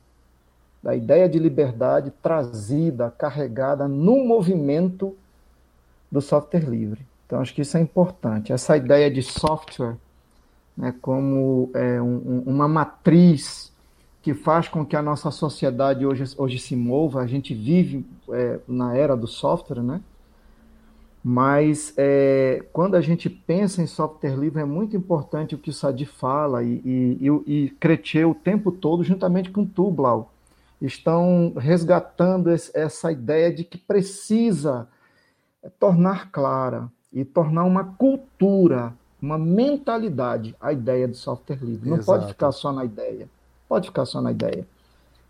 da 0.82 0.96
ideia 0.96 1.28
de 1.28 1.40
liberdade 1.40 2.12
trazida, 2.22 3.14
carregada 3.18 3.88
no 3.88 4.24
movimento 4.26 5.16
do 6.12 6.22
software 6.22 6.70
livre. 6.70 7.06
Então, 7.26 7.42
acho 7.42 7.54
que 7.54 7.62
isso 7.62 7.78
é 7.78 7.82
importante. 7.82 8.54
Essa 8.54 8.78
ideia 8.78 9.10
de 9.10 9.22
software 9.22 9.98
né, 10.76 10.96
como 11.02 11.70
é, 11.74 12.02
um, 12.02 12.44
uma 12.46 12.68
matriz 12.68 13.69
que 14.22 14.34
faz 14.34 14.68
com 14.68 14.86
que 14.86 14.96
a 14.96 15.02
nossa 15.02 15.32
sociedade 15.32 16.06
hoje, 16.06 16.24
hoje 16.38 16.60
se 16.60 16.76
mova, 16.76 17.22
a 17.22 17.28
gente 17.28 17.54
vive 17.54 18.06
é, 18.30 18.60
na 18.68 18.96
era 18.96 19.16
do 19.16 19.28
software, 19.28 19.82
né? 19.82 20.02
Mas 21.24 21.94
é, 21.98 22.64
quando 22.72 22.96
a 22.96 23.02
gente 23.02 23.30
pensa 23.30 23.82
em 23.82 23.88
software 23.88 24.36
livre, 24.36 24.62
é 24.62 24.66
muito 24.66 24.96
importante 24.96 25.54
o 25.54 25.58
que 25.58 25.70
o 25.70 25.74
Sadi 25.74 26.06
fala 26.06 26.64
e, 26.64 26.82
e, 26.86 27.18
e, 27.22 27.66
e 27.66 27.70
Creteu 27.72 28.32
o 28.32 28.36
tempo 28.36 28.72
todo, 28.72 29.04
juntamente 29.04 29.52
com 29.52 29.66
tu, 29.66 29.92
Blau, 29.92 30.32
estão 30.82 31.54
resgatando 31.58 32.50
esse, 32.50 32.72
essa 32.74 33.12
ideia 33.12 33.54
de 33.54 33.64
que 33.66 33.78
precisa 33.78 34.88
tornar 35.78 36.32
clara 36.32 36.90
e 37.12 37.26
tornar 37.26 37.66
uma 37.66 37.84
cultura, 37.84 38.94
uma 39.22 39.38
mentalidade 39.38 40.56
a 40.60 40.72
ideia 40.72 41.08
de 41.08 41.18
software 41.18 41.60
livre. 41.62 41.90
Não 41.90 41.98
Exato. 41.98 42.20
pode 42.20 42.32
ficar 42.32 42.52
só 42.54 42.72
na 42.72 42.86
ideia. 42.86 43.28
Pode 43.70 43.88
ficar 43.88 44.06
só 44.06 44.20
na 44.20 44.32
ideia. 44.32 44.68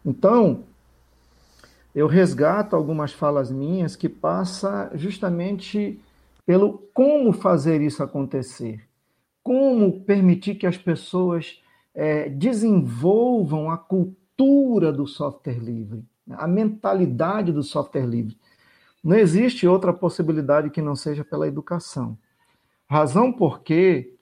Então, 0.06 0.64
eu 1.94 2.07
resgato 2.07 2.76
algumas 2.76 3.11
falas 3.11 3.52
minhas 3.52 3.98
que 3.98 4.07
passa 4.07 4.90
justamente 4.95 5.99
pelo 6.45 6.80
como 6.94 7.34
fazer 7.34 7.82
isso 7.82 8.02
acontecer, 8.02 8.88
como 9.44 9.99
permitir 10.02 10.56
que 10.56 10.66
as 10.66 10.78
pessoas 10.78 11.61
é, 11.94 12.30
desenvolvam 12.30 13.70
a 13.70 13.78
cultura 13.78 14.91
do 14.94 15.06
software 15.06 15.60
livre, 15.60 16.06
a 16.32 16.48
mentalidade 16.48 17.52
do 17.52 17.61
software 17.61 18.06
livre. 18.06 18.38
Não 19.03 19.18
existe 19.18 19.68
outra 19.68 19.91
possibilidade 19.91 20.70
que 20.70 20.82
não 20.82 20.95
seja 20.95 21.24
pela 21.24 21.48
educação. 21.48 22.18
Razão 22.88 23.32
porque 23.32 24.18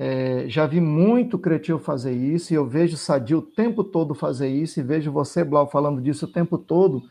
é, 0.00 0.44
já 0.46 0.64
vi 0.64 0.80
muito 0.80 1.36
Cretil 1.36 1.76
fazer 1.76 2.12
isso, 2.12 2.52
e 2.52 2.56
eu 2.56 2.64
vejo 2.64 2.96
Sadio 2.96 3.38
o 3.38 3.42
tempo 3.42 3.82
todo 3.82 4.14
fazer 4.14 4.46
isso, 4.46 4.78
e 4.78 4.82
vejo 4.82 5.10
você, 5.10 5.42
Blau, 5.42 5.68
falando 5.68 6.00
disso 6.00 6.26
o 6.26 6.30
tempo 6.30 6.56
todo. 6.56 7.02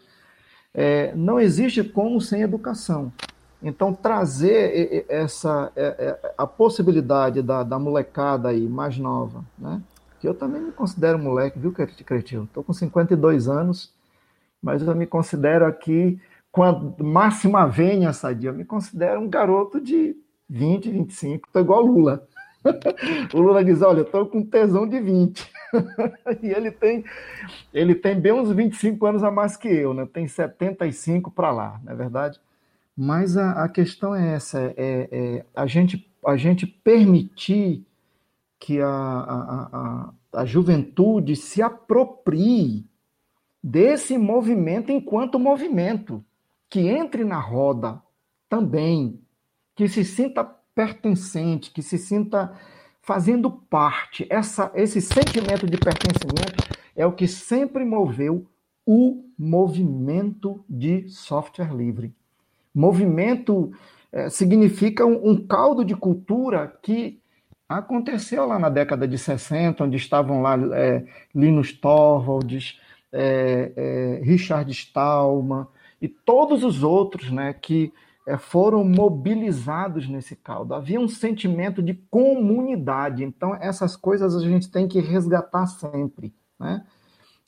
É, 0.73 1.13
não 1.13 1.37
existe 1.37 1.83
como 1.83 2.21
sem 2.21 2.43
educação. 2.43 3.11
Então, 3.61 3.93
trazer 3.93 5.05
essa 5.09 5.69
é, 5.75 5.83
é, 5.83 6.33
a 6.37 6.47
possibilidade 6.47 7.41
da, 7.41 7.61
da 7.61 7.77
molecada 7.77 8.49
aí 8.49 8.69
mais 8.69 8.97
nova, 8.97 9.43
né? 9.59 9.81
Que 10.21 10.27
eu 10.27 10.33
também 10.33 10.61
me 10.61 10.71
considero 10.71 11.19
moleque, 11.19 11.59
viu, 11.59 11.73
Cretil? 11.73 12.45
Estou 12.45 12.63
com 12.63 12.71
52 12.71 13.49
anos, 13.49 13.91
mas 14.63 14.81
eu 14.81 14.95
me 14.95 15.05
considero 15.05 15.65
aqui 15.65 16.17
com 16.53 16.63
a 16.63 16.71
máxima 16.99 17.67
venha, 17.67 18.13
Sadia, 18.13 18.51
eu 18.51 18.53
me 18.53 18.63
considero 18.63 19.19
um 19.19 19.27
garoto 19.27 19.81
de 19.81 20.15
20, 20.49 20.89
25, 20.89 21.47
estou 21.47 21.61
igual 21.61 21.81
Lula. 21.81 22.25
o 23.33 23.41
Lula 23.41 23.63
diz: 23.63 23.81
Olha, 23.81 23.99
eu 23.99 24.03
estou 24.03 24.25
com 24.25 24.43
tesão 24.43 24.87
de 24.87 24.99
20. 24.99 25.51
e 26.41 26.47
ele 26.47 26.71
tem, 26.71 27.03
ele 27.73 27.95
tem 27.95 28.19
bem 28.19 28.31
uns 28.31 28.51
25 28.51 29.05
anos 29.05 29.23
a 29.23 29.31
mais 29.31 29.57
que 29.57 29.67
eu, 29.67 29.93
né? 29.93 30.07
Tem 30.11 30.27
75 30.27 31.31
para 31.31 31.51
lá, 31.51 31.79
não 31.83 31.93
é 31.93 31.95
verdade? 31.95 32.39
Mas 32.95 33.37
a, 33.37 33.63
a 33.63 33.69
questão 33.69 34.15
é 34.15 34.33
essa: 34.33 34.59
é, 34.59 34.73
é, 35.11 35.45
a, 35.55 35.67
gente, 35.67 36.09
a 36.25 36.35
gente 36.35 36.65
permitir 36.65 37.85
que 38.59 38.81
a, 38.81 38.87
a, 38.87 39.69
a, 39.71 40.41
a 40.41 40.45
juventude 40.45 41.35
se 41.35 41.61
aproprie 41.61 42.85
desse 43.63 44.17
movimento 44.17 44.91
enquanto 44.91 45.39
movimento 45.39 46.23
que 46.69 46.87
entre 46.87 47.23
na 47.23 47.39
roda 47.39 48.01
também, 48.49 49.21
que 49.75 49.87
se 49.87 50.03
sinta 50.03 50.43
pertencente, 50.77 51.71
que 51.71 51.81
se 51.81 51.97
sinta 51.97 52.53
fazendo 53.01 53.49
parte. 53.49 54.27
Essa, 54.29 54.71
esse 54.75 55.01
sentimento 55.01 55.65
de 55.65 55.75
pertencimento 55.75 56.63
é 56.95 57.03
o 57.03 57.13
que 57.13 57.27
sempre 57.27 57.83
moveu 57.83 58.45
o 58.85 59.25
movimento 59.35 60.63
de 60.69 61.09
software 61.09 61.75
livre. 61.75 62.13
Movimento 62.75 63.71
é, 64.11 64.29
significa 64.29 65.03
um, 65.03 65.31
um, 65.31 65.47
caldo 65.47 65.83
de 65.83 65.95
cultura 65.95 66.77
que 66.83 67.19
aconteceu 67.67 68.45
lá 68.45 68.59
na 68.59 68.69
década 68.69 69.07
de 69.07 69.17
60, 69.17 69.83
onde 69.83 69.97
estavam 69.97 70.43
lá 70.43 70.55
é, 70.75 71.03
Linus 71.33 71.73
Torvalds, 71.73 72.79
é, 73.11 73.71
é 73.75 74.21
Richard 74.23 74.71
Stallman, 74.71 75.65
e 75.99 76.07
todos 76.07 76.63
os 76.63 76.83
outros 76.83 77.31
né, 77.31 77.51
que 77.51 77.91
foram 78.35 78.83
mobilizados 78.83 80.09
nesse 80.09 80.35
caldo. 80.35 80.73
Havia 80.73 80.99
um 80.99 81.07
sentimento 81.07 81.81
de 81.81 81.93
comunidade. 82.09 83.23
Então, 83.23 83.55
essas 83.55 83.95
coisas 83.95 84.35
a 84.35 84.41
gente 84.41 84.69
tem 84.69 84.87
que 84.87 84.99
resgatar 84.99 85.65
sempre. 85.67 86.33
Né? 86.59 86.83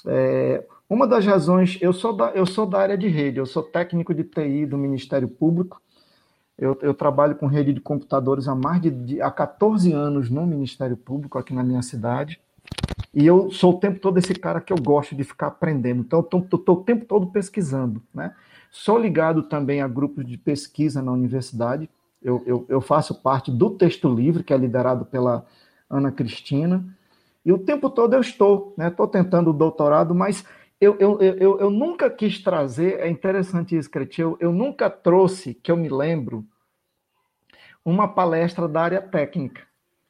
É, 0.06 0.64
uma 0.90 1.06
das 1.06 1.26
razões, 1.26 1.78
eu 1.82 1.92
sou, 1.92 2.16
da, 2.16 2.30
eu 2.30 2.46
sou 2.46 2.66
da 2.66 2.80
área 2.80 2.98
de 2.98 3.10
rede, 3.10 3.40
eu 3.40 3.46
sou 3.46 3.62
técnico 3.62 4.14
de 4.14 4.24
TI 4.24 4.66
do 4.66 4.78
Ministério 4.78 5.28
Público, 5.28 5.82
eu, 6.58 6.78
eu 6.82 6.94
trabalho 6.94 7.36
com 7.36 7.48
rede 7.48 7.74
de 7.74 7.82
computadores 7.82 8.48
há 8.48 8.56
mais 8.56 8.82
de, 8.82 8.90
de 8.90 9.22
há 9.22 9.30
14 9.30 9.92
anos 9.92 10.30
no 10.30 10.46
Ministério 10.46 10.96
Público, 10.96 11.38
aqui 11.38 11.54
na 11.54 11.64
minha 11.64 11.82
cidade. 11.82 12.40
E 13.14 13.26
eu 13.26 13.52
sou 13.52 13.74
o 13.74 13.80
tempo 13.80 14.00
todo 14.00 14.18
esse 14.18 14.34
cara 14.34 14.62
que 14.62 14.72
eu 14.72 14.78
gosto 14.78 15.16
de 15.16 15.24
ficar 15.24 15.48
aprendendo. 15.48 16.02
Então, 16.02 16.20
eu 16.32 16.40
estou 16.40 16.76
o 16.76 16.84
tempo 16.84 17.06
todo 17.06 17.28
pesquisando. 17.28 18.02
Né? 18.14 18.34
Sou 18.72 18.98
ligado 18.98 19.44
também 19.44 19.82
a 19.82 19.88
grupos 19.88 20.26
de 20.26 20.38
pesquisa 20.38 21.02
na 21.02 21.12
universidade. 21.12 21.90
Eu, 22.22 22.44
eu, 22.46 22.66
eu 22.70 22.82
faço 22.82 23.22
parte 23.22 23.52
do 23.52 23.72
Texto 23.72 24.14
Livre, 24.14 24.44
que 24.44 24.54
é 24.54 24.58
liderado 24.58 25.06
pela 25.06 25.46
Ana 25.90 26.12
Cristina. 26.12 26.86
E 27.46 27.52
o 27.52 27.58
tempo 27.58 27.90
todo 27.90 28.14
eu 28.14 28.22
estou, 28.22 28.74
né? 28.78 28.94
tentando 29.12 29.50
o 29.50 29.54
doutorado, 29.54 30.14
mas 30.14 30.46
eu, 30.80 30.96
eu, 31.00 31.20
eu, 31.20 31.60
eu 31.60 31.70
nunca 31.70 32.10
quis 32.10 32.42
trazer, 32.42 33.00
é 33.00 33.10
interessante 33.10 33.78
isso, 33.78 33.90
Cretil, 33.90 34.38
eu 34.40 34.52
nunca 34.52 34.90
trouxe, 34.90 35.54
que 35.54 35.72
eu 35.72 35.76
me 35.76 35.90
lembro, 35.90 36.46
uma 37.84 38.08
palestra 38.08 38.68
da 38.68 38.82
área 38.82 39.02
técnica. 39.02 39.62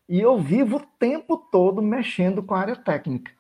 E 0.08 0.20
eu 0.20 0.40
vivo 0.40 0.78
o 0.78 0.86
tempo 1.00 1.38
todo 1.38 1.82
mexendo 1.82 2.44
com 2.44 2.54
a 2.54 2.60
área 2.60 2.76
técnica. 2.76 3.32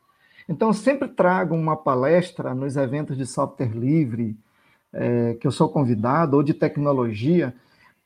Então, 0.48 0.74
sempre 0.74 1.08
trago 1.08 1.56
uma 1.56 1.76
palestra 1.76 2.56
nos 2.56 2.76
eventos 2.76 3.18
de 3.18 3.26
software 3.26 3.76
livre, 3.76 4.36
é, 4.94 5.36
que 5.36 5.45
eu 5.45 5.52
sou 5.52 5.70
convidado, 5.70 6.38
ou 6.38 6.44
de 6.44 6.53
tecnologia, 6.53 7.53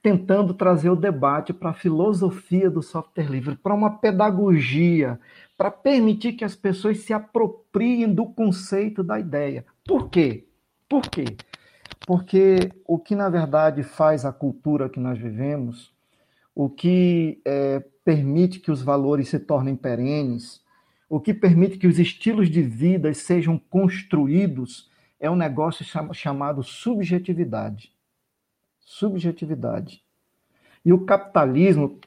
tentando 0.02 0.54
trazer 0.54 0.90
o 0.90 0.96
debate 0.96 1.54
para 1.54 1.70
a 1.70 1.74
filosofia 1.74 2.70
do 2.70 2.82
software 2.82 3.30
livre, 3.30 3.56
para 3.56 3.74
uma 3.74 3.90
pedagogia, 3.90 5.20
para 5.58 5.72
permitir 5.72 6.34
que 6.34 6.44
as 6.44 6.56
pessoas 6.56 7.00
se 7.00 7.14
apropriem 7.14 8.14
do 8.14 8.26
conceito 8.26 9.02
da 9.02 9.18
ideia. 9.20 9.66
Por 9.86 10.10
quê? 10.10 10.46
Por 10.90 11.04
quê? 11.04 11.38
Porque 12.06 12.70
o 12.86 13.00
que, 13.00 13.16
na 13.16 13.30
verdade, 13.30 13.82
faz 13.82 14.26
a 14.26 14.34
cultura 14.34 14.90
que 14.90 15.00
nós 15.00 15.18
vivemos, 15.18 15.94
o 16.54 16.70
que 16.70 17.42
é, 17.46 17.82
permite 18.04 18.60
que 18.60 18.72
os 18.72 18.82
valores 18.82 19.30
se 19.30 19.40
tornem 19.40 19.76
perenes, 19.76 20.62
o 21.10 21.20
que 21.20 21.34
permite 21.34 21.78
que 21.78 21.88
os 21.88 21.98
estilos 21.98 22.50
de 22.50 22.62
vida 22.62 23.14
sejam 23.14 23.58
construídos, 23.58 24.90
é 25.24 25.30
um 25.30 25.36
negócio 25.36 25.86
chamado 26.14 26.62
subjetividade. 26.62 27.92
Subjetividade. 28.82 30.04
E 30.84 30.92
o 30.92 31.06
capitalismo, 31.06 31.98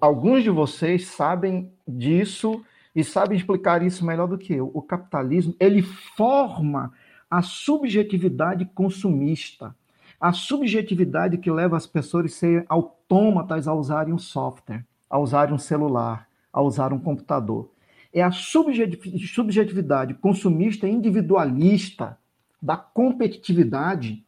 alguns 0.00 0.42
de 0.42 0.48
vocês 0.48 1.06
sabem 1.08 1.70
disso 1.86 2.64
e 2.94 3.04
sabem 3.04 3.36
explicar 3.36 3.82
isso 3.82 4.06
melhor 4.06 4.26
do 4.26 4.38
que 4.38 4.54
eu. 4.54 4.70
O 4.72 4.80
capitalismo, 4.80 5.54
ele 5.60 5.82
forma 5.82 6.94
a 7.30 7.42
subjetividade 7.42 8.64
consumista, 8.64 9.76
a 10.18 10.32
subjetividade 10.32 11.36
que 11.36 11.50
leva 11.50 11.76
as 11.76 11.86
pessoas 11.86 12.24
a 12.24 12.28
serem 12.28 12.64
autômatas 12.70 13.68
a 13.68 13.74
usarem 13.74 14.14
um 14.14 14.18
software 14.18 14.82
a 15.08 15.18
usar 15.18 15.52
um 15.52 15.58
celular, 15.58 16.28
a 16.52 16.60
usar 16.60 16.92
um 16.92 16.98
computador. 16.98 17.70
É 18.12 18.22
a 18.22 18.30
subjetividade 18.30 20.14
consumista 20.14 20.88
individualista 20.88 22.18
da 22.66 22.76
competitividade 22.76 24.24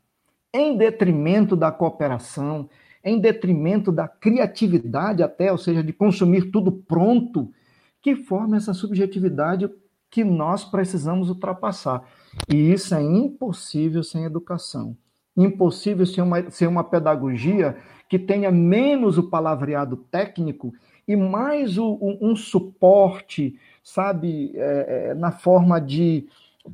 em 0.55 0.77
detrimento 0.77 1.57
da 1.57 1.73
cooperação, 1.73 2.71
em 3.05 3.19
detrimento 3.19 3.91
da 3.91 4.07
criatividade 4.07 5.23
até, 5.23 5.51
ou 5.51 5.59
seja, 5.59 5.83
de 5.83 5.93
consumir 5.93 6.53
tudo 6.53 6.71
pronto, 6.71 7.53
que 8.01 8.15
forma 8.15 8.57
essa 8.57 8.73
subjetividade 8.73 9.69
que 10.09 10.23
nós 10.23 10.65
precisamos 10.65 11.29
ultrapassar. 11.29 12.05
E 12.49 12.73
isso 12.73 12.95
é 12.95 13.03
impossível 13.03 14.05
sem 14.05 14.25
educação. 14.25 14.97
Impossível 15.37 16.07
sem 16.07 16.23
uma, 16.23 16.49
sem 16.49 16.69
uma 16.69 16.85
pedagogia 16.85 17.77
que 18.09 18.21
tenha 18.21 18.53
menos 18.53 19.19
o 19.19 19.25
palavreado 19.25 19.97
técnico 19.97 20.73
e 21.07 21.17
mais 21.17 21.77
o, 21.77 21.95
um, 22.01 22.31
um 22.31 22.37
suporte, 22.37 23.59
sabe, 23.83 24.53
é, 24.55 25.11
é, 25.11 25.15
na 25.15 25.33
forma 25.33 25.81
de. 25.81 26.29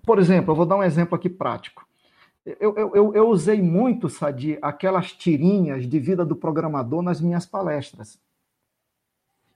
Por 0.05 0.19
exemplo, 0.19 0.53
eu 0.53 0.57
vou 0.57 0.67
dar 0.67 0.77
um 0.77 0.83
exemplo 0.83 1.15
aqui 1.15 1.29
prático. 1.29 1.87
Eu, 2.45 2.77
eu, 2.77 3.15
eu, 3.15 3.29
usei 3.29 3.63
muito, 3.63 4.09
Sadi, 4.09 4.59
aquelas 4.61 5.13
tirinhas 5.13 5.89
de 5.89 5.99
vida 5.99 6.25
do 6.27 6.37
programador 6.37 7.01
nas 7.01 7.21
minhas 7.21 7.47
palestras. 7.47 8.21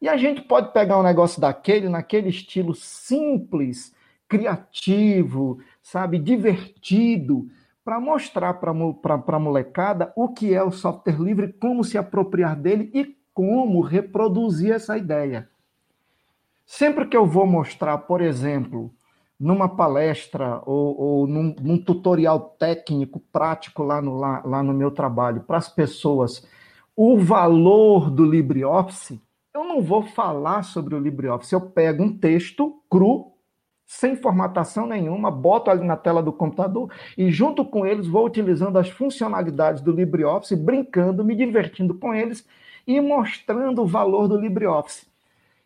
E 0.00 0.08
a 0.08 0.16
gente 0.16 0.40
pode 0.42 0.72
pegar 0.72 0.98
um 0.98 1.02
negócio 1.02 1.40
daquele, 1.40 1.88
naquele 1.88 2.30
estilo 2.30 2.74
simples, 2.74 3.94
criativo, 4.26 5.60
sabe, 5.82 6.18
divertido, 6.18 7.50
para 7.84 8.00
mostrar 8.00 8.54
para 8.54 8.70
a 8.70 9.38
molecada 9.38 10.12
o 10.14 10.28
que 10.28 10.54
é 10.54 10.62
o 10.62 10.70
software 10.70 11.20
livre, 11.20 11.52
como 11.54 11.84
se 11.84 11.98
apropriar 11.98 12.56
dele 12.56 12.90
e 12.94 13.16
como 13.34 13.80
reproduzir 13.80 14.72
essa 14.72 14.96
ideia. 14.96 15.48
Sempre 16.64 17.06
que 17.06 17.16
eu 17.16 17.26
vou 17.26 17.46
mostrar, 17.46 17.98
por 17.98 18.20
exemplo, 18.20 18.92
numa 19.38 19.68
palestra 19.68 20.60
ou, 20.66 21.00
ou 21.00 21.26
num, 21.26 21.54
num, 21.60 21.78
tutorial 21.78 22.56
técnico, 22.58 23.20
prático 23.32 23.82
lá 23.82 24.02
no, 24.02 24.16
lá, 24.16 24.42
lá 24.44 24.62
no 24.62 24.74
meu 24.74 24.90
trabalho, 24.90 25.42
para 25.42 25.58
as 25.58 25.68
pessoas, 25.68 26.44
o 26.96 27.16
valor 27.16 28.10
do 28.10 28.24
LibreOffice, 28.24 29.22
eu 29.54 29.64
não 29.64 29.80
vou 29.80 30.02
falar 30.02 30.62
sobre 30.62 30.94
o 30.94 30.98
LibreOffice. 30.98 31.52
Eu 31.52 31.60
pego 31.60 32.02
um 32.02 32.16
texto 32.16 32.82
cru, 32.90 33.32
sem 33.86 34.16
formatação 34.16 34.86
nenhuma, 34.86 35.30
boto 35.30 35.70
ali 35.70 35.86
na 35.86 35.96
tela 35.96 36.22
do 36.22 36.32
computador 36.32 36.92
e, 37.16 37.30
junto 37.30 37.64
com 37.64 37.86
eles, 37.86 38.06
vou 38.06 38.26
utilizando 38.26 38.78
as 38.78 38.88
funcionalidades 38.90 39.80
do 39.80 39.92
LibreOffice, 39.92 40.56
brincando, 40.56 41.24
me 41.24 41.34
divertindo 41.34 41.94
com 41.94 42.12
eles 42.12 42.46
e 42.86 43.00
mostrando 43.00 43.82
o 43.82 43.86
valor 43.86 44.28
do 44.28 44.36
LibreOffice. 44.36 45.06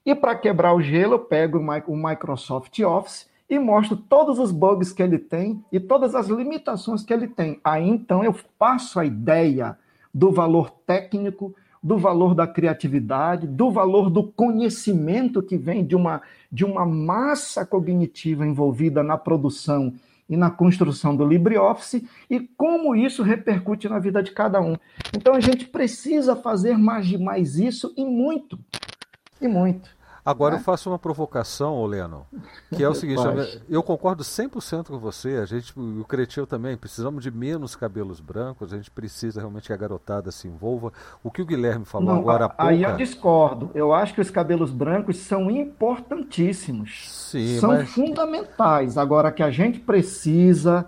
E 0.05 0.15
para 0.15 0.37
quebrar 0.37 0.75
o 0.75 0.83
gelo, 0.83 1.15
eu 1.15 1.19
pego 1.21 1.59
o 1.59 1.97
Microsoft 1.97 2.79
Office 2.81 3.32
e 3.53 3.59
mostro 3.59 3.99
todos 3.99 4.39
os 4.39 4.51
bugs 4.51 4.95
que 4.95 5.03
ele 5.03 5.19
tem 5.19 5.63
e 5.71 5.79
todas 5.79 6.15
as 6.15 6.27
limitações 6.29 7.03
que 7.03 7.13
ele 7.13 7.29
tem. 7.29 7.61
Aí 7.63 7.87
então 7.87 8.25
eu 8.25 8.35
passo 8.59 8.99
a 8.99 9.05
ideia 9.05 9.77
do 10.13 10.33
valor 10.33 10.71
técnico, 10.87 11.55
do 11.83 11.99
valor 11.99 12.35
da 12.35 12.47
criatividade, 12.47 13.47
do 13.47 13.71
valor 13.71 14.09
do 14.09 14.23
conhecimento 14.25 15.43
que 15.43 15.59
vem 15.59 15.85
de 15.85 15.95
uma, 15.95 16.23
de 16.51 16.65
uma 16.65 16.87
massa 16.87 17.67
cognitiva 17.67 18.47
envolvida 18.47 19.03
na 19.03 19.19
produção 19.19 19.93
e 20.31 20.35
na 20.35 20.51
construção 20.51 21.15
do 21.15 21.27
LibreOffice 21.27 22.09
e 22.31 22.41
como 22.41 22.97
isso 22.97 23.23
repercute 23.23 23.87
na 23.87 23.99
vida 23.99 24.23
de 24.23 24.31
cada 24.31 24.63
um. 24.63 24.77
Então 25.15 25.35
a 25.35 25.41
gente 25.41 25.67
precisa 25.67 26.35
fazer 26.35 26.79
mais 26.79 27.13
mais 27.21 27.59
isso 27.59 27.93
e 27.99 28.03
muito. 28.03 28.59
E 29.43 29.47
muito. 29.47 29.91
Agora 30.25 30.55
é? 30.55 30.59
eu 30.59 30.63
faço 30.63 30.89
uma 30.89 30.99
provocação, 30.99 31.85
Leno, 31.85 32.27
que 32.77 32.83
é 32.83 32.89
o 32.89 32.95
seguinte, 32.95 33.23
eu 33.69 33.83
concordo 33.83 34.23
100% 34.23 34.87
com 34.87 34.99
você, 34.99 35.37
a 35.37 35.45
gente, 35.45 35.73
o 35.77 36.05
Cretil 36.05 36.47
também, 36.47 36.77
precisamos 36.77 37.25
de 37.25 37.31
menos 37.31 37.75
cabelos 37.75 38.21
brancos, 38.21 38.73
a 38.73 38.77
gente 38.77 38.91
precisa 38.91 39.41
realmente 39.41 39.67
que 39.67 39.73
a 39.73 39.77
garotada 39.77 40.31
se 40.31 40.47
envolva. 40.47 40.93
O 41.25 41.31
que 41.31 41.43
o 41.43 41.47
Guilherme 41.47 41.85
falou 41.85 42.15
Não, 42.15 42.21
agora 42.21 42.45
há 42.45 42.49
pouco... 42.49 42.63
Aí 42.63 42.85
eu 42.85 42.97
discordo, 42.97 43.71
eu 43.75 43.93
acho 43.93 44.15
que 44.15 44.21
os 44.21 44.31
cabelos 44.31 44.71
brancos 44.71 45.17
são 45.17 45.51
importantíssimos, 45.51 47.11
Sim, 47.11 47.59
são 47.59 47.71
mas... 47.71 47.91
fundamentais, 47.91 48.97
agora 48.97 49.33
que 49.33 49.43
a 49.43 49.51
gente 49.51 49.81
precisa 49.81 50.87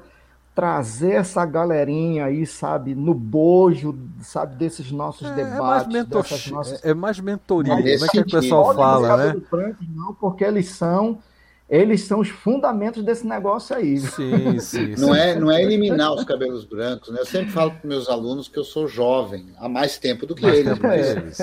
trazer 0.54 1.12
essa 1.12 1.44
galerinha 1.44 2.26
aí, 2.26 2.46
sabe, 2.46 2.94
no 2.94 3.12
bojo, 3.12 3.98
sabe, 4.20 4.54
desses 4.54 4.90
nossos 4.92 5.28
é, 5.28 5.34
debates. 5.34 5.94
É 5.94 6.04
mais, 6.04 6.46
nossas... 6.50 6.84
é 6.84 6.94
mais 6.94 7.18
mentoria, 7.18 7.74
como 7.74 8.04
é 8.04 8.08
que 8.08 8.20
o 8.20 8.30
pessoal 8.30 8.74
fala, 8.74 9.16
né? 9.16 9.42
Brancos, 9.50 9.86
não, 9.88 10.14
porque 10.14 10.44
eles 10.44 10.68
são 10.68 11.18
eles 11.68 12.02
são 12.02 12.20
os 12.20 12.28
fundamentos 12.28 13.02
desse 13.02 13.26
negócio 13.26 13.74
aí. 13.74 13.98
Sim, 13.98 14.58
sim, 14.60 14.94
não, 15.00 15.14
é, 15.14 15.34
não 15.34 15.50
é 15.50 15.62
eliminar 15.62 16.12
os 16.12 16.22
cabelos 16.22 16.64
brancos, 16.64 17.08
né? 17.08 17.20
Eu 17.20 17.26
sempre 17.26 17.50
falo 17.50 17.70
para 17.70 17.88
meus 17.88 18.08
alunos 18.08 18.48
que 18.48 18.58
eu 18.58 18.64
sou 18.64 18.86
jovem, 18.86 19.46
há 19.58 19.66
mais 19.66 19.96
tempo 19.96 20.26
do 20.26 20.34
que 20.34 20.42
mais 20.42 20.58
eles. 20.58 20.78
Mas, 20.78 21.08
eles. 21.08 21.38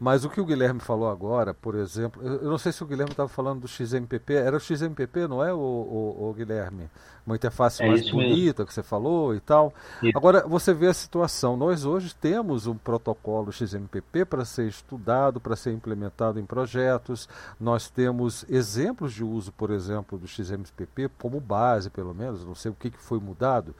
mas 0.00 0.24
o 0.24 0.28
que 0.28 0.40
o 0.40 0.44
Guilherme 0.44 0.80
falou 0.80 1.08
agora, 1.08 1.54
por 1.54 1.76
exemplo, 1.76 2.20
eu 2.22 2.50
não 2.50 2.58
sei 2.58 2.72
se 2.72 2.82
o 2.82 2.86
Guilherme 2.86 3.12
estava 3.12 3.28
falando 3.28 3.60
do 3.60 3.68
XMPP, 3.68 4.34
era 4.34 4.56
o 4.56 4.60
XMPP, 4.60 5.28
não 5.28 5.42
é, 5.42 5.52
o, 5.52 5.56
o, 5.56 6.28
o 6.30 6.34
Guilherme? 6.34 6.90
Uma 7.24 7.36
interface 7.36 7.82
é 7.82 7.86
mais 7.86 8.10
bonita 8.10 8.62
mesmo. 8.62 8.66
que 8.66 8.74
você 8.74 8.82
falou 8.82 9.34
e 9.34 9.40
tal. 9.40 9.72
Isso. 10.02 10.16
Agora, 10.16 10.46
você 10.46 10.74
vê 10.74 10.88
a 10.88 10.94
situação. 10.94 11.56
Nós 11.56 11.84
hoje 11.84 12.14
temos 12.14 12.66
um 12.66 12.76
protocolo 12.76 13.52
XMPP 13.52 14.24
para 14.24 14.44
ser 14.44 14.66
estudado, 14.66 15.40
para 15.40 15.54
ser 15.54 15.72
implementado 15.72 16.40
em 16.40 16.44
projetos. 16.44 17.28
Nós 17.60 17.88
temos 17.88 18.44
exemplos 18.48 19.12
de 19.12 19.22
uso, 19.22 19.52
por 19.52 19.70
exemplo, 19.70 20.18
do 20.18 20.26
XMPP 20.26 21.08
como 21.18 21.40
base, 21.40 21.90
pelo 21.90 22.12
menos. 22.12 22.44
Não 22.44 22.54
sei 22.54 22.72
o 22.72 22.74
que, 22.74 22.90
que 22.90 22.98
foi 22.98 23.20
mudado, 23.20 23.74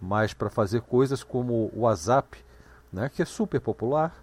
mas 0.00 0.34
para 0.34 0.50
fazer 0.50 0.82
coisas 0.82 1.24
como 1.24 1.70
o 1.74 1.80
WhatsApp, 1.80 2.38
né, 2.92 3.08
que 3.08 3.22
é 3.22 3.24
super 3.24 3.60
popular 3.60 4.14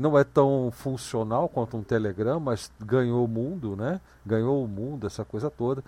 não 0.00 0.16
é 0.16 0.24
tão 0.24 0.70
funcional 0.72 1.46
quanto 1.46 1.76
um 1.76 1.82
Telegram, 1.82 2.40
mas 2.40 2.72
ganhou 2.80 3.22
o 3.22 3.28
mundo, 3.28 3.76
né? 3.76 4.00
Ganhou 4.24 4.64
o 4.64 4.66
mundo, 4.66 5.06
essa 5.06 5.26
coisa 5.26 5.50
toda. 5.50 5.84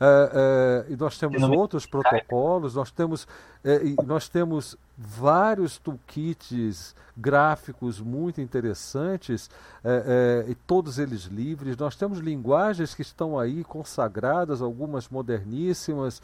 É, 0.00 0.86
é, 0.88 0.92
e 0.92 0.96
nós 0.96 1.18
temos 1.18 1.42
outros 1.42 1.84
protocolos, 1.84 2.74
nós 2.74 2.90
temos, 2.90 3.26
é, 3.64 3.80
nós 4.06 4.28
temos 4.28 4.76
vários 4.96 5.78
toolkits 5.78 6.94
gráficos 7.16 8.00
muito 8.00 8.40
interessantes, 8.40 9.50
é, 9.82 10.44
é, 10.46 10.50
e 10.50 10.54
todos 10.54 10.98
eles 10.98 11.24
livres. 11.24 11.76
Nós 11.76 11.96
temos 11.96 12.18
linguagens 12.18 12.94
que 12.94 13.02
estão 13.02 13.38
aí 13.38 13.64
consagradas, 13.64 14.62
algumas 14.62 15.08
moderníssimas, 15.08 16.22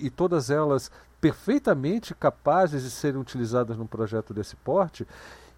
e 0.00 0.08
todas 0.10 0.50
elas 0.50 0.90
perfeitamente 1.20 2.14
capazes 2.14 2.82
de 2.82 2.90
serem 2.90 3.20
utilizadas 3.20 3.76
num 3.76 3.86
projeto 3.86 4.32
desse 4.32 4.54
porte. 4.56 5.06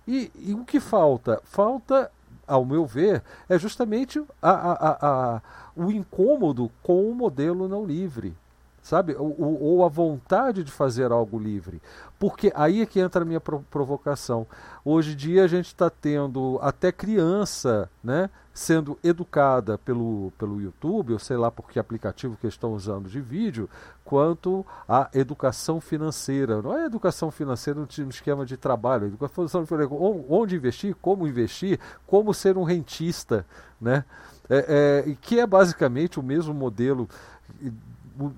E, 0.06 0.30
e 0.36 0.54
o 0.54 0.64
que 0.64 0.78
falta? 0.78 1.40
Falta, 1.44 2.10
ao 2.46 2.64
meu 2.64 2.86
ver, 2.86 3.22
é 3.48 3.58
justamente 3.58 4.22
a, 4.40 4.50
a, 4.50 5.34
a 5.36 5.42
o 5.76 5.90
incômodo 5.90 6.70
com 6.82 7.10
o 7.10 7.14
modelo 7.14 7.68
não 7.68 7.84
livre, 7.84 8.34
sabe? 8.80 9.14
Ou, 9.14 9.62
ou, 9.62 9.84
a 9.84 9.88
vontade 9.88 10.64
de 10.64 10.70
fazer 10.70 11.12
algo 11.12 11.38
livre. 11.38 11.82
Porque 12.18 12.50
aí 12.54 12.80
é 12.80 12.86
que 12.86 12.98
entra 12.98 13.22
a 13.22 13.24
minha 13.26 13.40
provocação. 13.40 14.46
Hoje 14.84 15.12
em 15.12 15.16
dia 15.16 15.44
a 15.44 15.48
gente 15.48 15.66
está 15.66 15.90
tendo 15.90 16.58
até 16.62 16.90
criança 16.90 17.90
né, 18.02 18.30
sendo 18.56 18.98
educada 19.04 19.76
pelo, 19.76 20.32
pelo 20.38 20.58
YouTube, 20.58 21.12
ou 21.12 21.18
sei 21.18 21.36
lá 21.36 21.50
por 21.50 21.68
que 21.68 21.78
aplicativo 21.78 22.38
que 22.40 22.46
estão 22.46 22.72
usando 22.72 23.06
de 23.06 23.20
vídeo, 23.20 23.68
quanto 24.02 24.64
à 24.88 25.10
educação 25.12 25.78
financeira. 25.78 26.62
Não 26.62 26.74
é 26.74 26.86
educação 26.86 27.30
financeira 27.30 27.78
no 27.78 28.08
esquema 28.08 28.46
de 28.46 28.56
trabalho, 28.56 29.08
educação 29.08 29.46
financeira, 29.66 29.86
onde 30.26 30.56
investir, 30.56 30.96
como 31.02 31.28
investir, 31.28 31.78
como 32.06 32.32
ser 32.32 32.56
um 32.56 32.62
rentista, 32.62 33.44
né? 33.78 34.06
é, 34.48 35.04
é, 35.06 35.16
que 35.20 35.38
é 35.38 35.46
basicamente 35.46 36.18
o 36.18 36.22
mesmo 36.22 36.54
modelo 36.54 37.06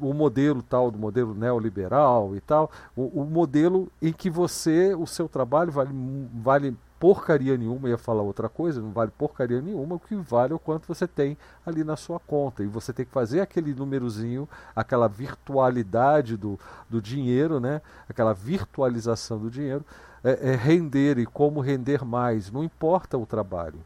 o, 0.01 0.13
modelo 0.13 0.61
tal 0.61 0.91
do 0.91 0.99
modelo 0.99 1.33
neoliberal 1.35 2.35
e 2.35 2.41
tal, 2.41 2.69
o, 2.97 3.23
o, 3.23 3.25
modelo 3.25 3.89
em 4.03 4.13
que 4.13 4.29
você, 4.29 4.93
o 4.95 5.07
seu 5.07 5.29
trabalho 5.29 5.71
vale, 5.71 5.91
vale 6.35 6.77
porcaria 6.99 7.57
nenhuma, 7.57 7.89
ia 7.89 7.99
falar 7.99 8.23
outra 8.23 8.49
coisa, 8.49 8.81
não 8.81 8.91
vale 8.91 9.11
porcaria 9.17 9.61
nenhuma, 9.61 9.95
o 9.95 10.01
que 10.01 10.15
vale 10.17 10.53
é 10.53 10.57
o 10.57 10.59
quanto 10.59 10.87
você 10.87 11.07
tem 11.07 11.37
ali 11.65 11.85
na 11.85 11.97
sua 11.97 12.19
conta. 12.19 12.63
E 12.63 12.67
você 12.67 12.93
tem 12.93 13.07
que 13.07 13.13
fazer 13.13 13.41
aquele 13.41 13.73
númerozinho, 13.73 14.49
aquela 14.75 15.09
virtualidade 15.09 16.37
do, 16.37 16.59
do 16.91 17.01
dinheiro, 17.01 17.61
né? 17.61 17.81
aquela 18.09 18.33
virtualização 18.33 19.39
do 19.39 19.51
dinheiro, 19.51 19.85
é, 20.25 20.51
é 20.53 20.57
render 20.57 21.19
e 21.19 21.27
como 21.27 21.61
render 21.61 22.05
mais, 22.05 22.51
não 22.51 22.65
importa 22.65 23.17
o 23.17 23.27
trabalho. 23.27 23.79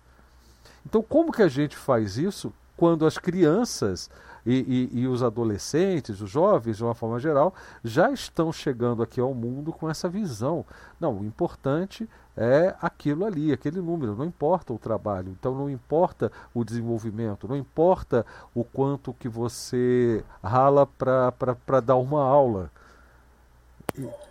Então, 0.87 1.03
como 1.03 1.33
que 1.33 1.43
a 1.43 1.49
gente 1.49 1.77
faz 1.77 2.17
isso 2.17 2.53
quando 2.77 3.07
as 3.07 3.19
crianças 3.19 4.11
e, 4.45 4.91
e, 4.93 5.01
e, 5.01 5.07
os 5.07 5.23
adolescentes, 5.23 6.21
os 6.21 6.31
jovens, 6.31 6.77
de 6.77 6.85
uma 6.85 6.95
forma 6.95 7.19
geral, 7.19 7.55
já 7.85 8.11
estão 8.11 8.53
chegando 8.53 9.03
aqui 9.03 9.21
ao 9.21 9.33
mundo 9.33 9.73
com 9.73 9.89
essa 9.89 10.09
visão? 10.09 10.65
Não, 10.99 11.19
o 11.19 11.25
importante 11.25 12.09
é 12.37 12.75
aquilo 12.81 13.25
ali, 13.25 13.53
aquele 13.53 13.81
número, 13.81 14.17
não 14.17 14.25
importa 14.25 14.73
o 14.73 14.79
trabalho, 14.79 15.29
então 15.39 15.55
não 15.55 15.69
importa 15.71 16.33
o 16.55 16.65
desenvolvimento, 16.65 17.47
não 17.47 17.57
importa 17.57 18.25
o 18.55 18.65
quanto 18.65 19.15
que 19.15 19.29
você 19.29 20.25
rala 20.43 20.87
para 20.87 21.81
dar 21.81 21.97
uma 21.97 22.23
aula. 22.23 22.71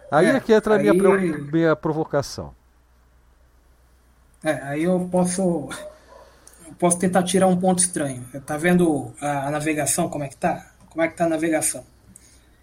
Aí 0.09 0.27
é, 0.27 0.39
que 0.39 0.51
entra 0.51 0.75
a 0.75 0.79
minha, 0.79 0.93
minha 0.93 1.75
provocação. 1.75 2.53
É, 4.43 4.53
aí 4.63 4.83
eu 4.83 5.07
posso 5.11 5.69
posso 6.79 6.99
tentar 6.99 7.23
tirar 7.23 7.47
um 7.47 7.57
ponto 7.57 7.79
estranho. 7.79 8.23
Tá 8.45 8.57
vendo 8.57 9.13
a, 9.19 9.47
a 9.47 9.51
navegação 9.51 10.09
como 10.09 10.23
é 10.23 10.27
que 10.27 10.37
tá? 10.37 10.71
Como 10.89 11.01
é 11.01 11.07
que 11.07 11.15
tá 11.15 11.25
a 11.25 11.29
navegação? 11.29 11.83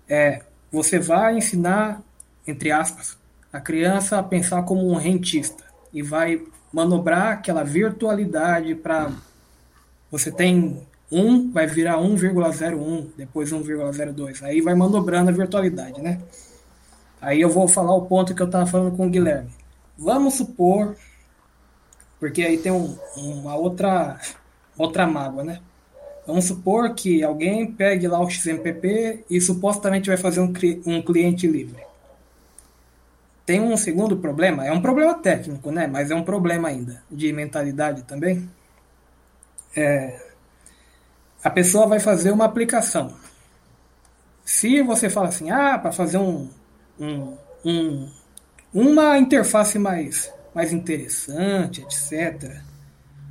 É, 0.09 0.43
você 0.71 0.99
vai 0.99 1.37
ensinar, 1.37 2.03
entre 2.47 2.71
aspas, 2.71 3.17
a 3.53 3.61
criança 3.61 4.19
a 4.19 4.23
pensar 4.23 4.63
como 4.63 4.91
um 4.91 4.97
rentista 4.97 5.65
e 5.93 6.03
vai 6.03 6.43
manobrar 6.73 7.33
aquela 7.33 7.65
virtualidade 7.65 8.75
para 8.75 9.11
você 10.11 10.31
tem 10.31 10.87
1 11.11 11.53
vai 11.53 11.67
virar 11.67 11.99
1,01, 11.99 13.09
depois 13.17 13.51
1,02. 13.51 14.43
Aí 14.43 14.61
vai 14.61 14.75
manobrando 14.75 15.31
a 15.31 15.33
virtualidade, 15.33 16.01
né? 16.01 16.21
Aí 17.21 17.41
eu 17.41 17.49
vou 17.49 17.67
falar 17.67 17.95
o 17.95 18.07
ponto 18.07 18.35
que 18.35 18.43
eu 18.43 18.47
estava 18.47 18.67
falando 18.67 18.97
com 18.97 19.07
o 19.07 19.11
Guilherme. 19.11 19.51
Vamos 19.97 20.35
supor, 20.35 20.97
porque 22.19 22.43
aí 22.43 22.59
tem 22.59 22.73
um, 22.73 22.97
uma 23.17 23.55
outra, 23.55 24.21
outra 24.77 25.07
mágoa, 25.07 25.45
né? 25.45 25.61
Vamos 26.27 26.45
supor 26.45 26.95
que 26.95 27.23
alguém 27.23 27.73
pegue 27.73 28.07
lá 28.07 28.21
o 28.21 28.29
XMPP 28.29 29.25
e 29.31 29.41
supostamente 29.41 30.09
vai 30.09 30.19
fazer 30.19 30.41
um, 30.41 30.53
um 30.85 31.01
cliente 31.01 31.47
livre. 31.47 31.83
Tem 33.47 33.61
um 33.61 33.77
segundo 33.79 34.19
problema, 34.19 34.67
é 34.67 34.71
um 34.71 34.83
problema 34.83 35.15
técnico, 35.15 35.71
né? 35.71 35.87
Mas 35.87 36.11
é 36.11 36.15
um 36.15 36.23
problema 36.23 36.69
ainda 36.69 37.03
de 37.11 37.33
mentalidade 37.33 38.03
também. 38.03 38.47
É, 39.75 40.21
a 41.43 41.49
pessoa 41.49 41.87
vai 41.87 41.99
fazer 41.99 42.31
uma 42.31 42.45
aplicação. 42.45 43.15
Se 44.45 44.83
você 44.83 45.09
fala 45.09 45.29
assim, 45.29 45.51
ah, 45.51 45.79
para 45.79 45.93
fazer 45.93 46.19
um, 46.19 46.49
um, 47.01 47.37
um, 47.65 48.11
uma 48.75 49.19
interface 49.19 49.79
mais, 49.79 50.31
mais 50.59 50.73
interessante, 50.73 51.83
etc. 51.83 52.57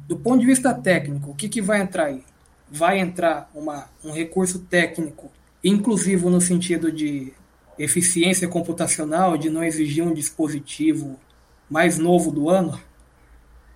Do 0.08 0.16
ponto 0.16 0.40
de 0.40 0.45
vista 0.45 0.74
técnico, 0.74 1.32
o 1.32 1.36
que, 1.36 1.49
que 1.49 1.62
vai 1.62 1.82
entrar 1.82 2.06
aí? 2.06 2.24
Vai 2.72 2.99
entrar 2.99 3.52
uma, 3.54 3.90
um 4.02 4.14
recurso 4.14 4.60
técnico, 4.60 5.30
inclusive 5.62 6.24
no 6.28 6.40
sentido 6.40 6.90
de 6.90 7.34
eficiência 7.78 8.48
computacional, 8.48 9.38
de 9.38 9.49
não 9.49 9.62
exigir 9.62 10.06
um 10.06 10.14
dispositivo 10.14 11.20
mais 11.70 11.98
novo 11.98 12.32
do 12.32 12.49
ano? 12.49 12.80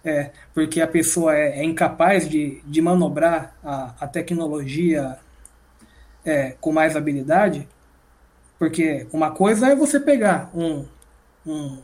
É, 0.01 0.31
porque 0.53 0.79
a 0.79 0.87
pessoa 0.87 1.35
é, 1.35 1.59
é 1.59 1.63
incapaz 1.65 2.29
de, 2.29 2.61
de 2.65 2.81
manobrar 2.81 3.53
a, 3.61 3.93
a 3.99 4.07
tecnologia 4.07 5.19
é, 6.23 6.55
com 6.61 6.71
mais 6.71 6.95
habilidade. 6.95 7.67
Porque 8.57 9.07
uma 9.11 9.31
coisa 9.31 9.67
é 9.67 9.75
você 9.75 9.99
pegar 9.99 10.49
um, 10.55 10.85
um, 11.45 11.79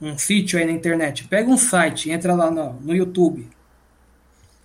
um 0.00 0.16
sítio 0.16 0.58
aí 0.58 0.64
na 0.64 0.72
internet, 0.72 1.24
pega 1.24 1.50
um 1.50 1.56
site, 1.56 2.10
entra 2.10 2.34
lá 2.34 2.50
no, 2.50 2.74
no 2.74 2.94
YouTube. 2.94 3.48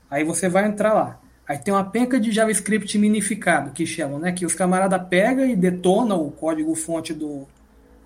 Aí 0.09 0.23
você 0.23 0.47
vai 0.47 0.65
entrar 0.65 0.93
lá. 0.93 1.19
Aí 1.47 1.57
tem 1.57 1.73
uma 1.73 1.83
penca 1.83 2.19
de 2.19 2.31
JavaScript 2.31 2.97
minificado, 2.97 3.71
que 3.71 3.85
chamam, 3.85 4.17
né? 4.17 4.31
Que 4.31 4.45
os 4.45 4.53
camaradas 4.53 5.01
pegam 5.09 5.45
e 5.45 5.55
detonam 5.55 6.25
o 6.25 6.31
código-fonte 6.31 7.13
do, 7.13 7.47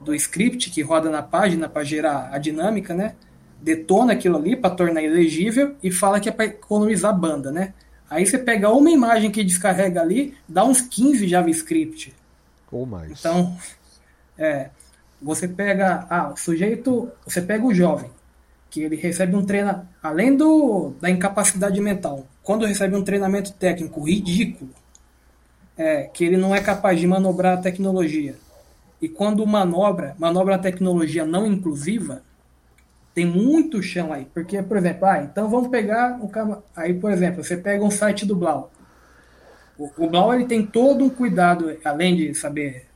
do 0.01 0.13
script 0.15 0.71
que 0.71 0.81
roda 0.81 1.09
na 1.09 1.21
página 1.21 1.69
para 1.69 1.83
gerar 1.83 2.29
a 2.33 2.37
dinâmica, 2.37 2.93
né? 2.93 3.15
detona 3.61 4.13
aquilo 4.13 4.37
ali 4.37 4.55
para 4.55 4.69
tornar 4.75 5.03
elegível 5.03 5.75
e 5.83 5.91
fala 5.91 6.19
que 6.19 6.29
é 6.29 6.31
para 6.31 6.45
economizar 6.45 7.17
banda, 7.17 7.51
né? 7.51 7.73
Aí 8.09 8.25
você 8.25 8.37
pega 8.37 8.69
uma 8.69 8.89
imagem 8.89 9.29
que 9.29 9.43
descarrega 9.43 10.01
ali, 10.01 10.35
dá 10.47 10.63
uns 10.63 10.81
15 10.81 11.27
JavaScript. 11.27 12.15
Ou 12.71 12.85
mais. 12.85 13.19
Então, 13.19 13.55
é, 14.37 14.69
você 15.21 15.47
pega, 15.47 16.05
ah, 16.09 16.29
o 16.29 16.37
sujeito, 16.37 17.11
você 17.25 17.41
pega 17.41 17.65
o 17.65 17.73
jovem, 17.73 18.09
que 18.69 18.81
ele 18.81 18.95
recebe 18.95 19.35
um 19.35 19.45
treinamento, 19.45 19.87
além 20.01 20.35
do, 20.35 20.93
da 21.01 21.09
incapacidade 21.09 21.79
mental, 21.81 22.25
quando 22.43 22.65
recebe 22.65 22.95
um 22.95 23.03
treinamento 23.03 23.51
técnico 23.53 24.03
ridículo, 24.03 24.71
é, 25.77 26.03
que 26.03 26.23
ele 26.23 26.37
não 26.37 26.55
é 26.55 26.61
capaz 26.61 26.99
de 26.99 27.07
manobrar 27.07 27.57
a 27.57 27.61
tecnologia, 27.61 28.35
e 29.01 29.07
quando 29.07 29.45
manobra, 29.47 30.15
manobra 30.19 30.55
a 30.55 30.59
tecnologia 30.59 31.25
não 31.25 31.47
inclusiva, 31.47 32.21
tem 33.13 33.25
muito 33.25 33.81
chão 33.81 34.11
aí. 34.11 34.25
Porque, 34.33 34.61
por 34.61 34.77
exemplo, 34.77 35.05
ah, 35.05 35.23
então 35.23 35.49
vamos 35.49 35.69
pegar 35.69 36.19
o 36.21 36.29
aí, 36.75 36.93
por 36.93 37.11
exemplo, 37.11 37.43
você 37.43 37.57
pega 37.57 37.83
um 37.83 37.91
site 37.91 38.25
do 38.25 38.35
Blau. 38.35 38.71
O, 39.77 39.89
o 39.97 40.09
Blau 40.09 40.33
ele 40.33 40.45
tem 40.45 40.65
todo 40.65 41.03
um 41.03 41.09
cuidado, 41.09 41.77
além 41.83 42.15
de 42.15 42.33
saber 42.35 42.88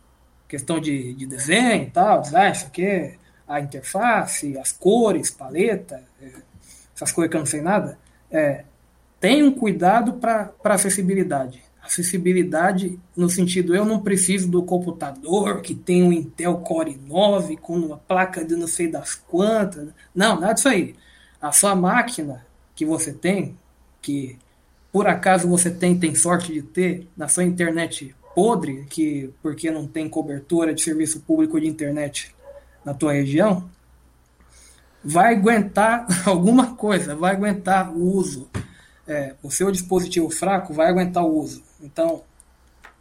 questão 0.53 0.79
de, 0.79 1.15
de 1.15 1.25
desenho 1.25 1.81
e 1.81 1.89
tal, 1.89 2.21
design, 2.21 2.55
isso 2.55 2.67
aqui, 2.67 3.13
a 3.47 3.59
interface, 3.59 4.55
as 4.55 4.71
cores, 4.71 5.31
paleta, 5.31 6.03
é, 6.21 6.29
essas 6.95 7.11
coisas 7.11 7.31
que 7.31 7.35
eu 7.35 7.39
não 7.39 7.45
sei 7.47 7.59
nada, 7.59 7.97
é, 8.29 8.63
um 9.23 9.51
cuidado 9.51 10.13
para 10.13 10.53
acessibilidade 10.63 11.63
acessibilidade 11.81 12.97
no 13.15 13.29
sentido 13.29 13.75
eu 13.75 13.83
não 13.83 13.99
preciso 13.99 14.49
do 14.49 14.63
computador 14.63 15.61
que 15.61 15.75
tem 15.75 16.01
um 16.03 16.13
Intel 16.13 16.57
Core 16.59 16.97
9 17.05 17.57
com 17.57 17.75
uma 17.75 17.97
placa 17.97 18.45
de 18.45 18.55
não 18.55 18.67
sei 18.67 18.89
das 18.89 19.15
quantas. 19.15 19.89
Não, 20.15 20.39
nada 20.39 20.53
disso 20.53 20.69
aí. 20.69 20.95
A 21.41 21.51
sua 21.51 21.75
máquina 21.75 22.45
que 22.73 22.85
você 22.85 23.11
tem, 23.11 23.57
que 24.01 24.37
por 24.93 25.07
acaso 25.07 25.47
você 25.47 25.69
tem, 25.69 25.97
tem 25.97 26.15
sorte 26.15 26.53
de 26.53 26.61
ter 26.61 27.07
na 27.17 27.27
sua 27.27 27.43
internet 27.43 28.15
podre, 28.35 28.85
que 28.89 29.33
porque 29.41 29.71
não 29.71 29.87
tem 29.87 30.09
cobertura 30.09 30.73
de 30.73 30.81
serviço 30.81 31.21
público 31.21 31.59
de 31.59 31.67
internet 31.67 32.33
na 32.83 32.93
tua 32.93 33.13
região, 33.13 33.69
vai 35.03 35.33
aguentar 35.35 36.05
alguma 36.25 36.75
coisa, 36.75 37.15
vai 37.15 37.33
aguentar 37.33 37.91
o 37.91 38.01
uso. 38.01 38.49
É, 39.05 39.35
o 39.43 39.51
seu 39.51 39.69
dispositivo 39.69 40.29
fraco 40.29 40.73
vai 40.73 40.87
aguentar 40.87 41.23
o 41.23 41.37
uso. 41.37 41.61
Então, 41.81 42.23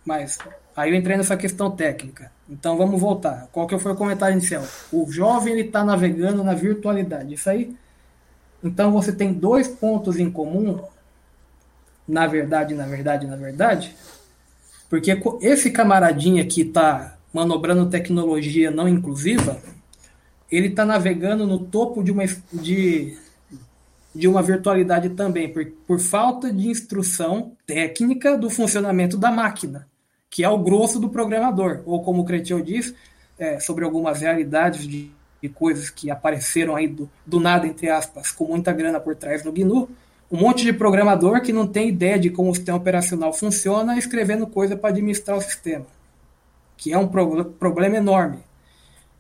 mas 0.05 0.39
aí 0.77 0.91
eu 0.91 0.97
entrei 0.97 1.17
nessa 1.17 1.37
questão 1.37 1.71
técnica. 1.71 2.33
Então 2.49 2.77
vamos 2.77 3.01
voltar. 3.01 3.49
Qual 3.53 3.67
que 3.67 3.79
foi 3.79 3.93
o 3.93 3.97
comentário 3.97 4.37
inicial? 4.37 4.65
O 4.93 5.11
jovem 5.11 5.53
ele 5.53 5.63
está 5.63 5.85
navegando 5.85 6.43
na 6.43 6.55
virtualidade. 6.55 7.35
Isso 7.35 7.49
aí. 7.49 7.77
Então 8.63 8.93
você 8.93 9.13
tem 9.13 9.33
dois 9.33 9.69
pontos 9.69 10.19
em 10.19 10.31
comum. 10.31 10.83
Na 12.07 12.27
verdade, 12.27 12.75
na 12.75 12.85
verdade, 12.85 13.27
na 13.27 13.37
verdade, 13.37 13.95
porque 14.93 15.19
esse 15.41 15.71
camaradinha 15.71 16.45
que 16.45 16.61
está 16.61 17.17
manobrando 17.33 17.89
tecnologia 17.89 18.71
não 18.71 18.87
inclusiva, 18.87 19.59
ele 20.51 20.67
está 20.67 20.85
navegando 20.85 21.47
no 21.47 21.61
topo 21.61 22.05
de 22.05 22.13
uma 22.13 22.25
de 22.53 23.17
de 24.15 24.29
uma 24.29 24.43
virtualidade 24.43 25.09
também, 25.09 25.51
por, 25.51 25.65
por 25.87 25.99
falta 25.99 26.53
de 26.53 26.69
instrução 26.69 27.53
técnica 27.67 28.37
do 28.37 28.51
funcionamento 28.51 29.17
da 29.17 29.31
máquina, 29.31 29.89
que 30.29 30.45
é 30.45 30.49
o 30.51 30.59
grosso 30.59 31.01
do 31.01 31.09
programador. 31.09 31.81
Ou 31.87 32.03
como 32.03 32.21
o 32.21 32.25
Cretil 32.27 32.61
diz, 32.61 32.95
é, 33.39 33.59
sobre 33.61 33.87
algumas 33.87 34.21
realidades 34.21 34.87
de, 34.87 35.11
de, 35.43 35.49
coisas 35.49 35.89
que 35.89 36.11
apareceram 36.11 36.77
aí 36.77 36.87
do, 36.87 37.11
do 37.25 37.41
nada, 37.41 37.67
entre 37.67 37.89
aspas, 37.89 38.31
com 38.31 38.45
muita 38.45 38.75
grana 38.75 39.01
por 39.01 39.17
trás 39.17 39.43
no 39.43 39.53
GNU, 39.53 39.89
um 40.33 40.39
monte 40.39 40.65
de 40.65 40.73
programador 40.73 41.43
que 41.43 41.53
não 41.53 41.67
tem 41.67 41.91
ideia 41.91 42.19
de 42.19 42.31
como 42.31 42.51
o 42.51 42.55
sistema 42.55 42.79
operacional 42.79 43.33
funciona, 43.33 43.99
escrevendo 43.99 44.47
coisa 44.47 44.75
para 44.77 44.89
administrar 44.89 45.37
o 45.37 45.43
sistema, 45.43 45.87
que 46.77 46.93
é 46.93 46.99
um 46.99 47.07
pro, 47.07 47.45
problema 47.45 47.99
enorme. 47.99 48.39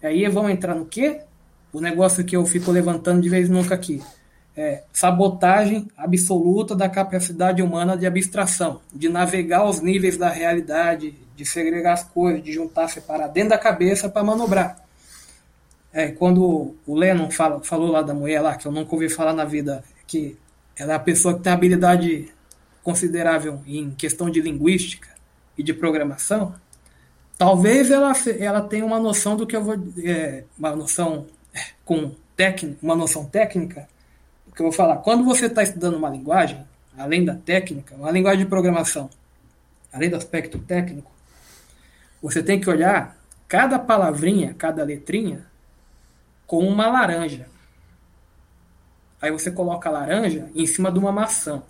Aí 0.02 0.26
vamos 0.28 0.50
entrar 0.50 0.74
no 0.74 0.86
quê? 0.86 1.20
O 1.72 1.80
negócio 1.80 2.24
que 2.24 2.34
eu 2.34 2.44
fico 2.46 2.72
levantando 2.72 3.20
de 3.20 3.28
vez 3.28 3.48
nunca 3.48 3.74
aqui 3.74 4.02
é, 4.56 4.82
sabotagem 4.92 5.88
absoluta 5.96 6.74
da 6.74 6.88
capacidade 6.88 7.62
humana 7.62 7.96
de 7.96 8.06
abstração, 8.06 8.80
de 8.92 9.08
navegar 9.08 9.60
aos 9.60 9.80
níveis 9.80 10.16
da 10.16 10.28
realidade, 10.28 11.14
de 11.34 11.44
segregar 11.46 11.94
as 11.94 12.04
coisas, 12.04 12.42
de 12.42 12.52
juntar, 12.52 12.88
separar 12.88 13.28
dentro 13.28 13.50
da 13.50 13.58
cabeça 13.58 14.08
para 14.08 14.22
manobrar. 14.22 14.78
É, 15.92 16.08
quando 16.08 16.74
o 16.86 16.94
Lennon 16.94 17.30
fala, 17.30 17.62
falou 17.62 17.90
lá 17.90 18.02
da 18.02 18.14
mulher 18.14 18.40
lá, 18.40 18.56
que 18.56 18.66
eu 18.66 18.72
nunca 18.72 18.94
ouvi 18.94 19.08
falar 19.08 19.32
na 19.32 19.44
vida, 19.44 19.82
que 20.06 20.36
ela 20.76 20.92
é 20.92 20.96
a 20.96 21.00
pessoa 21.00 21.34
que 21.34 21.40
tem 21.40 21.52
habilidade 21.52 22.32
considerável 22.82 23.60
em 23.66 23.90
questão 23.90 24.30
de 24.30 24.40
linguística 24.40 25.08
e 25.56 25.62
de 25.62 25.72
programação, 25.72 26.54
talvez 27.38 27.90
ela, 27.90 28.12
ela 28.38 28.60
tenha 28.62 28.84
uma 28.84 28.98
noção 28.98 29.36
do 29.36 29.46
que 29.46 29.54
eu 29.54 29.62
vou. 29.62 29.76
É, 30.04 30.44
uma 30.58 30.74
noção 30.74 31.26
é, 31.54 31.60
com 31.84 32.14
técnica, 32.36 32.78
uma 32.82 32.96
noção 32.96 33.24
técnica 33.24 33.88
que 34.54 34.60
eu 34.60 34.66
vou 34.66 34.72
falar, 34.72 34.96
quando 34.98 35.24
você 35.24 35.46
está 35.46 35.62
estudando 35.62 35.96
uma 35.96 36.10
linguagem, 36.10 36.62
além 36.96 37.24
da 37.24 37.34
técnica, 37.34 37.94
uma 37.94 38.10
linguagem 38.10 38.44
de 38.44 38.50
programação, 38.50 39.08
além 39.92 40.10
do 40.10 40.16
aspecto 40.16 40.58
técnico, 40.58 41.10
você 42.22 42.42
tem 42.42 42.60
que 42.60 42.68
olhar 42.68 43.16
cada 43.48 43.78
palavrinha, 43.78 44.54
cada 44.54 44.84
letrinha, 44.84 45.46
como 46.46 46.68
uma 46.68 46.86
laranja. 46.86 47.46
Aí 49.22 49.30
você 49.30 49.52
coloca 49.52 49.88
a 49.88 49.92
laranja 49.92 50.50
em 50.52 50.66
cima 50.66 50.90
de 50.90 50.98
uma 50.98 51.12
maçã. 51.12 51.62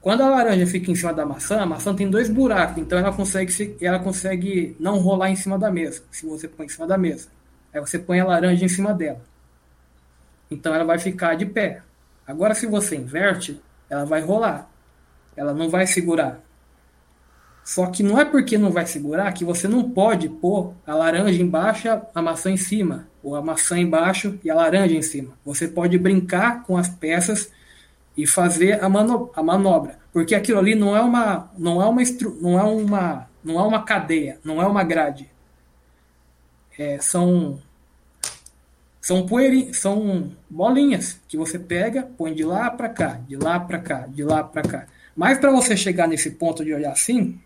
Quando 0.00 0.22
a 0.22 0.28
laranja 0.28 0.64
fica 0.64 0.92
em 0.92 0.94
cima 0.94 1.12
da 1.12 1.26
maçã, 1.26 1.60
a 1.60 1.66
maçã 1.66 1.92
tem 1.92 2.08
dois 2.08 2.28
buracos, 2.28 2.78
então 2.78 2.96
ela 2.96 3.12
consegue, 3.12 3.76
ela 3.80 3.98
consegue 3.98 4.76
não 4.78 4.98
rolar 4.98 5.30
em 5.30 5.34
cima 5.34 5.58
da 5.58 5.68
mesa, 5.68 6.04
se 6.12 6.24
você 6.24 6.46
põe 6.46 6.66
em 6.66 6.68
cima 6.68 6.86
da 6.86 6.96
mesa. 6.96 7.26
Aí 7.74 7.80
você 7.80 7.98
põe 7.98 8.20
a 8.20 8.24
laranja 8.24 8.64
em 8.64 8.68
cima 8.68 8.94
dela. 8.94 9.20
Então 10.48 10.72
ela 10.72 10.84
vai 10.84 11.00
ficar 11.00 11.34
de 11.34 11.44
pé. 11.44 11.82
Agora, 12.24 12.54
se 12.54 12.68
você 12.68 12.94
inverte, 12.94 13.60
ela 13.90 14.04
vai 14.04 14.20
rolar. 14.20 14.70
Ela 15.36 15.52
não 15.52 15.68
vai 15.68 15.88
segurar. 15.88 16.40
Só 17.64 17.86
que 17.86 18.04
não 18.04 18.20
é 18.20 18.24
porque 18.24 18.56
não 18.56 18.70
vai 18.70 18.86
segurar 18.86 19.32
que 19.32 19.44
você 19.44 19.66
não 19.66 19.90
pode 19.90 20.28
pôr 20.28 20.72
a 20.86 20.94
laranja 20.94 21.42
embaixo 21.42 21.88
a 22.14 22.22
maçã 22.22 22.52
em 22.52 22.56
cima, 22.56 23.08
a 23.34 23.42
maçã 23.42 23.78
embaixo 23.78 24.38
e 24.44 24.50
a 24.50 24.54
laranja 24.54 24.94
em 24.94 25.02
cima. 25.02 25.32
Você 25.44 25.66
pode 25.66 25.98
brincar 25.98 26.62
com 26.62 26.76
as 26.76 26.88
peças 26.88 27.50
e 28.16 28.26
fazer 28.26 28.82
a, 28.82 28.88
mano 28.88 29.30
a 29.34 29.42
manobra, 29.42 29.98
porque 30.12 30.34
aquilo 30.34 30.58
ali 30.58 30.74
não 30.74 30.96
é 30.96 31.00
uma 31.00 31.50
não 31.58 31.82
é 31.82 31.86
uma 31.86 32.02
não 32.40 32.58
é 32.58 32.62
uma 32.62 33.28
não 33.44 33.60
é 33.60 33.62
uma 33.62 33.82
cadeia, 33.82 34.38
não 34.44 34.62
é 34.62 34.66
uma 34.66 34.82
grade. 34.82 35.28
É, 36.78 36.98
são 37.00 37.60
são 39.00 39.24
poeirinhas, 39.24 39.78
são 39.78 40.32
bolinhas 40.50 41.20
que 41.28 41.36
você 41.36 41.58
pega, 41.58 42.02
põe 42.02 42.34
de 42.34 42.42
lá 42.42 42.70
para 42.70 42.88
cá, 42.88 43.20
de 43.28 43.36
lá 43.36 43.60
para 43.60 43.78
cá, 43.78 44.06
de 44.08 44.24
lá 44.24 44.42
para 44.42 44.62
cá. 44.62 44.86
Mas 45.14 45.38
para 45.38 45.50
você 45.50 45.76
chegar 45.76 46.08
nesse 46.08 46.32
ponto 46.32 46.64
de 46.64 46.74
olhar 46.74 46.90
assim, 46.92 47.40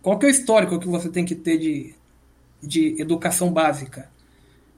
qual 0.00 0.18
que 0.18 0.26
é 0.26 0.28
o 0.28 0.30
histórico 0.30 0.78
que 0.78 0.88
você 0.88 1.08
tem 1.08 1.24
que 1.24 1.34
ter 1.34 1.58
de, 1.58 1.94
de 2.62 3.00
educação 3.00 3.52
básica? 3.52 4.10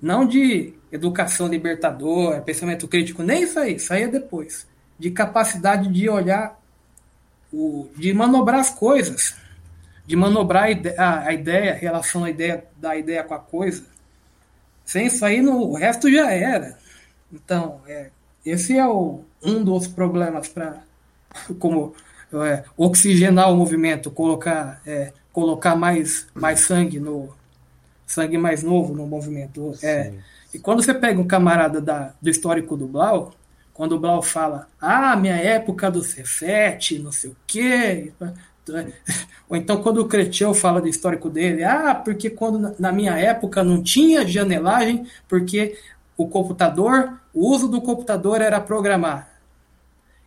Não 0.05 0.27
de 0.27 0.75
educação 0.93 1.49
libertadora, 1.49 2.43
pensamento 2.43 2.87
crítico, 2.87 3.23
nem 3.23 3.45
isso 3.45 3.59
aí, 3.59 3.77
isso 3.77 3.91
aí 3.91 4.03
é 4.03 4.07
depois. 4.07 4.67
De 4.99 5.11
capacidade 5.11 5.91
de 5.91 6.11
olhar, 6.11 6.61
o, 7.51 7.89
de 7.97 8.13
manobrar 8.13 8.61
as 8.61 8.69
coisas, 8.69 9.35
de 10.07 10.15
manobrar 10.15 10.65
a 10.65 11.33
ideia, 11.33 11.73
a 11.73 11.77
relação 11.77 12.23
a 12.23 12.29
ideia, 12.29 12.67
da 12.77 12.95
ideia 12.95 13.25
com 13.25 13.33
a 13.33 13.39
coisa. 13.39 13.83
Sem 14.85 15.07
isso 15.07 15.25
aí, 15.25 15.41
no, 15.41 15.71
o 15.71 15.75
resto 15.75 16.13
já 16.13 16.31
era. 16.31 16.79
Então, 17.33 17.81
é, 17.89 18.11
esse 18.45 18.77
é 18.77 18.87
o, 18.87 19.25
um 19.43 19.65
dos 19.65 19.89
problemas 19.89 20.49
para 20.49 20.83
como 21.59 21.95
é, 22.47 22.63
oxigenar 22.77 23.51
o 23.51 23.57
movimento, 23.57 24.11
colocar, 24.11 24.83
é, 24.85 25.15
colocar 25.33 25.75
mais, 25.75 26.27
mais 26.35 26.61
sangue 26.61 27.01
no 27.01 27.35
sangue 28.07 28.39
mais 28.39 28.63
novo 28.63 28.95
no 28.95 29.07
movimento. 29.07 29.75
É, 29.83 30.13
e 30.53 30.59
quando 30.59 30.83
você 30.83 30.95
pega 30.95 31.21
um 31.21 31.27
camarada 31.27 31.81
da, 31.81 32.15
do 32.21 32.31
histórico 32.31 32.77
do 32.77 32.87
Blau, 32.87 33.33
quando 33.73 33.97
o 33.97 33.99
Blau 33.99 34.23
fala, 34.23 34.69
ah, 34.81 35.17
minha 35.17 35.37
época 35.37 35.91
do 35.91 36.01
C7, 36.01 37.03
não 37.03 37.11
sei 37.11 37.31
o 37.31 37.37
quê. 37.47 38.13
Ou 39.49 39.57
então 39.57 39.83
quando 39.83 39.99
o 39.99 40.07
Cretil 40.07 40.55
fala 40.55 40.81
do 40.81 40.89
histórico 40.89 41.29
dele, 41.29 41.65
ah, 41.65 41.95
porque 41.95 42.31
quando 42.31 42.75
na 42.79 42.93
minha 42.93 43.19
época 43.19 43.65
não 43.65 43.83
tinha 43.83 44.27
janelagem, 44.27 45.07
porque 45.29 45.77
o 46.17 46.29
computador, 46.29 47.21
o 47.33 47.51
uso 47.51 47.69
do 47.69 47.83
computador 47.83 48.41
era 48.41 48.61
programar 48.61 49.35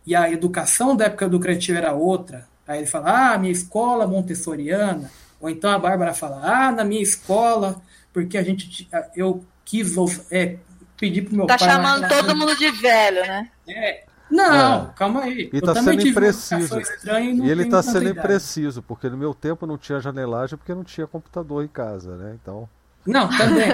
e 0.06 0.14
a 0.14 0.30
educação 0.30 0.96
da 0.96 1.04
época 1.04 1.28
do 1.28 1.38
Cretil 1.38 1.76
era 1.76 1.92
outra. 1.92 2.46
Aí 2.66 2.78
ele 2.78 2.86
fala, 2.86 3.32
ah, 3.32 3.38
minha 3.38 3.52
escola 3.52 4.06
montessoriana. 4.06 5.10
Ou 5.40 5.48
então 5.48 5.70
a 5.70 5.78
Bárbara 5.78 6.14
fala, 6.14 6.40
ah, 6.42 6.72
na 6.72 6.84
minha 6.84 7.02
escola, 7.02 7.80
porque 8.12 8.36
a 8.36 8.42
gente, 8.42 8.88
eu 9.14 9.44
quis 9.64 9.94
é, 10.30 10.56
pedir 10.96 11.22
pro 11.22 11.36
meu 11.36 11.46
tá 11.46 11.56
pai... 11.56 11.68
Tá 11.68 11.74
chamando 11.74 12.08
todo 12.08 12.36
mundo 12.36 12.56
de 12.56 12.70
velho, 12.72 13.20
né? 13.22 13.50
É. 13.68 14.04
Não, 14.30 14.90
é. 14.90 14.92
calma 14.94 15.22
aí. 15.22 15.48
E 15.52 15.56
está 15.56 15.74
sendo 15.74 16.06
impreciso. 16.06 16.80
E, 16.80 17.46
e 17.46 17.50
ele 17.50 17.62
está 17.62 17.82
sendo 17.82 18.08
impreciso, 18.08 18.82
porque 18.82 19.08
no 19.08 19.16
meu 19.16 19.32
tempo 19.32 19.66
não 19.66 19.78
tinha 19.78 20.00
janelagem 20.00 20.58
porque 20.58 20.74
não 20.74 20.84
tinha 20.84 21.06
computador 21.06 21.64
em 21.64 21.68
casa, 21.68 22.16
né? 22.16 22.36
Então... 22.40 22.68
Não, 23.06 23.28
também. 23.28 23.68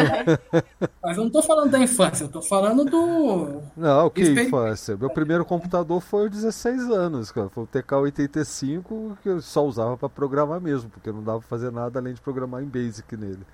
Mas 1.02 1.16
eu 1.16 1.22
não 1.22 1.26
estou 1.26 1.42
falando 1.42 1.70
da 1.70 1.78
infância, 1.78 2.24
eu 2.24 2.26
estou 2.26 2.42
falando 2.42 2.84
do. 2.84 3.62
Não, 3.76 4.08
que 4.10 4.22
infância? 4.22 4.96
Meu 4.96 5.10
primeiro 5.10 5.44
computador 5.44 6.00
foi 6.00 6.22
aos 6.22 6.30
16 6.30 6.90
anos, 6.90 7.32
cara. 7.32 7.48
Foi 7.48 7.64
o 7.64 7.66
TK-85 7.66 9.16
que 9.22 9.28
eu 9.28 9.40
só 9.40 9.64
usava 9.64 9.96
para 9.96 10.08
programar 10.08 10.60
mesmo, 10.60 10.88
porque 10.88 11.10
não 11.10 11.22
dava 11.22 11.40
para 11.40 11.48
fazer 11.48 11.72
nada 11.72 11.98
além 11.98 12.14
de 12.14 12.20
programar 12.20 12.62
em 12.62 12.66
Basic 12.66 13.16
nele. 13.16 13.44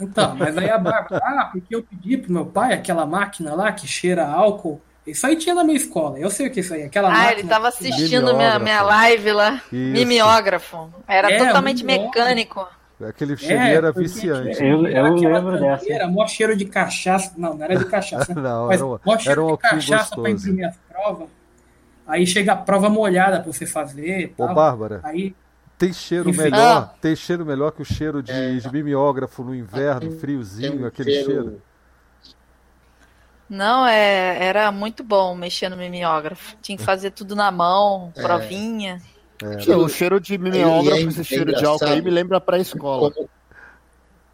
Então, 0.00 0.34
mas 0.34 0.56
aí 0.56 0.70
a 0.70 0.78
Bárbara, 0.78 1.22
ah, 1.22 1.48
porque 1.52 1.74
eu 1.74 1.82
pedi 1.82 2.16
pro 2.16 2.32
meu 2.32 2.46
pai 2.46 2.72
aquela 2.72 3.04
máquina 3.04 3.54
lá 3.54 3.70
que 3.72 3.86
cheira 3.86 4.26
álcool. 4.26 4.80
Isso 5.06 5.26
aí 5.26 5.36
tinha 5.36 5.54
na 5.54 5.64
minha 5.64 5.76
escola. 5.76 6.18
Eu 6.18 6.30
sei 6.30 6.46
o 6.46 6.50
que 6.50 6.60
é 6.60 6.62
isso 6.62 6.72
aí. 6.72 6.84
Aquela 6.84 7.08
ah, 7.08 7.12
máquina... 7.12 7.32
ele 7.32 7.40
estava 7.42 7.68
assistindo 7.68 8.34
minha, 8.34 8.58
minha 8.58 8.82
live 8.82 9.32
lá. 9.32 9.54
Isso. 9.54 9.92
Mimeógrafo. 9.92 10.92
Era 11.06 11.30
é, 11.30 11.44
totalmente 11.44 11.84
mecânico. 11.84 12.66
Aquele 13.08 13.36
cheirinho 13.36 13.66
é, 13.66 13.74
era 13.74 13.92
viciante. 13.92 14.62
Eu, 14.62 14.86
eu 14.86 15.14
lembro 15.14 15.58
dessa. 15.58 15.92
Era 15.92 16.08
mó 16.08 16.26
cheiro 16.26 16.56
de 16.56 16.64
cachaça. 16.64 17.32
Não, 17.36 17.54
não 17.54 17.64
era 17.64 17.76
de 17.76 17.84
cachaça. 17.84 18.32
não, 18.34 18.66
mas 18.66 18.80
era 18.80 18.86
um, 18.86 18.98
mó 19.04 19.18
cheiro 19.18 19.40
era 19.40 19.44
um 19.44 19.56
de 19.56 19.58
cachaça 19.58 20.16
para 20.16 20.30
imprimir 20.30 20.68
as 20.68 20.76
provas. 20.88 21.28
Aí 22.06 22.26
chega 22.26 22.52
a 22.52 22.56
prova 22.56 22.88
molhada 22.88 23.40
para 23.40 23.52
você 23.52 23.66
fazer. 23.66 24.34
Ô, 24.36 24.46
Bárbara. 24.52 25.00
Aí, 25.02 25.34
tem 25.78 25.92
cheiro 25.92 26.30
Enfim. 26.30 26.42
melhor, 26.42 26.90
ah. 26.92 26.94
tem 27.00 27.16
cheiro 27.16 27.44
melhor 27.44 27.72
que 27.72 27.82
o 27.82 27.84
cheiro 27.84 28.22
de, 28.22 28.30
é. 28.30 28.54
de 28.54 28.72
mimeógrafo 28.72 29.42
no 29.42 29.54
inverno, 29.54 30.12
friozinho, 30.12 30.86
aquele 30.86 31.10
cheiro. 31.10 31.30
cheiro. 31.30 31.62
Não, 33.48 33.86
é, 33.86 34.44
era 34.44 34.72
muito 34.72 35.04
bom 35.04 35.34
mexer 35.34 35.68
no 35.68 35.76
mimeógrafo. 35.76 36.56
Tinha 36.62 36.78
que 36.78 36.84
fazer 36.84 37.10
tudo 37.10 37.36
na 37.36 37.50
mão, 37.50 38.12
é. 38.16 38.22
provinha. 38.22 39.02
É. 39.04 39.21
o 39.76 39.88
cheiro 39.88 40.20
de 40.20 40.36
mimeógrafo, 40.38 40.96
é, 40.96 41.02
esse 41.02 41.24
cheiro 41.24 41.54
de 41.54 41.64
álcool 41.64 41.86
aí 41.86 42.02
me 42.02 42.10
lembra 42.10 42.40
para 42.40 42.56
a 42.56 42.60
escola. 42.60 43.10
Como... 43.10 43.28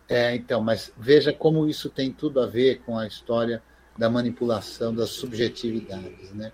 É, 0.09 0.35
então, 0.35 0.60
mas 0.60 0.93
veja 0.97 1.32
como 1.32 1.66
isso 1.68 1.90
tem 1.90 2.12
tudo 2.12 2.40
a 2.40 2.47
ver 2.47 2.80
com 2.86 2.97
a 2.97 3.06
história 3.06 3.62
da 3.97 4.09
manipulação 4.09 4.94
das 4.94 5.10
subjetividades, 5.10 6.32
né? 6.32 6.52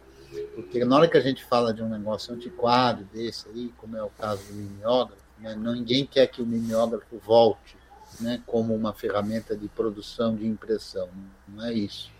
Porque 0.54 0.84
na 0.84 0.96
hora 0.96 1.08
que 1.08 1.16
a 1.16 1.20
gente 1.20 1.44
fala 1.44 1.72
de 1.72 1.82
um 1.82 1.88
negócio 1.88 2.34
antiquado 2.34 3.04
desse 3.12 3.48
aí, 3.48 3.72
como 3.76 3.96
é 3.96 4.02
o 4.02 4.10
caso 4.10 4.42
do 4.48 4.54
mimeógrafo, 4.54 5.22
né, 5.38 5.54
ninguém 5.54 6.04
quer 6.04 6.26
que 6.26 6.42
o 6.42 6.46
mimeógrafo 6.46 7.18
volte 7.18 7.76
né, 8.20 8.42
como 8.46 8.74
uma 8.74 8.92
ferramenta 8.92 9.56
de 9.56 9.68
produção 9.68 10.34
de 10.34 10.46
impressão, 10.46 11.08
não 11.48 11.64
é 11.64 11.72
isso. 11.72 12.10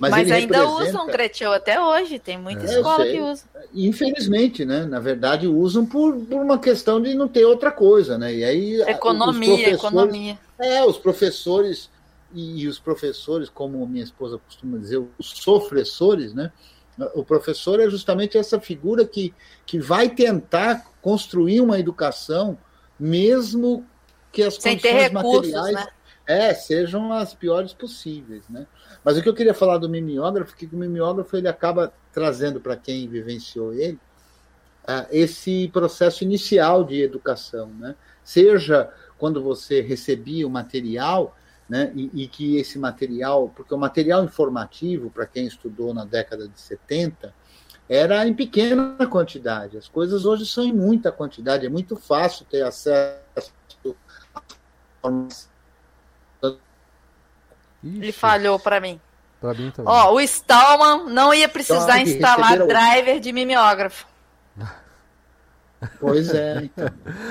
Mas, 0.00 0.12
Mas 0.12 0.32
ainda 0.32 0.56
representa... 0.56 0.88
usam 0.88 1.06
Cretil 1.08 1.52
até 1.52 1.78
hoje, 1.78 2.18
tem 2.18 2.38
muita 2.38 2.62
é, 2.62 2.64
escola 2.64 3.04
que 3.04 3.20
usa. 3.20 3.44
Infelizmente, 3.74 4.64
né? 4.64 4.86
Na 4.86 4.98
verdade, 4.98 5.46
usam 5.46 5.84
por, 5.84 6.16
por 6.16 6.40
uma 6.40 6.58
questão 6.58 7.02
de 7.02 7.12
não 7.12 7.28
ter 7.28 7.44
outra 7.44 7.70
coisa, 7.70 8.16
né? 8.16 8.34
E 8.34 8.42
aí 8.42 8.80
economia, 8.80 9.68
economia. 9.68 10.38
É, 10.58 10.82
os 10.82 10.96
professores 10.96 11.90
e, 12.32 12.62
e 12.62 12.66
os 12.66 12.78
professores, 12.78 13.50
como 13.50 13.86
minha 13.86 14.02
esposa 14.02 14.38
costuma 14.38 14.78
dizer, 14.78 15.04
os 15.18 15.30
sofressores, 15.32 16.32
né? 16.32 16.50
O 17.14 17.22
professor 17.22 17.78
é 17.78 17.90
justamente 17.90 18.38
essa 18.38 18.58
figura 18.58 19.04
que, 19.04 19.34
que 19.66 19.78
vai 19.78 20.08
tentar 20.08 20.90
construir 21.02 21.60
uma 21.60 21.78
educação, 21.78 22.56
mesmo 22.98 23.86
que 24.32 24.42
as 24.42 24.54
Sem 24.54 24.78
condições 24.78 25.02
recursos, 25.12 25.52
materiais 25.52 25.74
né? 25.74 25.86
é, 26.26 26.54
sejam 26.54 27.12
as 27.12 27.34
piores 27.34 27.74
possíveis, 27.74 28.48
né? 28.48 28.66
Mas 29.04 29.16
o 29.16 29.22
que 29.22 29.28
eu 29.28 29.34
queria 29.34 29.54
falar 29.54 29.78
do 29.78 29.88
mimeógrafo, 29.88 30.54
que 30.54 30.66
o 30.66 30.76
mimeógrafo 30.76 31.36
ele 31.36 31.48
acaba 31.48 31.92
trazendo 32.12 32.60
para 32.60 32.76
quem 32.76 33.08
vivenciou 33.08 33.72
ele 33.72 33.98
uh, 34.84 35.06
esse 35.10 35.68
processo 35.68 36.22
inicial 36.24 36.84
de 36.84 37.00
educação, 37.00 37.68
né? 37.78 37.94
Seja 38.22 38.90
quando 39.18 39.42
você 39.42 39.80
recebia 39.80 40.46
o 40.46 40.50
material, 40.50 41.36
né? 41.68 41.92
E, 41.94 42.24
e 42.24 42.28
que 42.28 42.56
esse 42.56 42.78
material, 42.78 43.50
porque 43.54 43.74
o 43.74 43.78
material 43.78 44.24
informativo 44.24 45.10
para 45.10 45.26
quem 45.26 45.46
estudou 45.46 45.94
na 45.94 46.04
década 46.04 46.46
de 46.46 46.60
70 46.60 47.32
era 47.88 48.26
em 48.26 48.34
pequena 48.34 49.04
quantidade. 49.08 49.76
As 49.76 49.88
coisas 49.88 50.24
hoje 50.24 50.46
são 50.46 50.64
em 50.64 50.72
muita 50.72 51.10
quantidade. 51.10 51.66
É 51.66 51.68
muito 51.68 51.96
fácil 51.96 52.46
ter 52.48 52.62
acesso 52.62 53.50
a 57.82 57.86
ele 57.86 58.12
falhou 58.12 58.58
para 58.58 58.80
mim. 58.80 59.00
Para 59.40 59.54
mim 59.54 59.70
também. 59.70 59.92
Ó, 59.92 60.14
o 60.14 60.20
Stallman 60.20 61.12
não 61.12 61.32
ia 61.32 61.48
precisar 61.48 62.00
instalar 62.00 62.58
driver 62.66 63.18
de 63.18 63.32
mimeógrafo. 63.32 64.06
Pois 65.98 66.28
é, 66.34 66.64
então. 66.64 66.88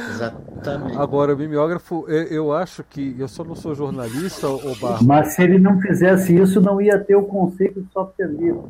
Exatamente. 0.09 0.97
Agora, 0.97 1.35
o 1.35 1.37
mimeógrafo, 1.37 2.05
eu 2.09 2.51
acho 2.51 2.83
que. 2.83 3.15
Eu 3.17 3.27
só 3.27 3.43
não 3.43 3.55
sou 3.55 3.75
jornalista, 3.75 4.47
o 4.47 4.75
Barro. 4.75 5.05
Mas 5.05 5.35
se 5.35 5.43
ele 5.43 5.59
não 5.59 5.79
fizesse 5.79 6.35
isso, 6.35 6.59
não 6.59 6.81
ia 6.81 6.97
ter 6.97 7.15
o 7.15 7.23
conceito 7.23 7.81
de 7.81 7.91
software 7.93 8.27
livre. 8.27 8.63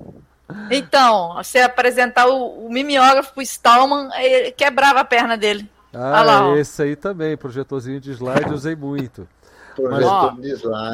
Então, 0.70 1.36
você 1.36 1.60
apresentar 1.60 2.28
o, 2.28 2.66
o 2.66 2.70
mimeógrafo 2.72 3.34
pro 3.34 3.42
Stallman, 3.42 4.10
quebrava 4.58 5.00
a 5.00 5.06
perna 5.06 5.38
dele. 5.38 5.70
Ah, 5.94 6.22
lá, 6.22 6.58
esse 6.58 6.82
aí 6.84 6.96
também, 6.96 7.36
projetorzinho 7.36 8.00
de 8.00 8.12
slide, 8.12 8.54
usei 8.54 8.76
muito. 8.76 9.28
Mas, 9.84 10.06
ó, 10.06 10.36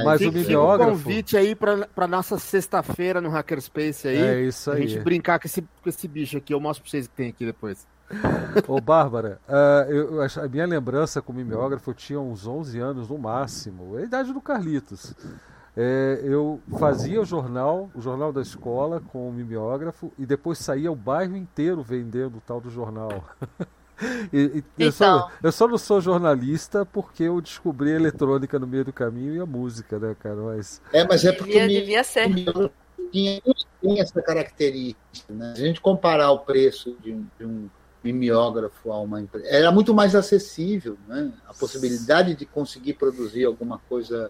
mas 0.03 0.21
o 0.21 0.31
mimeógrafo... 0.31 0.91
um 0.91 0.93
convite 0.95 1.37
aí 1.37 1.55
para 1.55 2.07
nossa 2.07 2.37
sexta-feira 2.37 3.21
no 3.21 3.29
Hackerspace 3.29 4.07
aí. 4.07 4.17
É 4.17 4.41
isso 4.41 4.71
aí. 4.71 4.83
A 4.83 4.87
gente 4.87 5.03
brincar 5.03 5.39
com 5.39 5.47
esse, 5.47 5.61
com 5.61 5.89
esse 5.89 6.07
bicho 6.07 6.37
aqui. 6.37 6.53
Eu 6.53 6.59
mostro 6.59 6.83
para 6.83 6.91
vocês 6.91 7.07
que 7.07 7.15
tem 7.15 7.29
aqui 7.29 7.45
depois. 7.45 7.87
Ô, 8.67 8.79
Bárbara, 8.79 9.39
uh, 9.47 9.91
eu, 9.91 10.21
a 10.21 10.47
minha 10.47 10.65
lembrança 10.65 11.21
com 11.21 11.33
o 11.33 11.35
mimeógrafo 11.35 11.89
eu 11.89 11.93
tinha 11.93 12.19
uns 12.19 12.45
11 12.45 12.79
anos 12.79 13.09
no 13.09 13.17
máximo. 13.17 13.97
É 13.97 14.01
a 14.01 14.05
idade 14.05 14.31
do 14.31 14.41
Carlitos. 14.41 15.13
é, 15.75 16.21
eu 16.23 16.61
fazia 16.79 17.19
o 17.19 17.25
jornal, 17.25 17.89
o 17.95 18.01
jornal 18.01 18.31
da 18.31 18.41
escola 18.41 19.01
com 19.11 19.27
o 19.27 19.33
mimeógrafo 19.33 20.11
e 20.19 20.25
depois 20.25 20.59
saía 20.59 20.91
o 20.91 20.95
bairro 20.95 21.35
inteiro 21.35 21.81
vendendo 21.81 22.37
o 22.37 22.41
tal 22.41 22.61
do 22.61 22.69
jornal. 22.69 23.23
E, 24.33 24.37
e 24.37 24.57
então... 24.57 24.63
eu, 24.77 24.91
só, 24.91 25.05
então. 25.05 25.31
eu, 25.43 25.51
só, 25.51 25.67
não 25.67 25.77
sou 25.77 26.01
jornalista 26.01 26.85
porque 26.85 27.23
eu 27.23 27.39
descobri 27.39 27.91
a 27.91 27.95
eletrônica 27.95 28.59
no 28.59 28.67
meio 28.67 28.85
do 28.85 28.93
caminho 28.93 29.35
e 29.35 29.39
a 29.39 29.45
música, 29.45 29.97
né, 29.97 30.15
cara? 30.19 30.35
Mas... 30.35 30.81
É, 30.91 31.05
mas 31.05 31.23
é 31.23 31.31
porque 31.31 31.53
devia, 31.53 31.67
me, 31.67 31.79
devia 31.79 32.03
ser. 32.03 32.27
Tinha, 33.11 33.41
tinha, 33.81 34.01
essa 34.01 34.21
característica, 34.21 35.33
né? 35.33 35.53
A 35.55 35.59
gente 35.59 35.79
comparar 35.79 36.31
o 36.31 36.39
preço 36.39 36.95
de 37.01 37.13
um, 37.13 37.25
de 37.39 37.45
um 37.45 37.69
mimeógrafo 38.03 38.91
a 38.91 38.99
uma 38.99 39.19
empresa, 39.19 39.47
era 39.47 39.71
muito 39.71 39.93
mais 39.93 40.15
acessível, 40.15 40.97
né? 41.07 41.31
A 41.47 41.53
possibilidade 41.53 42.35
de 42.35 42.45
conseguir 42.45 42.93
produzir 42.93 43.45
alguma 43.45 43.79
coisa 43.89 44.29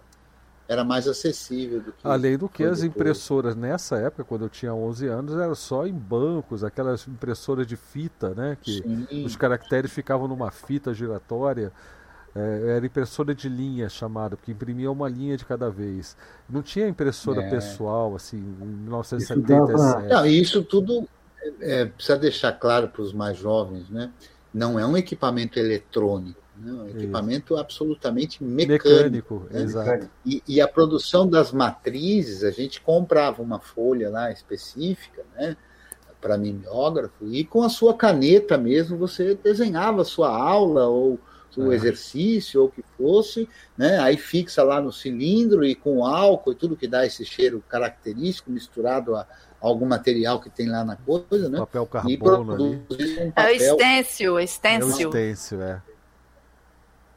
era 0.68 0.84
mais 0.84 1.08
acessível 1.08 1.80
do 1.80 1.92
que. 1.92 2.08
Além 2.08 2.38
do 2.38 2.50
que 2.50 2.64
as 2.64 2.80
depois. 2.82 2.96
impressoras 2.96 3.56
nessa 3.56 3.98
época, 3.98 4.24
quando 4.24 4.46
eu 4.46 4.50
tinha 4.50 4.74
11 4.74 5.08
anos, 5.08 5.36
era 5.36 5.54
só 5.56 5.86
em 5.86 5.94
bancos, 5.94 6.64
aquelas 6.64 7.08
impressoras 7.08 7.68
de 7.68 7.76
fita, 7.76 8.34
né? 8.34 8.58
Que 8.62 8.82
Sim. 8.82 9.26
os 9.26 9.36
caracteres 9.36 9.92
ficavam 9.92 10.28
numa 10.28 10.52
fita 10.52 10.94
giratória. 10.94 11.72
É, 12.36 12.76
era 12.76 12.86
impressora 12.86 13.34
de 13.34 13.48
linha 13.48 13.88
chamada, 13.88 14.36
porque 14.36 14.52
imprimia 14.52 14.92
uma 14.92 15.08
linha 15.08 15.38
de 15.38 15.46
cada 15.46 15.70
vez. 15.70 16.18
Não 16.50 16.62
tinha 16.62 16.86
impressora 16.86 17.42
é. 17.42 17.50
pessoal, 17.50 18.14
assim, 18.14 18.38
em 18.38 18.66
1977. 18.66 19.40
Isso, 19.40 19.78
dava... 19.78 20.02
Não, 20.02 20.26
isso 20.26 20.64
tudo 20.64 21.08
é, 21.62 21.86
precisa 21.86 22.18
deixar 22.18 22.52
claro 22.52 22.90
para 22.90 23.02
os 23.02 23.14
mais 23.14 23.38
jovens, 23.38 23.90
né? 23.90 24.12
Não 24.54 24.78
é 24.78 24.86
um 24.86 24.98
equipamento 24.98 25.58
eletrônico 25.58 26.45
um 26.64 26.90
equipamento 26.90 27.54
Isso. 27.54 27.62
absolutamente 27.62 28.44
mecânico. 28.44 28.90
mecânico 28.90 29.48
né? 29.52 29.62
exato. 29.62 30.10
E, 30.26 30.42
e, 30.48 30.62
a 30.62 30.68
produção 30.68 31.28
das 31.28 31.52
matrizes, 31.52 32.44
a 32.44 32.52
gente 32.52 32.82
comprava 32.82 33.42
uma 33.42 33.60
folha 33.60 34.10
lá 34.10 34.32
específica, 34.32 35.24
né? 35.36 35.58
Para 36.22 36.38
mimeógrafo, 36.38 37.28
e 37.28 37.44
com 37.44 37.62
a 37.62 37.70
sua 37.70 37.94
caneta 37.94 38.58
mesmo 38.58 38.98
você 38.98 39.36
desenhava 39.36 40.02
a 40.02 40.06
sua 40.06 40.30
aula 40.36 40.88
ou 40.88 41.20
o 41.58 41.72
é. 41.72 41.76
exercício 41.76 42.62
ou 42.62 42.68
o 42.68 42.72
que 42.72 42.84
fosse, 42.98 43.48
né? 43.78 44.00
Aí 44.00 44.18
fixa 44.18 44.64
lá 44.64 44.82
no 44.82 44.92
cilindro 44.92 45.64
e 45.64 45.76
com 45.76 46.06
álcool 46.06 46.52
e 46.52 46.56
tudo 46.56 46.76
que 46.76 46.88
dá 46.88 47.06
esse 47.06 47.24
cheiro 47.24 47.64
característico 47.70 48.52
misturado 48.52 49.16
a, 49.16 49.28
algum 49.62 49.86
material 49.86 50.40
que 50.40 50.50
tem 50.50 50.68
lá 50.68 50.84
na 50.84 50.96
coisa, 50.96 51.50
né? 51.50 51.60
Papel 51.60 51.86
carbono 51.86 52.54
ali. 52.54 52.64
Um 53.20 53.32
papel... 53.32 53.34
É 53.36 53.52
o 53.52 53.56
estêncil, 53.56 54.40
estêncil. 54.40 54.92
É 54.92 55.06
o 55.06 55.10
estêncil, 55.10 55.62
é. 55.62 55.82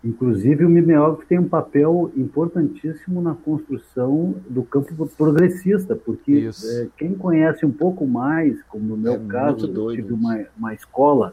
Inclusive, 0.05 0.65
o 0.65 0.71
mimeógrafo 0.71 1.27
tem 1.27 1.39
um 1.39 1.49
papel 1.49 2.13
importantíssimo 2.17 3.21
na 3.21 3.35
construção 3.35 4.37
do 4.49 4.63
campo 4.63 5.07
progressista, 5.17 5.97
porque 5.97 6.49
é, 6.65 6.87
quem 6.97 7.15
conhece 7.15 7.67
um 7.67 7.73
pouco 7.73 8.07
mais, 8.07 8.63
como 8.65 8.85
no 8.85 8.97
meu 8.97 9.15
é 9.15 9.19
caso, 9.27 9.67
eu 9.67 9.93
tive 9.93 10.13
uma, 10.13 10.39
uma 10.57 10.73
escola, 10.73 11.33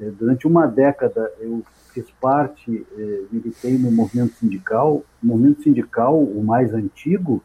é, 0.00 0.10
durante 0.10 0.46
uma 0.46 0.66
década 0.66 1.30
eu 1.40 1.64
fiz 1.92 2.10
parte, 2.20 2.86
é, 2.96 3.22
militei 3.30 3.76
no 3.76 3.90
movimento 3.90 4.34
sindical. 4.34 5.04
O 5.22 5.26
movimento 5.26 5.62
sindical, 5.62 6.18
o 6.18 6.42
mais 6.42 6.72
antigo, 6.72 7.42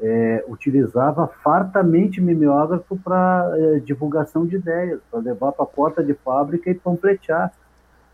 é, 0.00 0.44
utilizava 0.48 1.26
fartamente 1.42 2.20
mimeógrafo 2.20 2.96
para 2.96 3.52
é, 3.56 3.78
divulgação 3.80 4.46
de 4.46 4.56
ideias, 4.56 5.00
para 5.10 5.20
levar 5.20 5.52
para 5.52 5.64
a 5.64 5.68
porta 5.68 6.02
de 6.02 6.14
fábrica 6.14 6.70
e 6.70 6.74
panfletear. 6.74 7.52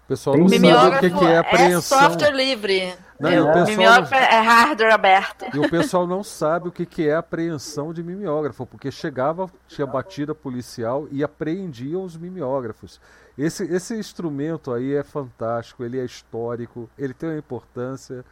O 0.04 0.06
pessoal 0.06 0.36
não 0.36 0.48
sabe 0.48 0.96
o 0.96 1.00
que, 1.00 1.10
que 1.10 1.24
é 1.24 1.38
apreensão. 1.38 1.98
É 1.98 2.02
software 2.02 2.30
livre. 2.30 2.94
Não, 3.18 3.30
é, 3.30 3.40
o 3.40 3.64
mimeógrafo 3.64 4.14
é 4.14 4.40
hardware 4.40 4.92
aberto. 4.92 5.46
E 5.54 5.58
o 5.58 5.70
pessoal 5.70 6.06
não 6.06 6.22
sabe 6.22 6.68
o 6.68 6.72
que, 6.72 6.84
que 6.84 7.08
é 7.08 7.14
apreensão 7.14 7.90
de 7.90 8.02
mimeógrafo, 8.02 8.66
porque 8.66 8.90
chegava, 8.90 9.50
tinha 9.66 9.86
batida 9.86 10.34
policial 10.34 11.08
e 11.10 11.24
apreendiam 11.24 12.04
os 12.04 12.18
mimeógrafos. 12.18 13.00
Esse, 13.38 13.64
esse 13.64 13.94
instrumento 13.94 14.74
aí 14.74 14.94
é 14.94 15.02
fantástico, 15.02 15.82
ele 15.82 15.98
é 15.98 16.04
histórico, 16.04 16.90
ele 16.98 17.14
tem 17.14 17.30
uma 17.30 17.38
importância. 17.38 18.22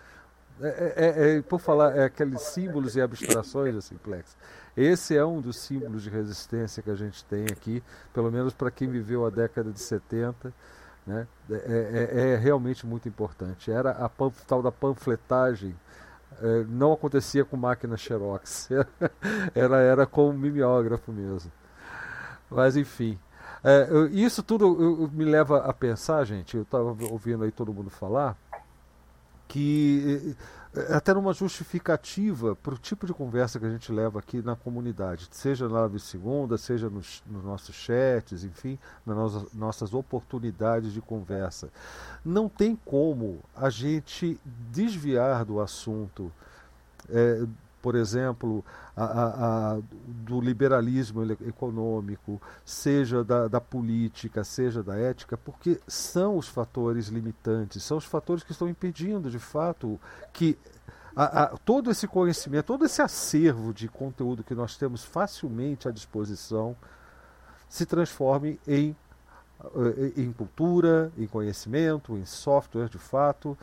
É, 0.60 0.66
é, 0.68 0.94
é, 0.96 1.36
é 1.38 1.42
por 1.42 1.58
falar, 1.58 1.96
é 1.96 2.04
aqueles 2.04 2.42
símbolos 2.42 2.96
e 2.96 3.00
abstrações 3.00 3.74
da 3.74 3.80
Simplex. 3.80 4.36
Esse 4.76 5.16
é 5.16 5.24
um 5.24 5.40
dos 5.40 5.56
símbolos 5.56 6.02
de 6.02 6.10
resistência 6.10 6.82
que 6.82 6.90
a 6.90 6.94
gente 6.94 7.24
tem 7.24 7.44
aqui, 7.44 7.82
pelo 8.12 8.30
menos 8.30 8.52
para 8.52 8.70
quem 8.70 8.88
viveu 8.88 9.24
a 9.24 9.30
década 9.30 9.72
de 9.72 9.80
70 9.80 10.52
né? 11.06 11.26
É, 11.50 12.08
é, 12.12 12.20
é, 12.32 12.36
realmente 12.36 12.86
muito 12.86 13.08
importante. 13.08 13.70
Era 13.70 13.90
a 13.90 14.10
tal 14.46 14.62
da 14.62 14.72
panfletagem. 14.72 15.74
É, 16.40 16.64
não 16.68 16.92
acontecia 16.92 17.44
com 17.44 17.56
máquina 17.56 17.96
Xerox, 17.96 18.68
era, 19.54 19.78
era 19.78 20.06
com 20.06 20.32
mimeógrafo 20.32 21.12
mesmo. 21.12 21.52
Mas 22.50 22.76
enfim, 22.76 23.18
é, 23.62 23.88
isso 24.10 24.42
tudo 24.42 25.10
me 25.12 25.24
leva 25.24 25.58
a 25.58 25.72
pensar, 25.72 26.24
gente. 26.24 26.56
Eu 26.56 26.62
estava 26.62 26.96
ouvindo 27.10 27.44
aí 27.44 27.52
todo 27.52 27.72
mundo 27.72 27.90
falar 27.90 28.36
que 29.52 30.34
é, 30.38 30.61
até 30.90 31.12
numa 31.12 31.34
justificativa 31.34 32.56
para 32.56 32.72
o 32.74 32.78
tipo 32.78 33.06
de 33.06 33.12
conversa 33.12 33.58
que 33.60 33.66
a 33.66 33.70
gente 33.70 33.92
leva 33.92 34.18
aqui 34.18 34.40
na 34.40 34.56
comunidade, 34.56 35.28
seja 35.30 35.68
na 35.68 35.80
live 35.80 36.00
segunda, 36.00 36.56
seja 36.56 36.88
nos, 36.88 37.22
nos 37.26 37.44
nossos 37.44 37.74
chats, 37.74 38.42
enfim, 38.42 38.78
nas 39.04 39.16
nossas, 39.16 39.52
nossas 39.52 39.94
oportunidades 39.94 40.92
de 40.92 41.02
conversa. 41.02 41.68
Não 42.24 42.48
tem 42.48 42.74
como 42.74 43.40
a 43.54 43.68
gente 43.68 44.38
desviar 44.70 45.44
do 45.44 45.60
assunto 45.60 46.32
é, 47.10 47.44
por 47.82 47.96
exemplo, 47.96 48.64
a, 48.96 49.04
a, 49.04 49.72
a, 49.72 49.80
do 50.06 50.40
liberalismo 50.40 51.24
econômico, 51.46 52.40
seja 52.64 53.24
da, 53.24 53.48
da, 53.48 53.60
política, 53.60 54.44
seja 54.44 54.82
da 54.84 54.96
ética, 54.96 55.36
porque 55.36 55.80
são 55.88 56.38
os 56.38 56.46
fatores 56.46 57.08
limitantes, 57.08 57.82
são 57.82 57.98
os 57.98 58.04
fatores 58.04 58.44
que 58.44 58.52
estão 58.52 58.68
impedindo, 58.68 59.28
de 59.28 59.40
fato, 59.40 60.00
que 60.32 60.56
todo 61.64 61.90
esse 61.90 62.06
conhecimento, 62.06 62.66
todo 62.66 62.86
esse 62.86 63.02
acervo 63.02 63.74
de 63.74 63.88
conteúdo 63.88 64.44
que 64.44 64.54
nós 64.54 64.76
temos 64.76 65.04
facilmente 65.04 65.88
à 65.88 65.90
disposição 65.90 66.74
se 67.68 67.84
transforme 67.84 68.58
em, 68.66 68.96
eh, 69.64 70.12
em 70.16 70.32
cultura, 70.32 71.12
em 71.18 71.26
conhecimento, 71.26 72.16
em 72.16 72.24
software 72.24 72.88
de 72.88 72.98
fato 72.98 73.58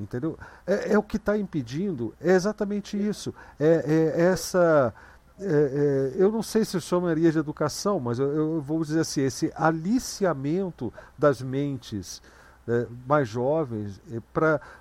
Entendeu? 0.00 0.38
É, 0.66 0.94
é 0.94 0.98
o 0.98 1.02
que 1.02 1.16
está 1.16 1.36
impedindo, 1.36 2.14
é 2.20 2.32
exatamente 2.32 2.96
isso. 2.96 3.34
É, 3.58 4.14
é 4.16 4.22
essa. 4.22 4.94
É, 5.38 5.44
é, 5.44 6.22
eu 6.22 6.30
não 6.30 6.42
sei 6.42 6.64
se 6.64 6.80
chamaria 6.80 7.30
de 7.30 7.38
educação, 7.38 8.00
mas 8.00 8.18
eu, 8.18 8.28
eu 8.34 8.60
vou 8.60 8.82
dizer 8.82 9.00
assim, 9.00 9.22
esse 9.22 9.52
aliciamento 9.54 10.92
das 11.18 11.40
mentes 11.40 12.20
é, 12.68 12.86
mais 13.06 13.28
jovens 13.28 14.00
é, 14.12 14.20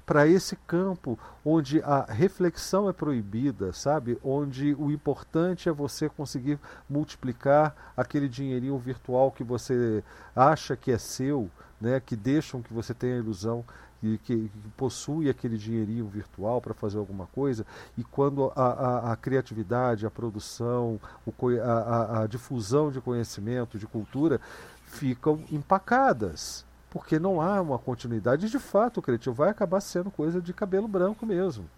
para 0.06 0.28
esse 0.28 0.56
campo 0.68 1.18
onde 1.44 1.82
a 1.82 2.04
reflexão 2.04 2.90
é 2.90 2.94
proibida, 2.94 3.74
sabe? 3.74 4.20
Onde 4.24 4.76
o 4.76 4.92
importante 4.92 5.70
é 5.70 5.72
você 5.72 6.10
conseguir 6.10 6.60
multiplicar 6.90 7.94
aquele 7.96 8.28
dinheirinho 8.28 8.78
virtual 8.78 9.32
que 9.32 9.44
você 9.44 10.04
acha 10.36 10.76
que 10.76 10.92
é 10.92 10.98
seu, 10.98 11.50
né? 11.80 12.00
que 12.00 12.16
deixam 12.16 12.62
que 12.62 12.74
você 12.74 12.94
tenha 12.94 13.16
a 13.16 13.20
ilusão 13.20 13.64
que, 14.00 14.18
que, 14.20 14.52
possui 14.78 15.30
aquele 15.30 15.58
dinheirinho 15.58 16.08
virtual 16.08 16.62
para 16.62 16.74
fazer 16.74 16.98
alguma 16.98 17.28
coisa, 17.28 17.66
e 17.98 18.04
quando 18.04 18.52
a, 18.56 18.64
a, 18.64 19.12
a 19.14 19.16
criatividade, 19.16 20.06
a 20.06 20.12
produção, 20.12 21.00
o, 21.26 21.34
a, 21.62 22.22
a, 22.22 22.28
difusão 22.28 22.92
de 22.92 23.02
conhecimento, 23.02 23.78
de 23.78 23.88
cultura, 23.88 24.40
ficam 24.86 25.40
empacadas. 25.52 26.66
Porque 26.90 27.20
não 27.20 27.40
há 27.40 27.62
uma 27.62 27.78
continuidade, 27.78 28.48
e 28.48 28.50
de 28.50 28.58
fato 28.58 28.98
o 28.98 29.02
criativo 29.02 29.36
vai 29.36 29.50
acabar 29.50 29.80
sendo 29.80 30.10
coisa 30.10 30.42
de 30.42 30.54
cabelo 30.54 30.88
branco 30.88 31.24
mesmo. 31.24 31.70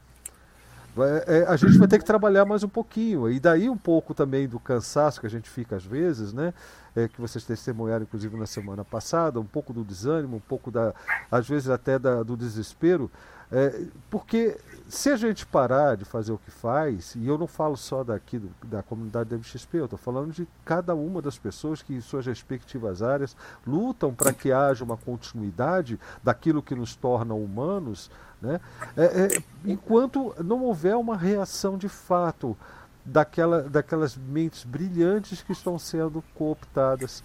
É, 1.25 1.45
a 1.47 1.55
gente 1.55 1.77
vai 1.77 1.87
ter 1.87 1.99
que 1.99 2.05
trabalhar 2.05 2.43
mais 2.43 2.63
um 2.63 2.67
pouquinho. 2.67 3.29
E 3.29 3.39
daí 3.39 3.69
um 3.69 3.77
pouco 3.77 4.13
também 4.13 4.47
do 4.47 4.59
cansaço 4.59 5.21
que 5.21 5.27
a 5.27 5.29
gente 5.29 5.49
fica 5.49 5.75
às 5.75 5.85
vezes, 5.85 6.33
né? 6.33 6.53
É, 6.93 7.07
que 7.07 7.21
vocês 7.21 7.45
testemunharam, 7.45 8.03
inclusive, 8.03 8.35
na 8.35 8.45
semana 8.45 8.83
passada, 8.83 9.39
um 9.39 9.45
pouco 9.45 9.71
do 9.71 9.83
desânimo, 9.83 10.37
um 10.37 10.41
pouco 10.41 10.69
da. 10.69 10.93
às 11.31 11.47
vezes 11.47 11.69
até 11.69 11.97
da, 11.97 12.23
do 12.23 12.35
desespero. 12.35 13.09
É, 13.53 13.85
porque 14.09 14.57
se 14.87 15.09
a 15.09 15.17
gente 15.17 15.45
parar 15.45 15.97
de 15.97 16.05
fazer 16.05 16.31
o 16.31 16.37
que 16.37 16.49
faz, 16.49 17.15
e 17.15 17.27
eu 17.27 17.37
não 17.37 17.47
falo 17.47 17.75
só 17.75 18.01
daqui 18.01 18.39
do, 18.39 18.49
da 18.65 18.81
comunidade 18.81 19.29
da 19.29 19.35
MXP, 19.35 19.77
eu 19.77 19.85
estou 19.85 19.99
falando 19.99 20.31
de 20.31 20.47
cada 20.63 20.95
uma 20.95 21.21
das 21.21 21.37
pessoas 21.37 21.81
que, 21.81 21.93
em 21.93 21.99
suas 21.99 22.25
respectivas 22.25 23.01
áreas, 23.01 23.35
lutam 23.67 24.13
para 24.13 24.31
que 24.31 24.53
haja 24.53 24.85
uma 24.85 24.95
continuidade 24.95 25.99
daquilo 26.23 26.63
que 26.63 26.73
nos 26.73 26.95
torna 26.95 27.33
humanos 27.33 28.09
né? 28.41 28.59
É, 28.97 29.03
é, 29.03 29.43
enquanto 29.65 30.35
não 30.43 30.63
houver 30.63 30.95
uma 30.95 31.15
reação 31.15 31.77
de 31.77 31.87
fato 31.87 32.57
daquela, 33.05 33.63
daquelas 33.63 34.15
mentes 34.15 34.63
brilhantes 34.63 35.41
que 35.41 35.51
estão 35.51 35.77
sendo 35.77 36.23
cooptadas 36.33 37.23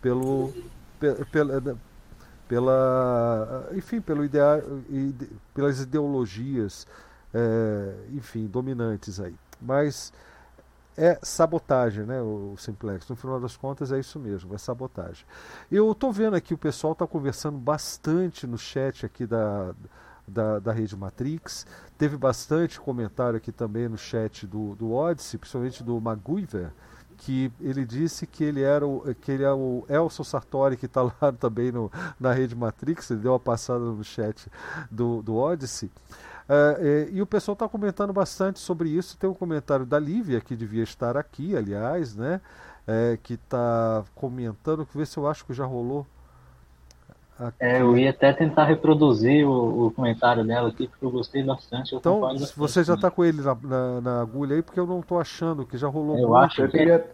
pelo, 0.00 0.52
pela, 1.32 1.78
pela 2.46 3.68
enfim, 3.74 4.00
pelo 4.00 4.24
ideal, 4.24 4.60
ide, 4.88 5.28
pelas 5.54 5.80
ideologias 5.80 6.86
é, 7.32 7.94
enfim, 8.12 8.46
dominantes 8.46 9.20
aí. 9.20 9.34
Mas 9.60 10.12
é 10.96 11.18
sabotagem, 11.22 12.04
né, 12.04 12.20
o 12.20 12.56
simplex. 12.58 13.08
No 13.08 13.14
final 13.14 13.40
das 13.40 13.56
contas 13.56 13.92
é 13.92 14.00
isso 14.00 14.18
mesmo, 14.18 14.54
é 14.54 14.58
sabotagem. 14.58 15.24
Eu 15.70 15.90
estou 15.92 16.12
vendo 16.12 16.34
aqui 16.34 16.54
o 16.54 16.58
pessoal 16.58 16.92
está 16.92 17.06
conversando 17.06 17.58
bastante 17.58 18.46
no 18.46 18.58
chat 18.58 19.06
aqui 19.06 19.26
da, 19.26 19.74
da, 20.28 20.58
da 20.58 20.72
rede 20.72 20.96
Matrix. 20.96 21.66
Teve 21.96 22.16
bastante 22.16 22.80
comentário 22.80 23.36
aqui 23.36 23.50
também 23.50 23.88
no 23.88 23.98
chat 23.98 24.46
do, 24.46 24.74
do 24.76 24.92
Odyssey, 24.92 25.38
principalmente 25.38 25.82
do 25.82 26.00
Maguiver, 26.00 26.72
que 27.16 27.50
ele 27.60 27.84
disse 27.84 28.26
que 28.26 28.44
ele 28.44 28.62
era 28.62 28.86
o, 28.86 29.14
que 29.20 29.32
ele 29.32 29.42
é 29.42 29.52
o 29.52 29.84
Elson 29.88 30.22
Sartori, 30.24 30.76
que 30.76 30.86
está 30.86 31.02
lá 31.20 31.32
também 31.38 31.72
no, 31.72 31.90
na 32.18 32.32
rede 32.32 32.54
Matrix, 32.54 33.10
ele 33.10 33.20
deu 33.20 33.32
uma 33.32 33.40
passada 33.40 33.80
no 33.80 34.04
chat 34.04 34.50
do, 34.90 35.22
do 35.22 35.34
Odyssey. 35.36 35.90
Uh, 36.48 37.12
e 37.12 37.20
o 37.20 37.26
pessoal 37.26 37.52
está 37.52 37.68
comentando 37.68 38.10
bastante 38.10 38.58
sobre 38.58 38.88
isso. 38.88 39.18
Tem 39.18 39.28
um 39.28 39.34
comentário 39.34 39.84
da 39.84 39.98
Lívia, 39.98 40.40
que 40.40 40.56
devia 40.56 40.82
estar 40.82 41.14
aqui, 41.14 41.54
aliás, 41.54 42.16
né? 42.16 42.40
É, 42.86 43.18
que 43.22 43.34
está 43.34 44.02
comentando, 44.14 44.86
que 44.86 44.96
ver 44.96 45.06
se 45.06 45.18
eu 45.18 45.28
acho 45.28 45.44
que 45.44 45.52
já 45.52 45.66
rolou. 45.66 46.06
É, 47.60 47.80
eu 47.80 47.96
ia 47.96 48.10
até 48.10 48.32
tentar 48.32 48.64
reproduzir 48.64 49.46
o, 49.46 49.86
o, 49.86 49.90
comentário 49.92 50.44
dela 50.44 50.68
aqui, 50.68 50.88
porque 50.88 51.04
eu 51.04 51.10
gostei 51.10 51.42
bastante. 51.42 51.92
Eu 51.92 51.98
então, 51.98 52.20
você 52.56 52.82
já 52.82 52.94
está 52.94 53.10
com 53.10 53.24
ele 53.24 53.40
na, 53.40 53.56
na, 53.62 54.00
na, 54.00 54.20
agulha 54.20 54.56
aí, 54.56 54.62
porque 54.62 54.80
eu 54.80 54.86
não 54.86 55.00
estou 55.00 55.20
achando 55.20 55.64
que 55.64 55.78
já 55.78 55.86
rolou. 55.86 56.16
Eu 56.18 56.28
muito. 56.28 56.36
acho. 56.36 56.62
Eu 56.62 56.68
queria, 56.68 57.06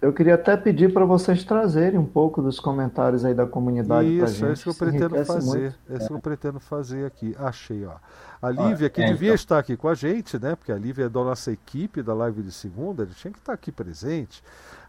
eu 0.00 0.12
queria 0.12 0.34
até 0.36 0.56
pedir 0.56 0.92
para 0.92 1.04
vocês 1.04 1.42
trazerem 1.42 1.98
um 1.98 2.06
pouco 2.06 2.40
dos 2.40 2.60
comentários 2.60 3.24
aí 3.24 3.34
da 3.34 3.46
comunidade 3.46 4.16
para 4.16 4.26
gente. 4.28 4.44
É 4.44 4.52
isso 4.52 4.62
que 4.62 4.70
eu 4.70 4.74
pretendo 4.74 5.24
fazer. 5.24 5.60
Muito. 5.60 5.76
É 5.90 5.96
isso 5.96 6.06
que 6.06 6.12
eu 6.12 6.20
pretendo 6.20 6.60
fazer 6.60 7.06
aqui. 7.06 7.34
Achei, 7.36 7.84
ó. 7.84 7.94
A 8.40 8.50
Lívia, 8.50 8.88
que 8.88 9.02
é, 9.02 9.06
devia 9.06 9.28
então... 9.28 9.34
estar 9.34 9.58
aqui 9.58 9.76
com 9.76 9.88
a 9.88 9.94
gente, 9.94 10.38
né? 10.38 10.54
Porque 10.54 10.70
a 10.70 10.76
Lívia 10.76 11.06
é 11.06 11.08
da 11.08 11.24
nossa 11.24 11.50
equipe 11.50 12.00
da 12.00 12.14
live 12.14 12.42
de 12.42 12.52
segunda, 12.52 13.02
ele 13.02 13.14
tinha 13.14 13.32
que 13.32 13.38
estar 13.38 13.52
aqui 13.52 13.72
presente 13.72 14.40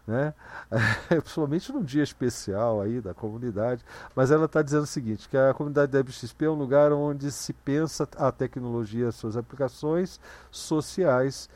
né? 0.06 0.34
É, 1.08 1.20
principalmente 1.20 1.72
num 1.72 1.82
dia 1.82 2.02
especial 2.02 2.80
aí 2.80 3.00
da 3.00 3.14
comunidade. 3.14 3.84
Mas 4.14 4.30
ela 4.30 4.46
está 4.46 4.62
dizendo 4.62 4.82
o 4.82 4.86
seguinte, 4.86 5.28
que 5.28 5.36
a 5.36 5.54
comunidade 5.54 5.92
da 5.92 6.00
WXP 6.00 6.44
é 6.44 6.50
um 6.50 6.54
lugar 6.54 6.92
onde 6.92 7.30
se 7.30 7.52
pensa 7.52 8.08
a 8.16 8.32
tecnologia, 8.32 9.12
suas 9.12 9.36
aplicações 9.36 10.20
sociais 10.50 11.48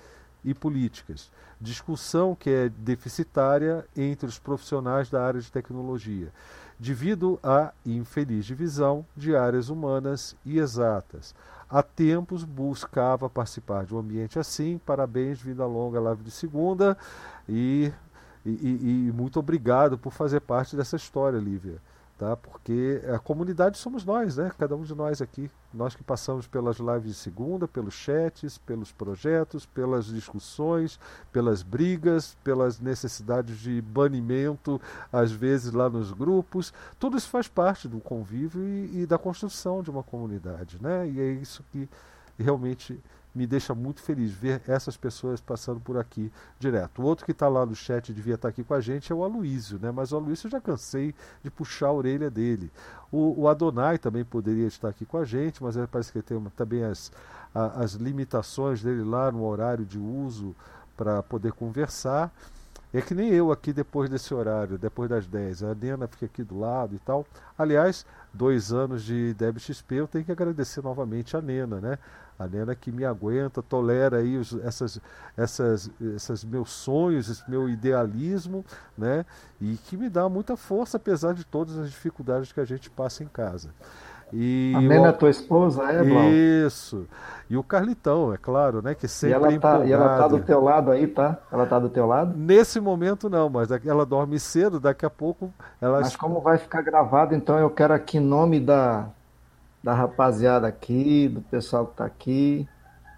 e 0.44 0.54
políticas. 0.54 1.30
Discussão 1.60 2.34
que 2.34 2.48
é 2.48 2.68
deficitária 2.68 3.84
entre 3.96 4.26
os 4.26 4.38
profissionais 4.38 5.10
da 5.10 5.22
área 5.22 5.40
de 5.40 5.50
tecnologia, 5.50 6.32
devido 6.78 7.38
à 7.42 7.72
infeliz 7.84 8.46
divisão 8.46 9.04
de 9.16 9.36
áreas 9.36 9.68
humanas 9.68 10.34
e 10.44 10.58
exatas. 10.58 11.34
Há 11.68 11.82
tempos 11.82 12.42
buscava 12.42 13.30
participar 13.30 13.84
de 13.84 13.94
um 13.94 13.98
ambiente 13.98 14.38
assim. 14.38 14.78
Parabéns, 14.78 15.40
vida 15.40 15.64
longa, 15.64 16.00
live 16.00 16.24
de 16.24 16.30
segunda. 16.32 16.98
E 17.48 17.92
e, 18.44 19.06
e, 19.08 19.12
muito 19.12 19.38
obrigado 19.38 19.98
por 19.98 20.12
fazer 20.12 20.40
parte 20.40 20.76
dessa 20.76 20.96
história, 20.96 21.38
Lívia. 21.38 21.80
Tá? 22.16 22.36
Porque 22.36 23.00
a 23.14 23.18
comunidade 23.18 23.78
somos 23.78 24.04
nós, 24.04 24.36
né? 24.36 24.50
cada 24.58 24.76
um 24.76 24.82
de 24.82 24.94
nós 24.94 25.22
aqui. 25.22 25.50
Nós 25.72 25.94
que 25.94 26.02
passamos 26.02 26.46
pelas 26.46 26.76
lives 26.76 27.04
de 27.04 27.14
segunda, 27.14 27.66
pelos 27.66 27.94
chats, 27.94 28.58
pelos 28.58 28.92
projetos, 28.92 29.64
pelas 29.64 30.06
discussões, 30.06 31.00
pelas 31.32 31.62
brigas, 31.62 32.36
pelas 32.44 32.78
necessidades 32.78 33.58
de 33.58 33.80
banimento, 33.80 34.78
às 35.10 35.32
vezes 35.32 35.72
lá 35.72 35.88
nos 35.88 36.12
grupos. 36.12 36.74
Tudo 36.98 37.16
isso 37.16 37.30
faz 37.30 37.48
parte 37.48 37.88
do 37.88 38.00
convívio 38.00 38.62
e, 38.62 39.02
e 39.02 39.06
da 39.06 39.16
construção 39.16 39.82
de 39.82 39.90
uma 39.90 40.02
comunidade. 40.02 40.76
Né? 40.78 41.08
E 41.08 41.20
é 41.20 41.32
isso 41.32 41.64
que 41.72 41.88
realmente 42.38 43.00
me 43.34 43.46
deixa 43.46 43.74
muito 43.74 44.00
feliz 44.00 44.32
ver 44.32 44.60
essas 44.66 44.96
pessoas 44.96 45.40
passando 45.40 45.80
por 45.80 45.96
aqui 45.96 46.32
direto. 46.58 47.00
O 47.00 47.04
outro 47.04 47.24
que 47.24 47.32
está 47.32 47.48
lá 47.48 47.64
no 47.64 47.74
chat 47.74 48.12
devia 48.12 48.34
estar 48.34 48.48
tá 48.48 48.50
aqui 48.50 48.64
com 48.64 48.74
a 48.74 48.80
gente 48.80 49.12
é 49.12 49.14
o 49.14 49.22
Aloísio, 49.22 49.78
né? 49.80 49.90
mas 49.90 50.12
o 50.12 50.16
Aloísio 50.16 50.46
eu 50.46 50.50
já 50.50 50.60
cansei 50.60 51.14
de 51.42 51.50
puxar 51.50 51.88
a 51.88 51.92
orelha 51.92 52.30
dele. 52.30 52.70
O, 53.10 53.42
o 53.42 53.48
Adonai 53.48 53.98
também 53.98 54.24
poderia 54.24 54.66
estar 54.66 54.88
aqui 54.88 55.04
com 55.04 55.16
a 55.16 55.24
gente, 55.24 55.62
mas 55.62 55.76
parece 55.90 56.12
que 56.12 56.22
tem 56.22 56.36
uma, 56.36 56.50
também 56.50 56.84
as, 56.84 57.12
a, 57.54 57.82
as 57.82 57.92
limitações 57.92 58.82
dele 58.82 59.04
lá 59.04 59.30
no 59.30 59.44
horário 59.44 59.84
de 59.84 59.98
uso 59.98 60.54
para 60.96 61.22
poder 61.22 61.52
conversar. 61.52 62.32
É 62.92 63.00
que 63.00 63.14
nem 63.14 63.30
eu 63.30 63.52
aqui 63.52 63.72
depois 63.72 64.10
desse 64.10 64.34
horário, 64.34 64.76
depois 64.76 65.08
das 65.08 65.24
10. 65.24 65.62
A 65.62 65.74
Nena 65.76 66.08
fica 66.08 66.26
aqui 66.26 66.42
do 66.42 66.58
lado 66.58 66.94
e 66.94 66.98
tal. 66.98 67.24
Aliás, 67.56 68.04
dois 68.34 68.72
anos 68.72 69.04
de 69.04 69.32
DebXP, 69.34 69.94
eu 69.94 70.08
tenho 70.08 70.24
que 70.24 70.32
agradecer 70.32 70.82
novamente 70.82 71.36
a 71.36 71.40
Nena, 71.40 71.80
né? 71.80 71.98
A 72.40 72.48
Nena 72.48 72.74
que 72.74 72.90
me 72.90 73.04
aguenta, 73.04 73.62
tolera 73.62 74.16
aí 74.16 74.38
os, 74.38 74.58
essas, 74.64 74.98
essas, 75.36 75.90
esses 76.16 76.42
meus 76.42 76.70
sonhos, 76.70 77.28
esse 77.28 77.48
meu 77.50 77.68
idealismo, 77.68 78.64
né? 78.96 79.26
E 79.60 79.76
que 79.76 79.94
me 79.94 80.08
dá 80.08 80.26
muita 80.26 80.56
força, 80.56 80.96
apesar 80.96 81.34
de 81.34 81.44
todas 81.44 81.76
as 81.76 81.90
dificuldades 81.90 82.50
que 82.50 82.58
a 82.58 82.64
gente 82.64 82.88
passa 82.88 83.22
em 83.22 83.26
casa. 83.26 83.68
E 84.32 84.72
a 84.74 84.80
Nena 84.80 85.08
é 85.08 85.12
tua 85.12 85.28
esposa, 85.28 85.82
é, 85.92 86.02
Blau? 86.02 86.30
Isso. 86.30 87.06
E 87.50 87.58
o 87.58 87.62
Carlitão, 87.62 88.32
é 88.32 88.38
claro, 88.38 88.80
né? 88.80 88.94
Que 88.94 89.06
sempre 89.06 89.34
e 89.34 89.34
ela, 89.34 89.60
tá, 89.60 89.84
e 89.84 89.92
ela 89.92 90.16
tá 90.16 90.28
do 90.28 90.40
teu 90.40 90.62
lado 90.62 90.90
aí, 90.92 91.06
tá? 91.06 91.36
Ela 91.52 91.66
tá 91.66 91.78
do 91.78 91.90
teu 91.90 92.06
lado? 92.06 92.34
Nesse 92.34 92.80
momento 92.80 93.28
não, 93.28 93.50
mas 93.50 93.70
ela 93.70 94.06
dorme 94.06 94.40
cedo, 94.40 94.80
daqui 94.80 95.04
a 95.04 95.10
pouco 95.10 95.52
ela... 95.78 96.00
Mas 96.00 96.16
como 96.16 96.40
vai 96.40 96.56
ficar 96.56 96.80
gravado, 96.80 97.34
então 97.34 97.58
eu 97.58 97.68
quero 97.68 97.92
aqui 97.92 98.16
em 98.16 98.20
nome 98.20 98.60
da, 98.60 99.10
da 99.82 99.94
rapaziada 99.94 100.66
aqui, 100.66 101.28
do 101.28 101.40
pessoal 101.40 101.86
que 101.86 101.92
está 101.92 102.04
aqui, 102.04 102.68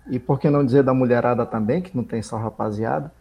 e 0.08 0.18
por 0.18 0.38
que 0.38 0.50
não 0.50 0.64
dizer 0.64 0.82
da 0.82 0.94
mulherada 0.94 1.44
também, 1.46 1.80
que 1.80 1.96
não 1.96 2.04
tem 2.04 2.22
só 2.22 2.36
rapaziada, 2.36 3.12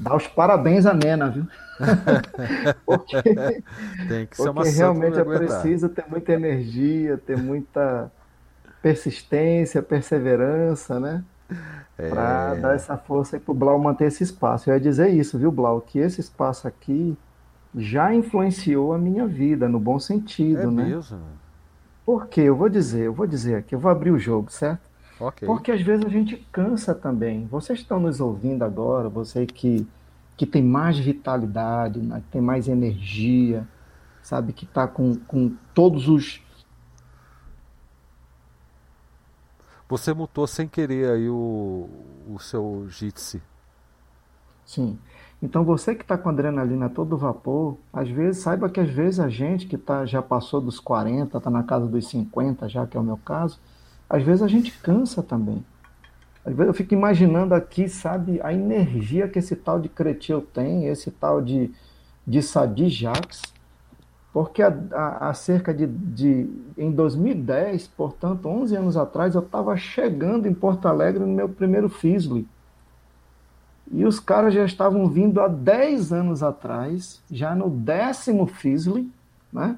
dar 0.00 0.16
os 0.16 0.26
parabéns 0.26 0.86
à 0.86 0.94
Nena, 0.94 1.30
viu? 1.30 1.46
porque 2.84 3.22
tem 4.08 4.26
que 4.26 4.36
ser 4.36 4.48
uma 4.48 4.62
porque 4.62 4.76
realmente 4.76 5.18
é 5.18 5.24
preciso 5.24 5.88
ter 5.88 6.04
muita 6.08 6.32
energia, 6.32 7.18
ter 7.18 7.36
muita 7.36 8.10
persistência, 8.82 9.82
perseverança, 9.82 10.98
né? 10.98 11.24
É... 11.98 12.08
Para 12.08 12.54
dar 12.54 12.74
essa 12.74 12.96
força 12.96 13.36
aí 13.36 13.40
pro 13.40 13.54
Blau 13.54 13.78
manter 13.78 14.06
esse 14.06 14.22
espaço. 14.22 14.68
Eu 14.68 14.74
ia 14.74 14.80
dizer 14.80 15.08
isso, 15.08 15.38
viu, 15.38 15.50
Blau? 15.50 15.80
Que 15.80 15.98
esse 15.98 16.20
espaço 16.20 16.66
aqui 16.68 17.16
já 17.74 18.14
influenciou 18.14 18.92
a 18.92 18.98
minha 18.98 19.26
vida, 19.26 19.68
no 19.68 19.78
bom 19.78 19.98
sentido, 19.98 20.62
é 20.62 20.66
né? 20.66 20.84
Mesmo? 20.84 21.18
Por 22.06 22.28
quê? 22.28 22.42
Eu 22.42 22.54
vou 22.54 22.68
dizer, 22.68 23.06
eu 23.06 23.12
vou 23.12 23.26
dizer 23.26 23.56
aqui, 23.56 23.74
eu 23.74 23.80
vou 23.80 23.90
abrir 23.90 24.12
o 24.12 24.18
jogo, 24.18 24.48
certo? 24.48 24.80
Okay. 25.18 25.44
Porque 25.44 25.72
às 25.72 25.82
vezes 25.82 26.06
a 26.06 26.08
gente 26.08 26.36
cansa 26.52 26.94
também. 26.94 27.46
Vocês 27.46 27.80
estão 27.80 27.98
nos 27.98 28.20
ouvindo 28.20 28.62
agora, 28.62 29.08
você 29.08 29.44
que, 29.44 29.84
que 30.36 30.46
tem 30.46 30.62
mais 30.62 30.96
vitalidade, 30.96 31.98
né, 31.98 32.22
tem 32.30 32.40
mais 32.40 32.68
energia, 32.68 33.66
sabe, 34.22 34.52
que 34.52 34.64
está 34.64 34.86
com, 34.86 35.16
com 35.16 35.56
todos 35.74 36.08
os. 36.08 36.40
Você 39.88 40.14
mutou 40.14 40.46
sem 40.46 40.68
querer 40.68 41.10
aí 41.10 41.28
o, 41.28 41.88
o 42.28 42.38
seu 42.38 42.86
Jitsi. 42.88 43.42
Sim. 44.64 44.96
Então 45.42 45.64
você 45.64 45.94
que 45.94 46.02
está 46.02 46.16
com 46.16 46.28
adrenalina 46.28 46.88
todo 46.88 47.16
vapor, 47.16 47.76
às 47.92 48.08
vezes, 48.08 48.42
saiba 48.42 48.70
que 48.70 48.80
às 48.80 48.88
vezes 48.88 49.20
a 49.20 49.28
gente 49.28 49.66
que 49.66 49.76
tá, 49.76 50.06
já 50.06 50.22
passou 50.22 50.60
dos 50.60 50.80
40, 50.80 51.36
está 51.36 51.50
na 51.50 51.62
casa 51.62 51.86
dos 51.86 52.08
50, 52.08 52.68
já 52.68 52.86
que 52.86 52.96
é 52.96 53.00
o 53.00 53.04
meu 53.04 53.18
caso, 53.18 53.58
às 54.08 54.22
vezes 54.22 54.42
a 54.42 54.48
gente 54.48 54.72
cansa 54.78 55.22
também. 55.22 55.64
Às 56.44 56.54
vezes 56.54 56.68
eu 56.68 56.74
fico 56.74 56.94
imaginando 56.94 57.54
aqui, 57.54 57.88
sabe, 57.88 58.40
a 58.42 58.52
energia 58.52 59.28
que 59.28 59.38
esse 59.38 59.56
tal 59.56 59.80
de 59.80 59.88
Cretil 59.88 60.40
tem, 60.40 60.86
esse 60.86 61.10
tal 61.10 61.42
de, 61.42 61.70
de 62.26 62.40
Sadi 62.40 62.88
Jacques, 62.88 63.42
porque 64.32 64.62
há, 64.62 65.32
cerca 65.32 65.72
de, 65.72 65.86
de. 65.86 66.46
Em 66.76 66.90
2010, 66.90 67.88
portanto, 67.88 68.46
11 68.46 68.76
anos 68.76 68.96
atrás, 68.96 69.34
eu 69.34 69.40
estava 69.40 69.74
chegando 69.78 70.46
em 70.46 70.52
Porto 70.52 70.86
Alegre 70.86 71.20
no 71.24 71.32
meu 71.32 71.48
primeiro 71.48 71.88
FISLE. 71.88 72.46
E 73.90 74.04
os 74.04 74.18
caras 74.18 74.52
já 74.52 74.64
estavam 74.64 75.08
vindo 75.08 75.40
há 75.40 75.48
10 75.48 76.12
anos 76.12 76.42
atrás, 76.42 77.22
já 77.30 77.54
no 77.54 77.70
décimo 77.70 78.46
Fisley, 78.46 79.08
né? 79.52 79.76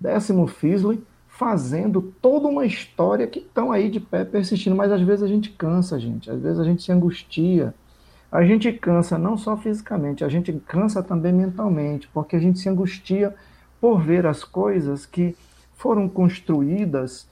Décimo 0.00 0.46
Fisley, 0.46 1.02
fazendo 1.26 2.00
toda 2.20 2.48
uma 2.48 2.64
história 2.64 3.26
que 3.26 3.40
estão 3.40 3.70
aí 3.70 3.88
de 3.88 4.00
pé 4.00 4.24
persistindo, 4.24 4.76
mas 4.76 4.90
às 4.90 5.00
vezes 5.00 5.22
a 5.22 5.28
gente 5.28 5.50
cansa, 5.50 5.98
gente, 5.98 6.30
às 6.30 6.40
vezes 6.40 6.58
a 6.58 6.64
gente 6.64 6.82
se 6.82 6.92
angustia. 6.92 7.74
A 8.30 8.44
gente 8.44 8.70
cansa 8.72 9.16
não 9.16 9.38
só 9.38 9.56
fisicamente, 9.56 10.22
a 10.22 10.28
gente 10.28 10.52
cansa 10.66 11.02
também 11.02 11.32
mentalmente, 11.32 12.08
porque 12.12 12.36
a 12.36 12.38
gente 12.38 12.58
se 12.58 12.68
angustia 12.68 13.34
por 13.80 14.00
ver 14.00 14.26
as 14.26 14.44
coisas 14.44 15.06
que 15.06 15.34
foram 15.74 16.08
construídas 16.08 17.28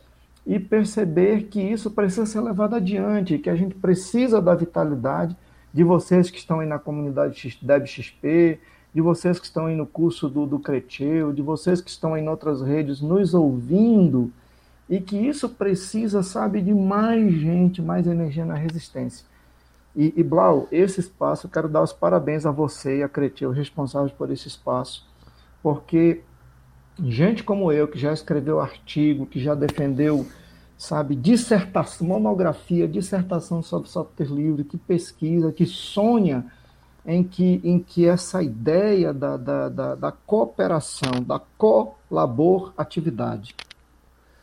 e 0.47 0.59
perceber 0.59 1.49
que 1.49 1.61
isso 1.61 1.91
precisa 1.91 2.25
ser 2.25 2.41
levado 2.41 2.77
adiante, 2.77 3.39
que 3.39 3.51
a 3.51 3.57
gente 3.57 3.75
precisa 3.75 4.41
da 4.41 4.55
vitalidade 4.55 5.37
de 5.77 5.85
vocês 5.85 6.31
que 6.31 6.39
estão 6.39 6.61
aí 6.61 6.67
na 6.67 6.79
comunidade 6.79 7.59
DebXP, 7.61 8.59
de 8.95 9.01
vocês 9.03 9.39
que 9.39 9.45
estão 9.45 9.67
aí 9.67 9.77
no 9.77 9.87
curso 9.87 10.27
do, 10.27 10.47
do 10.47 10.59
Creteu, 10.59 11.35
de 11.35 11.43
vocês 11.43 11.83
que 11.83 11.91
estão 11.91 12.15
aí 12.15 12.23
em 12.23 12.29
outras 12.31 12.63
redes 12.63 13.03
nos 13.03 13.35
ouvindo, 13.35 14.33
e 14.89 14.99
que 14.99 15.19
isso 15.19 15.51
precisa, 15.51 16.23
sabe, 16.23 16.63
de 16.63 16.73
mais 16.73 17.31
gente, 17.35 17.83
mais 17.83 18.07
energia 18.07 18.47
na 18.47 18.55
resistência. 18.55 19.27
E, 19.95 20.15
e 20.17 20.23
Blau, 20.23 20.67
esse 20.73 20.99
espaço, 20.99 21.47
eu 21.47 21.51
quero 21.51 21.69
dar 21.69 21.83
os 21.83 21.93
parabéns 21.93 22.47
a 22.47 22.51
você 22.51 23.01
e 23.01 23.03
a 23.03 23.09
Cretil, 23.09 23.51
responsáveis 23.51 24.13
por 24.13 24.31
esse 24.31 24.49
espaço, 24.49 25.07
porque 25.63 26.23
gente 27.05 27.45
como 27.45 27.71
eu, 27.71 27.87
que 27.87 27.99
já 27.99 28.15
escreveu 28.15 28.61
artigo, 28.61 29.27
que 29.27 29.39
já 29.39 29.55
defendeu, 29.55 30.27
sabe, 30.77 31.17
dissertação, 31.17 32.07
monografia, 32.07 32.87
dissertação 32.87 33.63
sobre 33.63 33.89
software 33.89 34.27
livre, 34.27 34.65
que 34.65 34.77
pesquisa, 34.77 35.51
que 35.53 35.65
sonha 35.65 36.45
em 37.07 37.23
que, 37.23 37.61
em 37.63 37.79
que 37.79 38.07
essa 38.07 38.43
ideia 38.43 39.15
da, 39.15 39.37
da, 39.37 39.69
da, 39.69 39.95
da 39.95 40.11
cooperação, 40.13 41.23
da 41.25 41.39
colaboratividade, 41.57 43.55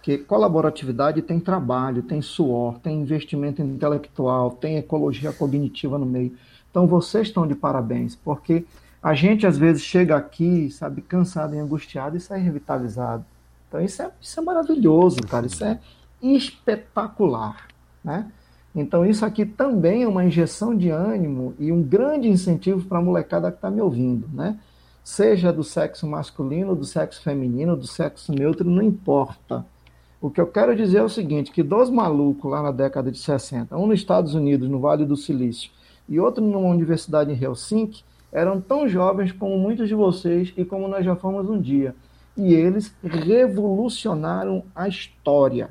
que 0.02 0.18
colaboratividade 0.18 1.22
tem 1.22 1.40
trabalho, 1.40 2.02
tem 2.04 2.22
suor, 2.22 2.80
tem 2.80 3.02
investimento 3.02 3.62
intelectual, 3.62 4.52
tem 4.52 4.78
ecologia 4.78 5.32
cognitiva 5.32 5.98
no 5.98 6.06
meio. 6.06 6.36
Então 6.70 6.88
vocês 6.88 7.28
estão 7.28 7.46
de 7.48 7.56
parabéns, 7.56 8.16
porque 8.16 8.66
a 9.02 9.14
gente 9.14 9.46
às 9.46 9.58
vezes 9.58 9.84
chega 9.84 10.16
aqui, 10.16 10.72
sabe, 10.72 11.02
cansado 11.02 11.54
e 11.56 11.60
angustiado 11.60 12.18
e 12.18 12.20
sai 12.20 12.40
revitalizado. 12.40 13.26
Então 13.68 13.80
isso 13.82 14.02
é, 14.02 14.12
isso 14.20 14.40
é 14.40 14.44
maravilhoso, 14.44 15.22
cara, 15.22 15.46
isso 15.46 15.64
é 15.64 15.80
espetacular, 16.24 17.68
né? 18.04 18.32
Então 18.76 19.06
isso 19.06 19.24
aqui 19.26 19.46
também 19.46 20.04
é 20.04 20.08
uma 20.08 20.26
injeção 20.26 20.76
de 20.76 20.90
ânimo 20.90 21.54
e 21.60 21.72
um 21.72 21.84
grande 21.84 22.28
incentivo 22.28 22.88
para 22.88 22.98
a 22.98 23.02
molecada 23.02 23.52
que 23.52 23.58
está 23.58 23.70
me 23.70 23.82
ouvindo, 23.82 24.28
né? 24.34 24.58
Seja 25.04 25.52
do 25.52 25.64
sexo 25.64 26.08
masculino, 26.08 26.76
do 26.76 26.86
sexo 26.86 27.22
feminino, 27.22 27.76
do 27.76 27.86
sexo 27.86 28.32
neutro, 28.32 28.70
não 28.70 28.82
importa. 28.82 29.66
O 30.22 30.30
que 30.30 30.40
eu 30.40 30.48
quero 30.48 30.76
dizer 30.76 31.00
é 31.00 31.04
o 31.04 31.10
seguinte, 31.10 31.52
que 31.52 31.62
dois 31.62 31.90
malucos 31.90 32.50
lá 32.50 32.64
na 32.64 32.72
década 32.72 33.12
de 33.12 33.20
60, 33.20 33.78
um 33.78 33.86
nos 33.86 34.00
Estados 34.00 34.34
Unidos, 34.34 34.70
no 34.70 34.80
Vale 34.80 35.06
do 35.06 35.18
Silício, 35.18 35.70
e 36.08 36.20
outro 36.20 36.44
numa 36.44 36.70
universidade 36.70 37.32
em 37.32 37.44
Helsinki, 37.44 38.04
eram 38.32 38.62
tão 38.62 38.88
jovens 38.88 39.32
como 39.34 39.58
muitos 39.58 39.88
de 39.88 39.94
vocês 39.94 40.54
e 40.56 40.64
como 40.64 40.88
nós 40.88 41.06
já 41.06 41.16
fomos 41.16 41.50
um 41.50 41.60
dia. 41.60 41.94
E 42.36 42.54
eles 42.54 42.96
revolucionaram 43.04 44.64
a 44.74 44.88
história. 44.88 45.70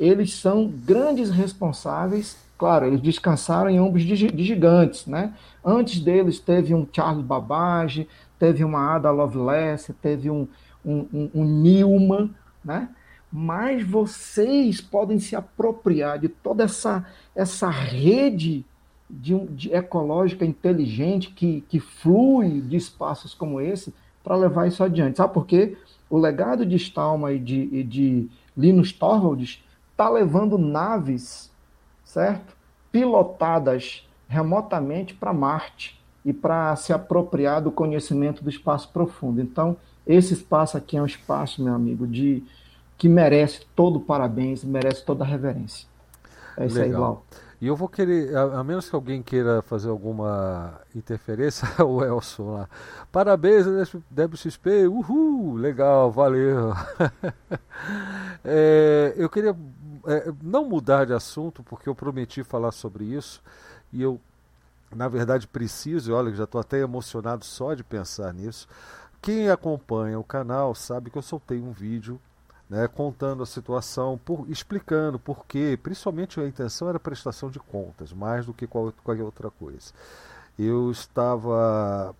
Eles 0.00 0.32
são 0.32 0.66
grandes 0.66 1.28
responsáveis, 1.28 2.38
claro, 2.56 2.86
eles 2.86 3.02
descansaram 3.02 3.68
em 3.68 3.78
ombros 3.78 4.02
de, 4.02 4.16
gigantes, 4.16 5.06
né? 5.06 5.34
Antes 5.62 6.00
deles 6.00 6.40
teve 6.40 6.74
um 6.74 6.88
Charles 6.90 7.22
Babbage, 7.22 8.08
teve 8.38 8.64
uma 8.64 8.94
Ada 8.94 9.10
Lovelace, 9.10 9.92
teve 9.92 10.30
um, 10.30 10.48
um, 10.82 11.06
um, 11.12 11.30
um 11.34 11.44
Newman, 11.44 12.30
né? 12.64 12.88
mais 13.32 13.86
vocês 13.86 14.80
podem 14.80 15.18
se 15.18 15.36
apropriar 15.36 16.18
de 16.18 16.28
toda 16.28 16.64
essa, 16.64 17.06
essa 17.34 17.68
rede 17.68 18.64
de, 19.08 19.38
de 19.46 19.72
ecológica 19.72 20.44
inteligente 20.44 21.30
que, 21.30 21.62
que 21.68 21.78
flui 21.78 22.60
de 22.60 22.76
espaços 22.76 23.34
como 23.34 23.60
esse 23.60 23.94
para 24.22 24.36
levar 24.36 24.66
isso 24.66 24.82
adiante. 24.82 25.18
Sabe 25.18 25.32
por 25.32 25.46
quê? 25.46 25.76
O 26.08 26.18
legado 26.18 26.66
de 26.66 26.76
Stallman 26.76 27.34
e 27.34 27.38
de, 27.38 27.68
e 27.72 27.84
de 27.84 28.28
Linus 28.56 28.92
Torvalds 28.92 29.62
está 30.00 30.08
levando 30.08 30.56
naves, 30.56 31.52
certo? 32.02 32.56
Pilotadas 32.90 34.08
remotamente 34.26 35.12
para 35.12 35.30
Marte 35.30 36.02
e 36.24 36.32
para 36.32 36.74
se 36.76 36.90
apropriar 36.90 37.60
do 37.60 37.70
conhecimento 37.70 38.42
do 38.42 38.48
espaço 38.48 38.90
profundo. 38.92 39.42
Então, 39.42 39.76
esse 40.06 40.32
espaço 40.32 40.78
aqui 40.78 40.96
é 40.96 41.02
um 41.02 41.06
espaço, 41.06 41.62
meu 41.62 41.74
amigo, 41.74 42.06
de 42.06 42.42
que 42.96 43.10
merece 43.10 43.66
todo 43.76 43.96
o 43.96 44.00
parabéns, 44.00 44.64
merece 44.64 45.04
toda 45.04 45.22
a 45.22 45.26
reverência. 45.26 45.86
É 46.56 46.64
isso 46.64 46.76
Legal. 46.78 46.94
aí, 46.94 47.00
Lau. 47.00 47.24
E 47.60 47.66
eu 47.66 47.76
vou 47.76 47.88
querer, 47.88 48.34
a, 48.34 48.60
a, 48.60 48.64
menos 48.64 48.88
que 48.88 48.96
alguém 48.96 49.22
queira 49.22 49.60
fazer 49.60 49.90
alguma 49.90 50.80
interferência, 50.94 51.68
o 51.84 52.02
Elson 52.02 52.54
lá. 52.54 52.68
Parabéns, 53.12 53.66
WXP, 53.66 54.88
uhul, 54.88 55.56
legal, 55.56 56.10
valeu. 56.10 56.72
é, 58.42 59.12
eu 59.14 59.28
queria 59.28 59.54
é, 60.06 60.32
não 60.42 60.64
mudar 60.64 61.06
de 61.06 61.12
assunto, 61.12 61.62
porque 61.62 61.88
eu 61.88 61.94
prometi 61.94 62.42
falar 62.42 62.72
sobre 62.72 63.04
isso, 63.04 63.42
e 63.92 64.02
eu, 64.02 64.20
na 64.94 65.08
verdade, 65.08 65.46
preciso, 65.46 66.14
olha, 66.14 66.34
já 66.34 66.44
estou 66.44 66.60
até 66.60 66.78
emocionado 66.78 67.44
só 67.44 67.74
de 67.74 67.84
pensar 67.84 68.32
nisso. 68.32 68.68
Quem 69.22 69.50
acompanha 69.50 70.18
o 70.18 70.24
canal 70.24 70.74
sabe 70.74 71.10
que 71.10 71.18
eu 71.18 71.22
soltei 71.22 71.60
um 71.60 71.72
vídeo 71.72 72.20
né, 72.70 72.86
contando 72.86 73.42
a 73.42 73.46
situação, 73.46 74.18
por, 74.24 74.48
explicando 74.48 75.18
por 75.18 75.44
quê. 75.44 75.78
Principalmente 75.82 76.40
a 76.40 76.46
intenção 76.46 76.88
era 76.88 77.00
prestação 77.00 77.50
de 77.50 77.58
contas, 77.58 78.12
mais 78.12 78.46
do 78.46 78.54
que 78.54 78.66
qualquer 78.66 79.24
outra 79.24 79.50
coisa. 79.50 79.92
Eu 80.56 80.90
estava 80.90 82.14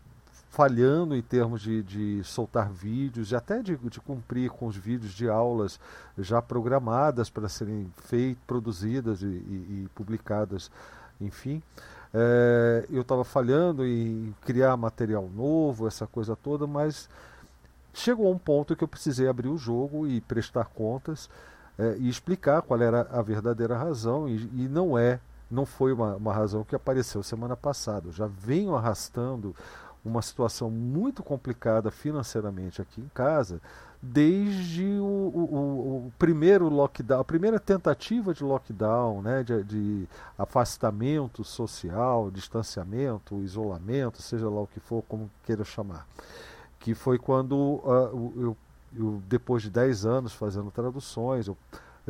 falhando 0.50 1.14
em 1.14 1.22
termos 1.22 1.62
de, 1.62 1.82
de 1.82 2.24
soltar 2.24 2.70
vídeos 2.70 3.30
e 3.30 3.36
até 3.36 3.62
de, 3.62 3.76
de, 3.76 4.00
cumprir 4.00 4.50
com 4.50 4.66
os 4.66 4.76
vídeos 4.76 5.12
de 5.12 5.28
aulas 5.28 5.78
já 6.18 6.42
programadas 6.42 7.30
para 7.30 7.48
serem 7.48 7.90
feitas, 7.96 8.42
produzidas 8.48 9.22
e, 9.22 9.26
e, 9.26 9.84
e 9.84 9.88
publicadas, 9.94 10.68
enfim. 11.20 11.62
É, 12.12 12.84
eu 12.90 13.02
estava 13.02 13.22
falhando 13.22 13.86
em 13.86 14.34
criar 14.40 14.76
material 14.76 15.30
novo, 15.32 15.86
essa 15.86 16.04
coisa 16.04 16.34
toda, 16.34 16.66
mas 16.66 17.08
chegou 17.94 18.26
a 18.26 18.30
um 18.30 18.38
ponto 18.38 18.74
que 18.74 18.82
eu 18.82 18.88
precisei 18.88 19.28
abrir 19.28 19.48
o 19.48 19.56
jogo 19.56 20.04
e 20.04 20.20
prestar 20.20 20.64
contas 20.64 21.30
é, 21.78 21.96
e 21.96 22.08
explicar 22.08 22.62
qual 22.62 22.82
era 22.82 23.02
a 23.02 23.22
verdadeira 23.22 23.76
razão 23.76 24.28
e, 24.28 24.34
e 24.34 24.68
não 24.68 24.98
é 24.98 25.20
não 25.48 25.66
foi 25.66 25.92
uma, 25.92 26.14
uma, 26.14 26.32
razão 26.32 26.62
que 26.62 26.76
apareceu 26.76 27.24
semana 27.24 27.56
passada. 27.56 28.06
Eu 28.06 28.12
já 28.12 28.28
venho 28.28 28.76
arrastando 28.76 29.54
uma 30.04 30.22
situação 30.22 30.70
muito 30.70 31.22
complicada 31.22 31.90
financeiramente 31.90 32.80
aqui 32.80 33.00
em 33.00 33.10
casa 33.14 33.60
desde 34.02 34.98
o, 34.98 35.04
o, 35.04 36.06
o 36.06 36.12
primeiro 36.18 36.70
lockdown, 36.70 37.20
a 37.20 37.24
primeira 37.24 37.60
tentativa 37.60 38.32
de 38.32 38.42
lockdown, 38.42 39.20
né, 39.20 39.42
de, 39.42 39.62
de, 39.62 40.08
afastamento 40.38 41.44
social, 41.44 42.30
distanciamento, 42.30 43.42
isolamento, 43.42 44.22
seja 44.22 44.48
lá 44.48 44.62
o 44.62 44.66
que 44.66 44.80
for, 44.80 45.02
como 45.06 45.30
queira 45.44 45.64
chamar 45.64 46.06
que 46.80 46.94
foi 46.94 47.18
quando 47.18 47.54
uh, 47.54 48.32
eu, 48.36 48.56
eu, 48.96 49.22
depois 49.28 49.62
de 49.62 49.70
10 49.70 50.06
anos 50.06 50.32
fazendo 50.32 50.70
traduções, 50.70 51.46
eu 51.46 51.56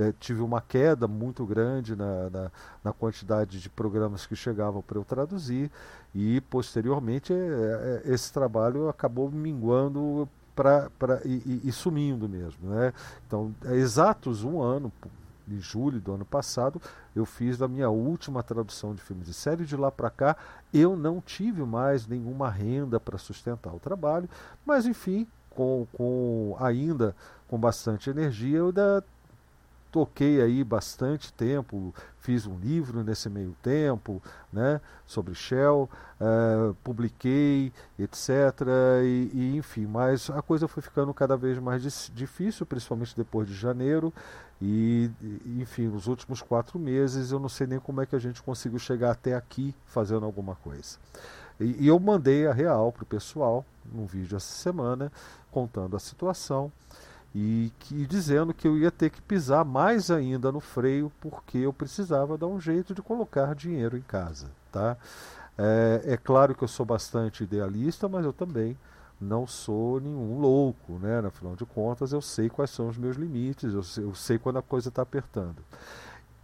é, 0.00 0.14
tive 0.18 0.40
uma 0.40 0.60
queda 0.60 1.06
muito 1.06 1.44
grande 1.44 1.94
na, 1.94 2.30
na, 2.30 2.50
na 2.82 2.92
quantidade 2.92 3.60
de 3.60 3.68
programas 3.68 4.26
que 4.26 4.34
chegavam 4.34 4.80
para 4.80 4.98
eu 4.98 5.04
traduzir 5.04 5.70
e 6.14 6.40
posteriormente 6.42 7.32
é, 7.32 7.36
é, 7.36 8.02
esse 8.12 8.32
trabalho 8.32 8.88
acabou 8.88 9.30
minguando 9.30 10.28
pra, 10.54 10.90
pra, 10.98 11.20
e, 11.24 11.60
e, 11.64 11.72
sumindo 11.72 12.28
mesmo. 12.28 12.70
Né? 12.70 12.92
Então, 13.26 13.54
é 13.64 13.74
exatos 13.74 14.42
um 14.42 14.60
ano, 14.60 14.92
em 15.48 15.58
julho 15.58 16.00
do 16.00 16.12
ano 16.12 16.24
passado, 16.24 16.80
eu 17.14 17.24
fiz 17.26 17.58
da 17.58 17.66
minha 17.66 17.90
última 17.90 18.42
tradução 18.42 18.94
de 18.94 19.00
filmes 19.00 19.28
e 19.28 19.34
séries. 19.34 19.68
De 19.68 19.76
lá 19.76 19.90
para 19.90 20.08
cá, 20.08 20.36
eu 20.72 20.96
não 20.96 21.20
tive 21.20 21.62
mais 21.64 22.06
nenhuma 22.06 22.48
renda 22.48 23.00
para 23.00 23.18
sustentar 23.18 23.74
o 23.74 23.80
trabalho, 23.80 24.28
mas 24.64 24.86
enfim, 24.86 25.26
com, 25.50 25.86
com 25.92 26.56
ainda 26.60 27.14
com 27.48 27.58
bastante 27.58 28.08
energia, 28.08 28.58
eu 28.58 28.66
ainda 28.68 29.04
toquei 29.90 30.40
aí 30.40 30.62
bastante 30.62 31.32
tempo, 31.32 31.94
fiz 32.18 32.46
um 32.46 32.58
livro 32.58 33.02
nesse 33.02 33.28
meio 33.28 33.54
tempo, 33.62 34.22
né, 34.52 34.80
sobre 35.06 35.34
Shell, 35.34 35.88
uh, 36.20 36.74
publiquei, 36.84 37.72
etc. 37.98 38.28
E, 39.02 39.30
e, 39.32 39.56
enfim, 39.56 39.86
mas 39.86 40.30
a 40.30 40.40
coisa 40.42 40.68
foi 40.68 40.82
ficando 40.82 41.12
cada 41.12 41.36
vez 41.36 41.58
mais 41.58 42.10
difícil, 42.14 42.64
principalmente 42.64 43.16
depois 43.16 43.48
de 43.48 43.54
janeiro. 43.54 44.12
E, 44.62 45.10
enfim, 45.58 45.88
os 45.88 46.06
últimos 46.06 46.42
quatro 46.42 46.78
meses 46.78 47.32
eu 47.32 47.38
não 47.38 47.48
sei 47.48 47.66
nem 47.66 47.80
como 47.80 48.02
é 48.02 48.06
que 48.06 48.14
a 48.14 48.18
gente 48.18 48.42
conseguiu 48.42 48.78
chegar 48.78 49.12
até 49.12 49.34
aqui 49.34 49.74
fazendo 49.86 50.26
alguma 50.26 50.54
coisa. 50.56 50.98
E, 51.58 51.84
e 51.84 51.88
eu 51.88 51.98
mandei 51.98 52.46
a 52.46 52.52
real 52.52 52.92
para 52.92 53.02
o 53.02 53.06
pessoal, 53.06 53.64
num 53.90 54.06
vídeo 54.06 54.36
essa 54.36 54.52
semana, 54.52 55.10
contando 55.50 55.96
a 55.96 55.98
situação 55.98 56.70
e 57.34 57.72
dizendo 57.90 58.52
que 58.52 58.66
eu 58.66 58.76
ia 58.76 58.90
ter 58.90 59.10
que 59.10 59.22
pisar 59.22 59.64
mais 59.64 60.10
ainda 60.10 60.50
no 60.50 60.60
freio 60.60 61.12
porque 61.20 61.58
eu 61.58 61.72
precisava 61.72 62.36
dar 62.36 62.48
um 62.48 62.60
jeito 62.60 62.92
de 62.92 63.02
colocar 63.02 63.54
dinheiro 63.54 63.96
em 63.96 64.02
casa. 64.02 64.50
Tá? 64.72 64.96
É, 65.56 66.14
é 66.14 66.16
claro 66.16 66.54
que 66.54 66.64
eu 66.64 66.68
sou 66.68 66.84
bastante 66.84 67.44
idealista, 67.44 68.08
mas 68.08 68.24
eu 68.24 68.32
também 68.32 68.76
não 69.20 69.46
sou 69.46 70.00
nenhum 70.00 70.40
louco, 70.40 70.94
né? 70.94 71.18
Afinal 71.18 71.54
de 71.54 71.66
contas, 71.66 72.12
eu 72.12 72.22
sei 72.22 72.48
quais 72.48 72.70
são 72.70 72.88
os 72.88 72.96
meus 72.96 73.16
limites, 73.16 73.74
eu 73.74 73.82
sei, 73.82 74.04
eu 74.04 74.14
sei 74.14 74.38
quando 74.38 74.58
a 74.58 74.62
coisa 74.62 74.88
está 74.88 75.02
apertando. 75.02 75.58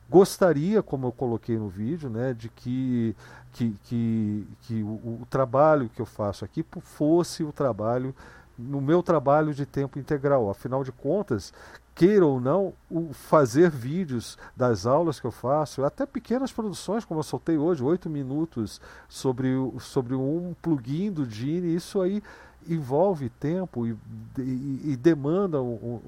Gostaria, 0.09 0.83
como 0.83 1.07
eu 1.07 1.13
coloquei 1.13 1.59
no 1.59 1.69
vídeo, 1.69 2.09
né, 2.09 2.33
de 2.33 2.49
que, 2.49 3.17
que, 3.53 3.75
que, 3.85 4.49
que 4.63 4.83
o, 4.83 5.23
o 5.23 5.27
trabalho 5.29 5.89
que 5.89 6.01
eu 6.01 6.07
faço 6.07 6.45
aqui 6.45 6.65
fosse 6.81 7.43
o 7.43 7.51
trabalho 7.51 8.15
no 8.59 8.81
meu 8.81 9.03
trabalho 9.03 9.53
de 9.53 9.67
tempo 9.67 9.99
integral. 9.99 10.51
Afinal 10.51 10.83
de 10.83 10.93
contas, 10.93 11.53
queira 11.95 12.27
ou 12.27 12.41
não, 12.41 12.73
o 12.91 13.13
fazer 13.13 13.71
vídeos 13.71 14.37
das 14.57 14.87
aulas 14.87 15.19
que 15.19 15.27
eu 15.27 15.31
faço, 15.31 15.85
até 15.85 16.05
pequenas 16.05 16.53
produções, 16.53 17.05
como 17.05 17.21
eu 17.21 17.25
soltei 17.25 17.57
hoje, 17.57 17.83
oito 17.83 18.09
minutos 18.11 18.81
sobre, 19.09 19.49
sobre 19.81 20.15
um 20.15 20.55
plugin 20.61 21.11
do 21.11 21.29
Gene, 21.29 21.75
isso 21.75 22.01
aí 22.01 22.23
envolve 22.69 23.29
tempo 23.29 23.87
e, 23.87 23.97
e, 24.39 24.93
e 24.93 24.97
demanda 24.97 25.63
um, 25.63 26.01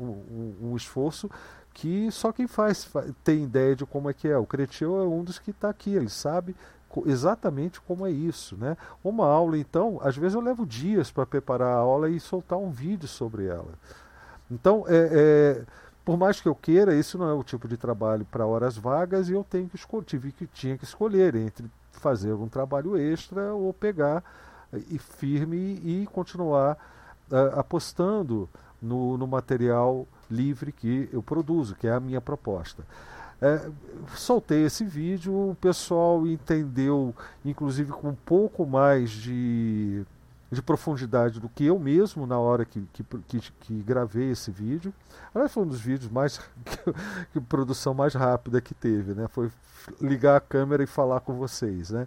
um, 0.60 0.70
um, 0.70 0.76
esforço 0.76 1.30
que 1.72 2.10
só 2.10 2.32
quem 2.32 2.48
faz 2.48 2.90
tem 3.22 3.44
ideia 3.44 3.76
de 3.76 3.86
como 3.86 4.10
é 4.10 4.12
que 4.12 4.26
é. 4.26 4.36
O 4.36 4.44
Cretil 4.44 4.98
é 4.98 5.06
um 5.06 5.22
dos 5.22 5.38
que 5.38 5.52
está 5.52 5.70
aqui, 5.70 5.94
ele 5.94 6.08
sabe 6.08 6.54
exatamente 7.06 7.80
como 7.80 8.06
é 8.06 8.10
isso. 8.10 8.56
Né? 8.56 8.76
Uma 9.02 9.26
aula, 9.26 9.58
então, 9.58 10.00
às 10.02 10.16
vezes 10.16 10.34
eu 10.34 10.40
levo 10.40 10.66
dias 10.66 11.10
para 11.10 11.26
preparar 11.26 11.68
a 11.68 11.78
aula 11.78 12.08
e 12.08 12.18
soltar 12.18 12.58
um 12.58 12.70
vídeo 12.70 13.08
sobre 13.08 13.46
ela. 13.46 13.72
Então, 14.50 14.84
é, 14.88 15.08
é, 15.12 15.62
por 16.04 16.16
mais 16.16 16.40
que 16.40 16.48
eu 16.48 16.54
queira, 16.54 16.94
isso 16.94 17.18
não 17.18 17.28
é 17.28 17.34
o 17.34 17.44
tipo 17.44 17.68
de 17.68 17.76
trabalho 17.76 18.24
para 18.30 18.46
horas 18.46 18.76
vagas 18.76 19.28
e 19.28 19.32
eu 19.32 19.44
tenho 19.44 19.68
que 19.68 19.78
tive 20.06 20.32
que 20.32 20.46
tinha 20.46 20.78
que 20.78 20.84
escolher 20.84 21.34
entre 21.34 21.66
fazer 21.92 22.32
um 22.32 22.48
trabalho 22.48 22.96
extra 22.96 23.52
ou 23.52 23.72
pegar 23.74 24.22
e 24.90 24.98
firme 24.98 25.56
e 25.56 26.08
continuar 26.12 26.76
uh, 27.30 27.58
apostando 27.58 28.48
no, 28.80 29.18
no, 29.18 29.26
material 29.26 30.06
livre 30.30 30.72
que 30.72 31.08
eu 31.12 31.22
produzo, 31.22 31.74
que 31.74 31.86
é 31.86 31.92
a 31.92 32.00
minha 32.00 32.20
proposta. 32.20 32.84
É, 33.40 33.70
soltei 34.14 34.64
esse 34.64 34.84
vídeo, 34.84 35.50
o 35.50 35.56
pessoal 35.60 36.26
entendeu, 36.26 37.14
inclusive 37.44 37.92
com 37.92 38.08
um 38.08 38.14
pouco 38.14 38.66
mais 38.66 39.10
de 39.10 40.04
de 40.50 40.62
profundidade 40.62 41.40
do 41.40 41.48
que 41.48 41.66
eu 41.66 41.78
mesmo 41.78 42.26
na 42.26 42.38
hora 42.38 42.64
que, 42.64 42.80
que, 42.92 43.04
que, 43.04 43.40
que 43.60 43.82
gravei 43.82 44.30
esse 44.30 44.50
vídeo. 44.50 44.92
Aliás, 45.34 45.52
foi 45.52 45.62
um 45.62 45.66
dos 45.66 45.80
vídeos 45.80 46.10
mais. 46.10 46.40
que, 47.32 47.40
produção 47.40 47.92
mais 47.92 48.14
rápida 48.14 48.60
que 48.60 48.74
teve, 48.74 49.12
né? 49.12 49.28
Foi 49.28 49.50
ligar 50.00 50.36
a 50.36 50.40
câmera 50.40 50.82
e 50.82 50.86
falar 50.86 51.20
com 51.20 51.34
vocês, 51.34 51.90
né? 51.90 52.06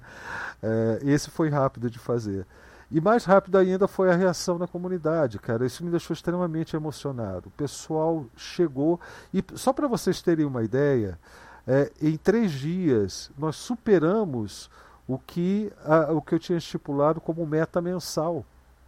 É, 0.61 0.99
esse 1.03 1.29
foi 1.29 1.49
rápido 1.49 1.89
de 1.89 1.99
fazer. 1.99 2.45
E 2.91 2.99
mais 2.99 3.23
rápido 3.23 3.57
ainda 3.57 3.87
foi 3.87 4.11
a 4.11 4.15
reação 4.15 4.57
da 4.57 4.67
comunidade, 4.67 5.39
cara. 5.39 5.65
Isso 5.65 5.83
me 5.83 5.89
deixou 5.89 6.13
extremamente 6.13 6.75
emocionado. 6.75 7.47
O 7.47 7.51
pessoal 7.51 8.25
chegou. 8.35 8.99
E 9.33 9.43
só 9.55 9.71
para 9.71 9.87
vocês 9.87 10.21
terem 10.21 10.45
uma 10.45 10.61
ideia, 10.61 11.17
é, 11.65 11.89
em 12.01 12.17
três 12.17 12.51
dias 12.51 13.31
nós 13.37 13.55
superamos 13.55 14.69
o 15.07 15.17
que, 15.17 15.71
a, 15.85 16.11
o 16.11 16.21
que 16.21 16.35
eu 16.35 16.39
tinha 16.39 16.57
estipulado 16.57 17.21
como 17.21 17.45
meta 17.45 17.81
mensal 17.81 18.45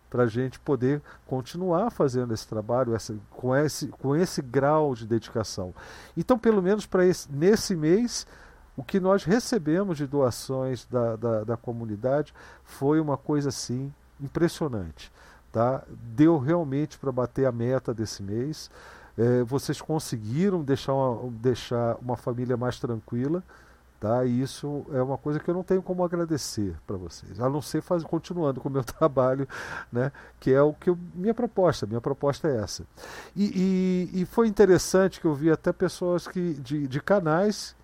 para 0.10 0.24
a 0.24 0.28
gente 0.28 0.60
poder 0.60 1.02
continuar 1.26 1.90
fazendo 1.90 2.34
esse 2.34 2.48
trabalho 2.48 2.94
essa, 2.94 3.16
com, 3.32 3.56
esse, 3.56 3.88
com 3.88 4.16
esse 4.16 4.42
grau 4.42 4.94
de 4.94 5.08
dedicação. 5.08 5.74
Então, 6.16 6.38
pelo 6.38 6.62
menos 6.62 6.86
para 6.86 7.04
nesse 7.32 7.76
mês, 7.76 8.28
o 8.76 8.84
que 8.84 9.00
nós 9.00 9.24
recebemos 9.24 9.98
de 9.98 10.08
doações 10.08 10.86
da, 10.86 11.16
da, 11.16 11.44
da 11.44 11.58
comunidade 11.58 12.34
foi 12.64 13.00
uma 13.00 13.18
coisa 13.18 13.50
assim 13.50 13.94
impressionante. 14.20 15.12
Tá? 15.52 15.84
Deu 15.88 16.40
realmente 16.40 16.98
para 16.98 17.12
bater 17.12 17.46
a 17.46 17.52
meta 17.52 17.94
desse 17.94 18.24
mês. 18.24 18.72
É, 19.16 19.44
vocês 19.44 19.80
conseguiram 19.80 20.64
deixar 20.64 20.94
uma, 20.94 21.32
deixar 21.32 21.96
uma 22.02 22.18
família 22.18 22.58
mais 22.58 22.80
tranquila. 22.80 23.44
Tá? 24.00 24.26
E 24.26 24.42
isso 24.42 24.86
é 24.92 25.02
uma 25.02 25.18
coisa 25.18 25.40
que 25.40 25.50
eu 25.50 25.54
não 25.54 25.64
tenho 25.64 25.82
como 25.82 26.04
agradecer 26.04 26.76
para 26.86 26.98
vocês, 26.98 27.40
a 27.40 27.50
não 27.50 27.62
ser 27.62 27.82
faz, 27.82 28.04
continuando 28.04 28.60
com 28.60 28.68
o 28.68 28.72
meu 28.72 28.84
trabalho, 28.84 29.48
né? 29.90 30.12
que 30.42 30.52
é 30.52 30.62
o 30.62 30.74
que 30.74 30.90
eu, 30.90 30.98
minha 31.16 31.34
proposta, 31.34 31.86
minha 31.86 32.02
proposta 32.02 32.50
é 32.50 32.58
essa. 32.58 32.84
E, 33.34 34.10
e, 34.14 34.22
e 34.22 34.26
foi 34.26 34.50
interessante 34.50 35.22
que 35.22 35.26
eu 35.26 35.34
vi 35.34 35.50
até 35.50 35.72
pessoas 35.72 36.28
que, 36.28 36.56
de, 36.56 36.86
de 36.86 37.00
canais 37.00 37.78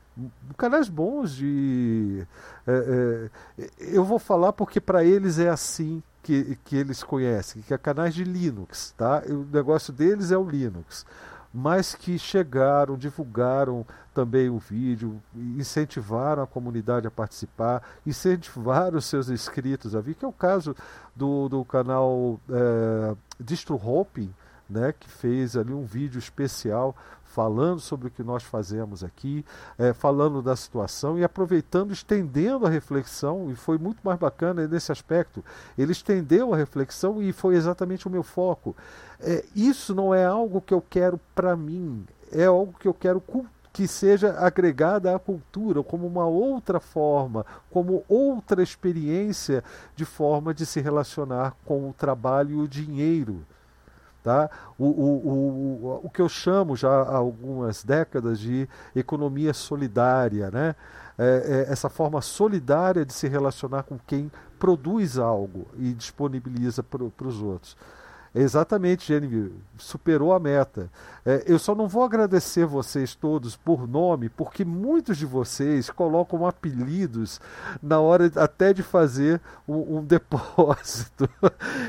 canais 0.57 0.89
bons 0.89 1.35
de 1.35 2.25
é, 2.67 3.29
é, 3.57 3.69
eu 3.79 4.03
vou 4.03 4.19
falar 4.19 4.53
porque 4.53 4.79
para 4.79 5.03
eles 5.03 5.39
é 5.39 5.49
assim 5.49 6.03
que, 6.21 6.57
que 6.65 6.75
eles 6.75 7.03
conhecem 7.03 7.61
que 7.61 7.73
é 7.73 7.77
canais 7.77 8.13
de 8.13 8.23
Linux 8.23 8.93
tá? 8.97 9.23
O 9.27 9.45
negócio 9.51 9.93
deles 9.93 10.31
é 10.31 10.37
o 10.37 10.43
Linux. 10.43 11.05
Mas 11.51 11.95
que 11.95 12.19
chegaram, 12.19 12.95
divulgaram 12.95 13.83
também 14.13 14.49
o 14.49 14.59
vídeo, 14.59 15.19
incentivaram 15.35 16.43
a 16.43 16.47
comunidade 16.47 17.07
a 17.07 17.11
participar, 17.11 17.81
incentivaram 18.05 18.99
os 18.99 19.05
seus 19.05 19.29
inscritos 19.29 19.95
a 19.95 20.01
vir, 20.01 20.13
que 20.13 20.23
é 20.23 20.27
o 20.27 20.33
caso 20.33 20.75
do, 21.15 21.49
do 21.49 21.65
canal 21.65 22.39
é, 22.49 23.15
Distro 23.39 23.75
Hopping, 23.75 24.31
né, 24.69 24.93
que 24.93 25.09
fez 25.09 25.57
ali 25.57 25.73
um 25.73 25.83
vídeo 25.83 26.19
especial 26.19 26.95
falando 27.29 27.79
sobre 27.79 28.07
o 28.07 28.11
que 28.11 28.23
nós 28.23 28.43
fazemos 28.43 29.03
aqui, 29.03 29.45
é, 29.77 29.93
falando 29.93 30.41
da 30.41 30.55
situação 30.55 31.17
e 31.17 31.23
aproveitando, 31.23 31.91
estendendo 31.91 32.65
a 32.65 32.69
reflexão, 32.69 33.51
e 33.51 33.55
foi 33.55 33.77
muito 33.77 33.99
mais 34.03 34.17
bacana 34.17 34.67
nesse 34.67 34.91
aspecto. 34.91 35.45
Ele 35.77 35.91
estendeu 35.91 36.53
a 36.53 36.57
reflexão 36.57 37.21
e 37.21 37.31
foi 37.31 37.55
exatamente 37.55 38.07
o 38.07 38.09
meu 38.09 38.23
foco. 38.23 38.75
É, 39.19 39.45
isso 39.55 39.93
não 39.93 40.13
é 40.13 40.25
algo 40.25 40.59
que 40.59 40.73
eu 40.73 40.81
quero 40.81 41.19
para 41.35 41.55
mim, 41.55 42.05
é 42.31 42.45
algo 42.45 42.73
que 42.79 42.87
eu 42.87 42.93
quero 42.93 43.21
que 43.71 43.87
seja 43.87 44.33
agregada 44.39 45.15
à 45.15 45.19
cultura 45.19 45.83
como 45.83 46.07
uma 46.07 46.25
outra 46.25 46.79
forma, 46.79 47.45
como 47.69 48.03
outra 48.09 48.63
experiência 48.63 49.63
de 49.95 50.03
forma 50.03 50.51
de 50.51 50.65
se 50.65 50.81
relacionar 50.81 51.55
com 51.63 51.87
o 51.89 51.93
trabalho 51.93 52.59
e 52.59 52.63
o 52.63 52.67
dinheiro. 52.67 53.45
Tá? 54.29 54.47
O, 54.77 54.85
o, 54.85 55.27
o, 55.27 56.01
o 56.03 56.09
que 56.11 56.21
eu 56.21 56.29
chamo 56.29 56.75
já 56.75 56.87
há 56.87 57.15
algumas 57.15 57.83
décadas 57.83 58.37
de 58.37 58.69
economia 58.95 59.55
solidária, 59.55 60.51
né? 60.51 60.75
É, 61.17 61.65
é 61.67 61.71
essa 61.73 61.89
forma 61.89 62.21
solidária 62.21 63.03
de 63.03 63.11
se 63.11 63.27
relacionar 63.27 63.81
com 63.81 63.97
quem 63.97 64.31
produz 64.59 65.17
algo 65.17 65.65
e 65.79 65.95
disponibiliza 65.95 66.83
para 66.83 67.27
os 67.27 67.41
outros. 67.41 67.75
Exatamente, 68.33 69.07
Jenny, 69.07 69.51
superou 69.77 70.33
a 70.33 70.39
meta. 70.39 70.89
É, 71.25 71.43
eu 71.47 71.57
só 71.57 71.73
não 71.73 71.87
vou 71.87 72.03
agradecer 72.03 72.65
vocês 72.65 73.15
todos 73.15 73.55
por 73.55 73.87
nome, 73.87 74.29
porque 74.29 74.63
muitos 74.63 75.17
de 75.17 75.25
vocês 75.25 75.89
colocam 75.89 76.45
apelidos 76.45 77.41
na 77.81 77.99
hora 77.99 78.31
até 78.35 78.71
de 78.71 78.83
fazer 78.83 79.41
um, 79.67 79.97
um 79.97 80.03
depósito. 80.05 81.27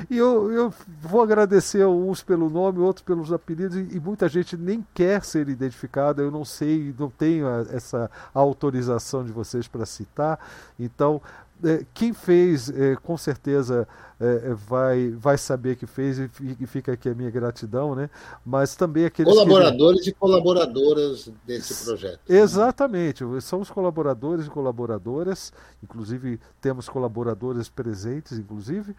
e 0.08 0.16
eu, 0.16 0.50
eu, 0.50 0.74
vou 1.00 1.22
agradecer 1.22 1.84
uns 1.84 2.22
pelo 2.22 2.48
nome, 2.48 2.78
outros 2.78 3.04
pelos 3.04 3.32
apelidos, 3.32 3.76
e, 3.76 3.96
e 3.96 4.00
muita 4.00 4.28
gente 4.28 4.56
nem 4.56 4.84
quer 4.94 5.22
ser 5.24 5.48
identificada. 5.48 6.22
Eu 6.22 6.30
não 6.30 6.44
sei, 6.44 6.94
não 6.98 7.10
tenho 7.10 7.46
a, 7.46 7.66
essa 7.70 8.10
autorização 8.32 9.24
de 9.24 9.32
vocês 9.32 9.68
para 9.68 9.84
citar. 9.84 10.38
Então, 10.78 11.20
é, 11.64 11.84
quem 11.92 12.12
fez, 12.12 12.70
é, 12.70 12.96
com 12.96 13.16
certeza 13.16 13.86
é, 14.18 14.54
vai, 14.54 15.10
vai 15.10 15.38
saber 15.38 15.76
que 15.76 15.86
fez 15.86 16.18
e 16.18 16.66
fica 16.66 16.92
aqui 16.92 17.08
a 17.08 17.14
minha 17.14 17.30
gratidão, 17.30 17.94
né? 17.94 18.10
Mas 18.44 18.74
também 18.76 19.04
aqueles 19.04 19.32
colaboradores 19.32 20.02
que... 20.02 20.10
e 20.10 20.12
colaboradoras 20.12 21.32
desse 21.46 21.84
projeto. 21.84 22.20
Exatamente, 22.28 23.24
são 23.40 23.60
os 23.60 23.70
colaboradores 23.70 24.46
e 24.46 24.50
colaboradoras, 24.50 25.52
inclusive 25.82 26.38
temos 26.60 26.88
colaboradores 26.88 27.68
presentes, 27.68 28.38
inclusive 28.38 28.94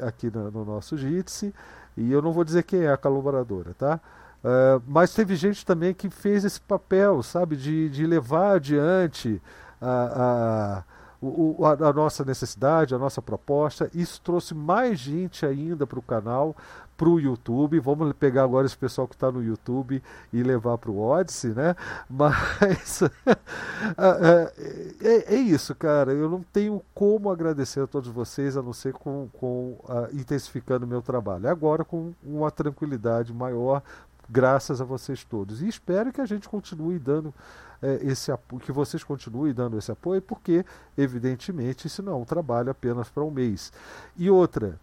aqui 0.00 0.30
no, 0.30 0.50
no 0.50 0.64
nosso 0.64 0.96
Jitsi, 0.96 1.54
e 1.96 2.10
eu 2.10 2.22
não 2.22 2.32
vou 2.32 2.44
dizer 2.44 2.62
quem 2.62 2.80
é 2.80 2.92
a 2.92 2.96
colaboradora, 2.96 3.74
tá? 3.74 4.00
Uh, 4.42 4.82
mas 4.88 5.14
teve 5.14 5.36
gente 5.36 5.64
também 5.64 5.94
que 5.94 6.10
fez 6.10 6.44
esse 6.44 6.60
papel, 6.60 7.22
sabe, 7.22 7.54
de, 7.54 7.88
de 7.88 8.04
levar 8.04 8.56
adiante 8.56 9.40
a, 9.80 10.82
a 11.22 11.26
o, 11.26 11.64
a, 11.64 11.88
a, 11.88 11.92
nossa 11.92 12.24
necessidade, 12.24 12.94
a 12.94 12.98
nossa 12.98 13.22
proposta. 13.22 13.88
Isso 13.94 14.20
trouxe 14.20 14.54
mais 14.54 14.98
gente 14.98 15.46
ainda 15.46 15.86
para 15.86 15.98
o 15.98 16.02
canal, 16.02 16.56
para 16.96 17.08
o 17.08 17.20
YouTube. 17.20 17.78
Vamos 17.78 18.12
pegar 18.14 18.44
agora 18.44 18.66
esse 18.66 18.76
pessoal 18.76 19.06
que 19.06 19.14
está 19.14 19.30
no 19.30 19.42
YouTube 19.42 20.02
e 20.32 20.42
levar 20.42 20.78
para 20.78 20.90
o 20.90 20.98
Odyssey, 20.98 21.52
né? 21.52 21.76
Mas 22.10 23.02
é, 23.02 23.08
é, 25.00 25.34
é, 25.34 25.36
isso, 25.36 25.74
cara. 25.74 26.12
Eu 26.12 26.28
não 26.28 26.42
tenho 26.52 26.82
como 26.94 27.30
agradecer 27.30 27.80
a 27.80 27.86
todos 27.86 28.08
vocês, 28.08 28.56
a 28.56 28.62
não 28.62 28.72
ser 28.72 28.92
com, 28.92 29.28
com 29.32 29.78
uh, 29.84 30.08
intensificando 30.12 30.86
meu 30.86 31.02
trabalho. 31.02 31.48
Agora 31.48 31.84
com 31.84 32.12
uma 32.22 32.50
tranquilidade 32.50 33.32
maior, 33.32 33.82
graças 34.28 34.80
a 34.80 34.84
vocês 34.84 35.24
todos. 35.24 35.62
E 35.62 35.68
espero 35.68 36.12
que 36.12 36.20
a 36.20 36.26
gente 36.26 36.48
continue 36.48 36.98
dando 36.98 37.32
é, 37.82 37.98
esse 38.02 38.32
que 38.60 38.72
vocês 38.72 39.02
continuem 39.02 39.52
dando 39.52 39.76
esse 39.76 39.90
apoio, 39.90 40.22
porque, 40.22 40.64
evidentemente, 40.96 41.86
isso 41.86 42.02
não 42.02 42.12
é 42.12 42.16
um 42.16 42.24
trabalho 42.24 42.70
apenas 42.70 43.08
para 43.08 43.24
um 43.24 43.30
mês. 43.30 43.72
E 44.16 44.30
outra, 44.30 44.78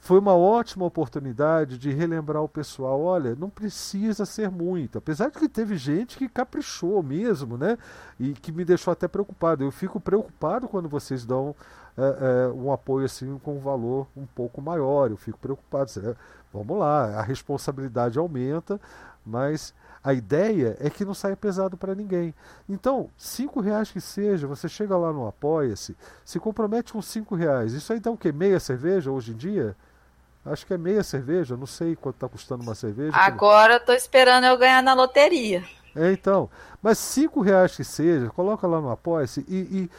foi 0.00 0.18
uma 0.18 0.34
ótima 0.34 0.86
oportunidade 0.86 1.76
de 1.76 1.90
relembrar 1.90 2.42
o 2.42 2.48
pessoal, 2.48 3.02
olha, 3.02 3.34
não 3.34 3.50
precisa 3.50 4.24
ser 4.24 4.50
muito, 4.50 4.96
apesar 4.98 5.28
de 5.30 5.38
que 5.38 5.48
teve 5.48 5.76
gente 5.76 6.16
que 6.16 6.28
caprichou 6.28 7.02
mesmo, 7.02 7.58
né? 7.58 7.76
E 8.18 8.32
que 8.32 8.52
me 8.52 8.64
deixou 8.64 8.92
até 8.92 9.08
preocupado. 9.08 9.64
Eu 9.64 9.70
fico 9.70 10.00
preocupado 10.00 10.68
quando 10.68 10.88
vocês 10.88 11.26
dão 11.26 11.54
é, 11.96 12.46
é, 12.46 12.48
um 12.48 12.72
apoio 12.72 13.04
assim 13.04 13.38
com 13.40 13.56
um 13.56 13.60
valor 13.60 14.06
um 14.16 14.24
pouco 14.24 14.62
maior. 14.62 15.10
Eu 15.10 15.16
fico 15.16 15.38
preocupado. 15.38 15.90
Vamos 16.52 16.78
lá, 16.78 17.18
a 17.18 17.22
responsabilidade 17.22 18.18
aumenta, 18.18 18.80
mas 19.26 19.74
a 20.02 20.12
ideia 20.12 20.76
é 20.80 20.88
que 20.88 21.04
não 21.04 21.14
saia 21.14 21.36
pesado 21.36 21.76
para 21.76 21.94
ninguém. 21.94 22.34
Então, 22.68 23.10
cinco 23.16 23.60
reais 23.60 23.90
que 23.90 24.00
seja, 24.00 24.46
você 24.46 24.68
chega 24.68 24.96
lá 24.96 25.12
no 25.12 25.26
Apoia-se, 25.26 25.96
se 26.24 26.38
compromete 26.38 26.92
com 26.92 27.02
cinco 27.02 27.34
reais. 27.34 27.72
Isso 27.72 27.92
aí 27.92 28.00
dá 28.00 28.10
o 28.10 28.16
quê? 28.16 28.32
Meia 28.32 28.60
cerveja 28.60 29.10
hoje 29.10 29.32
em 29.32 29.36
dia? 29.36 29.76
Acho 30.44 30.66
que 30.66 30.72
é 30.72 30.78
meia 30.78 31.02
cerveja, 31.02 31.56
não 31.56 31.66
sei 31.66 31.94
quanto 31.96 32.14
está 32.14 32.28
custando 32.28 32.62
uma 32.62 32.74
cerveja. 32.74 33.14
Agora 33.14 33.76
estou 33.76 33.94
esperando 33.94 34.44
eu 34.44 34.56
ganhar 34.56 34.82
na 34.82 34.94
loteria. 34.94 35.64
É, 35.94 36.12
então. 36.12 36.48
Mas 36.80 36.98
cinco 36.98 37.40
reais 37.40 37.74
que 37.74 37.84
seja, 37.84 38.30
coloca 38.30 38.66
lá 38.66 38.80
no 38.80 38.90
Apoia-se 38.90 39.44
e, 39.48 39.56
e 39.56 39.90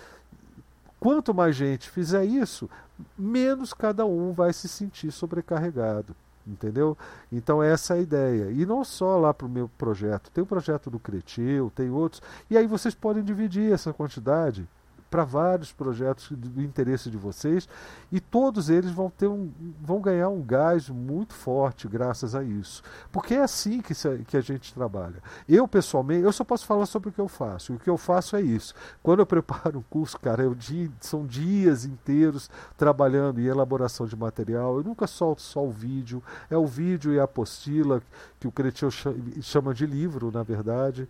quanto 1.00 1.34
mais 1.34 1.56
gente 1.56 1.90
fizer 1.90 2.24
isso, 2.24 2.70
menos 3.18 3.74
cada 3.74 4.06
um 4.06 4.32
vai 4.32 4.54
se 4.54 4.68
sentir 4.68 5.12
sobrecarregado 5.12 6.16
entendeu? 6.52 6.98
Então 7.32 7.62
essa 7.62 7.96
é 7.96 7.98
a 7.98 8.02
ideia. 8.02 8.52
E 8.52 8.66
não 8.66 8.84
só 8.84 9.18
lá 9.18 9.34
para 9.34 9.48
o 9.48 9.50
meu 9.50 9.70
projeto, 9.78 10.32
tem 10.32 10.44
o 10.44 10.48
projeto 10.48 10.90
do 10.90 11.00
Cretil, 11.00 11.72
tem 11.76 11.90
outros, 11.90 12.22
e 12.50 12.58
aí 12.58 12.68
vocês 12.68 12.96
podem 12.96 13.24
dividir 13.24 13.72
essa 13.72 13.94
quantidade 13.94 14.68
para 15.10 15.24
vários 15.24 15.72
projetos 15.72 16.32
do 16.32 16.62
interesse 16.62 17.10
de 17.10 17.18
vocês 17.18 17.68
e 18.12 18.20
todos 18.20 18.70
eles 18.70 18.92
vão 18.92 19.10
ter 19.10 19.28
um, 19.28 19.52
vão 19.82 20.00
ganhar 20.00 20.30
um 20.30 20.42
gás 20.42 20.90
muito 20.90 21.34
forte 21.34 21.88
graças 21.88 22.36
a 22.36 22.44
isso. 22.44 22.84
Porque 23.12 23.34
é 23.34 23.42
assim 23.42 23.82
que, 23.82 23.94
que 24.26 24.38
a 24.38 24.42
gente 24.42 24.74
trabalha. 24.74 25.22
Eu 25.48 25.68
pessoalmente 25.68 26.24
eu 26.24 26.32
só 26.32 26.44
posso 26.44 26.66
falar 26.66 26.86
sobre 26.86 27.10
o 27.10 27.12
que 27.12 27.20
eu 27.20 27.28
faço. 27.28 27.74
O 27.74 27.80
que 27.80 27.90
eu 27.90 27.98
faço 27.98 28.36
é 28.36 28.42
isso. 28.42 28.74
Quando 29.02 29.20
eu 29.20 29.26
preparo 29.26 29.80
um 29.80 29.84
curso 29.90 30.20
cara 30.20 30.44
eu 30.44 30.56
são 31.02 31.26
dias 31.26 31.86
inteiros 31.86 32.50
trabalhando 32.78 33.40
em 33.40 33.46
elaboração 33.46 34.06
de 34.06 34.16
material. 34.16 34.78
Eu 34.78 34.84
nunca 34.84 35.08
solto 35.08 35.42
só 35.42 35.66
o 35.66 35.72
vídeo. 35.72 36.22
É 36.50 36.58
o 36.58 36.68
vídeo 36.68 37.14
e 37.14 37.20
a 37.20 37.24
apostila 37.24 38.02
que 38.40 38.48
o 38.48 38.52
Cretil 38.52 38.90
chama 39.42 39.74
de 39.74 39.86
livro 39.86 40.32
na 40.32 40.44
verdade. 40.44 41.08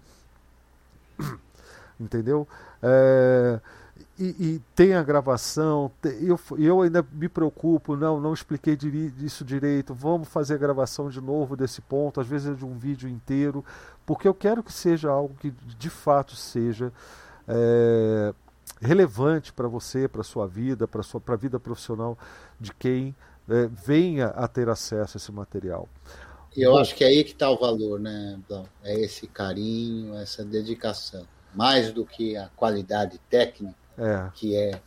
Entendeu? 2.00 2.48
É, 2.82 3.60
e, 4.20 4.36
e, 4.40 4.62
tem 4.76 4.94
a 4.94 5.02
gravação, 5.02 5.90
eu, 6.22 6.40
eu 6.58 6.82
ainda 6.82 7.06
me 7.14 7.30
preocupo, 7.30 7.96
não, 7.96 8.20
não 8.20 8.34
expliquei 8.34 8.78
isso 9.20 9.46
direito, 9.46 9.94
vamos 9.94 10.28
fazer 10.28 10.56
a 10.56 10.58
gravação 10.58 11.10
de 11.10 11.22
novo 11.22 11.56
desse 11.56 11.82
ponto, 11.82 12.20
às 12.20 12.28
vezes 12.28 12.52
é 12.52 12.54
de 12.54 12.66
um 12.66 12.78
vídeo 12.78 13.08
inteiro, 13.08 13.64
porque 14.06 14.28
eu 14.28 14.34
quero 14.34 14.62
que 14.62 14.74
seja 14.74 15.10
algo 15.10 15.34
que 15.40 15.52
de 15.52 15.90
fato 15.90 16.36
seja 16.36 16.92
é, 17.48 18.34
relevante 18.82 19.54
para 19.54 19.68
você, 19.68 20.08
para 20.08 20.22
sua 20.22 20.48
vida, 20.48 20.88
para 20.88 21.02
a 21.02 21.36
vida 21.38 21.60
profissional 21.60 22.18
de 22.60 22.74
quem 22.74 23.16
é, 23.50 23.68
venha 23.68 24.28
a 24.28 24.48
ter 24.48 24.68
acesso 24.68 25.16
a 25.16 25.18
esse 25.18 25.32
material. 25.32 25.88
E 26.56 26.62
eu 26.62 26.74
Bom, 26.74 26.80
acho 26.80 26.94
que 26.96 27.04
é 27.04 27.08
aí 27.08 27.24
que 27.24 27.32
está 27.32 27.50
o 27.50 27.58
valor, 27.58 28.00
né, 28.00 28.38
Blau? 28.48 28.68
É 28.84 29.00
esse 29.00 29.28
carinho, 29.28 30.16
essa 30.18 30.44
dedicação. 30.44 31.26
Mais 31.54 31.92
do 31.92 32.06
que 32.06 32.36
a 32.36 32.50
qualidade 32.56 33.18
técnica, 33.30 33.79
é. 34.00 34.32
que 34.34 34.56
é 34.56 34.82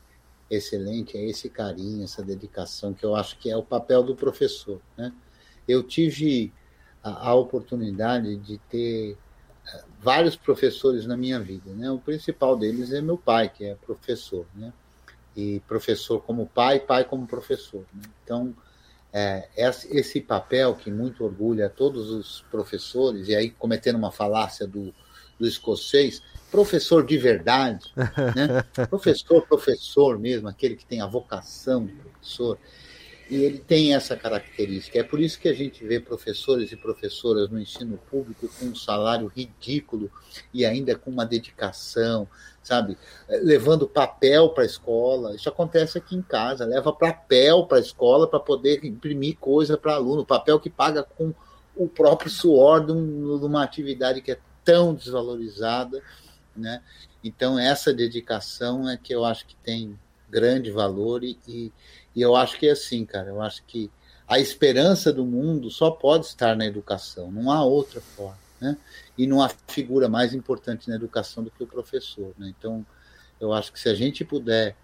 excelente, 0.50 1.16
é 1.16 1.24
esse 1.24 1.48
carinho, 1.48 2.04
essa 2.04 2.22
dedicação, 2.22 2.92
que 2.92 3.04
eu 3.04 3.14
acho 3.14 3.38
que 3.38 3.50
é 3.50 3.56
o 3.56 3.62
papel 3.62 4.02
do 4.02 4.14
professor. 4.14 4.80
Né? 4.96 5.12
Eu 5.66 5.82
tive 5.82 6.52
a, 7.02 7.30
a 7.30 7.34
oportunidade 7.34 8.36
de 8.36 8.58
ter 8.68 9.12
uh, 9.12 9.84
vários 10.00 10.36
professores 10.36 11.06
na 11.06 11.16
minha 11.16 11.40
vida. 11.40 11.72
Né? 11.72 11.90
O 11.90 11.98
principal 11.98 12.56
deles 12.56 12.92
é 12.92 13.00
meu 13.00 13.16
pai, 13.16 13.48
que 13.48 13.64
é 13.64 13.74
professor. 13.74 14.46
Né? 14.54 14.72
E 15.34 15.60
professor 15.60 16.20
como 16.20 16.46
pai, 16.46 16.80
pai 16.80 17.04
como 17.04 17.26
professor. 17.26 17.84
Né? 17.94 18.02
Então, 18.22 18.54
é, 19.12 19.48
esse 19.56 20.20
papel 20.20 20.74
que 20.74 20.90
muito 20.90 21.24
orgulha 21.24 21.68
todos 21.68 22.10
os 22.10 22.42
professores, 22.50 23.28
e 23.28 23.34
aí 23.34 23.50
cometendo 23.50 23.96
uma 23.96 24.10
falácia 24.10 24.66
do, 24.66 24.94
do 25.38 25.46
escocês, 25.46 26.22
professor 26.52 27.04
de 27.04 27.16
verdade, 27.16 27.90
né? 28.36 28.86
professor, 28.86 29.44
professor 29.46 30.18
mesmo, 30.18 30.46
aquele 30.46 30.76
que 30.76 30.84
tem 30.84 31.00
a 31.00 31.06
vocação 31.06 31.86
de 31.86 31.94
professor, 31.94 32.58
e 33.30 33.44
ele 33.44 33.58
tem 33.58 33.94
essa 33.94 34.14
característica. 34.14 34.98
É 34.98 35.02
por 35.02 35.18
isso 35.18 35.40
que 35.40 35.48
a 35.48 35.54
gente 35.54 35.82
vê 35.86 35.98
professores 35.98 36.70
e 36.70 36.76
professoras 36.76 37.48
no 37.48 37.58
ensino 37.58 37.98
público 38.10 38.46
com 38.58 38.66
um 38.66 38.74
salário 38.74 39.26
ridículo 39.34 40.10
e 40.52 40.66
ainda 40.66 40.94
com 40.96 41.10
uma 41.10 41.24
dedicação, 41.24 42.28
sabe? 42.62 42.98
Levando 43.28 43.88
papel 43.88 44.50
para 44.50 44.64
a 44.64 44.66
escola. 44.66 45.34
Isso 45.34 45.48
acontece 45.48 45.96
aqui 45.96 46.14
em 46.14 46.20
casa. 46.20 46.66
Leva 46.66 46.92
papel 46.92 47.64
para 47.64 47.78
a 47.78 47.80
escola 47.80 48.28
para 48.28 48.38
poder 48.38 48.84
imprimir 48.84 49.38
coisa 49.38 49.78
para 49.78 49.94
aluno. 49.94 50.26
Papel 50.26 50.60
que 50.60 50.68
paga 50.68 51.02
com 51.02 51.32
o 51.74 51.88
próprio 51.88 52.28
suor 52.28 52.84
de, 52.84 52.92
uma 52.92 53.62
atividade 53.62 54.20
que 54.20 54.32
é 54.32 54.38
tão 54.62 54.94
desvalorizada 54.94 56.02
né? 56.56 56.82
Então, 57.22 57.58
essa 57.58 57.92
dedicação 57.92 58.88
é 58.88 58.96
que 58.96 59.14
eu 59.14 59.24
acho 59.24 59.46
que 59.46 59.56
tem 59.56 59.98
grande 60.28 60.70
valor 60.70 61.22
e, 61.22 61.38
e, 61.46 61.72
e 62.14 62.22
eu 62.22 62.34
acho 62.34 62.58
que 62.58 62.66
é 62.66 62.72
assim, 62.72 63.04
cara, 63.04 63.28
eu 63.28 63.40
acho 63.42 63.62
que 63.64 63.90
a 64.26 64.38
esperança 64.38 65.12
do 65.12 65.26
mundo 65.26 65.70
só 65.70 65.90
pode 65.90 66.26
estar 66.26 66.56
na 66.56 66.64
educação, 66.64 67.30
não 67.30 67.50
há 67.50 67.62
outra 67.62 68.00
forma, 68.00 68.38
né? 68.60 68.76
E 69.18 69.26
não 69.26 69.42
há 69.42 69.50
figura 69.68 70.08
mais 70.08 70.32
importante 70.32 70.88
na 70.88 70.94
educação 70.94 71.44
do 71.44 71.50
que 71.50 71.62
o 71.62 71.66
professor, 71.66 72.32
né? 72.38 72.52
Então, 72.58 72.84
eu 73.38 73.52
acho 73.52 73.72
que 73.72 73.78
se 73.78 73.88
a 73.88 73.94
gente 73.94 74.24
puder 74.24 74.74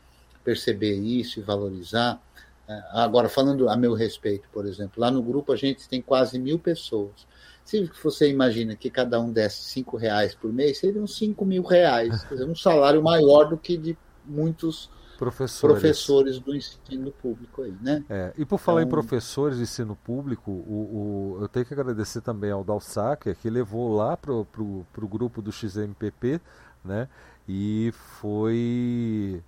perceber 0.44 0.94
isso 0.96 1.38
e 1.38 1.42
valorizar, 1.42 2.20
é, 2.68 2.82
agora 2.92 3.28
falando 3.28 3.68
a 3.68 3.76
meu 3.76 3.94
respeito, 3.94 4.48
por 4.52 4.66
exemplo, 4.66 5.00
lá 5.00 5.10
no 5.10 5.22
grupo 5.22 5.52
a 5.52 5.56
gente 5.56 5.88
tem 5.88 6.02
quase 6.02 6.38
mil 6.38 6.58
pessoas. 6.58 7.26
Se 7.68 7.90
você 8.02 8.30
imagina 8.30 8.74
que 8.74 8.88
cada 8.88 9.20
um 9.20 9.30
desse 9.30 9.62
cinco 9.64 9.98
reais 9.98 10.34
por 10.34 10.50
mês, 10.50 10.78
seriam 10.78 11.06
cinco 11.06 11.44
mil 11.44 11.62
reais, 11.62 12.24
quer 12.24 12.36
dizer, 12.36 12.48
um 12.48 12.56
salário 12.56 13.02
maior 13.02 13.44
do 13.44 13.58
que 13.58 13.76
de 13.76 13.94
muitos 14.24 14.88
professores, 15.18 15.74
professores 15.74 16.38
do 16.38 16.56
ensino 16.56 17.12
público 17.12 17.60
aí, 17.60 17.74
né? 17.82 18.02
É, 18.08 18.32
e 18.38 18.46
por 18.46 18.56
falar 18.56 18.80
então... 18.80 18.88
em 18.88 18.90
professores 18.90 19.58
de 19.58 19.64
ensino 19.64 19.94
público, 19.94 20.50
o, 20.50 21.36
o, 21.36 21.42
eu 21.42 21.48
tenho 21.48 21.66
que 21.66 21.74
agradecer 21.74 22.22
também 22.22 22.50
ao 22.50 22.64
Dalsacker, 22.64 23.36
que 23.36 23.50
levou 23.50 23.94
lá 23.94 24.16
para 24.16 24.32
o 24.32 24.86
grupo 25.02 25.42
do 25.42 25.52
XMPP, 25.52 26.40
né? 26.82 27.06
E 27.46 27.92
foi 28.18 29.42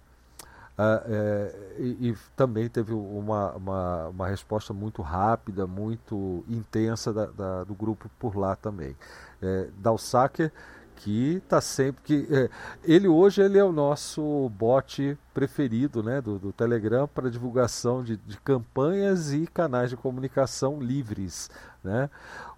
ah, 0.82 1.02
é, 1.04 1.54
e, 1.78 2.08
e, 2.08 2.16
também 2.34 2.66
teve 2.66 2.94
uma, 2.94 3.52
uma, 3.52 4.08
uma, 4.08 4.26
resposta 4.26 4.72
muito 4.72 5.02
rápida, 5.02 5.66
muito 5.66 6.42
intensa 6.48 7.12
da, 7.12 7.26
da, 7.26 7.64
do 7.64 7.74
grupo 7.74 8.10
por 8.18 8.34
lá 8.34 8.56
também. 8.56 8.96
É, 9.42 9.68
Dalsacker, 9.76 10.50
que 10.96 11.34
está 11.34 11.60
sempre. 11.60 12.02
que 12.02 12.34
é, 12.34 12.48
Ele 12.82 13.08
hoje 13.08 13.42
ele 13.42 13.58
é 13.58 13.62
o 13.64 13.72
nosso 13.72 14.48
bot 14.56 15.18
preferido 15.34 16.02
né, 16.02 16.18
do, 16.22 16.38
do 16.38 16.50
Telegram 16.50 17.06
para 17.06 17.30
divulgação 17.30 18.02
de, 18.02 18.16
de, 18.16 18.40
campanhas 18.40 19.34
e 19.34 19.46
canais 19.46 19.90
de 19.90 19.98
comunicação 19.98 20.80
livres. 20.80 21.50
Né? 21.84 22.08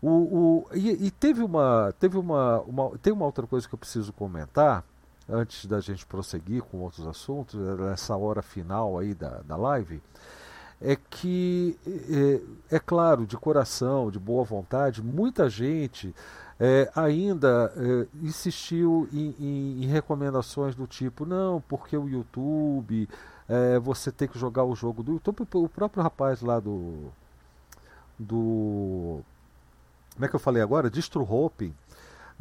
O, 0.00 0.10
o, 0.10 0.66
e, 0.72 1.06
e 1.06 1.10
teve, 1.10 1.42
uma, 1.42 1.92
teve 1.98 2.16
uma, 2.16 2.60
uma. 2.60 2.96
Tem 2.98 3.12
uma 3.12 3.26
outra 3.26 3.48
coisa 3.48 3.66
que 3.66 3.74
eu 3.74 3.78
preciso 3.78 4.12
comentar 4.12 4.84
antes 5.32 5.66
da 5.66 5.80
gente 5.80 6.04
prosseguir 6.04 6.62
com 6.62 6.78
outros 6.78 7.06
assuntos, 7.06 7.54
nessa 7.78 8.16
hora 8.16 8.42
final 8.42 8.98
aí 8.98 9.14
da, 9.14 9.40
da 9.40 9.56
live, 9.56 10.02
é 10.80 10.96
que, 10.96 11.78
é, 12.70 12.76
é 12.76 12.78
claro, 12.78 13.26
de 13.26 13.36
coração, 13.36 14.10
de 14.10 14.18
boa 14.18 14.44
vontade, 14.44 15.02
muita 15.02 15.48
gente 15.48 16.14
é, 16.58 16.90
ainda 16.94 17.72
é, 17.76 18.06
insistiu 18.22 19.08
em, 19.12 19.34
em, 19.38 19.84
em, 19.84 19.86
recomendações 19.86 20.74
do 20.74 20.86
tipo, 20.86 21.24
não, 21.24 21.60
porque 21.68 21.96
o 21.96 22.08
YouTube, 22.08 23.08
é, 23.48 23.78
você 23.78 24.10
tem 24.10 24.28
que 24.28 24.38
jogar 24.38 24.64
o 24.64 24.74
jogo 24.74 25.02
do 25.02 25.12
YouTube. 25.12 25.46
O 25.54 25.68
próprio 25.68 26.02
rapaz 26.02 26.40
lá 26.40 26.60
do. 26.60 27.10
do 28.18 29.20
como 30.14 30.24
é 30.24 30.28
que 30.28 30.36
eu 30.36 30.40
falei 30.40 30.62
agora? 30.62 30.90
Distro 30.90 31.22
Hoping 31.22 31.74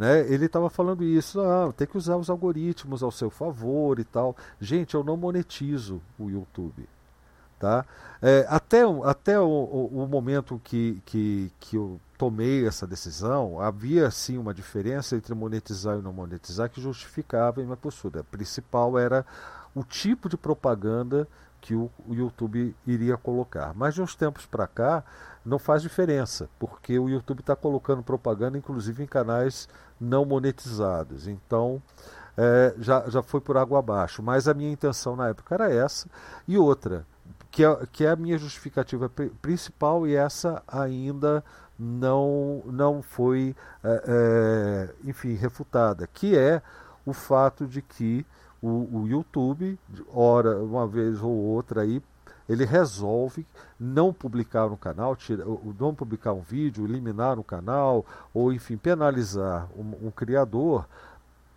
né? 0.02 0.22
Ele 0.22 0.48
estava 0.48 0.68
falando 0.68 1.03
isso, 1.03 1.40
ah, 1.40 1.72
tem 1.78 1.86
que 1.86 1.95
usar 1.95 2.18
os 2.18 2.28
algoritmos 2.28 3.03
ao 3.03 3.11
seu 3.11 3.30
favor 3.30 3.99
e 3.99 4.03
tal. 4.03 4.36
Gente, 4.60 4.95
eu 4.95 5.03
não 5.03 5.15
monetizo 5.15 6.02
o 6.18 6.28
YouTube. 6.28 6.90
Tá? 7.60 7.86
É, 8.19 8.44
até 8.49 8.82
até 9.06 9.40
o, 9.40 9.45
o, 9.45 10.02
o, 10.02 10.07
momento 10.07 10.60
que, 10.64 10.99
que, 11.06 11.52
que 11.60 11.76
eu 11.78 12.02
tomei 12.18 12.65
essa 12.65 12.88
decisão, 12.88 13.61
havia 13.61 14.10
sim 14.10 14.40
uma 14.40 14.56
diferença 14.56 15.15
entre 15.15 15.36
monetizar 15.36 15.99
e 15.99 16.02
não 16.02 16.11
monetizar 16.11 16.68
que 16.68 16.82
justificava 16.82 17.61
a 17.61 17.64
minha 17.64 17.78
postura. 17.78 18.22
A 18.22 18.23
principal 18.23 18.98
era 18.98 19.23
o 19.76 19.84
tipo 19.84 20.28
de 20.28 20.36
propaganda 20.36 21.28
que 21.61 21.76
o, 21.76 21.91
YouTube 22.10 22.76
iria 22.88 23.15
colocar. 23.18 23.72
Mas 23.76 23.94
de 23.94 24.02
uns 24.02 24.15
tempos 24.15 24.48
para 24.48 24.65
cá 24.65 25.03
não 25.45 25.60
faz 25.60 25.84
diferença, 25.84 26.49
porque 26.60 26.98
o 26.98 27.07
YouTube 27.07 27.41
está 27.41 27.56
colocando 27.56 28.02
propaganda, 28.02 28.57
inclusive 28.57 29.03
em 29.03 29.07
canais 29.07 29.69
não 30.02 30.26
monetizados. 30.26 31.28
Então 31.28 31.82
é, 32.36 32.73
já, 32.80 33.07
já 33.07 33.22
foi 33.22 33.40
por 33.40 33.56
água 33.56 33.80
abaixo. 33.80 34.23
Mas 34.23 34.48
a 34.48 34.53
minha 34.53 34.72
intenção 34.72 35.15
na 35.15 35.30
época 35.30 35.53
era 35.53 35.72
essa. 35.72 36.10
E 36.48 36.57
outra, 36.57 37.06
que 37.52 37.64
é, 37.64 37.80
que 37.91 38.06
é 38.06 38.10
a 38.10 38.15
minha 38.15 38.38
justificativa 38.38 39.10
principal, 39.41 40.07
e 40.07 40.15
essa 40.15 40.64
ainda 40.68 41.44
não, 41.78 42.64
não 42.65 43.02
foi, 43.02 43.56
é, 43.84 44.03
é, 44.07 45.10
enfim, 45.10 45.34
refutada, 45.34 46.07
que 46.07 46.38
é 46.38 46.61
o 47.06 47.14
fato 47.14 47.65
de 47.65 47.82
que 47.82 48.26
o, 48.61 49.02
o 49.02 49.07
YouTube, 49.07 49.78
ora 50.14 50.57
uma 50.57 50.88
vez 50.88 51.22
ou 51.22 51.32
outra 51.32 51.82
aí, 51.82 52.02
ele 52.47 52.65
resolve 52.65 53.45
não 53.80 54.13
publicar 54.13 54.69
no 54.69 54.77
canal, 54.77 55.15
tira, 55.15 55.45
não 55.80 55.95
publicar 55.95 56.34
um 56.34 56.41
vídeo, 56.41 56.85
eliminar 56.85 57.39
o 57.39 57.43
canal, 57.43 58.05
ou 58.34 58.51
enfim, 58.51 58.77
penalizar 58.77 59.68
um, 59.76 60.07
um 60.07 60.11
criador 60.11 60.85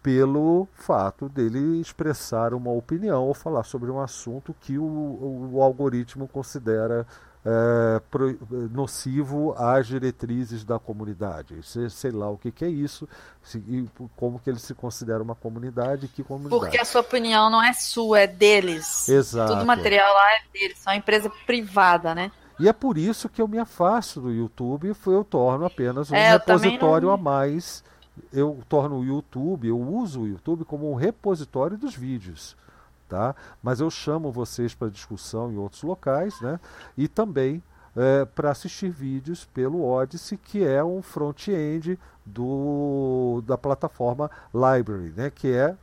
pelo 0.02 0.68
fato 0.74 1.30
dele 1.30 1.80
expressar 1.80 2.52
uma 2.52 2.70
opinião 2.70 3.24
ou 3.24 3.32
falar 3.32 3.64
sobre 3.64 3.90
um 3.90 3.98
assunto 3.98 4.54
que 4.60 4.78
o, 4.78 5.50
o 5.54 5.62
algoritmo 5.62 6.28
considera 6.28 7.06
é, 7.44 8.00
pro, 8.10 8.38
nocivo 8.70 9.54
às 9.58 9.86
diretrizes 9.86 10.64
da 10.64 10.78
comunidade. 10.78 11.62
Sei, 11.62 11.88
sei 11.90 12.10
lá 12.10 12.30
o 12.30 12.38
que, 12.38 12.50
que 12.50 12.64
é 12.64 12.68
isso, 12.68 13.08
se, 13.42 13.58
e 13.58 13.88
como 14.16 14.38
que 14.38 14.48
ele 14.48 14.58
se 14.58 14.74
considera 14.74 15.22
uma 15.22 15.34
comunidade, 15.34 16.08
que 16.08 16.22
comunidade. 16.22 16.60
Porque 16.60 16.78
a 16.78 16.84
sua 16.84 17.02
opinião 17.02 17.50
não 17.50 17.62
é 17.62 17.72
sua, 17.72 18.20
é 18.20 18.26
deles. 18.26 19.08
Exato. 19.08 19.52
Todo 19.52 19.66
material 19.66 20.12
lá 20.12 20.32
é 20.32 20.38
deles, 20.52 20.78
são 20.78 20.92
uma 20.92 20.98
empresa 20.98 21.30
privada, 21.46 22.14
né? 22.14 22.32
E 22.58 22.68
é 22.68 22.72
por 22.72 22.96
isso 22.96 23.28
que 23.28 23.42
eu 23.42 23.48
me 23.48 23.58
afasto 23.58 24.20
do 24.20 24.30
YouTube 24.30 24.86
e 24.86 25.10
eu 25.10 25.24
torno 25.24 25.66
apenas 25.66 26.10
um 26.10 26.14
é, 26.14 26.30
repositório 26.30 27.08
não... 27.08 27.14
a 27.14 27.16
mais 27.16 27.82
eu 28.32 28.60
torno 28.68 28.98
o 28.98 29.04
YouTube, 29.04 29.68
eu 29.68 29.80
uso 29.80 30.20
o 30.20 30.28
YouTube 30.28 30.64
como 30.64 30.90
um 30.90 30.94
repositório 30.94 31.76
dos 31.76 31.94
vídeos. 31.94 32.56
Tá? 33.08 33.34
Mas 33.62 33.80
eu 33.80 33.90
chamo 33.90 34.32
vocês 34.32 34.74
para 34.74 34.88
discussão 34.88 35.52
em 35.52 35.56
outros 35.56 35.82
locais, 35.82 36.40
né? 36.40 36.58
E 36.96 37.06
também 37.06 37.62
é, 37.94 38.24
para 38.24 38.50
assistir 38.50 38.90
vídeos 38.90 39.44
pelo 39.44 39.84
Odyssey, 39.84 40.38
que 40.38 40.64
é 40.64 40.82
um 40.82 41.02
front-end 41.02 41.98
da 43.44 43.58
plataforma 43.58 44.30
Library, 44.52 45.12
né? 45.16 45.30
Que 45.30 45.52
é 45.52 45.76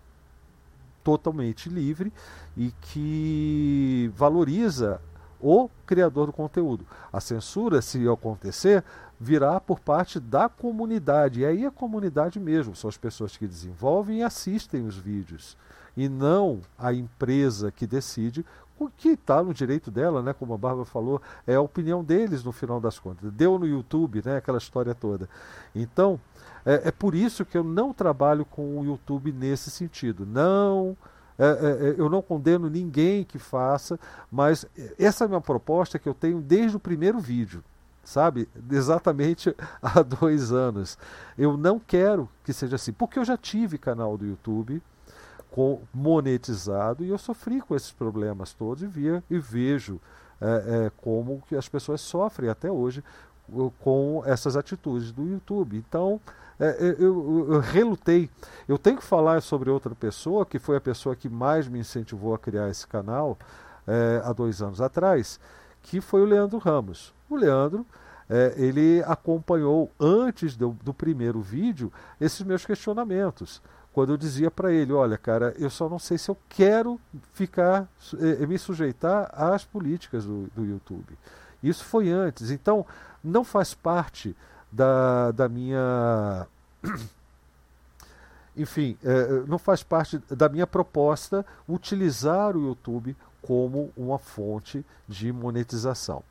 totalmente 1.04 1.70
livre 1.70 2.12
e 2.56 2.74
que 2.82 4.12
valoriza 4.16 5.00
o 5.40 5.70
criador 5.86 6.28
do 6.28 6.34
conteúdo. 6.34 6.86
A 7.12 7.20
censura, 7.20 7.82
se 7.82 8.08
acontecer, 8.08 8.84
virá 9.20 9.60
por 9.60 9.80
parte 9.80 10.20
da 10.20 10.48
comunidade. 10.50 11.42
E 11.42 11.46
aí 11.46 11.66
a 11.66 11.72
comunidade 11.72 12.40
mesmo, 12.40 12.76
são 12.76 12.90
as 12.90 12.98
pessoas 12.98 13.38
que 13.38 13.48
desenvolvem 13.48 14.20
e 14.20 14.24
assistem 14.24 14.86
os 14.86 14.98
vídeos. 14.98 15.58
E 15.96 16.08
não 16.08 16.62
a 16.78 16.94
empresa 16.94 17.72
que 17.72 17.86
decide, 17.86 18.46
o 18.80 18.90
que 18.90 19.10
está 19.10 19.44
no 19.44 19.54
direito 19.54 19.92
dela, 19.92 20.24
né? 20.24 20.34
Como 20.34 20.54
a 20.54 20.58
Bárbara 20.58 20.86
falou, 20.86 21.22
é 21.46 21.56
a 21.56 21.62
opinião 21.62 22.04
deles 22.04 22.44
no 22.44 22.52
final 22.52 22.82
das 22.82 22.98
contas. 22.98 23.32
Deu 23.32 23.60
no 23.60 23.68
YouTube, 23.68 24.24
né? 24.26 24.38
Aquela 24.38 24.58
história 24.58 24.96
toda. 24.96 25.30
Então, 25.76 26.20
é, 26.66 26.88
é 26.88 26.92
por 26.92 27.14
isso 27.14 27.46
que 27.46 27.58
eu 27.58 27.64
não 27.64 27.94
trabalho 27.94 28.44
com 28.44 28.80
o 28.80 28.84
YouTube 28.84 29.32
nesse 29.32 29.70
sentido. 29.70 30.26
Não. 30.26 30.98
É, 31.38 31.46
é, 31.46 31.90
é 31.90 31.96
eu 31.98 32.10
não 32.10 32.22
condeno 32.22 32.70
ninguém 32.70 33.24
que 33.24 33.38
faça, 33.38 34.00
mas 34.32 34.66
essa 34.98 35.24
é 35.24 35.26
a 35.26 35.28
minha 35.28 35.42
proposta 35.42 36.00
que 36.00 36.10
eu 36.10 36.14
tenho 36.14 36.42
desde 36.42 36.76
o 36.76 36.80
primeiro 36.80 37.20
vídeo 37.20 37.64
sabe? 38.04 38.50
Exatamente 38.70 39.56
há 39.80 40.02
dois 40.02 40.52
anos. 40.52 40.98
Eu 41.38 41.56
não 41.56 41.80
quero 41.80 42.28
que 42.44 42.52
seja 42.52 42.76
assim, 42.76 42.92
porque 42.92 43.20
eu 43.20 43.24
já 43.24 43.38
tive 43.38 43.78
canal 43.78 44.18
do 44.18 44.26
YouTube 44.26 44.82
monetizado 45.94 47.04
e 47.04 47.10
eu 47.10 47.18
sofri 47.18 47.62
com 47.62 47.76
esses 47.76 47.92
problemas 47.92 48.54
todos 48.54 48.84
e 48.84 48.88
via 48.88 49.24
e 49.30 49.38
vejo 49.38 50.00
é, 50.40 50.46
é, 50.86 50.92
como 50.98 51.44
que 51.48 51.56
as 51.56 51.68
pessoas 51.68 52.02
sofrem 52.02 52.50
até 52.50 52.72
hoje 52.72 53.04
com 53.80 54.24
essas 54.26 54.56
atitudes 54.56 55.12
do 55.12 55.24
YouTube. 55.24 55.78
Então, 55.78 56.22
é, 56.60 56.78
eu, 56.80 56.96
eu, 57.00 57.54
eu, 57.54 57.60
relutei. 57.60 58.30
Eu 58.68 58.78
tenho 58.78 58.98
que 58.98 59.04
falar 59.04 59.42
sobre 59.42 59.70
outra 59.70 59.94
pessoa, 59.94 60.46
que 60.46 60.58
foi 60.58 60.78
a 60.78 60.82
pessoa 60.82 61.16
que 61.16 61.28
mais 61.28 61.68
me 61.68 61.80
incentivou 61.80 62.34
a 62.34 62.40
criar 62.40 62.70
esse 62.70 62.88
canal 62.88 63.38
é, 63.88 64.22
há 64.24 64.32
dois 64.32 64.62
anos 64.62 64.80
atrás, 64.80 65.40
que 65.82 66.00
foi 66.00 66.22
o 66.22 66.26
Leandro 66.26 66.60
Ramos. 66.60 67.14
O 67.30 67.36
Leandro, 67.36 67.86
é, 68.30 68.54
ele 68.56 69.04
acompanhou 69.06 69.92
antes 70.00 70.56
do, 70.56 70.70
do 70.84 70.94
primeiro 70.94 71.42
vídeo 71.42 71.92
esses 72.20 72.42
meus 72.42 72.66
questionamentos 72.66 73.62
quando 73.94 74.14
eu 74.14 74.18
dizia 74.18 74.50
para 74.50 74.72
ele, 74.72 74.94
olha, 74.94 75.18
cara, 75.18 75.54
eu 75.58 75.70
só 75.70 75.90
não 75.90 76.00
sei 76.00 76.18
se 76.18 76.30
eu 76.30 76.38
quero 76.48 77.00
ficar, 77.34 77.88
eh, 78.20 78.46
me 78.48 78.58
sujeitar 78.58 79.30
às 79.34 79.66
políticas 79.66 80.26
do, 80.26 80.48
do, 80.56 80.66
YouTube. 80.66 81.18
Isso 81.62 81.84
foi 81.84 82.10
antes, 82.10 82.52
então 82.52 82.86
não 83.24 83.44
faz 83.44 83.74
parte 83.74 84.36
da, 84.72 85.32
da 85.32 85.50
minha, 85.50 86.48
enfim, 88.56 88.98
eh, 89.04 89.44
não 89.46 89.60
faz 89.60 89.84
parte 89.84 90.20
da 90.30 90.48
minha 90.48 90.66
proposta 90.66 91.46
utilizar 91.68 92.56
o 92.56 92.68
YouTube 92.68 93.16
como 93.52 93.92
uma 93.98 94.18
fonte 94.18 94.86
de 95.10 95.30
monetização. 95.30 96.24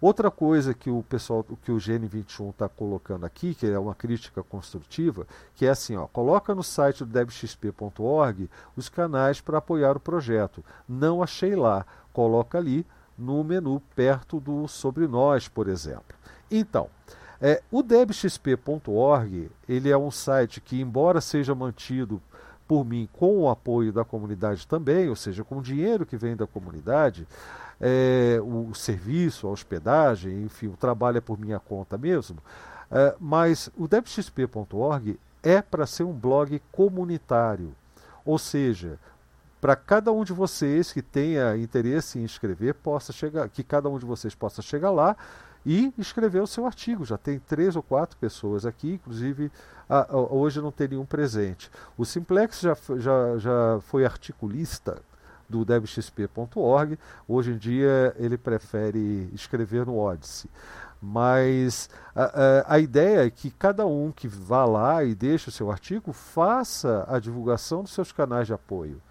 Outra 0.00 0.30
coisa 0.30 0.72
que 0.72 0.88
o 0.88 1.02
pessoal, 1.02 1.44
que 1.64 1.72
o 1.72 1.76
GN21 1.76 2.50
está 2.50 2.68
colocando 2.68 3.26
aqui, 3.26 3.52
que 3.52 3.66
é 3.66 3.76
uma 3.76 3.96
crítica 3.96 4.44
construtiva, 4.44 5.26
que 5.56 5.66
é 5.66 5.70
assim, 5.70 5.96
ó, 5.96 6.06
coloca 6.06 6.54
no 6.54 6.62
site 6.62 7.00
do 7.00 7.10
debxp.org 7.10 8.48
os 8.76 8.88
canais 8.88 9.40
para 9.40 9.58
apoiar 9.58 9.96
o 9.96 10.00
projeto. 10.00 10.64
Não 10.88 11.20
achei 11.20 11.56
lá, 11.56 11.84
coloca 12.12 12.58
ali 12.58 12.86
no 13.18 13.42
menu 13.42 13.82
perto 13.96 14.38
do 14.38 14.68
sobre 14.68 15.08
nós, 15.08 15.48
por 15.48 15.66
exemplo. 15.66 16.16
Então, 16.48 16.88
é, 17.40 17.60
o 17.72 17.82
debxp.org 17.82 19.50
ele 19.68 19.90
é 19.90 19.98
um 19.98 20.12
site 20.12 20.60
que, 20.60 20.80
embora 20.80 21.20
seja 21.20 21.56
mantido 21.56 22.22
por 22.68 22.84
mim 22.84 23.08
com 23.14 23.38
o 23.38 23.48
apoio 23.48 23.90
da 23.90 24.04
comunidade 24.04 24.66
também, 24.66 25.08
ou 25.08 25.16
seja, 25.16 25.42
com 25.42 25.56
o 25.58 25.62
dinheiro 25.62 26.04
que 26.04 26.18
vem 26.18 26.36
da 26.36 26.46
comunidade, 26.46 27.26
é, 27.80 28.38
o 28.42 28.74
serviço, 28.74 29.46
a 29.46 29.50
hospedagem, 29.50 30.42
enfim, 30.42 30.66
o 30.66 30.76
trabalho 30.76 31.16
é 31.16 31.20
por 31.20 31.38
minha 31.38 31.58
conta 31.58 31.96
mesmo. 31.96 32.36
É, 32.90 33.14
mas 33.18 33.70
o 33.76 33.88
debxp.org 33.88 35.18
é 35.42 35.62
para 35.62 35.86
ser 35.86 36.02
um 36.02 36.12
blog 36.12 36.60
comunitário, 36.70 37.74
ou 38.24 38.38
seja, 38.38 38.98
para 39.60 39.74
cada 39.74 40.12
um 40.12 40.22
de 40.22 40.32
vocês 40.32 40.92
que 40.92 41.00
tenha 41.00 41.56
interesse 41.56 42.18
em 42.18 42.24
escrever, 42.24 42.74
possa 42.74 43.12
chegar, 43.12 43.48
que 43.48 43.64
cada 43.64 43.88
um 43.88 43.98
de 43.98 44.04
vocês 44.04 44.34
possa 44.34 44.60
chegar 44.60 44.90
lá 44.90 45.16
e 45.68 45.92
escrever 45.98 46.42
o 46.42 46.46
seu 46.46 46.64
artigo. 46.64 47.04
Já 47.04 47.18
tem 47.18 47.38
três 47.38 47.76
ou 47.76 47.82
quatro 47.82 48.16
pessoas 48.16 48.64
aqui, 48.64 48.94
inclusive 48.94 49.52
a, 49.86 50.14
a, 50.14 50.16
hoje 50.16 50.62
não 50.62 50.72
tem 50.72 50.88
nenhum 50.88 51.04
presente. 51.04 51.70
O 51.98 52.06
Simplex 52.06 52.60
já, 52.60 52.74
já, 52.96 53.36
já 53.36 53.78
foi 53.82 54.06
articulista 54.06 55.02
do 55.46 55.66
debxp.org, 55.66 56.98
hoje 57.28 57.52
em 57.52 57.58
dia 57.58 58.14
ele 58.18 58.38
prefere 58.38 59.28
escrever 59.34 59.84
no 59.84 59.98
Odyssey. 59.98 60.50
Mas 61.02 61.90
a, 62.14 62.24
a, 62.24 62.74
a, 62.74 62.78
ideia 62.78 63.26
é 63.26 63.30
que 63.30 63.50
cada 63.50 63.86
um 63.86 64.10
que 64.10 64.26
vá 64.26 64.64
lá 64.64 65.04
e 65.04 65.14
deixe 65.14 65.50
o 65.50 65.52
seu 65.52 65.70
artigo 65.70 66.14
faça 66.14 67.04
a 67.06 67.18
divulgação 67.18 67.82
dos 67.82 67.92
seus 67.92 68.10
canais 68.10 68.46
de 68.46 68.54
apoio. 68.54 69.02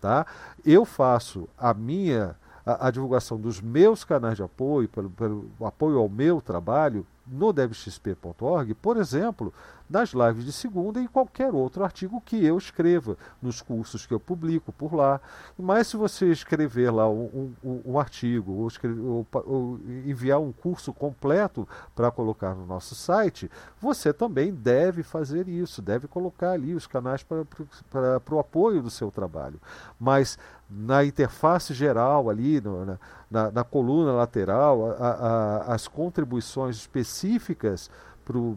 Tá? 0.00 0.26
Eu 0.64 0.84
faço 0.84 1.48
a 1.56 1.72
minha 1.72 2.34
a, 2.64 2.88
a 2.88 2.90
divulgação 2.90 3.38
dos 3.38 3.60
meus 3.60 4.04
canais 4.04 4.36
de 4.36 4.42
apoio, 4.42 4.88
pelo, 4.88 5.10
pelo 5.10 5.50
apoio 5.62 5.98
ao 5.98 6.08
meu 6.08 6.40
trabalho 6.40 7.06
no 7.26 7.52
devxp.org, 7.52 8.74
por 8.74 8.96
exemplo, 8.96 9.52
nas 9.90 10.10
lives 10.10 10.44
de 10.44 10.52
segunda 10.52 11.00
e 11.00 11.04
em 11.04 11.08
qualquer 11.08 11.52
outro 11.52 11.82
artigo 11.82 12.22
que 12.24 12.44
eu 12.44 12.56
escreva, 12.56 13.16
nos 13.42 13.60
cursos 13.60 14.06
que 14.06 14.14
eu 14.14 14.20
publico 14.20 14.72
por 14.72 14.94
lá. 14.94 15.20
Mas 15.58 15.88
se 15.88 15.96
você 15.96 16.30
escrever 16.30 16.92
lá 16.92 17.10
um, 17.10 17.52
um, 17.64 17.82
um 17.84 17.98
artigo 17.98 18.52
ou, 18.52 18.68
escrever, 18.68 19.00
ou, 19.00 19.26
ou, 19.32 19.80
enviar 20.06 20.40
um 20.40 20.52
curso 20.52 20.92
completo 20.92 21.66
para 21.94 22.10
colocar 22.10 22.54
no 22.54 22.64
nosso 22.64 22.94
site, 22.94 23.50
você 23.80 24.12
também 24.12 24.54
deve 24.54 25.02
fazer 25.02 25.48
isso, 25.48 25.82
deve 25.82 26.06
colocar 26.06 26.52
ali 26.52 26.72
os 26.72 26.86
canais 26.86 27.24
para 27.24 28.34
o 28.34 28.38
apoio 28.38 28.80
do 28.80 28.90
seu 28.90 29.10
trabalho. 29.10 29.60
Mas 29.98 30.38
na 30.70 31.04
interface 31.04 31.74
geral 31.74 32.30
ali, 32.30 32.60
no, 32.60 32.84
na, 32.84 32.98
na, 33.28 33.50
na, 33.50 33.64
coluna 33.64 34.12
lateral, 34.12 34.92
a, 34.92 35.10
a, 35.10 35.74
as 35.74 35.88
contribuições 35.88 36.76
específicas 36.76 37.90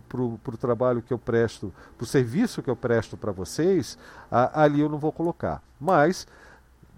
para 0.07 0.21
o 0.21 0.57
trabalho 0.57 1.01
que 1.01 1.13
eu 1.13 1.17
presto, 1.17 1.73
para 1.97 2.03
o 2.03 2.07
serviço 2.07 2.61
que 2.61 2.69
eu 2.69 2.75
presto 2.75 3.17
para 3.17 3.31
vocês, 3.31 3.97
a, 4.29 4.63
ali 4.63 4.81
eu 4.81 4.89
não 4.89 4.97
vou 4.97 5.11
colocar. 5.11 5.61
Mas 5.79 6.27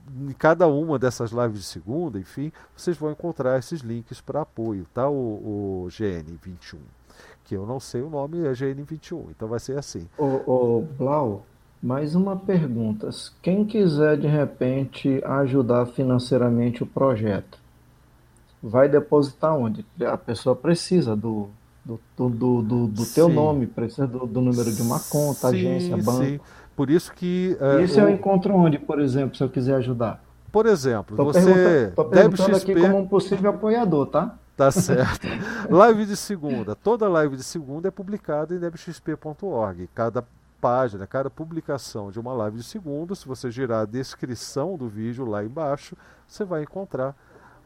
em 0.07 0.31
cada 0.33 0.67
uma 0.67 0.99
dessas 0.99 1.31
lives 1.31 1.59
de 1.59 1.65
segunda, 1.65 2.19
enfim, 2.19 2.51
vocês 2.75 2.97
vão 2.97 3.11
encontrar 3.11 3.57
esses 3.57 3.81
links 3.81 4.21
para 4.21 4.41
apoio, 4.41 4.85
tá? 4.93 5.09
O, 5.09 5.83
o, 5.83 5.87
GN21, 5.89 6.77
que 7.43 7.55
eu 7.55 7.65
não 7.65 7.79
sei 7.79 8.01
o 8.01 8.09
nome, 8.09 8.45
é 8.45 8.51
GN21, 8.51 9.31
então 9.31 9.47
vai 9.47 9.59
ser 9.59 9.77
assim. 9.77 10.07
O, 10.17 10.25
o 10.25 10.81
Blau, 10.97 11.45
mais 11.81 12.15
uma 12.15 12.35
pergunta. 12.35 13.09
Quem 13.41 13.65
quiser 13.65 14.17
de 14.17 14.27
repente 14.27 15.21
ajudar 15.23 15.87
financeiramente 15.87 16.83
o 16.83 16.85
projeto, 16.85 17.57
vai 18.61 18.89
depositar 18.89 19.55
onde? 19.55 19.85
A 20.05 20.17
pessoa 20.17 20.55
precisa 20.55 21.15
do 21.15 21.49
do, 21.85 21.99
do, 22.17 22.61
do, 22.63 22.87
do 22.87 23.05
teu 23.05 23.29
nome, 23.29 23.67
precisa 23.67 24.07
do, 24.07 24.25
do, 24.25 24.41
número 24.41 24.71
de 24.73 24.81
uma 24.81 24.99
conta, 24.99 25.51
sim, 25.51 25.55
agência, 25.55 25.97
banco. 25.97 26.25
Sim. 26.25 26.39
Por 26.75 26.89
isso 26.89 27.13
que. 27.13 27.55
É, 27.61 27.83
isso 27.83 27.99
o... 27.99 28.01
eu 28.01 28.09
encontro 28.09 28.55
onde, 28.55 28.79
por 28.79 28.99
exemplo, 28.99 29.37
se 29.37 29.43
eu 29.43 29.49
quiser 29.49 29.75
ajudar? 29.75 30.23
Por 30.51 30.65
exemplo, 30.65 31.15
tô 31.15 31.25
você. 31.25 31.87
Estou 31.89 32.05
perguntando 32.05 32.57
aqui 32.57 32.73
como 32.73 32.97
um 32.97 33.07
possível 33.07 33.51
apoiador, 33.51 34.07
tá? 34.07 34.35
Tá 34.57 34.71
certo. 34.71 35.27
live 35.69 36.05
de 36.05 36.15
segunda. 36.15 36.75
Toda 36.75 37.07
live 37.07 37.37
de 37.37 37.43
segunda 37.43 37.89
é 37.89 37.91
publicada 37.91 38.55
em 38.55 38.59
debxp.org. 38.59 39.87
Cada 39.93 40.23
página, 40.59 41.05
cada 41.05 41.29
publicação 41.29 42.09
de 42.09 42.19
uma 42.19 42.33
live 42.33 42.57
de 42.57 42.63
segunda, 42.63 43.13
se 43.13 43.27
você 43.27 43.51
girar 43.51 43.81
a 43.81 43.85
descrição 43.85 44.75
do 44.75 44.87
vídeo 44.87 45.25
lá 45.25 45.43
embaixo, 45.43 45.95
você 46.27 46.43
vai 46.43 46.63
encontrar 46.63 47.15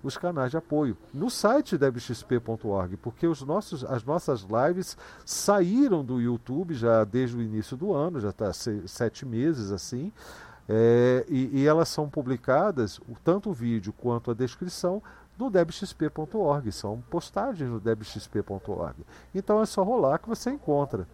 os 0.03 0.17
canais 0.17 0.51
de 0.51 0.57
apoio 0.57 0.97
no 1.13 1.29
site 1.29 1.77
debxp.org, 1.77 2.97
porque 2.97 3.27
os 3.27 3.41
nossos, 3.41 3.83
as 3.83 4.03
nossas 4.03 4.41
lives 4.41 4.97
saíram 5.25 6.03
do 6.03 6.21
YouTube 6.21 6.73
já 6.73 7.03
desde 7.03 7.37
o 7.37 7.41
início 7.41 7.75
do 7.75 7.93
ano, 7.93 8.19
já 8.19 8.29
está 8.29 8.51
sete 8.53 9.25
meses 9.25 9.71
assim, 9.71 10.11
é, 10.67 11.25
e, 11.27 11.61
e, 11.61 11.67
elas 11.67 11.89
são 11.89 12.07
publicadas, 12.07 13.01
tanto 13.23 13.49
o 13.49 13.53
vídeo 13.53 13.91
quanto 13.91 14.29
a 14.29 14.35
descrição, 14.35 15.01
no 15.35 15.49
debxp.org, 15.49 16.71
são 16.71 17.01
postagens 17.09 17.69
no 17.69 17.79
debxp.org. 17.79 19.05
Então 19.33 19.61
é 19.61 19.65
só 19.65 19.81
rolar 19.81 20.19
que 20.19 20.29
você 20.29 20.51
encontra. 20.51 21.07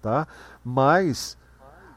Tá? 0.00 0.28
Mas 0.64 1.36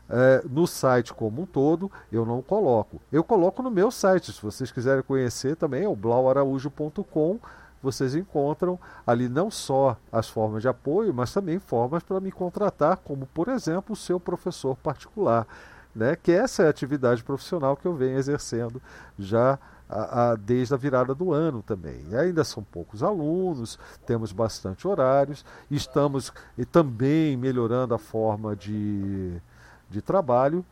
é, 0.10 0.42
no 0.50 0.66
site 0.66 1.14
como 1.14 1.44
um 1.44 1.46
todo, 1.46 1.92
eu 2.12 2.26
não 2.26 2.42
coloco. 2.42 3.00
Eu 3.12 3.24
coloco 3.24 3.62
no 3.62 3.70
meu 3.70 3.92
site, 3.92 4.32
se 4.34 4.42
vocês 4.42 4.72
quiserem 4.72 5.04
conhecer 5.04 5.56
também, 5.56 5.84
é 5.84 5.88
o 5.88 5.96
blauaraújo.com. 5.96 7.40
Vocês 7.82 8.14
encontram 8.14 8.78
ali 9.08 9.30
não 9.30 9.50
só 9.50 9.96
as 10.12 10.28
formas 10.28 10.62
de 10.62 10.68
apoio, 10.68 11.14
mas 11.14 11.32
também 11.32 11.60
formas 11.60 12.04
para 12.04 12.20
me 12.20 12.32
contratar, 12.32 12.98
como 12.98 13.26
por 13.28 13.48
exemplo 13.48 13.94
o 13.94 13.96
seu 13.96 14.20
professor 14.20 14.76
particular, 14.76 15.48
né? 15.96 16.16
que 16.16 16.32
essa 16.32 16.64
é 16.64 16.68
a 16.68 16.70
atividade 16.70 17.24
profissional 17.24 17.78
que 17.78 17.86
eu 17.86 17.96
venho 17.96 18.18
exercendo 18.18 18.82
já 19.18 19.58
a, 19.90 20.32
a, 20.32 20.36
desde 20.36 20.74
a 20.74 20.78
virada 20.78 21.16
do 21.16 21.34
ano 21.34 21.64
também. 21.64 22.06
E 22.10 22.16
ainda 22.16 22.44
são 22.44 22.62
poucos 22.62 23.02
alunos, 23.02 23.80
temos 24.06 24.32
bastante 24.32 24.88
horários, 24.88 25.46
estamos 25.72 26.34
e 26.58 26.66
também 26.66 27.38
melhorando 27.38 27.96
a 27.96 27.98
forma 27.98 28.56
de, 28.56 29.42
de 29.90 30.02
trabalho, 30.02 30.66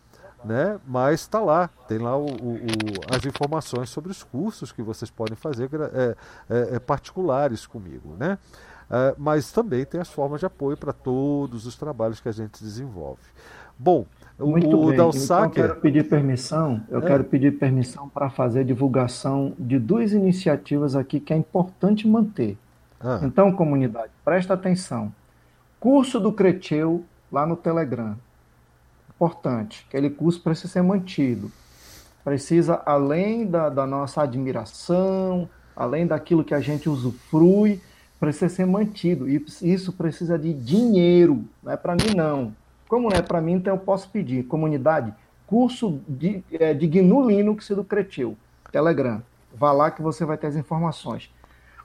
né? 0.43 0.79
mas 0.85 1.21
está 1.21 1.39
lá, 1.39 1.69
tem 1.87 1.97
lá 1.97 2.15
o, 2.15 2.25
o, 2.25 2.53
o, 2.53 3.15
as 3.15 3.25
informações 3.25 3.89
sobre 3.89 4.11
os 4.11 4.23
cursos 4.23 4.71
que 4.71 4.81
vocês 4.81 5.09
podem 5.09 5.35
fazer 5.35 5.69
é, 5.93 6.15
é, 6.49 6.75
é 6.75 6.79
particulares 6.79 7.65
comigo. 7.65 8.15
Né? 8.17 8.37
É, 8.89 9.15
mas 9.17 9.51
também 9.51 9.85
tem 9.85 9.99
as 9.99 10.09
formas 10.09 10.39
de 10.39 10.45
apoio 10.45 10.77
para 10.77 10.93
todos 10.93 11.65
os 11.65 11.75
trabalhos 11.75 12.19
que 12.19 12.29
a 12.29 12.31
gente 12.31 12.63
desenvolve. 12.63 13.21
Bom, 13.77 14.05
muito 14.39 14.67
o 14.75 14.87
bem. 14.87 14.93
Então, 14.93 15.11
eu 15.43 15.49
quero 15.49 15.75
pedir 15.75 16.07
permissão. 16.07 16.81
Eu 16.89 16.99
é. 16.99 17.05
quero 17.05 17.23
pedir 17.23 17.57
permissão 17.57 18.09
para 18.09 18.29
fazer 18.29 18.63
divulgação 18.63 19.53
de 19.57 19.77
duas 19.77 20.13
iniciativas 20.13 20.95
aqui 20.95 21.19
que 21.19 21.33
é 21.33 21.37
importante 21.37 22.07
manter. 22.07 22.57
Ah. 22.99 23.19
Então, 23.23 23.51
comunidade, 23.51 24.11
presta 24.23 24.53
atenção. 24.53 25.13
Curso 25.79 26.19
do 26.19 26.31
Creteu 26.31 27.03
lá 27.31 27.45
no 27.45 27.55
Telegram 27.55 28.17
importante. 29.17 29.83
Aquele 29.89 30.11
curso 30.11 30.39
precisa 30.41 30.71
ser 30.71 30.83
mantido. 30.83 31.51
Precisa, 32.23 32.81
além 32.85 33.47
da, 33.47 33.69
da 33.69 33.87
nossa 33.87 34.21
admiração, 34.21 35.49
além 35.75 36.05
daquilo 36.05 36.43
que 36.43 36.53
a 36.53 36.59
gente 36.59 36.87
usufrui, 36.87 37.81
precisa 38.19 38.49
ser 38.49 38.65
mantido. 38.65 39.27
E 39.27 39.43
isso 39.61 39.91
precisa 39.93 40.37
de 40.37 40.53
dinheiro. 40.53 41.43
Não 41.63 41.71
é 41.71 41.77
para 41.77 41.95
mim, 41.95 42.13
não. 42.15 42.55
Como 42.87 43.09
não 43.09 43.17
é 43.17 43.21
para 43.21 43.41
mim, 43.41 43.53
então 43.53 43.73
eu 43.73 43.79
posso 43.79 44.09
pedir. 44.09 44.43
Comunidade, 44.43 45.13
curso 45.47 45.99
de, 46.07 46.43
é, 46.51 46.73
de 46.73 46.87
GNU 46.87 47.27
Linux 47.27 47.69
do 47.69 47.83
Cretil, 47.83 48.37
Telegram. 48.71 49.21
Vá 49.53 49.71
lá 49.71 49.89
que 49.89 50.01
você 50.01 50.25
vai 50.25 50.37
ter 50.37 50.47
as 50.47 50.55
informações. 50.55 51.31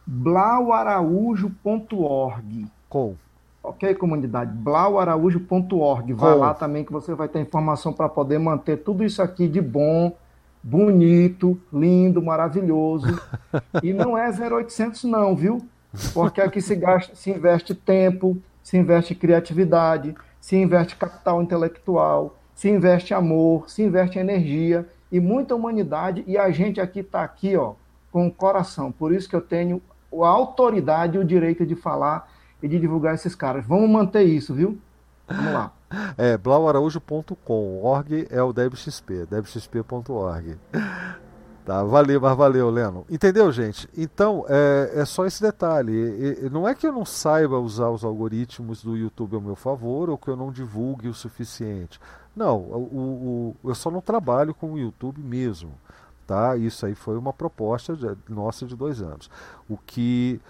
blauaraújo.org. 0.07 2.67
Com. 2.89 3.17
Ok, 3.63 3.95
comunidade? 3.95 4.51
blauaraújo.org. 4.53 6.13
Vá 6.15 6.35
lá 6.35 6.53
também 6.53 6.85
que 6.85 6.93
você 6.93 7.15
vai 7.15 7.29
ter 7.29 7.41
informação 7.41 7.93
para 7.93 8.09
poder 8.09 8.39
manter 8.39 8.79
tudo 8.79 9.05
isso 9.05 9.23
aqui 9.23 9.47
de 9.47 9.61
bom, 9.61 10.17
bonito, 10.61 11.57
lindo, 11.73 12.21
maravilhoso. 12.21 13.21
e 13.83 13.93
não 13.93 14.19
é 14.19 14.29
0800 14.31 15.05
não, 15.05 15.37
viu? 15.37 15.65
Porque 16.13 16.41
aqui 16.41 16.61
se 16.61 16.75
gasta, 16.75 17.15
se 17.15 17.31
investe 17.31 17.75
tempo, 17.75 18.37
se 18.63 18.77
investe 18.77 19.15
criatividade, 19.15 20.15
se 20.41 20.57
investe 20.57 20.97
capital 20.97 21.41
intelectual, 21.41 22.37
se 22.55 22.69
investe 22.69 23.15
amor, 23.15 23.71
se 23.71 23.83
investe 23.83 24.19
energia 24.19 24.89
e 25.11 25.21
muita 25.21 25.55
humanidade. 25.55 26.25
E 26.27 26.37
a 26.37 26.51
gente 26.51 26.81
aqui 26.81 27.01
está 27.01 27.23
aqui, 27.23 27.57
ó, 27.57 27.75
com 28.11 28.27
o 28.27 28.31
coração. 28.33 28.91
Por 28.91 29.13
isso 29.13 29.29
que 29.29 29.37
eu 29.37 29.41
tenho 29.41 29.81
a 30.13 30.27
autoridade 30.27 31.17
e 31.17 31.21
o 31.21 31.25
direito 31.25 31.65
de 31.65 31.77
falar 31.77 32.29
e 32.63 32.69
de 32.69 32.79
divulgar 32.79 33.15
esses 33.15 33.35
caras. 33.35 33.67
Vamos 33.67 33.91
manter 33.91 34.23
isso, 34.23 34.55
viu? 34.55 34.79
Vamos 35.27 35.53
lá. 35.53 35.73
É, 36.17 36.39
blauaraújo.com, 36.39 37.83
org 37.83 38.27
é 38.31 38.43
o 38.43 38.53
debxp, 38.53 39.27
debxp.org. 39.27 40.59
Tá, 41.65 41.85
valeu, 41.85 42.21
mas 42.21 42.37
valeu, 42.37 42.71
Leno. 42.71 43.07
Entendeu, 43.09 43.53
gente? 43.53 43.89
Então, 43.97 44.45
é, 44.49 44.95
é 44.97 45.05
só 45.05 45.25
esse 45.27 45.41
detalhe. 45.41 45.93
E, 45.93 46.47
e, 46.47 46.51
não 46.51 46.67
é 46.67 46.75
que 46.75 46.85
eu 46.87 46.93
não 46.93 47.05
saiba 47.05 47.57
usar 47.59 47.89
os 47.89 48.03
algoritmos 48.03 48.83
do 48.83 48.97
YouTube 48.97 49.37
ao 49.37 49.41
meu 49.41 49.55
favor 49.55 50.11
ou 50.11 50.19
que 50.19 50.29
eu 50.29 50.37
não 50.37 50.51
divulgue 50.51 51.09
o 51.09 51.15
suficiente. 51.15 52.01
Não, 52.35 52.57
o, 52.59 53.55
o, 53.63 53.69
eu 53.69 53.77
só 53.77 53.93
não 53.93 54.01
trabalho 54.01 54.53
com 54.53 54.73
o 54.73 54.79
YouTube 54.79 55.21
mesmo. 55.21 55.73
Tá? 56.27 56.57
Isso 56.57 56.85
aí 56.85 56.97
foi 56.97 57.17
uma 57.17 57.33
proposta 57.33 57.95
de, 57.95 58.09
nossa 58.29 58.67
de 58.67 58.75
dois 58.75 59.01
anos. 59.01 59.31
O 59.69 59.77
que 59.77 60.41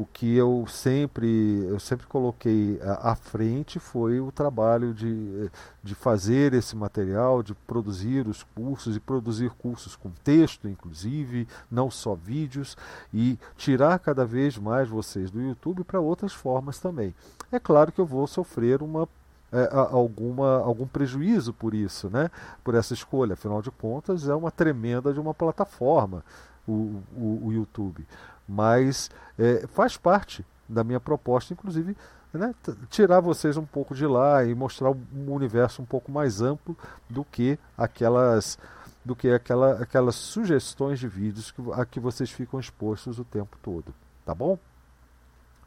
o 0.00 0.06
que 0.06 0.34
eu 0.34 0.64
sempre 0.66 1.62
eu 1.68 1.78
sempre 1.78 2.06
coloquei 2.06 2.80
à, 2.82 3.14
frente 3.14 3.78
foi 3.78 4.18
o 4.18 4.32
trabalho 4.32 4.94
de, 4.94 5.50
de 5.82 5.94
fazer 5.94 6.54
esse 6.54 6.74
material, 6.74 7.42
de 7.42 7.52
produzir 7.52 8.26
os 8.26 8.42
cursos 8.42 8.96
e 8.96 9.00
produzir 9.00 9.50
cursos 9.50 9.96
com 9.96 10.08
texto, 10.24 10.66
inclusive, 10.66 11.46
não 11.70 11.90
só 11.90 12.14
vídeos, 12.14 12.78
e 13.12 13.38
tirar 13.58 13.98
cada 13.98 14.24
vez 14.24 14.56
mais 14.56 14.88
vocês 14.88 15.30
do 15.30 15.42
YouTube 15.42 15.84
para 15.84 16.00
outras 16.00 16.32
formas 16.32 16.78
também. 16.78 17.14
É 17.52 17.58
claro 17.58 17.92
que 17.92 18.00
eu 18.00 18.06
vou 18.06 18.26
sofrer 18.26 18.82
uma 18.82 19.06
é, 19.52 19.68
alguma, 19.72 20.60
algum 20.60 20.86
prejuízo 20.86 21.52
por 21.52 21.74
isso, 21.74 22.08
né? 22.08 22.30
por 22.64 22.74
essa 22.74 22.94
escolha. 22.94 23.34
Afinal 23.34 23.60
de 23.60 23.70
contas, 23.70 24.26
é 24.28 24.34
uma 24.34 24.50
tremenda 24.50 25.12
de 25.12 25.20
uma 25.20 25.34
plataforma, 25.34 26.24
o, 26.66 27.02
o, 27.14 27.40
o 27.48 27.52
YouTube 27.52 28.06
mas 28.50 29.08
é, 29.38 29.64
faz 29.68 29.96
parte 29.96 30.44
da 30.68 30.82
minha 30.82 30.98
proposta, 30.98 31.52
inclusive, 31.52 31.96
né, 32.32 32.52
tirar 32.88 33.20
vocês 33.20 33.56
um 33.56 33.64
pouco 33.64 33.94
de 33.94 34.06
lá 34.06 34.44
e 34.44 34.54
mostrar 34.56 34.90
um 34.90 35.32
universo 35.32 35.80
um 35.80 35.84
pouco 35.84 36.10
mais 36.10 36.42
amplo 36.42 36.76
do 37.08 37.24
que 37.24 37.56
aquelas 37.78 38.58
do 39.04 39.16
que 39.16 39.30
aquela, 39.30 39.80
aquelas 39.80 40.14
sugestões 40.14 40.98
de 40.98 41.08
vídeos 41.08 41.50
que, 41.50 41.62
a 41.72 41.86
que 41.86 41.98
vocês 41.98 42.30
ficam 42.30 42.60
expostos 42.60 43.18
o 43.18 43.24
tempo 43.24 43.56
todo, 43.62 43.94
tá 44.26 44.34
bom? 44.34 44.58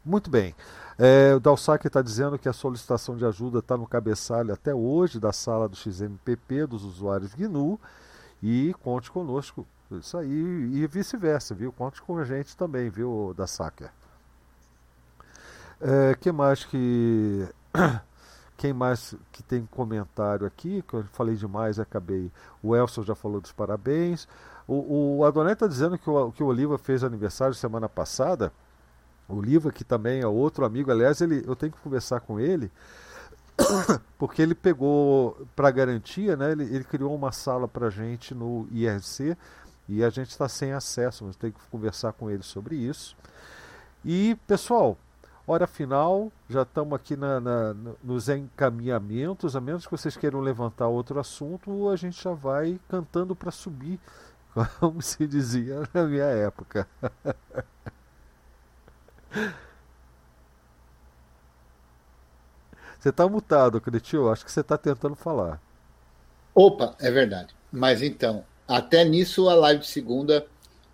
Muito 0.04 0.30
bem. 0.30 0.54
É, 0.98 1.34
o 1.34 1.40
Dalsac 1.40 1.84
está 1.84 2.00
dizendo 2.00 2.38
que 2.38 2.48
a 2.48 2.52
solicitação 2.52 3.16
de 3.16 3.24
ajuda 3.24 3.58
está 3.58 3.76
no 3.76 3.86
cabeçalho 3.86 4.52
até 4.52 4.72
hoje 4.72 5.18
da 5.18 5.32
sala 5.32 5.68
do 5.68 5.74
XMPP 5.74 6.66
dos 6.66 6.84
usuários 6.84 7.34
GNU 7.34 7.80
e 8.42 8.74
conte 8.82 9.10
conosco 9.10 9.66
isso 9.92 10.16
aí, 10.16 10.30
e 10.30 10.86
vice-versa, 10.86 11.54
viu? 11.54 11.72
Conte 11.72 12.00
com 12.02 12.18
a 12.18 12.24
gente 12.24 12.56
também, 12.56 12.88
viu, 12.88 13.34
da 13.36 13.46
Sacker. 13.46 13.90
É, 15.80 16.14
que 16.14 16.32
mais 16.32 16.64
que. 16.64 17.46
Quem 18.56 18.72
mais 18.72 19.14
que 19.32 19.42
tem 19.42 19.66
comentário 19.66 20.46
aqui? 20.46 20.82
Que 20.82 20.94
eu 20.94 21.04
falei 21.12 21.34
demais 21.34 21.80
acabei. 21.80 22.30
O 22.62 22.74
Elson 22.74 23.02
já 23.02 23.14
falou 23.14 23.40
dos 23.40 23.52
parabéns. 23.52 24.28
O, 24.66 25.18
o 25.18 25.24
Adonai 25.24 25.52
está 25.52 25.66
dizendo 25.66 25.98
que 25.98 26.08
o, 26.08 26.32
que 26.32 26.42
o 26.42 26.46
Oliva 26.46 26.78
fez 26.78 27.02
aniversário 27.02 27.52
semana 27.54 27.88
passada. 27.88 28.52
O 29.28 29.36
Oliva, 29.36 29.72
que 29.72 29.84
também 29.84 30.20
é 30.20 30.26
outro 30.26 30.64
amigo, 30.64 30.90
aliás, 30.90 31.20
ele, 31.20 31.42
eu 31.46 31.56
tenho 31.56 31.72
que 31.72 31.80
conversar 31.80 32.20
com 32.20 32.38
ele, 32.38 32.70
porque 34.18 34.42
ele 34.42 34.54
pegou, 34.54 35.46
para 35.56 35.70
garantia, 35.70 36.36
né, 36.36 36.52
ele, 36.52 36.64
ele 36.64 36.84
criou 36.84 37.14
uma 37.14 37.32
sala 37.32 37.66
para 37.66 37.88
gente 37.88 38.34
no 38.34 38.68
IRC 38.70 39.36
e 39.88 40.02
a 40.02 40.10
gente 40.10 40.30
está 40.30 40.48
sem 40.48 40.72
acesso, 40.72 41.24
mas 41.24 41.36
tem 41.36 41.52
que 41.52 41.60
conversar 41.70 42.12
com 42.12 42.30
ele 42.30 42.42
sobre 42.42 42.76
isso. 42.76 43.16
E, 44.04 44.36
pessoal, 44.46 44.96
hora 45.46 45.66
final, 45.66 46.32
já 46.48 46.62
estamos 46.62 46.94
aqui 46.94 47.16
na, 47.16 47.40
na, 47.40 47.74
nos 48.02 48.28
encaminhamentos, 48.28 49.54
a 49.56 49.60
menos 49.60 49.86
que 49.86 49.92
vocês 49.92 50.16
queiram 50.16 50.40
levantar 50.40 50.88
outro 50.88 51.18
assunto, 51.20 51.88
a 51.88 51.96
gente 51.96 52.22
já 52.22 52.32
vai 52.32 52.80
cantando 52.88 53.34
para 53.36 53.50
subir, 53.50 53.98
como 54.80 55.02
se 55.02 55.26
dizia 55.26 55.82
na 55.92 56.04
minha 56.04 56.24
época. 56.24 56.88
Você 63.04 63.10
está 63.10 63.28
mutado, 63.28 63.82
Cretil. 63.82 64.32
Acho 64.32 64.46
que 64.46 64.50
você 64.50 64.60
está 64.60 64.78
tentando 64.78 65.14
falar. 65.14 65.60
Opa, 66.54 66.96
é 66.98 67.10
verdade. 67.10 67.54
Mas 67.70 68.00
então, 68.00 68.46
até 68.66 69.04
nisso 69.04 69.48
a 69.48 69.54
live 69.54 69.80
de 69.80 69.86
segunda, 69.86 70.46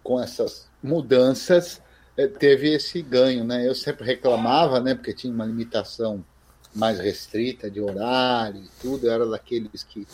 com 0.03 0.21
essas 0.21 0.69
mudanças, 0.83 1.81
eh, 2.17 2.27
teve 2.27 2.75
esse 2.75 3.01
ganho, 3.03 3.45
né? 3.45 3.67
Eu 3.67 3.75
sempre 3.75 4.05
reclamava, 4.05 4.81
né? 4.81 4.95
Porque 4.95 5.15
tinha 5.15 5.33
uma 5.33 5.45
limitação 5.45 6.25
mais 6.75 6.99
restrita 6.99 7.71
de 7.71 7.81
horário 7.81 8.63
e 8.65 8.69
tudo. 8.81 9.07
Eu 9.07 9.13
era 9.13 9.27
daqueles 9.27 9.83
que, 9.85 10.07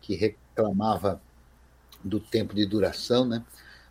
que 0.00 0.14
reclamava 0.14 1.20
do 2.02 2.20
tempo 2.20 2.54
de 2.54 2.64
duração, 2.64 3.24
né? 3.24 3.44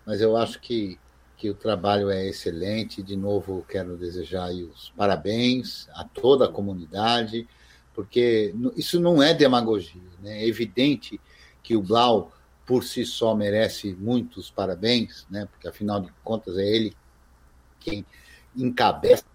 Mas 0.05 0.21
eu 0.21 0.37
acho 0.37 0.59
que, 0.59 0.99
que 1.37 1.49
o 1.49 1.55
trabalho 1.55 2.09
é 2.09 2.27
excelente. 2.27 3.03
De 3.03 3.15
novo, 3.15 3.65
quero 3.67 3.97
desejar 3.97 4.49
os 4.51 4.91
parabéns 4.95 5.87
a 5.93 6.03
toda 6.03 6.45
a 6.45 6.51
comunidade, 6.51 7.47
porque 7.93 8.53
isso 8.75 8.99
não 8.99 9.21
é 9.21 9.33
demagogia, 9.33 10.01
né? 10.21 10.43
É 10.43 10.47
evidente 10.47 11.19
que 11.61 11.75
o 11.75 11.81
Blau 11.81 12.31
por 12.65 12.83
si 12.83 13.05
só 13.05 13.35
merece 13.35 13.93
muitos 13.93 14.49
parabéns, 14.49 15.25
né? 15.29 15.47
Porque 15.51 15.67
afinal 15.67 16.01
de 16.01 16.11
contas 16.23 16.57
é 16.57 16.65
ele 16.65 16.95
quem 17.79 18.05
encabeça, 18.55 19.25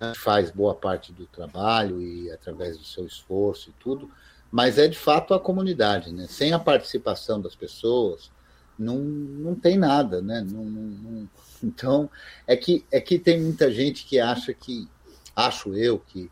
né? 0.00 0.12
faz 0.16 0.50
boa 0.50 0.74
parte 0.74 1.12
do 1.12 1.26
trabalho 1.26 2.02
e 2.02 2.30
através 2.30 2.76
do 2.76 2.84
seu 2.84 3.06
esforço 3.06 3.70
e 3.70 3.72
tudo 3.74 4.10
mas 4.50 4.78
é 4.78 4.88
de 4.88 4.98
fato 4.98 5.34
a 5.34 5.40
comunidade, 5.40 6.12
né? 6.12 6.26
Sem 6.26 6.52
a 6.52 6.58
participação 6.58 7.40
das 7.40 7.54
pessoas, 7.54 8.30
não, 8.78 8.98
não 8.98 9.54
tem 9.54 9.76
nada, 9.76 10.22
né? 10.22 10.40
Não, 10.40 10.64
não, 10.64 11.28
então, 11.62 12.08
é 12.46 12.56
que, 12.56 12.84
é 12.90 13.00
que 13.00 13.18
tem 13.18 13.40
muita 13.40 13.70
gente 13.70 14.06
que 14.06 14.18
acha 14.18 14.54
que, 14.54 14.88
acho 15.36 15.74
eu, 15.74 15.98
que 15.98 16.30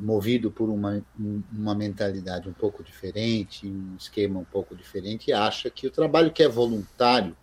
movido 0.00 0.50
por 0.50 0.68
uma, 0.68 1.02
uma 1.52 1.74
mentalidade 1.74 2.48
um 2.48 2.52
pouco 2.52 2.82
diferente, 2.82 3.66
um 3.66 3.96
esquema 3.98 4.38
um 4.38 4.44
pouco 4.44 4.76
diferente, 4.76 5.32
acha 5.32 5.70
que 5.70 5.86
o 5.86 5.90
trabalho 5.90 6.32
que 6.32 6.42
é 6.42 6.48
voluntário, 6.48 7.34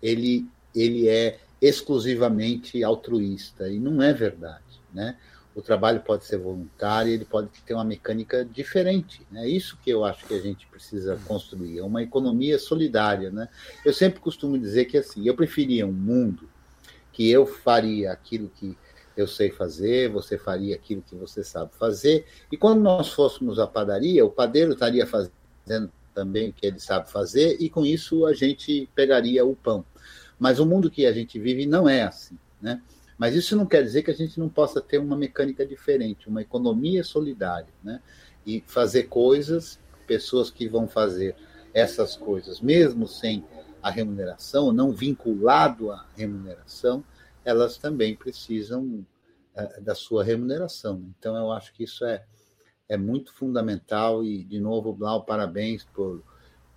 ele, 0.00 0.46
ele 0.74 1.08
é 1.08 1.38
exclusivamente 1.60 2.82
altruísta, 2.84 3.68
e 3.68 3.78
não 3.80 4.00
é 4.00 4.12
verdade, 4.12 4.80
né? 4.94 5.16
o 5.58 5.62
trabalho 5.62 6.00
pode 6.00 6.24
ser 6.24 6.38
voluntário, 6.38 7.12
ele 7.12 7.24
pode 7.24 7.48
ter 7.66 7.74
uma 7.74 7.84
mecânica 7.84 8.44
diferente. 8.44 9.26
É 9.32 9.34
né? 9.34 9.48
isso 9.48 9.76
que 9.82 9.90
eu 9.90 10.04
acho 10.04 10.24
que 10.24 10.34
a 10.34 10.40
gente 10.40 10.68
precisa 10.68 11.18
construir, 11.26 11.80
é 11.80 11.82
uma 11.82 12.00
economia 12.00 12.60
solidária. 12.60 13.28
Né? 13.28 13.48
Eu 13.84 13.92
sempre 13.92 14.20
costumo 14.20 14.56
dizer 14.56 14.84
que 14.84 14.96
assim, 14.96 15.26
eu 15.26 15.34
preferia 15.34 15.84
um 15.84 15.92
mundo 15.92 16.48
que 17.12 17.28
eu 17.28 17.44
faria 17.44 18.12
aquilo 18.12 18.48
que 18.54 18.78
eu 19.20 19.26
sei 19.26 19.50
fazer, 19.50 20.08
você 20.10 20.38
faria 20.38 20.74
aquilo 20.74 21.02
que 21.02 21.14
você 21.14 21.42
sabe 21.42 21.72
fazer, 21.76 22.24
e 22.50 22.56
quando 22.56 22.80
nós 22.80 23.12
fôssemos 23.12 23.58
à 23.58 23.66
padaria, 23.66 24.24
o 24.24 24.30
padeiro 24.30 24.72
estaria 24.72 25.06
fazendo 25.06 25.90
também 26.14 26.50
o 26.50 26.52
que 26.52 26.66
ele 26.66 26.78
sabe 26.78 27.10
fazer, 27.10 27.56
e 27.60 27.68
com 27.68 27.84
isso 27.84 28.26
a 28.26 28.32
gente 28.32 28.88
pegaria 28.94 29.44
o 29.44 29.54
pão. 29.54 29.84
Mas 30.38 30.58
o 30.58 30.66
mundo 30.66 30.90
que 30.90 31.06
a 31.06 31.12
gente 31.12 31.38
vive 31.38 31.66
não 31.66 31.88
é 31.88 32.02
assim, 32.02 32.38
né? 32.60 32.80
Mas 33.16 33.34
isso 33.34 33.56
não 33.56 33.66
quer 33.66 33.82
dizer 33.82 34.02
que 34.02 34.10
a 34.12 34.14
gente 34.14 34.38
não 34.38 34.48
possa 34.48 34.80
ter 34.80 34.98
uma 34.98 35.16
mecânica 35.16 35.66
diferente, 35.66 36.28
uma 36.28 36.40
economia 36.40 37.02
solidária, 37.02 37.72
né? 37.82 38.00
E 38.46 38.62
fazer 38.66 39.04
coisas, 39.04 39.80
pessoas 40.06 40.50
que 40.50 40.68
vão 40.68 40.86
fazer 40.86 41.34
essas 41.74 42.16
coisas, 42.16 42.60
mesmo 42.60 43.08
sem 43.08 43.44
a 43.82 43.90
remuneração, 43.90 44.72
não 44.72 44.92
vinculado 44.92 45.90
à 45.90 46.06
remuneração, 46.16 47.04
elas 47.48 47.78
também 47.78 48.14
precisam 48.14 49.06
é, 49.54 49.80
da 49.80 49.94
sua 49.94 50.22
remuneração. 50.22 51.02
Então, 51.18 51.34
eu 51.34 51.50
acho 51.50 51.72
que 51.72 51.84
isso 51.84 52.04
é, 52.04 52.22
é 52.86 52.96
muito 52.98 53.32
fundamental 53.32 54.22
e, 54.22 54.44
de 54.44 54.60
novo, 54.60 54.92
Blau, 54.92 55.24
parabéns 55.24 55.82
por, 55.94 56.22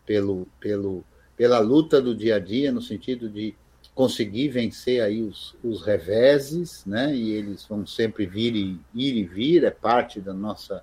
pelo, 0.06 0.48
pelo, 0.62 1.04
pela 1.36 1.60
luta 1.60 2.02
do 2.02 2.16
dia 2.16 2.38
a 2.38 2.40
dia, 2.40 2.72
no 2.72 2.82
sentido 2.82 3.30
de 3.30 3.54
conseguir 3.94 4.48
vencer 4.48 5.02
aí 5.02 5.22
os, 5.22 5.58
os 5.62 5.82
reveses, 5.84 6.86
né? 6.86 7.14
E 7.14 7.32
eles 7.32 7.66
vão 7.66 7.86
sempre 7.86 8.26
vir 8.26 8.56
e, 8.56 8.80
ir 8.96 9.18
e 9.18 9.26
vir, 9.26 9.66
é 9.66 9.72
parte 9.72 10.22
da 10.22 10.34
nossa 10.34 10.82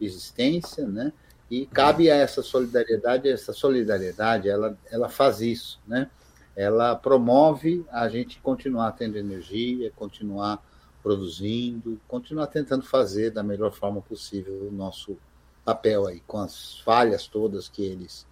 existência, 0.00 0.86
né? 0.86 1.12
E 1.50 1.66
cabe 1.66 2.10
a 2.10 2.16
essa 2.16 2.42
solidariedade, 2.42 3.28
essa 3.28 3.52
solidariedade, 3.52 4.48
ela, 4.48 4.78
ela 4.90 5.10
faz 5.10 5.42
isso, 5.42 5.78
né? 5.86 6.10
Ela 6.58 6.96
promove 6.96 7.86
a 7.88 8.08
gente 8.08 8.40
continuar 8.40 8.90
tendo 8.90 9.16
energia, 9.16 9.92
continuar 9.94 10.60
produzindo, 11.00 12.00
continuar 12.08 12.48
tentando 12.48 12.84
fazer 12.84 13.30
da 13.30 13.44
melhor 13.44 13.70
forma 13.70 14.02
possível 14.02 14.66
o 14.66 14.72
nosso 14.72 15.16
papel 15.64 16.08
aí, 16.08 16.18
com 16.26 16.38
as 16.38 16.80
falhas 16.80 17.28
todas 17.28 17.68
que 17.68 17.84
eles 17.84 18.26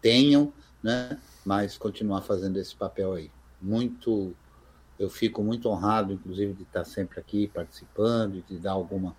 tenham, 0.00 0.50
né? 0.82 1.20
mas 1.44 1.76
continuar 1.76 2.22
fazendo 2.22 2.58
esse 2.58 2.74
papel 2.74 3.12
aí. 3.12 3.30
Muito, 3.60 4.34
eu 4.98 5.10
fico 5.10 5.42
muito 5.42 5.68
honrado, 5.68 6.14
inclusive, 6.14 6.54
de 6.54 6.62
estar 6.62 6.86
sempre 6.86 7.20
aqui 7.20 7.46
participando, 7.48 8.42
de 8.48 8.56
dar 8.56 8.72
alguma 8.72 9.14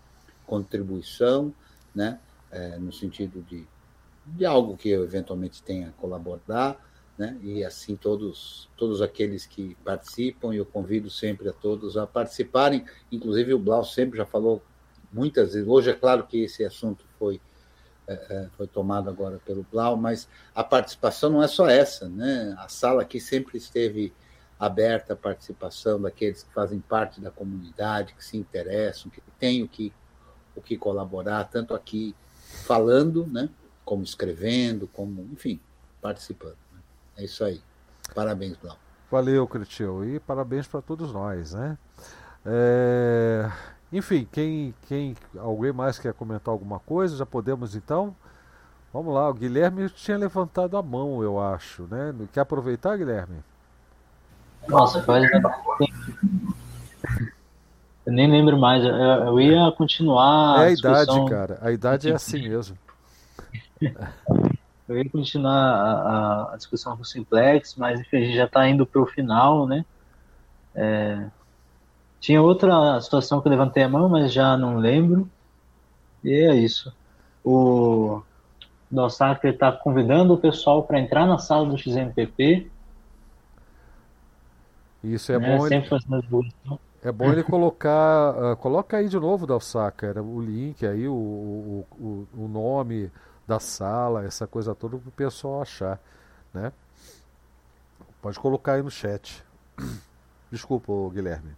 contribuição, 0.47 1.53
né, 1.93 2.19
é, 2.49 2.79
no 2.79 2.91
sentido 2.91 3.43
de, 3.43 3.67
de 4.25 4.45
algo 4.45 4.75
que 4.75 4.89
eu 4.89 5.03
eventualmente 5.03 5.61
tenha 5.61 5.89
a 5.89 5.91
colaborar, 5.91 6.83
né, 7.17 7.37
e 7.41 7.63
assim 7.63 7.95
todos, 7.95 8.69
todos 8.75 9.01
aqueles 9.01 9.45
que 9.45 9.75
participam, 9.83 10.53
e 10.53 10.57
eu 10.57 10.65
convido 10.65 11.09
sempre 11.09 11.47
a 11.49 11.53
todos 11.53 11.97
a 11.97 12.05
participarem, 12.05 12.83
inclusive 13.11 13.53
o 13.53 13.59
Blau 13.59 13.83
sempre 13.83 14.17
já 14.17 14.25
falou 14.25 14.61
muitas 15.11 15.53
vezes, 15.53 15.67
hoje 15.67 15.91
é 15.91 15.93
claro 15.93 16.27
que 16.27 16.43
esse 16.43 16.63
assunto 16.65 17.05
foi 17.17 17.39
é, 18.07 18.13
é, 18.13 18.49
foi 18.55 18.67
tomado 18.67 19.09
agora 19.09 19.39
pelo 19.43 19.65
Blau, 19.71 19.97
mas 19.97 20.27
a 20.53 20.63
participação 20.63 21.29
não 21.31 21.41
é 21.41 21.47
só 21.47 21.67
essa, 21.67 22.07
né? 22.07 22.55
A 22.59 22.67
sala 22.67 23.01
aqui 23.01 23.19
sempre 23.19 23.57
esteve 23.57 24.13
aberta 24.59 25.13
à 25.13 25.15
participação 25.15 25.99
daqueles 25.99 26.43
que 26.43 26.53
fazem 26.53 26.79
parte 26.79 27.19
da 27.19 27.31
comunidade, 27.31 28.13
que 28.13 28.23
se 28.23 28.37
interessam, 28.37 29.09
que 29.09 29.21
têm 29.39 29.63
o 29.63 29.67
que, 29.67 29.91
o 30.55 30.61
que 30.61 30.77
colaborar, 30.77 31.45
tanto 31.45 31.73
aqui 31.73 32.15
falando, 32.65 33.25
né? 33.25 33.49
Como 33.83 34.03
escrevendo, 34.03 34.87
como, 34.87 35.27
enfim, 35.33 35.59
participando. 35.99 36.57
É 37.17 37.23
isso 37.23 37.43
aí. 37.43 37.61
Parabéns, 38.13 38.57
Blau. 38.57 38.77
Valeu, 39.09 39.47
Cretil, 39.47 40.03
e 40.03 40.19
parabéns 40.19 40.67
para 40.67 40.81
todos 40.81 41.13
nós, 41.13 41.53
né? 41.53 41.77
É... 42.45 43.49
Enfim, 43.93 44.27
quem, 44.31 44.73
quem, 44.87 45.15
alguém 45.37 45.71
mais 45.71 45.97
quer 45.97 46.13
comentar 46.13 46.51
alguma 46.51 46.79
coisa? 46.79 47.15
Já 47.15 47.25
podemos 47.25 47.75
então? 47.75 48.15
Vamos 48.91 49.13
lá, 49.13 49.29
o 49.29 49.33
Guilherme 49.33 49.89
tinha 49.89 50.17
levantado 50.17 50.77
a 50.77 50.81
mão, 50.81 51.21
eu 51.21 51.39
acho, 51.39 51.83
né? 51.83 52.13
Quer 52.33 52.41
aproveitar, 52.41 52.97
Guilherme? 52.97 53.37
Nossa, 54.67 55.01
faz. 55.03 55.29
Eu 58.05 58.13
nem 58.13 58.29
lembro 58.29 58.57
mais, 58.57 58.83
eu, 58.83 58.91
eu 58.91 59.39
ia 59.39 59.71
continuar. 59.77 60.59
É 60.59 60.63
a, 60.63 60.67
a 60.67 60.71
idade, 60.71 61.25
cara, 61.29 61.57
a 61.61 61.71
idade 61.71 62.09
é 62.09 62.13
assim 62.13 62.41
mesmo. 62.41 62.77
Eu 64.87 64.97
ia 64.97 65.09
continuar 65.09 65.53
a, 65.53 66.53
a 66.53 66.57
discussão 66.57 66.95
com 66.95 67.01
o 67.01 67.05
Simplex, 67.05 67.75
mas 67.75 67.99
enfim, 67.99 68.17
a 68.17 68.21
gente 68.21 68.35
já 68.35 68.45
está 68.45 68.67
indo 68.67 68.85
para 68.85 69.01
o 69.01 69.05
final, 69.05 69.65
né? 69.67 69.83
É, 70.75 71.27
tinha 72.19 72.41
outra 72.41 72.99
situação 73.01 73.41
que 73.41 73.47
eu 73.47 73.51
levantei 73.51 73.83
a 73.83 73.89
mão, 73.89 74.09
mas 74.09 74.31
já 74.31 74.55
não 74.55 74.77
lembro. 74.77 75.29
E 76.23 76.33
é 76.33 76.55
isso. 76.55 76.93
O 77.43 78.21
Dossacre 78.89 79.51
está 79.51 79.71
convidando 79.71 80.33
o 80.33 80.37
pessoal 80.37 80.83
para 80.83 80.99
entrar 80.99 81.25
na 81.25 81.37
sala 81.37 81.67
do 81.67 81.77
XMPP. 81.77 82.69
Isso 85.03 85.31
é 85.31 85.39
né? 85.39 85.57
bom. 85.57 85.67
Sempre 85.67 85.89
fazendo 85.89 86.45
É 87.03 87.11
bom 87.11 87.31
ele 87.31 87.43
colocar. 87.43 88.33
Uh, 88.35 88.57
coloca 88.57 88.97
aí 88.97 89.07
de 89.07 89.19
novo, 89.19 89.45
Dalsaca, 89.45 90.19
o 90.21 90.41
link 90.41 90.85
aí, 90.85 91.07
o, 91.07 91.13
o, 91.13 91.85
o, 91.99 92.27
o 92.35 92.47
nome 92.47 93.11
da 93.47 93.59
sala, 93.59 94.25
essa 94.25 94.47
coisa 94.47 94.73
toda 94.73 94.97
para 94.97 95.09
o 95.09 95.11
pessoal 95.11 95.61
achar. 95.61 95.99
Né? 96.53 96.71
Pode 98.21 98.39
colocar 98.39 98.73
aí 98.73 98.81
no 98.81 98.91
chat. 98.91 99.43
Desculpa, 100.51 100.91
Guilherme. 101.13 101.55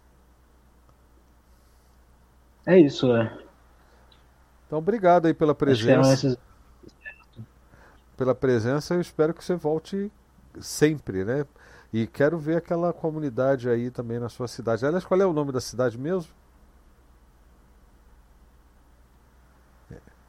É 2.66 2.78
isso, 2.78 3.14
é. 3.14 3.32
Então, 4.66 4.78
obrigado 4.78 5.26
aí 5.26 5.34
pela 5.34 5.54
presença. 5.54 6.38
Pela 8.16 8.34
presença, 8.34 8.94
eu 8.94 9.00
espero 9.00 9.32
que 9.32 9.42
você 9.42 9.54
volte 9.54 10.12
sempre, 10.60 11.24
né? 11.24 11.46
E 11.92 12.06
quero 12.06 12.38
ver 12.38 12.56
aquela 12.56 12.92
comunidade 12.92 13.70
aí 13.70 13.90
também 13.90 14.18
na 14.18 14.28
sua 14.28 14.46
cidade. 14.46 14.84
Aliás, 14.84 15.06
qual 15.06 15.18
é 15.20 15.24
o 15.24 15.32
nome 15.32 15.52
da 15.52 15.60
cidade 15.60 15.96
mesmo? 15.96 16.30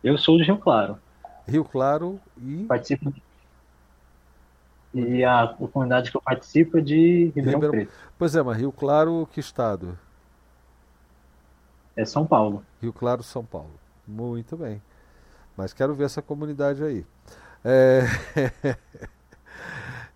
Eu 0.01 0.17
sou 0.17 0.38
de 0.38 0.43
Rio 0.43 0.57
Claro. 0.57 0.97
Rio 1.49 1.65
Claro 1.65 2.19
e. 2.37 2.65
Participo. 2.65 3.13
E 4.93 5.23
a, 5.23 5.47
comunidade 5.47 6.09
que 6.09 6.17
eu 6.17 6.21
participo 6.21 6.79
é 6.79 6.81
de 6.81 7.25
Ribeirão, 7.35 7.61
Ribeirão 7.61 7.71
Preto. 7.71 7.93
Pois 8.17 8.35
é, 8.35 8.41
mas 8.41 8.57
Rio 8.57 8.71
Claro, 8.71 9.27
que 9.31 9.39
estado? 9.39 9.97
É 11.95 12.05
São 12.05 12.25
Paulo. 12.25 12.63
Rio 12.81 12.93
Claro, 12.93 13.21
São 13.21 13.45
Paulo. 13.45 13.73
Muito 14.07 14.57
bem. 14.57 14.81
Mas 15.55 15.73
quero 15.73 15.93
ver 15.93 16.05
essa 16.05 16.21
comunidade 16.21 16.83
aí. 16.83 17.05
É... 17.63 18.01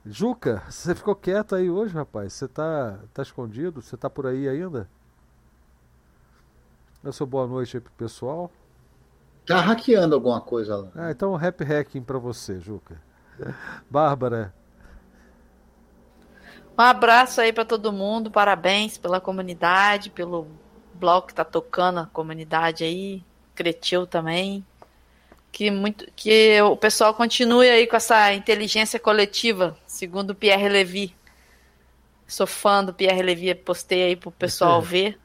Juca, 0.05 0.63
você 0.69 0.95
ficou 0.95 1.15
quieto 1.15 1.55
aí 1.55 1.69
hoje, 1.69 1.93
rapaz? 1.93 2.33
Você 2.33 2.47
tá, 2.47 2.99
tá 3.13 3.21
escondido? 3.21 3.81
Você 3.81 3.95
tá 3.95 4.09
por 4.09 4.25
aí 4.25 4.47
ainda? 4.47 4.89
Eu 7.03 7.13
sou 7.13 7.27
boa 7.27 7.45
noite 7.45 7.77
aí 7.77 7.81
pro 7.81 7.91
pessoal. 7.93 8.49
Tá 9.45 9.59
hackeando 9.59 10.15
alguma 10.15 10.39
coisa 10.39 10.77
lá. 10.77 10.88
Ah, 10.95 11.11
então 11.11 11.35
rap 11.35 11.63
hacking 11.63 12.01
para 12.01 12.17
você, 12.17 12.59
Juca. 12.59 13.01
Bárbara. 13.89 14.53
Um 16.77 16.81
abraço 16.81 17.39
aí 17.41 17.53
para 17.53 17.65
todo 17.65 17.91
mundo, 17.91 18.31
parabéns 18.31 18.97
pela 18.97 19.22
comunidade, 19.22 20.09
pelo 20.09 20.47
blog 20.95 21.27
que 21.27 21.33
tá 21.33 21.43
tocando 21.43 21.99
a 21.99 22.05
comunidade 22.07 22.83
aí, 22.83 23.23
Cretil 23.53 24.07
também. 24.07 24.65
Que, 25.51 25.69
muito, 25.69 26.07
que 26.15 26.59
o 26.63 26.75
pessoal 26.75 27.13
continue 27.13 27.69
aí 27.69 27.85
com 27.85 27.95
essa 27.95 28.33
inteligência 28.33 28.99
coletiva, 28.99 29.77
segundo 29.85 30.33
Pierre 30.33 30.67
Levy. 30.67 31.15
Sou 32.25 32.47
fã 32.47 32.83
do 32.83 32.91
Pierre 32.91 33.22
Levy, 33.22 33.53
postei 33.53 34.03
aí 34.03 34.15
pro 34.15 34.31
pessoal 34.31 34.81
ver. 34.81 35.19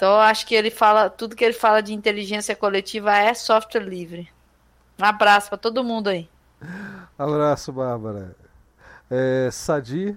Então 0.00 0.12
eu 0.12 0.20
acho 0.20 0.46
que 0.46 0.54
ele 0.54 0.70
fala, 0.70 1.10
tudo 1.10 1.36
que 1.36 1.44
ele 1.44 1.52
fala 1.52 1.82
de 1.82 1.92
inteligência 1.92 2.56
coletiva 2.56 3.14
é 3.14 3.34
software 3.34 3.82
livre. 3.82 4.30
Um 4.98 5.04
abraço 5.04 5.50
para 5.50 5.58
todo 5.58 5.84
mundo 5.84 6.08
aí. 6.08 6.26
Abraço, 7.18 7.70
Bárbara. 7.70 8.34
É, 9.10 9.50
Sadi. 9.52 10.16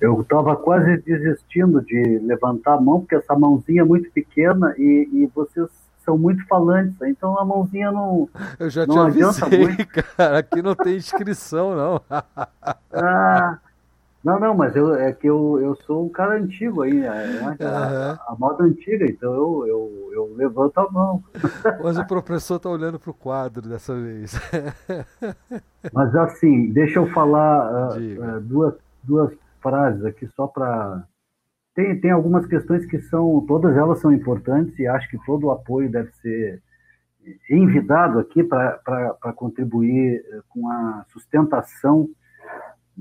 Eu 0.00 0.22
estava 0.22 0.56
quase 0.56 0.96
desistindo 1.02 1.82
de 1.82 2.20
levantar 2.20 2.76
a 2.76 2.80
mão, 2.80 3.00
porque 3.00 3.16
essa 3.16 3.34
mãozinha 3.34 3.82
é 3.82 3.84
muito 3.84 4.10
pequena 4.10 4.74
e, 4.78 5.10
e 5.12 5.26
vocês 5.34 5.68
são 6.02 6.16
muito 6.16 6.42
falantes, 6.46 6.96
então 7.02 7.38
a 7.38 7.44
mãozinha 7.44 7.92
não. 7.92 8.30
Eu 8.58 8.70
já 8.70 8.86
não 8.86 9.10
te 9.12 9.22
avisei, 9.22 9.58
muito. 9.58 9.86
cara, 10.16 10.38
aqui 10.38 10.62
não 10.62 10.74
tem 10.74 10.96
inscrição, 10.96 11.76
não. 11.76 12.00
ah, 12.94 13.58
não, 14.24 14.38
não, 14.38 14.54
mas 14.54 14.76
eu, 14.76 14.94
é 14.94 15.12
que 15.12 15.26
eu, 15.26 15.58
eu 15.60 15.74
sou 15.84 16.06
um 16.06 16.08
cara 16.08 16.36
antigo 16.36 16.82
aí, 16.82 16.94
né? 16.94 17.08
a, 17.08 17.66
a, 17.66 18.12
a, 18.28 18.36
moda 18.38 18.62
antiga, 18.62 19.04
então 19.04 19.32
eu, 19.32 19.66
eu, 19.66 20.10
eu 20.12 20.34
levanto 20.36 20.78
a 20.78 20.90
mão. 20.90 21.24
Mas 21.82 21.98
o 21.98 22.06
professor 22.06 22.56
está 22.56 22.70
olhando 22.70 23.00
para 23.00 23.10
o 23.10 23.14
quadro 23.14 23.68
dessa 23.68 23.94
vez. 23.94 24.34
Mas 25.92 26.14
assim, 26.14 26.70
deixa 26.70 27.00
eu 27.00 27.06
falar 27.08 27.96
uh, 27.96 28.36
uh, 28.36 28.40
duas, 28.40 28.74
duas 29.02 29.32
frases 29.60 30.04
aqui 30.04 30.28
só 30.36 30.46
para. 30.46 31.02
Tem, 31.74 31.98
tem 32.00 32.10
algumas 32.10 32.46
questões 32.46 32.86
que 32.86 33.00
são, 33.00 33.44
todas 33.48 33.76
elas 33.76 33.98
são 34.00 34.12
importantes 34.12 34.78
e 34.78 34.86
acho 34.86 35.08
que 35.08 35.18
todo 35.24 35.46
o 35.46 35.50
apoio 35.50 35.90
deve 35.90 36.12
ser 36.16 36.62
envidado 37.50 38.18
aqui 38.18 38.42
para 38.44 39.32
contribuir 39.34 40.16
eh, 40.16 40.40
com 40.48 40.68
a 40.68 41.04
sustentação 41.08 42.08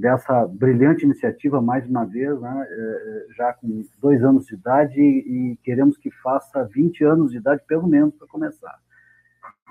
dessa 0.02 0.48
brilhante 0.48 1.06
iniciativa, 1.06 1.62
mais 1.62 1.88
uma 1.88 2.06
vez, 2.06 2.42
né, 2.42 2.68
é, 2.68 2.74
é, 2.74 3.34
já 3.36 3.54
com 3.54 3.84
dois 4.02 4.24
anos 4.24 4.48
de 4.48 4.56
idade, 4.56 5.00
e 5.00 5.58
queremos 5.64 5.96
que 5.96 6.10
faça 6.10 6.64
20 6.64 7.04
anos 7.04 7.32
de 7.32 7.38
idade, 7.38 7.62
pelo 7.68 7.88
menos, 7.88 8.16
para 8.16 8.28
começar. 8.28 8.80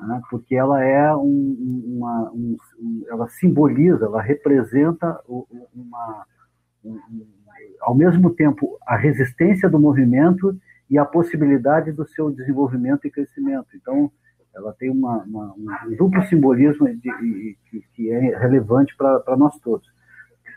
Né, 0.00 0.22
porque 0.30 0.54
ela 0.54 0.82
é 0.82 1.14
um, 1.14 1.84
uma, 1.84 2.30
um, 2.32 2.56
ela 3.08 3.28
simboliza, 3.28 4.06
ela 4.06 4.22
representa 4.22 5.20
uma, 5.28 6.24
um, 6.84 7.26
ao 7.80 7.94
mesmo 7.94 8.30
tempo, 8.30 8.78
a 8.86 8.96
resistência 8.96 9.68
do 9.68 9.80
movimento 9.80 10.56
e 10.88 10.96
a 10.96 11.04
possibilidade 11.04 11.90
do 11.90 12.06
seu 12.06 12.30
desenvolvimento 12.30 13.04
e 13.04 13.10
crescimento. 13.10 13.66
Então, 13.74 14.10
ela 14.54 14.72
tem 14.72 14.90
uma, 14.90 15.18
uma, 15.24 15.54
um 15.56 15.96
duplo 15.96 16.22
simbolismo 16.26 16.86
de, 16.88 17.00
de, 17.00 17.58
que, 17.68 17.84
que 17.94 18.10
é 18.10 18.38
relevante 18.38 18.96
para 18.96 19.36
nós 19.36 19.58
todos. 19.58 19.99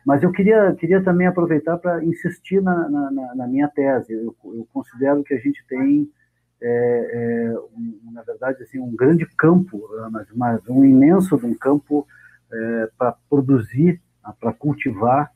Mas 0.05 0.21
eu 0.21 0.31
queria, 0.31 0.73
queria 0.75 1.01
também 1.01 1.27
aproveitar 1.27 1.77
para 1.77 2.03
insistir 2.03 2.61
na, 2.61 2.89
na, 2.89 3.35
na, 3.35 3.47
minha 3.47 3.67
tese. 3.69 4.13
Eu, 4.13 4.35
eu, 4.43 4.67
considero 4.73 5.23
que 5.23 5.33
a 5.33 5.39
gente 5.39 5.65
tem, 5.67 6.09
é, 6.61 6.67
é, 6.69 7.59
um, 7.77 8.11
na 8.11 8.21
verdade, 8.21 8.61
assim, 8.63 8.79
um 8.79 8.93
grande 8.95 9.25
campo, 9.37 9.81
mas, 10.11 10.27
mas 10.35 10.67
um 10.67 10.83
imenso 10.83 11.35
um 11.35 11.53
campo 11.53 12.05
é, 12.51 12.89
para 12.97 13.15
produzir, 13.29 14.01
para 14.39 14.53
cultivar 14.53 15.31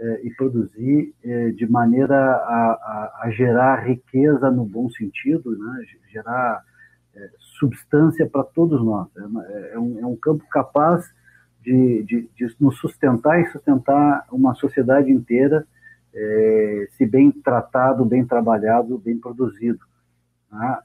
é, 0.00 0.26
e 0.26 0.34
produzir 0.34 1.14
é, 1.22 1.50
de 1.50 1.70
maneira 1.70 2.16
a, 2.16 2.32
a, 2.32 3.20
a, 3.24 3.30
gerar 3.30 3.86
riqueza 3.86 4.50
no 4.50 4.64
bom 4.64 4.88
sentido, 4.90 5.56
né? 5.56 5.84
gerar 6.10 6.64
é, 7.14 7.30
substância 7.58 8.26
para 8.26 8.42
todos 8.42 8.82
nós. 8.84 9.08
Um, 9.76 9.98
é 10.00 10.06
um 10.06 10.16
campo 10.16 10.44
capaz 10.50 11.06
de, 11.62 12.02
de, 12.04 12.30
de 12.34 12.56
nos 12.60 12.78
sustentar 12.78 13.40
e 13.40 13.50
sustentar 13.50 14.26
uma 14.30 14.54
sociedade 14.54 15.10
inteira, 15.10 15.66
é, 16.14 16.88
se 16.92 17.06
bem 17.06 17.30
tratado, 17.30 18.04
bem 18.04 18.24
trabalhado, 18.24 18.98
bem 18.98 19.18
produzido. 19.18 19.80
Tá? 20.50 20.82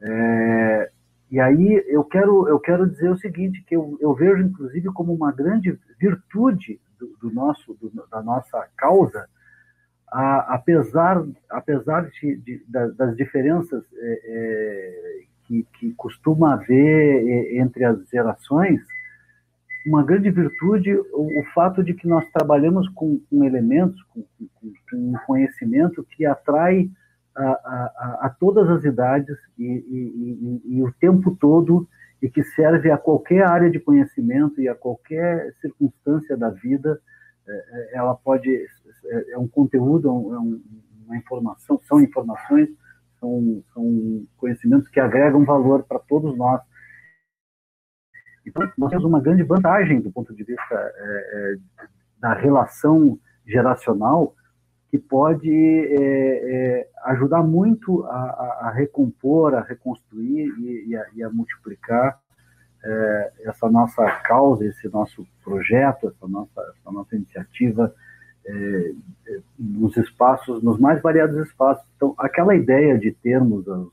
É, 0.00 0.90
e 1.30 1.40
aí 1.40 1.82
eu 1.88 2.04
quero, 2.04 2.48
eu 2.48 2.58
quero 2.60 2.88
dizer 2.88 3.10
o 3.10 3.18
seguinte, 3.18 3.64
que 3.66 3.76
eu, 3.76 3.96
eu 4.00 4.14
vejo 4.14 4.42
inclusive 4.42 4.92
como 4.92 5.12
uma 5.14 5.32
grande 5.32 5.78
virtude 5.98 6.80
do, 6.98 7.16
do 7.20 7.34
nosso, 7.34 7.74
do, 7.74 7.90
da 8.10 8.22
nossa 8.22 8.68
causa, 8.76 9.28
a, 10.10 10.54
apesar, 10.54 11.24
apesar 11.48 12.10
de, 12.10 12.36
de, 12.36 12.62
das 12.68 13.16
diferenças 13.16 13.82
é, 13.94 14.20
é, 14.24 15.22
que, 15.46 15.66
que 15.78 15.94
costuma 15.94 16.54
haver 16.54 17.26
é, 17.26 17.58
entre 17.58 17.84
as 17.84 17.98
gerações, 18.08 18.80
uma 19.86 20.04
grande 20.04 20.30
virtude 20.30 20.94
o, 20.94 21.40
o, 21.40 21.44
fato 21.54 21.82
de 21.82 21.92
que 21.94 22.06
nós 22.06 22.24
trabalhamos 22.30 22.88
com, 22.90 23.20
com 23.28 23.44
elementos, 23.44 24.00
com, 24.04 24.22
com, 24.38 24.72
com, 24.90 24.96
um 24.96 25.14
conhecimento 25.26 26.04
que 26.04 26.24
atrai 26.24 26.88
a, 27.34 27.42
a, 27.42 28.18
a 28.22 28.36
todas 28.38 28.68
as 28.68 28.84
idades 28.84 29.36
e, 29.58 29.64
e, 29.64 30.62
e, 30.68 30.76
e, 30.76 30.82
o 30.82 30.92
tempo 30.92 31.36
todo 31.40 31.88
e 32.20 32.28
que 32.28 32.44
serve 32.44 32.90
a 32.90 32.98
qualquer 32.98 33.44
área 33.44 33.70
de 33.70 33.80
conhecimento 33.80 34.60
e 34.60 34.68
a 34.68 34.74
qualquer 34.74 35.52
circunstância 35.60 36.36
da 36.36 36.50
vida. 36.50 37.00
É, 37.48 37.52
é 37.52 37.98
ela 37.98 38.14
pode 38.14 38.54
é, 39.06 39.32
é 39.32 39.38
um 39.38 39.48
conteúdo, 39.48 40.08
é 40.08 40.38
um, 40.38 40.62
uma 41.06 41.16
informação, 41.16 41.80
são 41.88 42.00
informações, 42.00 42.68
são, 43.18 43.62
são 43.74 44.24
conhecimentos 44.36 44.88
que 44.88 45.00
agregam 45.00 45.44
valor 45.44 45.82
para 45.82 45.98
todos 45.98 46.36
nós 46.36 46.60
então, 48.46 48.68
nós 48.76 48.90
temos 48.90 49.04
uma 49.04 49.20
grande 49.20 49.42
vantagem 49.42 50.00
do 50.00 50.10
ponto 50.10 50.34
de 50.34 50.42
vista 50.42 50.74
é, 50.74 51.56
é, 51.78 51.86
da 52.18 52.34
relação 52.34 53.18
geracional, 53.46 54.34
que 54.90 54.98
pode 54.98 55.50
é, 55.50 55.96
é, 55.96 56.88
ajudar 57.04 57.42
muito 57.42 58.04
a, 58.04 58.68
a, 58.68 58.70
recompor, 58.70 59.54
a 59.54 59.62
reconstruir 59.62 60.48
e, 60.58 60.90
e, 60.90 60.96
a, 60.96 61.06
e 61.14 61.22
a, 61.22 61.30
multiplicar 61.30 62.20
é, 62.84 63.32
essa 63.44 63.70
nossa 63.70 64.04
causa, 64.20 64.66
esse 64.66 64.88
nosso 64.88 65.26
projeto, 65.42 66.08
essa 66.08 66.28
nossa, 66.28 66.60
essa 66.60 66.92
nossa 66.92 67.16
iniciativa 67.16 67.94
é, 68.44 68.92
nos 69.58 69.96
espaços, 69.96 70.62
nos 70.62 70.78
mais 70.78 71.00
variados 71.00 71.36
espaços. 71.36 71.84
Então, 71.96 72.14
aquela 72.18 72.54
ideia 72.54 72.98
de 72.98 73.12
termos 73.12 73.66
os, 73.66 73.92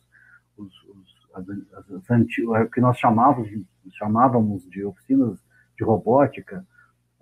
os, 0.57 0.73
os 0.83 1.29
as, 1.33 1.49
as, 1.49 2.11
as, 2.11 2.65
o 2.65 2.69
que 2.69 2.81
nós 2.81 2.97
chamávamos 2.97 3.49
chamávamos 3.95 4.63
de 4.69 4.83
oficinas 4.83 5.37
de 5.77 5.83
robótica, 5.83 6.65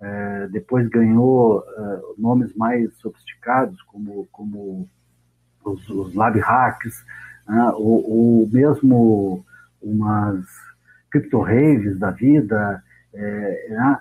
é, 0.00 0.48
depois 0.48 0.88
ganhou 0.88 1.62
é, 1.62 2.00
nomes 2.16 2.54
mais 2.54 2.94
sofisticados, 2.98 3.80
como, 3.82 4.28
como 4.30 4.88
os, 5.64 5.88
os 5.88 6.14
lab 6.14 6.38
hacks, 6.38 7.04
né, 7.46 7.72
ou, 7.74 8.10
ou, 8.10 8.48
mesmo 8.48 9.44
umas 9.82 10.44
crypto 11.10 11.40
raves 11.40 11.98
da 11.98 12.10
vida, 12.10 12.82
é, 13.12 13.68
né, 13.70 13.98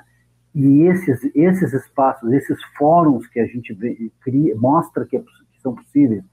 e 0.54 0.82
esses, 0.84 1.32
esses 1.36 1.74
espaços, 1.74 2.32
esses 2.34 2.62
fóruns 2.78 3.28
que 3.28 3.40
a 3.40 3.46
gente 3.46 3.74
vê, 3.74 4.12
cria, 4.22 4.56
mostra 4.56 5.06
que, 5.06 5.18
é, 5.18 5.20
que 5.20 5.62
são 5.62 5.74
possíveis, 5.74 6.24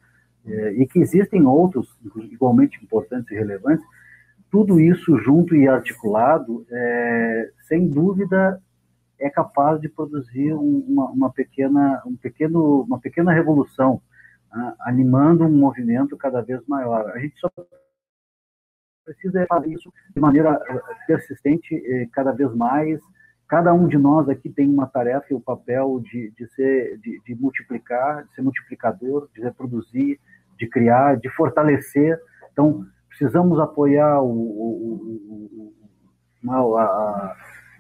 é, 0.47 0.73
e 0.73 0.87
que 0.87 0.99
existem 0.99 1.47
outros 1.47 1.89
igualmente 2.31 2.83
importantes 2.83 3.31
e 3.31 3.35
relevantes, 3.35 3.85
tudo 4.55 4.79
isso 4.79 5.19
junto 5.19 5.57
e 5.57 5.67
articulado, 5.67 6.65
é, 6.71 7.51
sem 7.63 7.89
dúvida, 7.89 8.63
é 9.19 9.29
capaz 9.29 9.81
de 9.81 9.89
produzir 9.89 10.53
uma, 10.53 11.11
uma, 11.11 11.33
pequena, 11.33 12.01
um 12.07 12.15
pequeno, 12.17 12.83
uma 12.83 13.01
pequena 13.01 13.33
revolução, 13.33 14.01
né, 14.55 14.75
animando 14.83 15.45
um 15.45 15.51
movimento 15.51 16.17
cada 16.17 16.41
vez 16.41 16.65
maior. 16.69 17.11
A 17.11 17.19
gente 17.19 17.37
só 17.41 17.51
precisa 19.05 19.45
fazer 19.49 19.73
isso 19.73 19.93
de 20.15 20.21
maneira 20.21 20.57
eh, 20.69 20.81
persistente, 21.09 21.75
eh, 21.75 22.07
cada 22.13 22.31
vez 22.31 22.55
mais. 22.55 23.01
Cada 23.49 23.75
um 23.75 23.89
de 23.89 23.99
nós 23.99 24.29
aqui 24.29 24.49
tem 24.49 24.69
uma 24.69 24.87
tarefa 24.87 25.27
e 25.33 25.35
o 25.35 25.41
papel 25.41 26.01
de, 26.01 26.33
de, 26.39 26.47
ser, 26.55 26.97
de, 26.99 27.21
de 27.27 27.35
multiplicar, 27.35 28.25
de 28.25 28.35
ser 28.37 28.43
multiplicador, 28.43 29.29
de 29.35 29.43
reproduzir, 29.43 30.21
de 30.57 30.69
criar, 30.69 31.17
de 31.17 31.29
fortalecer 31.31 32.21
Então, 32.53 32.87
precisamos 33.17 33.61
apoiar 33.61 34.21
o, 34.21 34.29
o, 34.29 35.73
o, 36.45 36.77
a, 36.77 36.83
a, 36.83 37.37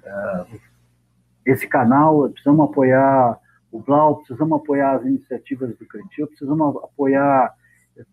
a, 0.06 0.46
esse 1.44 1.66
canal, 1.66 2.30
precisamos 2.30 2.70
apoiar 2.70 3.38
o 3.70 3.80
Blau, 3.80 4.18
precisamos 4.18 4.60
apoiar 4.60 4.96
as 4.96 5.04
iniciativas 5.04 5.76
do 5.76 5.86
Cretil, 5.86 6.28
precisamos 6.28 6.76
apoiar 6.76 7.52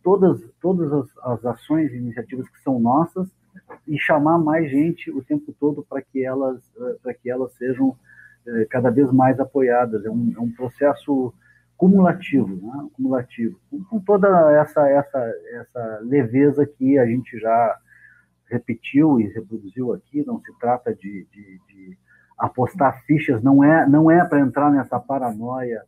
todas, 0.03 0.41
todas 0.59 0.91
as, 0.91 1.17
as 1.23 1.45
ações 1.45 1.91
e 1.91 1.97
iniciativas 1.97 2.49
que 2.49 2.61
são 2.61 2.79
nossas 2.79 3.29
e 3.87 3.97
chamar 3.99 4.39
mais 4.39 4.69
gente 4.69 5.11
o 5.11 5.23
tempo 5.23 5.53
todo 5.59 5.85
para 5.87 6.01
que 6.01 6.25
elas, 6.25 6.59
para 7.03 7.13
que 7.13 7.29
elas 7.29 7.53
sejam 7.53 7.95
eh, 8.47 8.65
cada 8.69 8.89
vez 8.89 9.11
mais 9.11 9.39
apoiadas. 9.39 10.05
É 10.05 10.09
um, 10.09 10.33
é 10.35 10.39
um 10.39 10.51
processo 10.51 11.33
cumulativo, 11.81 12.47
né? 12.47 12.89
cumulativo, 12.93 13.59
com 13.89 13.99
toda 14.01 14.27
essa, 14.51 14.87
essa, 14.87 15.33
essa 15.53 15.99
leveza 16.03 16.63
que 16.63 16.99
a 16.99 17.07
gente 17.07 17.39
já 17.39 17.75
repetiu 18.47 19.19
e 19.19 19.25
reproduziu 19.25 19.91
aqui, 19.91 20.23
não 20.23 20.39
se 20.39 20.53
trata 20.59 20.93
de, 20.93 21.25
de, 21.31 21.59
de 21.67 21.97
apostar 22.37 23.01
fichas, 23.07 23.41
não 23.41 23.63
é, 23.63 23.89
não 23.89 24.11
é 24.11 24.23
para 24.23 24.41
entrar 24.41 24.69
nessa 24.69 24.99
paranoia 24.99 25.81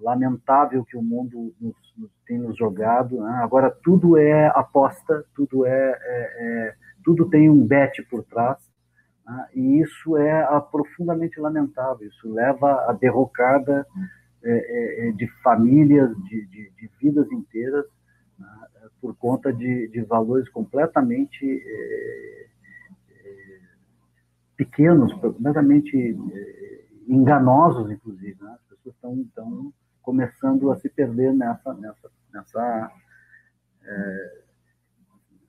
lamentável 0.00 0.84
que 0.84 0.96
o 0.96 1.02
mundo 1.02 1.52
nos, 1.60 1.74
nos 1.98 2.10
tem 2.24 2.38
nos 2.38 2.56
jogado. 2.56 3.20
Né? 3.20 3.40
Agora 3.42 3.68
tudo 3.82 4.16
é 4.16 4.46
aposta, 4.54 5.24
tudo 5.34 5.66
é, 5.66 5.72
é, 5.72 6.36
é, 6.38 6.74
tudo 7.04 7.28
tem 7.28 7.50
um 7.50 7.66
bet 7.66 8.00
por 8.08 8.22
trás, 8.22 8.58
né? 9.26 9.48
e 9.56 9.80
isso 9.80 10.16
é 10.16 10.46
profundamente 10.70 11.40
lamentável. 11.40 12.06
Isso 12.06 12.32
leva 12.32 12.88
à 12.88 12.92
derrocada 12.92 13.84
é, 14.46 14.52
é, 14.52 15.08
é, 15.08 15.12
de 15.12 15.26
famílias, 15.42 16.16
de, 16.18 16.46
de, 16.46 16.70
de 16.70 16.90
vidas 17.00 17.30
inteiras, 17.32 17.84
né, 18.38 18.48
por 19.00 19.16
conta 19.16 19.52
de, 19.52 19.88
de 19.88 20.02
valores 20.02 20.48
completamente 20.50 21.44
é, 21.44 22.46
é 23.10 23.60
pequenos, 24.56 25.12
completamente 25.14 25.96
é, 26.32 26.84
enganosos, 27.08 27.90
inclusive. 27.90 28.36
Né? 28.40 28.56
As 28.70 28.78
pessoas 28.78 28.94
estão, 28.94 29.20
estão 29.20 29.72
começando 30.00 30.70
a 30.70 30.76
se 30.76 30.88
perder 30.90 31.34
nessa, 31.34 31.74
nessa, 31.74 32.10
nessa, 32.32 32.92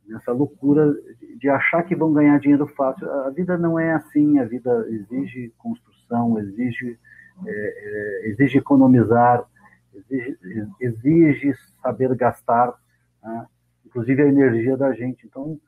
nessa 0.07 0.31
loucura 0.31 0.91
de 1.37 1.47
achar 1.49 1.83
que 1.83 1.95
vão 1.95 2.13
ganhar 2.13 2.39
dinheiro 2.39 2.65
fácil. 2.69 3.07
A 3.11 3.29
vida 3.29 3.59
não 3.59 3.77
é 3.77 3.93
assim, 3.93 4.39
a 4.39 4.45
vida 4.45 4.87
exige 4.89 5.53
construção, 5.59 6.39
exige 6.39 6.97
é, 7.45 7.51
é, 7.51 8.29
exige 8.29 8.57
economizar, 8.57 9.45
exige, 9.93 10.37
exige 10.79 11.53
saber 11.81 12.15
gastar, 12.15 12.73
né? 13.21 13.45
inclusive 13.85 14.21
a 14.21 14.27
energia 14.27 14.75
da 14.75 14.93
gente. 14.93 15.25
Então, 15.25 15.59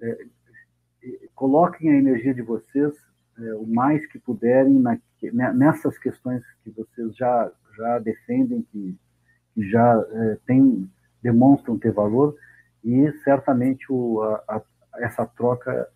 é, 0.00 0.26
coloquem 1.34 1.90
a 1.90 1.96
energia 1.96 2.34
de 2.34 2.42
vocês 2.42 2.94
é, 3.38 3.54
o 3.54 3.66
mais 3.66 4.06
que 4.06 4.18
puderem 4.18 4.78
na, 4.78 4.98
nessas 5.52 5.98
questões 5.98 6.42
que 6.62 6.70
vocês 6.70 7.14
já, 7.16 7.50
já 7.76 7.98
defendem, 7.98 8.62
que, 8.70 8.96
que 9.54 9.68
já 9.68 10.06
é, 10.10 10.38
tem, 10.46 10.90
demonstram 11.22 11.78
ter 11.78 11.92
valor, 11.92 12.36
e 12.84 13.12
certamente 13.24 13.84
o, 13.90 14.22
a, 14.22 14.56
a, 14.56 14.62
essa 14.98 15.26
troca 15.26 15.88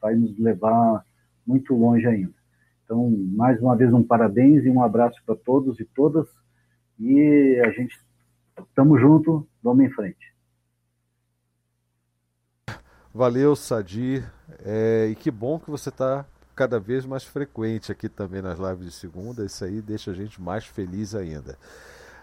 vai 0.00 0.16
nos 0.16 0.36
levar 0.40 1.06
muito 1.46 1.72
longe 1.72 2.04
ainda. 2.04 2.41
Então, 2.92 3.10
mais 3.34 3.58
uma 3.58 3.74
vez, 3.74 3.90
um 3.90 4.02
parabéns 4.02 4.66
e 4.66 4.68
um 4.68 4.82
abraço 4.82 5.18
para 5.24 5.34
todos 5.34 5.80
e 5.80 5.84
todas. 5.86 6.28
E 7.00 7.58
a 7.64 7.70
gente 7.70 7.98
estamos 8.68 9.00
junto, 9.00 9.48
vamos 9.62 9.86
em 9.86 9.90
frente. 9.90 10.30
Valeu, 13.14 13.56
Sadi. 13.56 14.22
É, 14.62 15.08
e 15.10 15.14
que 15.14 15.30
bom 15.30 15.58
que 15.58 15.70
você 15.70 15.88
está 15.88 16.26
cada 16.54 16.78
vez 16.78 17.06
mais 17.06 17.24
frequente 17.24 17.90
aqui 17.90 18.10
também 18.10 18.42
nas 18.42 18.58
lives 18.58 18.84
de 18.84 18.92
segunda. 18.92 19.42
Isso 19.42 19.64
aí 19.64 19.80
deixa 19.80 20.10
a 20.10 20.14
gente 20.14 20.38
mais 20.38 20.66
feliz 20.66 21.14
ainda. 21.14 21.56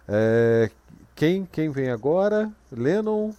É, 0.08 0.70
quem, 1.16 1.46
quem 1.46 1.72
vem 1.72 1.90
agora? 1.90 2.52
Lennon. 2.72 3.32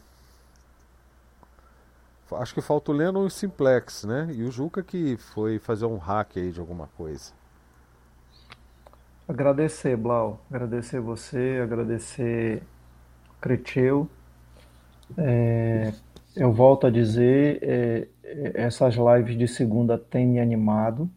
Acho 2.36 2.54
que 2.54 2.60
falta 2.60 2.90
o 2.90 2.94
Lennon 2.94 3.24
e 3.24 3.26
o 3.26 3.30
Simplex, 3.30 4.04
né? 4.04 4.28
E 4.32 4.42
o 4.42 4.50
Juca 4.50 4.82
que 4.82 5.16
foi 5.16 5.58
fazer 5.58 5.86
um 5.86 5.96
hack 5.96 6.36
aí 6.36 6.50
de 6.50 6.60
alguma 6.60 6.88
coisa. 6.96 7.32
Agradecer, 9.28 9.96
Blau. 9.96 10.40
Agradecer 10.50 11.00
você, 11.00 11.60
agradecer 11.62 12.62
Creteu. 13.40 14.08
É, 15.16 15.92
eu 16.36 16.52
volto 16.52 16.86
a 16.86 16.90
dizer, 16.90 17.58
é, 17.62 18.08
essas 18.54 18.94
lives 18.94 19.36
de 19.36 19.48
segunda 19.48 19.98
têm 19.98 20.26
me 20.26 20.40
animado 20.40 21.10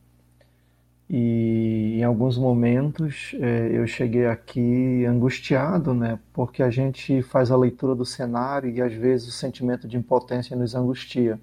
e 1.09 1.97
em 1.99 2.03
alguns 2.03 2.37
momentos 2.37 3.35
é, 3.39 3.69
eu 3.73 3.85
cheguei 3.85 4.25
aqui 4.25 5.05
angustiado, 5.05 5.93
né? 5.93 6.19
Porque 6.31 6.63
a 6.63 6.69
gente 6.69 7.21
faz 7.21 7.51
a 7.51 7.57
leitura 7.57 7.93
do 7.93 8.05
cenário 8.05 8.69
e 8.69 8.81
às 8.81 8.93
vezes 8.93 9.27
o 9.27 9.31
sentimento 9.31 9.87
de 9.87 9.97
impotência 9.97 10.55
nos 10.55 10.73
angustia. 10.75 11.39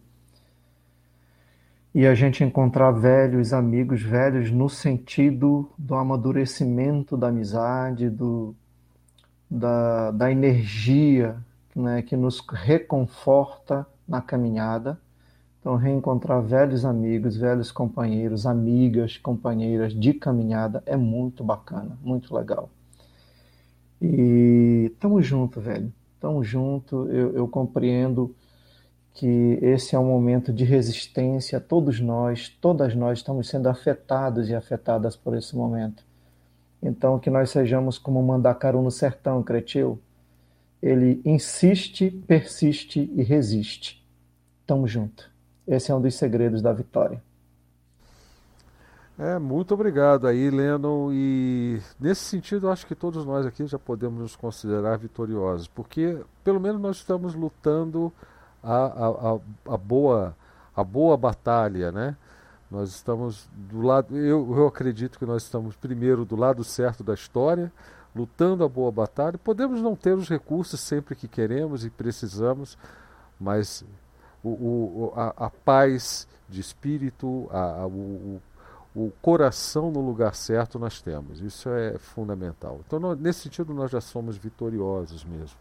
E 1.94 2.06
a 2.06 2.14
gente 2.14 2.44
encontrar 2.44 2.92
velhos 2.92 3.52
amigos, 3.52 4.02
velhos 4.02 4.50
no 4.50 4.68
sentido 4.68 5.70
do 5.76 5.94
amadurecimento 5.94 7.16
da 7.16 7.28
amizade, 7.28 8.08
do, 8.08 8.54
da, 9.50 10.12
da 10.12 10.30
energia 10.30 11.36
né, 11.74 12.00
que 12.00 12.16
nos 12.16 12.40
reconforta 12.48 13.86
na 14.06 14.20
caminhada 14.22 14.98
então, 15.60 15.76
reencontrar 15.76 16.42
velhos 16.42 16.86
amigos, 16.86 17.36
velhos 17.36 17.70
companheiros, 17.70 18.46
amigas, 18.46 19.18
companheiras 19.18 19.92
de 19.92 20.14
caminhada 20.14 20.82
é 20.86 20.96
muito 20.96 21.44
bacana, 21.44 21.98
muito 22.02 22.34
legal. 22.34 22.70
E 24.00 24.90
tamo 24.98 25.20
junto, 25.20 25.60
velho. 25.60 25.92
Tamo 26.18 26.42
junto. 26.42 27.06
Eu, 27.10 27.36
eu 27.36 27.46
compreendo 27.46 28.34
que 29.12 29.58
esse 29.60 29.94
é 29.94 29.98
um 29.98 30.06
momento 30.06 30.50
de 30.50 30.64
resistência. 30.64 31.60
Todos 31.60 32.00
nós, 32.00 32.48
todas 32.48 32.94
nós 32.94 33.18
estamos 33.18 33.46
sendo 33.46 33.68
afetados 33.68 34.48
e 34.48 34.54
afetadas 34.54 35.14
por 35.14 35.36
esse 35.36 35.54
momento. 35.54 36.02
Então, 36.82 37.18
que 37.18 37.28
nós 37.28 37.50
sejamos 37.50 37.98
como 37.98 38.22
Mandacaru 38.22 38.80
no 38.80 38.90
sertão, 38.90 39.42
Cretil. 39.42 40.00
Ele 40.82 41.20
insiste, 41.22 42.10
persiste 42.26 43.12
e 43.14 43.22
resiste. 43.22 44.02
Tamo 44.66 44.88
junto. 44.88 45.30
Esse 45.66 45.90
é 45.92 45.94
um 45.94 46.00
dos 46.00 46.14
segredos 46.14 46.62
da 46.62 46.72
vitória. 46.72 47.22
É, 49.18 49.38
muito 49.38 49.74
obrigado 49.74 50.26
aí, 50.26 50.50
Lennon. 50.50 51.10
E 51.12 51.78
nesse 52.00 52.22
sentido, 52.22 52.70
acho 52.70 52.86
que 52.86 52.94
todos 52.94 53.26
nós 53.26 53.44
aqui 53.44 53.66
já 53.66 53.78
podemos 53.78 54.18
nos 54.18 54.34
considerar 54.34 54.96
vitoriosos, 54.96 55.68
porque 55.68 56.18
pelo 56.42 56.58
menos 56.58 56.80
nós 56.80 56.96
estamos 56.96 57.34
lutando 57.34 58.10
a, 58.62 58.76
a, 58.76 59.08
a, 59.08 59.74
a 59.74 59.76
boa, 59.76 60.34
a 60.74 60.82
boa 60.82 61.18
batalha, 61.18 61.92
né? 61.92 62.16
Nós 62.70 62.90
estamos 62.90 63.46
do 63.52 63.82
lado, 63.82 64.16
eu, 64.16 64.56
eu 64.56 64.66
acredito 64.66 65.18
que 65.18 65.26
nós 65.26 65.42
estamos 65.42 65.76
primeiro 65.76 66.24
do 66.24 66.36
lado 66.36 66.64
certo 66.64 67.04
da 67.04 67.12
história, 67.12 67.70
lutando 68.16 68.64
a 68.64 68.68
boa 68.68 68.90
batalha. 68.90 69.36
Podemos 69.36 69.82
não 69.82 69.94
ter 69.94 70.16
os 70.16 70.30
recursos 70.30 70.80
sempre 70.80 71.14
que 71.14 71.28
queremos 71.28 71.84
e 71.84 71.90
precisamos, 71.90 72.78
mas 73.38 73.84
o, 74.42 74.48
o, 74.48 75.12
a, 75.14 75.46
a, 75.46 75.50
paz 75.50 76.26
de 76.48 76.60
espírito, 76.60 77.48
a, 77.52 77.82
a, 77.82 77.86
o, 77.86 78.40
o 78.94 79.12
coração 79.22 79.90
no 79.90 80.00
lugar 80.00 80.34
certo 80.34 80.78
nós 80.78 81.00
temos. 81.00 81.40
Isso 81.40 81.68
é 81.68 81.98
fundamental. 81.98 82.80
Então, 82.86 82.98
nós, 82.98 83.18
nesse 83.18 83.40
sentido, 83.40 83.72
nós 83.74 83.90
já 83.90 84.00
somos 84.00 84.36
vitoriosos 84.36 85.24
mesmo. 85.24 85.58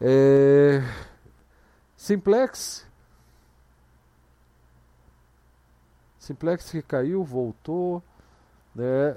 É... 0.00 0.82
Simplex. 1.96 2.86
Simplex 6.18 6.70
que 6.70 6.82
caiu, 6.82 7.24
voltou. 7.24 8.02
Né? 8.74 9.16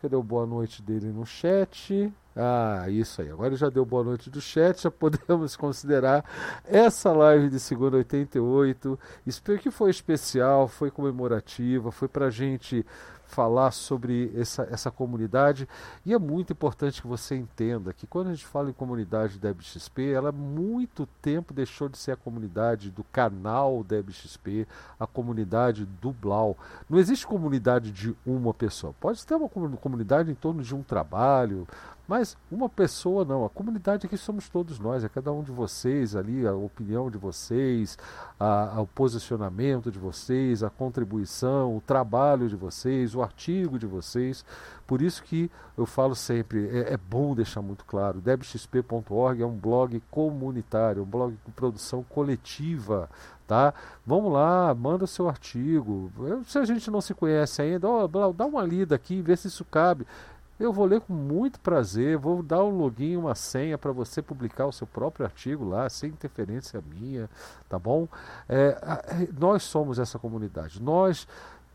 Cadê 0.00 0.16
o 0.16 0.22
boa 0.22 0.46
noite 0.46 0.82
dele 0.82 1.12
no 1.12 1.26
chat? 1.26 2.12
Ah, 2.34 2.86
isso 2.88 3.20
aí. 3.20 3.30
Agora 3.30 3.54
já 3.54 3.68
deu 3.68 3.84
boa 3.84 4.02
noite 4.02 4.30
do 4.30 4.40
chat, 4.40 4.82
já 4.82 4.90
podemos 4.90 5.54
considerar 5.54 6.24
essa 6.64 7.12
live 7.12 7.50
de 7.50 7.60
segunda 7.60 7.98
88. 7.98 8.98
Espero 9.26 9.58
que 9.58 9.70
foi 9.70 9.90
especial, 9.90 10.66
foi 10.66 10.90
comemorativa, 10.90 11.92
foi 11.92 12.08
para 12.08 12.30
gente 12.30 12.84
falar 13.32 13.70
sobre 13.70 14.30
essa, 14.36 14.68
essa 14.70 14.90
comunidade. 14.90 15.66
E 16.04 16.12
é 16.12 16.18
muito 16.18 16.52
importante 16.52 17.00
que 17.00 17.08
você 17.08 17.34
entenda 17.34 17.92
que 17.92 18.06
quando 18.06 18.28
a 18.28 18.34
gente 18.34 18.46
fala 18.46 18.68
em 18.68 18.74
comunidade 18.74 19.38
DebXP, 19.38 20.12
ela 20.12 20.30
muito 20.30 21.06
tempo 21.20 21.54
deixou 21.54 21.88
de 21.88 21.96
ser 21.96 22.12
a 22.12 22.16
comunidade 22.16 22.90
do 22.90 23.02
canal 23.04 23.82
DebXP, 23.82 24.68
a 25.00 25.06
comunidade 25.06 25.86
do 25.86 26.12
Blau. 26.12 26.56
Não 26.88 26.98
existe 26.98 27.26
comunidade 27.26 27.90
de 27.90 28.14
uma 28.26 28.52
pessoa. 28.52 28.94
Pode 29.00 29.24
ter 29.26 29.34
uma 29.34 29.48
comunidade 29.48 30.30
em 30.30 30.34
torno 30.34 30.62
de 30.62 30.74
um 30.74 30.82
trabalho, 30.82 31.66
Mas 32.12 32.36
uma 32.50 32.68
pessoa 32.68 33.24
não, 33.24 33.42
a 33.42 33.48
comunidade 33.48 34.04
aqui 34.04 34.18
somos 34.18 34.46
todos 34.46 34.78
nós, 34.78 35.02
é 35.02 35.08
cada 35.08 35.32
um 35.32 35.42
de 35.42 35.50
vocês 35.50 36.14
ali, 36.14 36.46
a 36.46 36.52
opinião 36.52 37.10
de 37.10 37.16
vocês, 37.16 37.96
a, 38.38 38.76
a, 38.76 38.80
o 38.82 38.86
posicionamento 38.86 39.90
de 39.90 39.98
vocês, 39.98 40.62
a 40.62 40.68
contribuição, 40.68 41.74
o 41.74 41.80
trabalho 41.80 42.50
de 42.50 42.54
vocês, 42.54 43.14
o 43.14 43.22
artigo 43.22 43.78
de 43.78 43.86
vocês. 43.86 44.44
Por 44.86 45.00
isso 45.00 45.22
que 45.22 45.50
eu 45.74 45.86
falo 45.86 46.14
sempre, 46.14 46.68
é, 46.68 46.92
é 46.92 46.96
bom 46.98 47.34
deixar 47.34 47.62
muito 47.62 47.82
claro, 47.86 48.20
debxp.org 48.20 49.40
é 49.40 49.46
um 49.46 49.56
blog 49.56 49.98
comunitário, 50.10 51.04
um 51.04 51.06
blog 51.06 51.34
com 51.42 51.50
produção 51.50 52.04
coletiva, 52.10 53.08
tá? 53.46 53.72
Vamos 54.04 54.32
lá, 54.32 54.74
manda 54.74 55.06
seu 55.06 55.28
artigo. 55.28 56.12
Se 56.44 56.58
a 56.58 56.64
gente 56.66 56.90
não 56.90 57.00
se 57.00 57.14
conhece 57.14 57.62
ainda, 57.62 57.88
ó, 57.88 58.06
dá 58.06 58.44
uma 58.44 58.62
lida 58.62 58.94
aqui, 58.94 59.22
vê 59.22 59.34
se 59.34 59.48
isso 59.48 59.64
cabe. 59.64 60.06
Eu 60.62 60.72
vou 60.72 60.86
ler 60.86 61.00
com 61.00 61.12
muito 61.12 61.58
prazer, 61.58 62.16
vou 62.16 62.40
dar 62.40 62.62
um 62.62 62.78
login, 62.78 63.16
uma 63.16 63.34
senha 63.34 63.76
para 63.76 63.90
você 63.90 64.22
publicar 64.22 64.66
o 64.66 64.72
seu 64.72 64.86
próprio 64.86 65.26
artigo 65.26 65.64
lá, 65.64 65.90
sem 65.90 66.10
interferência 66.10 66.80
minha, 66.86 67.28
tá 67.68 67.80
bom? 67.80 68.06
É, 68.48 68.78
é, 69.10 69.28
nós 69.36 69.64
somos 69.64 69.98
essa 69.98 70.20
comunidade, 70.20 70.80
nós 70.80 71.26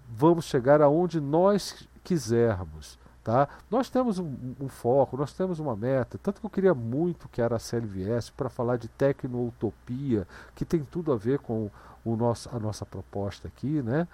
vamos 0.09 0.45
chegar 0.45 0.82
aonde 0.82 1.19
nós 1.19 1.85
quisermos. 2.01 2.98
Tá? 3.25 3.49
Nós 3.69 3.90
temos 3.90 4.19
um, 4.19 4.56
um, 4.57 4.69
foco, 4.69 5.17
nós 5.17 5.33
temos 5.33 5.59
uma 5.59 5.75
meta, 5.75 6.17
tanto 6.17 6.40
que 6.40 6.45
eu 6.45 6.49
queria 6.49 6.74
muito 6.74 7.27
que 7.27 7.41
a 7.41 7.43
Araceli 7.43 7.85
viesse 7.85 8.32
para 8.32 8.48
falar 8.48 8.77
de 8.77 8.88
tecnoutopia, 8.88 10.25
que 10.56 10.64
tem 10.64 10.82
tudo 10.82 11.11
a 11.11 11.17
ver 11.17 11.40
com 11.40 11.69
o 12.06 12.16
nosso, 12.16 12.49
a 12.56 12.57
nossa 12.57 12.85
proposta 12.85 13.49
aqui, 13.49 13.82
né? 13.82 14.07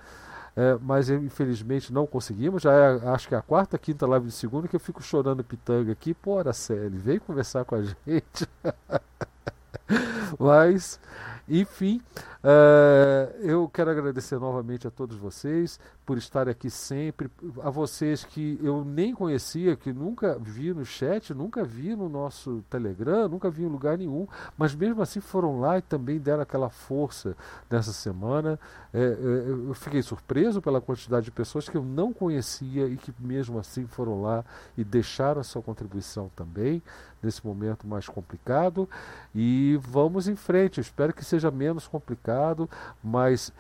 É, 0.56 0.78
mas 0.82 1.10
infelizmente 1.10 1.92
não 1.92 2.06
conseguimos. 2.06 2.62
Já 2.62 2.72
é, 2.74 3.08
acho 3.10 3.28
que 3.28 3.36
é 3.36 3.38
a 3.38 3.42
quarta, 3.42 3.78
quinta 3.78 4.06
live 4.06 4.28
de 4.28 4.32
segunda 4.32 4.68
que 4.68 4.76
eu 4.76 4.80
fico 4.80 5.02
chorando 5.02 5.44
pitanga 5.44 5.92
aqui. 5.92 6.14
Pô, 6.14 6.38
Araceli, 6.38 6.98
vem 6.98 7.20
conversar 7.20 7.66
com 7.66 7.76
a 7.76 7.82
gente. 8.06 8.48
mas 10.40 11.00
enfim, 11.48 12.02
uh, 12.42 13.36
eu 13.42 13.70
quero 13.70 13.92
agradecer 13.92 14.40
novamente 14.40 14.88
a 14.88 14.92
todos 14.92 15.18
vocês 15.18 15.78
por 16.06 16.18
estar 16.18 16.48
aqui 16.48 16.70
sempre, 16.70 17.30
a 17.62 17.70
vocês 17.70 18.24
que 18.24 18.58
eu 18.62 18.84
nem 18.86 19.14
conhecia, 19.14 19.76
que 19.76 19.92
nunca 19.92 20.38
vi 20.40 20.74
no 20.74 20.86
chat, 20.86 21.34
nunca 21.34 21.64
vi 21.64 21.96
no 21.96 22.08
nosso 22.08 22.64
Telegram, 22.70 23.28
nunca 23.28 23.50
vi 23.50 23.64
em 23.64 23.68
lugar 23.68 23.98
nenhum, 23.98 24.28
mas 24.58 24.74
mesmo 24.74 25.02
assim 25.02 25.20
foram 25.20 25.60
lá 25.60 25.78
e 25.78 25.82
também 25.82 26.18
deram 26.18 26.44
aquela 26.44 26.70
força 26.70 27.36
nessa 27.70 27.92
semana. 27.92 28.60
É, 28.94 29.00
é, 29.00 29.50
eu 29.50 29.74
fiquei 29.74 30.02
surpreso 30.02 30.62
pela 30.62 30.80
quantidade 30.80 31.26
de 31.26 31.32
pessoas 31.32 31.68
que 31.68 31.76
eu 31.76 31.84
não 31.84 32.14
conhecia 32.14 32.88
e 32.88 32.96
que 32.96 33.14
mesmo 33.20 33.60
assim 33.60 33.86
foram 33.86 34.22
lá 34.22 34.46
e 34.78 34.84
deixaram 34.84 35.42
a 35.42 35.44
sua 35.44 35.62
contribuição 35.62 36.30
também 36.36 36.82
nesse 37.24 37.46
momento 37.46 37.88
mais 37.88 38.08
complicado. 38.08 38.88
E 39.34 39.80
vamos 39.82 40.28
em 40.28 40.36
frente. 40.36 40.78
Eu 40.78 40.82
espero 40.82 41.14
que 41.14 41.24
seja 41.24 41.50
menos 41.50 41.88
complicado, 41.88 42.70
mas 43.04 43.52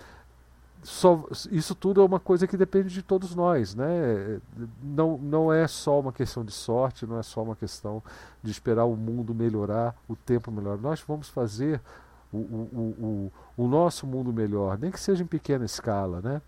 só, 0.83 1.23
isso 1.49 1.73
tudo 1.73 2.01
é 2.01 2.03
uma 2.03 2.19
coisa 2.19 2.45
que 2.45 2.57
depende 2.57 2.93
de 2.93 3.01
todos 3.01 3.33
nós, 3.33 3.73
né? 3.73 4.41
Não, 4.81 5.17
não 5.17 5.53
é 5.53 5.65
só 5.65 5.99
uma 5.99 6.11
questão 6.11 6.43
de 6.43 6.51
sorte, 6.51 7.05
não 7.05 7.17
é 7.17 7.23
só 7.23 7.41
uma 7.41 7.55
questão 7.55 8.03
de 8.43 8.51
esperar 8.51 8.83
o 8.85 8.95
mundo 8.95 9.33
melhorar, 9.33 9.95
o 10.09 10.15
tempo 10.15 10.51
melhorar. 10.51 10.77
Nós 10.77 11.01
vamos 11.07 11.29
fazer 11.29 11.79
o, 12.33 12.37
o, 12.37 13.31
o, 13.57 13.63
o 13.63 13.67
nosso 13.67 14.05
mundo 14.05 14.33
melhor, 14.33 14.77
nem 14.77 14.91
que 14.91 14.99
seja 14.99 15.23
em 15.23 15.27
pequena 15.27 15.63
escala, 15.63 16.21
né? 16.21 16.41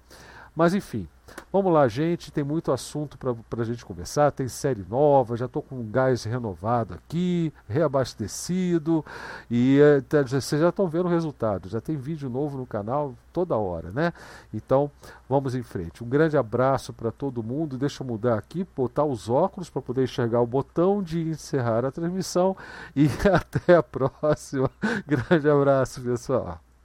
Mas 0.53 0.73
enfim, 0.73 1.07
vamos 1.51 1.73
lá, 1.73 1.87
gente. 1.87 2.31
Tem 2.31 2.43
muito 2.43 2.71
assunto 2.71 3.17
para 3.17 3.61
a 3.61 3.65
gente 3.65 3.85
conversar. 3.85 4.31
Tem 4.31 4.47
série 4.47 4.85
nova, 4.89 5.37
já 5.37 5.45
estou 5.45 5.61
com 5.61 5.83
gás 5.89 6.23
renovado 6.23 6.93
aqui, 6.93 7.53
reabastecido. 7.67 9.03
E 9.49 9.79
é, 9.79 10.23
vocês 10.23 10.61
já 10.61 10.69
estão 10.69 10.87
vendo 10.87 11.05
o 11.05 11.09
resultado. 11.09 11.69
Já 11.69 11.81
tem 11.81 11.95
vídeo 11.95 12.29
novo 12.29 12.57
no 12.57 12.65
canal 12.65 13.15
toda 13.31 13.55
hora, 13.57 13.91
né? 13.91 14.13
Então, 14.53 14.89
vamos 15.27 15.55
em 15.55 15.63
frente. 15.63 16.03
Um 16.03 16.07
grande 16.07 16.37
abraço 16.37 16.93
para 16.93 17.11
todo 17.11 17.43
mundo. 17.43 17.77
Deixa 17.77 18.01
eu 18.01 18.07
mudar 18.07 18.37
aqui, 18.37 18.65
botar 18.75 19.03
os 19.03 19.29
óculos 19.29 19.69
para 19.69 19.81
poder 19.81 20.03
enxergar 20.03 20.41
o 20.41 20.47
botão 20.47 21.03
de 21.03 21.21
encerrar 21.21 21.83
a 21.85 21.91
transmissão. 21.91 22.55
E 22.95 23.07
até 23.31 23.75
a 23.75 23.83
próxima. 23.83 24.69
Grande 25.05 25.49
abraço, 25.49 26.01
pessoal. 26.01 26.64